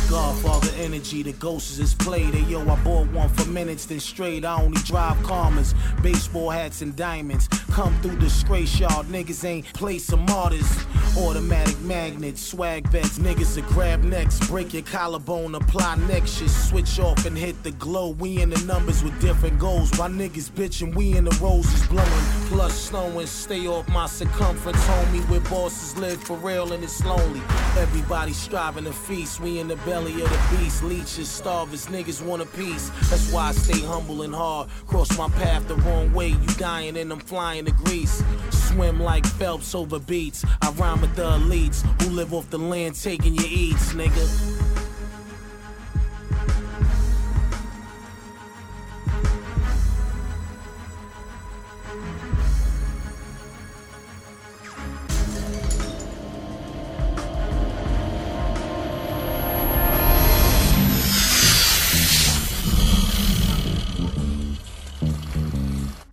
Godfather 0.09 0.71
energy, 0.77 1.21
the 1.23 1.33
ghosts 1.33 1.77
is 1.77 1.93
played. 1.93 2.33
Hey 2.33 2.49
yo, 2.49 2.61
I 2.61 2.75
bought 2.83 3.07
one 3.09 3.29
for 3.29 3.47
minutes, 3.49 3.85
then 3.85 3.99
straight. 3.99 4.45
I 4.45 4.59
only 4.61 4.81
drive 4.83 5.21
commas, 5.23 5.75
baseball 6.01 6.49
hats 6.49 6.81
and 6.81 6.95
diamonds. 6.95 7.47
Come 7.71 7.95
through 8.01 8.17
disgrace, 8.17 8.79
y'all 8.79 9.03
niggas 9.05 9.45
ain't 9.45 9.65
play 9.73 9.99
some 9.99 10.25
martyrs. 10.25 10.69
Automatic 11.17 11.79
magnets, 11.81 12.41
swag 12.41 12.87
vets, 12.89 13.17
niggas 13.19 13.55
that 13.55 13.65
grab 13.67 14.03
necks, 14.03 14.39
break 14.47 14.73
your 14.73 14.83
collarbone, 14.83 15.55
apply 15.55 15.95
next 16.07 16.37
shit, 16.37 16.49
switch 16.49 16.99
off 16.99 17.25
and 17.25 17.37
hit 17.37 17.61
the 17.63 17.71
glow. 17.71 18.09
We 18.09 18.41
in 18.41 18.49
the 18.49 18.59
numbers 18.65 19.03
with 19.03 19.19
different 19.19 19.59
goals. 19.59 19.91
Why 19.97 20.07
niggas 20.07 20.51
bitching, 20.51 20.95
we 20.95 21.17
in 21.17 21.25
the 21.25 21.37
roses 21.41 21.87
blowing, 21.87 22.07
plus 22.47 22.73
snowing. 22.73 23.27
Stay 23.27 23.67
off 23.67 23.87
my 23.89 24.05
circumference, 24.05 24.83
homie. 24.85 25.27
Where 25.29 25.39
bosses 25.41 25.97
live 25.97 26.21
for 26.21 26.37
real 26.37 26.73
and 26.73 26.83
it's 26.83 27.03
lonely. 27.03 27.41
Everybody 27.77 28.33
striving 28.33 28.85
to 28.85 28.93
feast. 28.93 29.39
We 29.39 29.59
in 29.59 29.67
the 29.67 29.77
belly 29.77 30.21
of 30.21 30.29
the 30.29 30.57
beast. 30.57 30.83
Leeches, 30.83 31.27
starvers, 31.27 31.87
niggas 31.87 32.21
want 32.25 32.41
a 32.41 32.45
piece. 32.45 32.89
That's 33.09 33.31
why 33.31 33.49
I 33.49 33.51
stay 33.53 33.81
humble 33.85 34.21
and 34.21 34.33
hard. 34.33 34.69
Cross 34.87 35.17
my 35.17 35.29
path 35.29 35.67
the 35.67 35.75
wrong 35.75 36.13
way. 36.13 36.29
You 36.29 36.47
dying 36.57 36.97
and 36.97 37.11
I'm 37.11 37.19
flying 37.19 37.58
to 37.65 37.71
Greece. 37.71 38.23
Swim 38.51 38.99
like 38.99 39.25
Phelps 39.25 39.73
over 39.75 39.99
beats. 39.99 40.45
I 40.61 40.71
rhyme 40.71 41.01
with 41.01 41.15
the 41.15 41.23
elites 41.23 41.81
who 42.01 42.09
live 42.09 42.33
off 42.33 42.49
the 42.49 42.59
land 42.59 42.95
taking 42.95 43.35
your 43.35 43.47
eats, 43.47 43.93
nigga. 43.93 44.58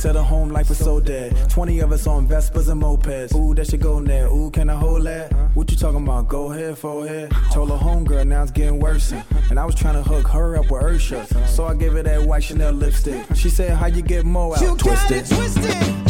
Said 0.00 0.16
a 0.16 0.22
home 0.22 0.48
life 0.48 0.70
was 0.70 0.78
so 0.78 0.98
dead. 0.98 1.36
20 1.50 1.80
of 1.80 1.92
us 1.92 2.06
on 2.06 2.26
Vespas 2.26 2.70
and 2.70 2.82
mopeds. 2.82 3.34
Ooh, 3.34 3.54
that 3.54 3.66
should 3.68 3.82
go 3.82 4.00
there. 4.00 4.28
Ooh, 4.28 4.50
can 4.50 4.70
I 4.70 4.74
hold 4.74 5.04
that? 5.04 5.30
What 5.52 5.70
you 5.70 5.76
talking 5.76 6.02
about? 6.02 6.26
Go 6.26 6.50
ahead, 6.52 6.78
for 6.78 7.06
head. 7.06 7.30
Told 7.52 7.68
home 7.68 8.06
homegirl, 8.06 8.26
now 8.26 8.42
it's 8.42 8.50
getting 8.50 8.80
worse. 8.80 9.12
And 9.50 9.60
I 9.60 9.66
was 9.66 9.74
trying 9.74 10.02
to 10.02 10.02
hook 10.02 10.26
her 10.28 10.56
up 10.56 10.70
with 10.70 10.82
Ursha. 10.82 11.46
So 11.46 11.66
I 11.66 11.74
gave 11.74 11.92
her 11.92 12.02
that 12.02 12.22
white 12.22 12.44
Chanel 12.44 12.72
lipstick. 12.72 13.26
She 13.34 13.50
said, 13.50 13.76
How 13.76 13.88
you 13.88 14.00
get 14.00 14.24
mo 14.24 14.54
out? 14.54 14.62
You 14.62 14.74
twisted. 14.74 16.09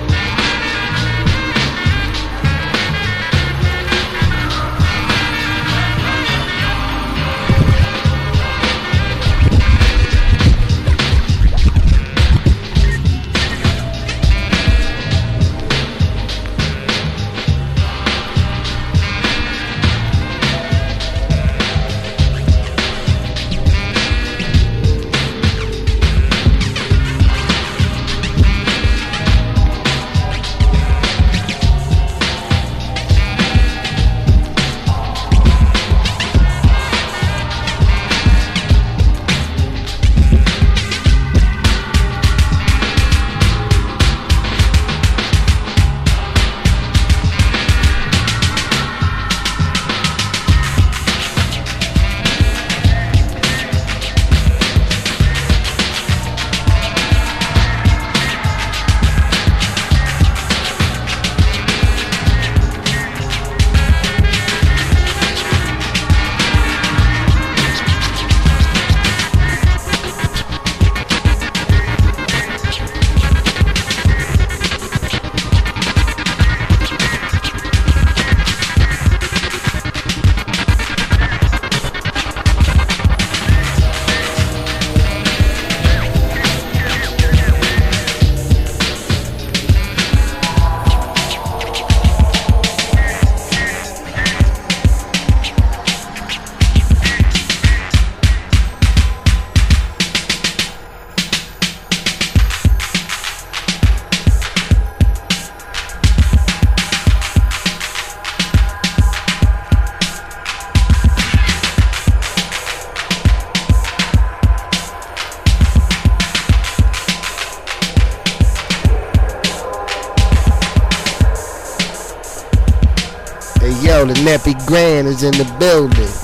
Grand 124.53 125.07
is 125.07 125.23
in 125.23 125.31
the 125.31 125.55
building. 125.59 126.20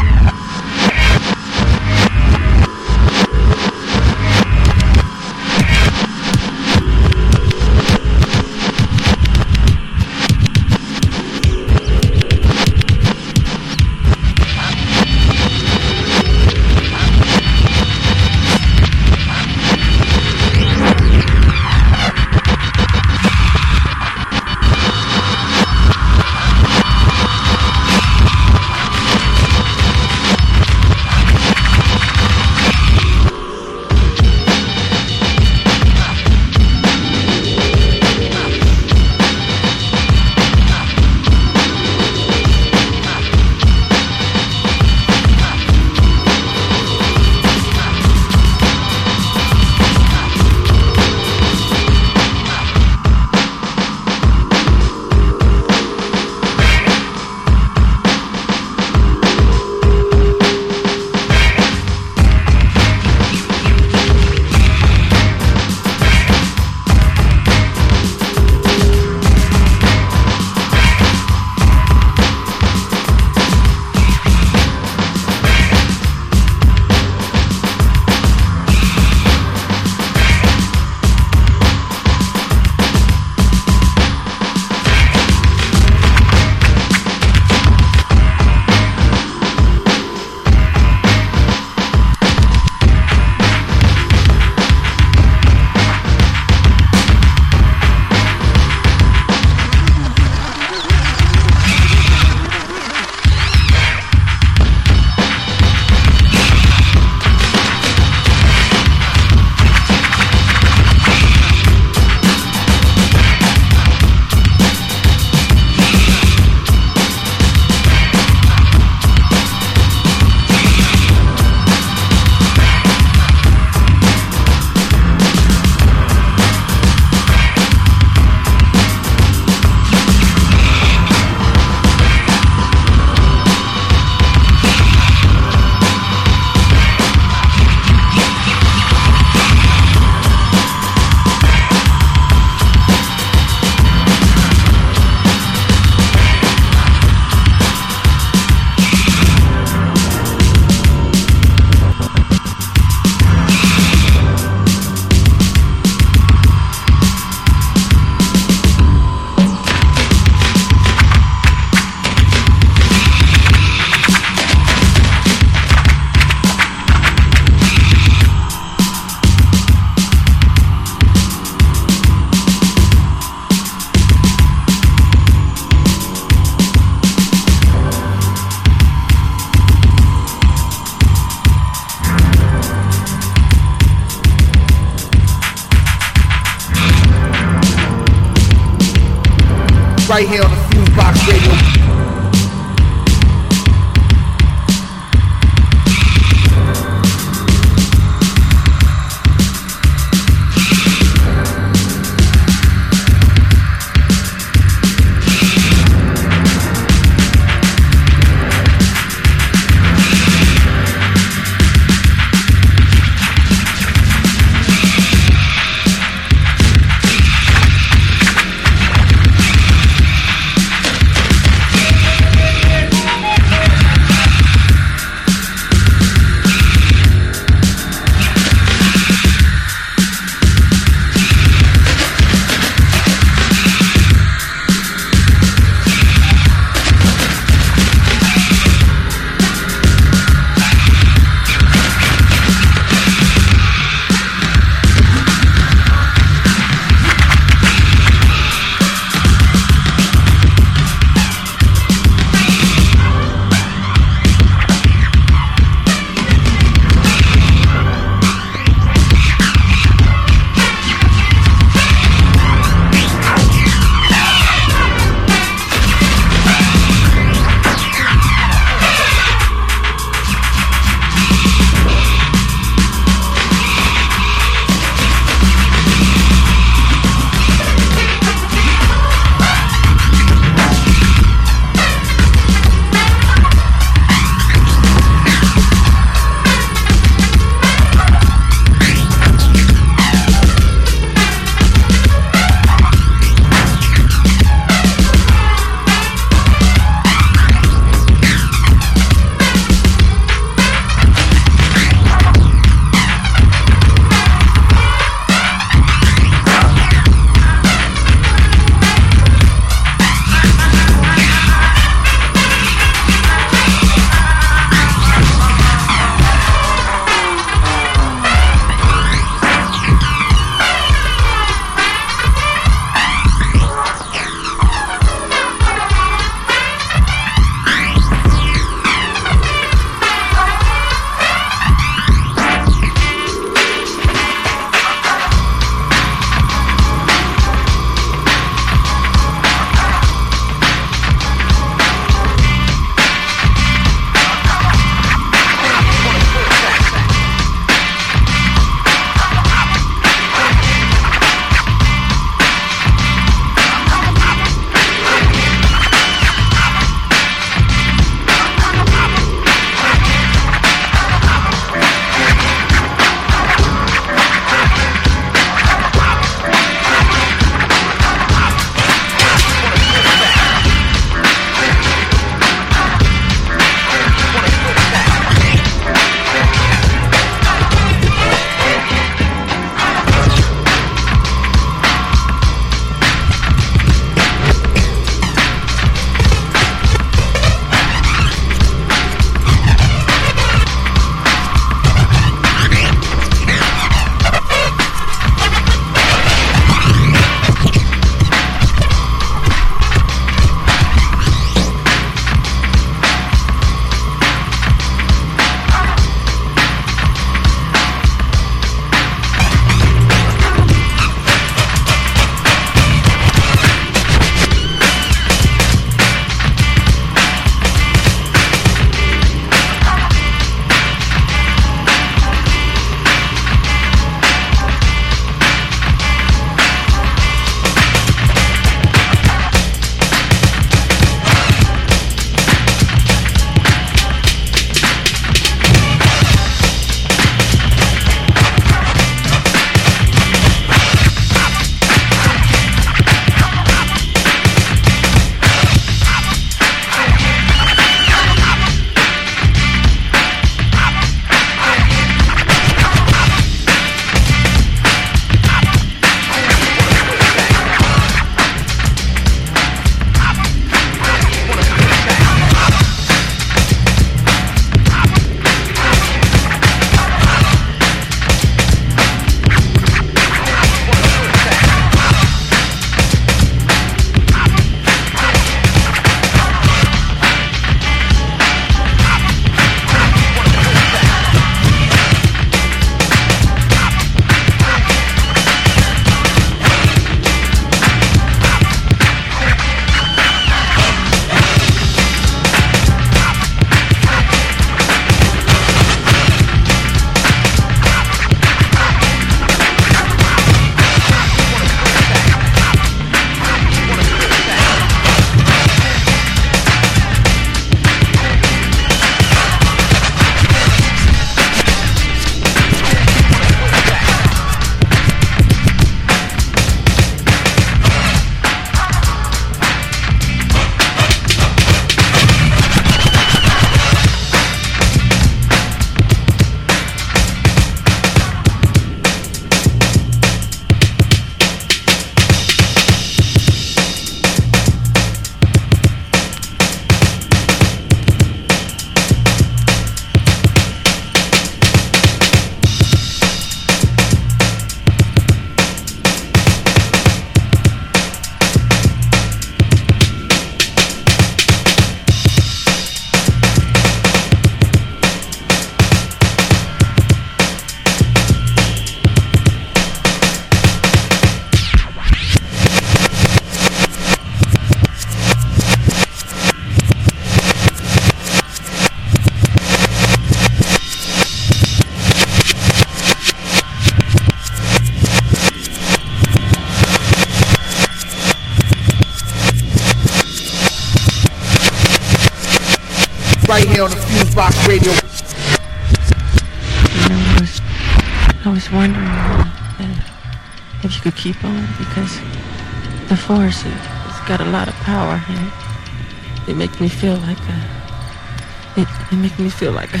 It, 596.48 596.56
makes 596.56 596.80
me 596.80 596.88
feel 596.88 597.16
like 597.16 597.38
a, 597.38 598.80
it, 598.80 598.88
it 599.12 599.16
makes 599.16 599.38
me 599.38 599.50
feel 599.50 599.72
like 599.72 599.92
a. 599.94 600.00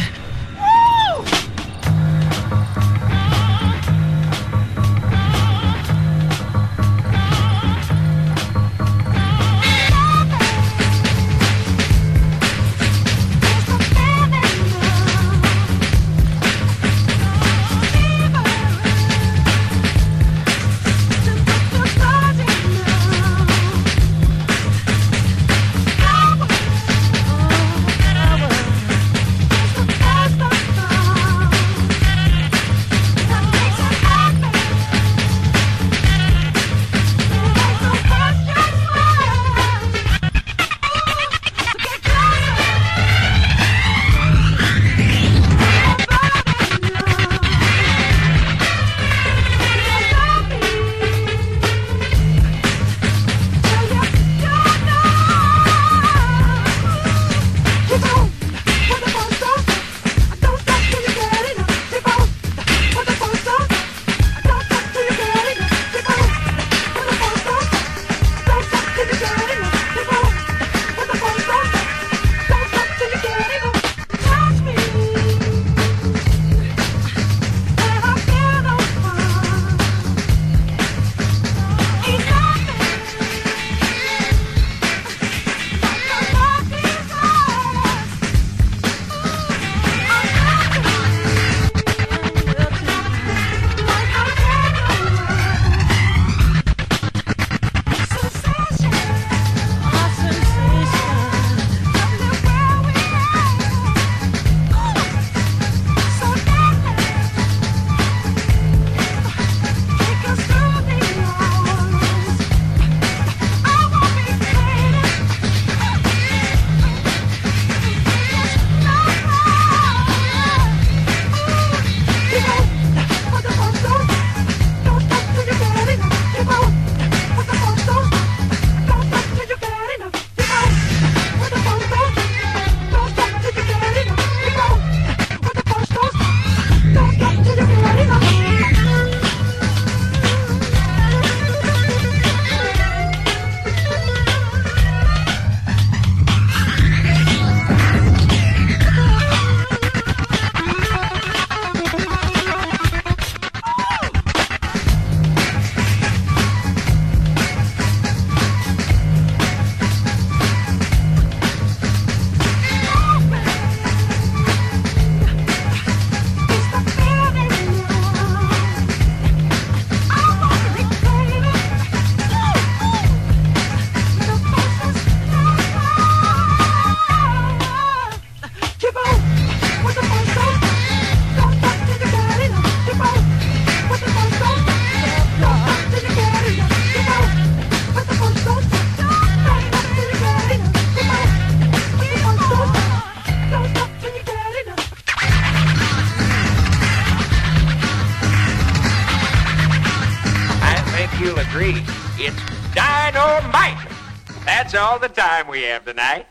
we 205.60 205.66
have 205.66 205.84
tonight. 205.84 206.26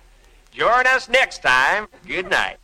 Join 0.52 0.88
us 0.88 1.08
next 1.08 1.44
time. 1.44 1.88
Good 2.08 2.32
night. 2.32 2.59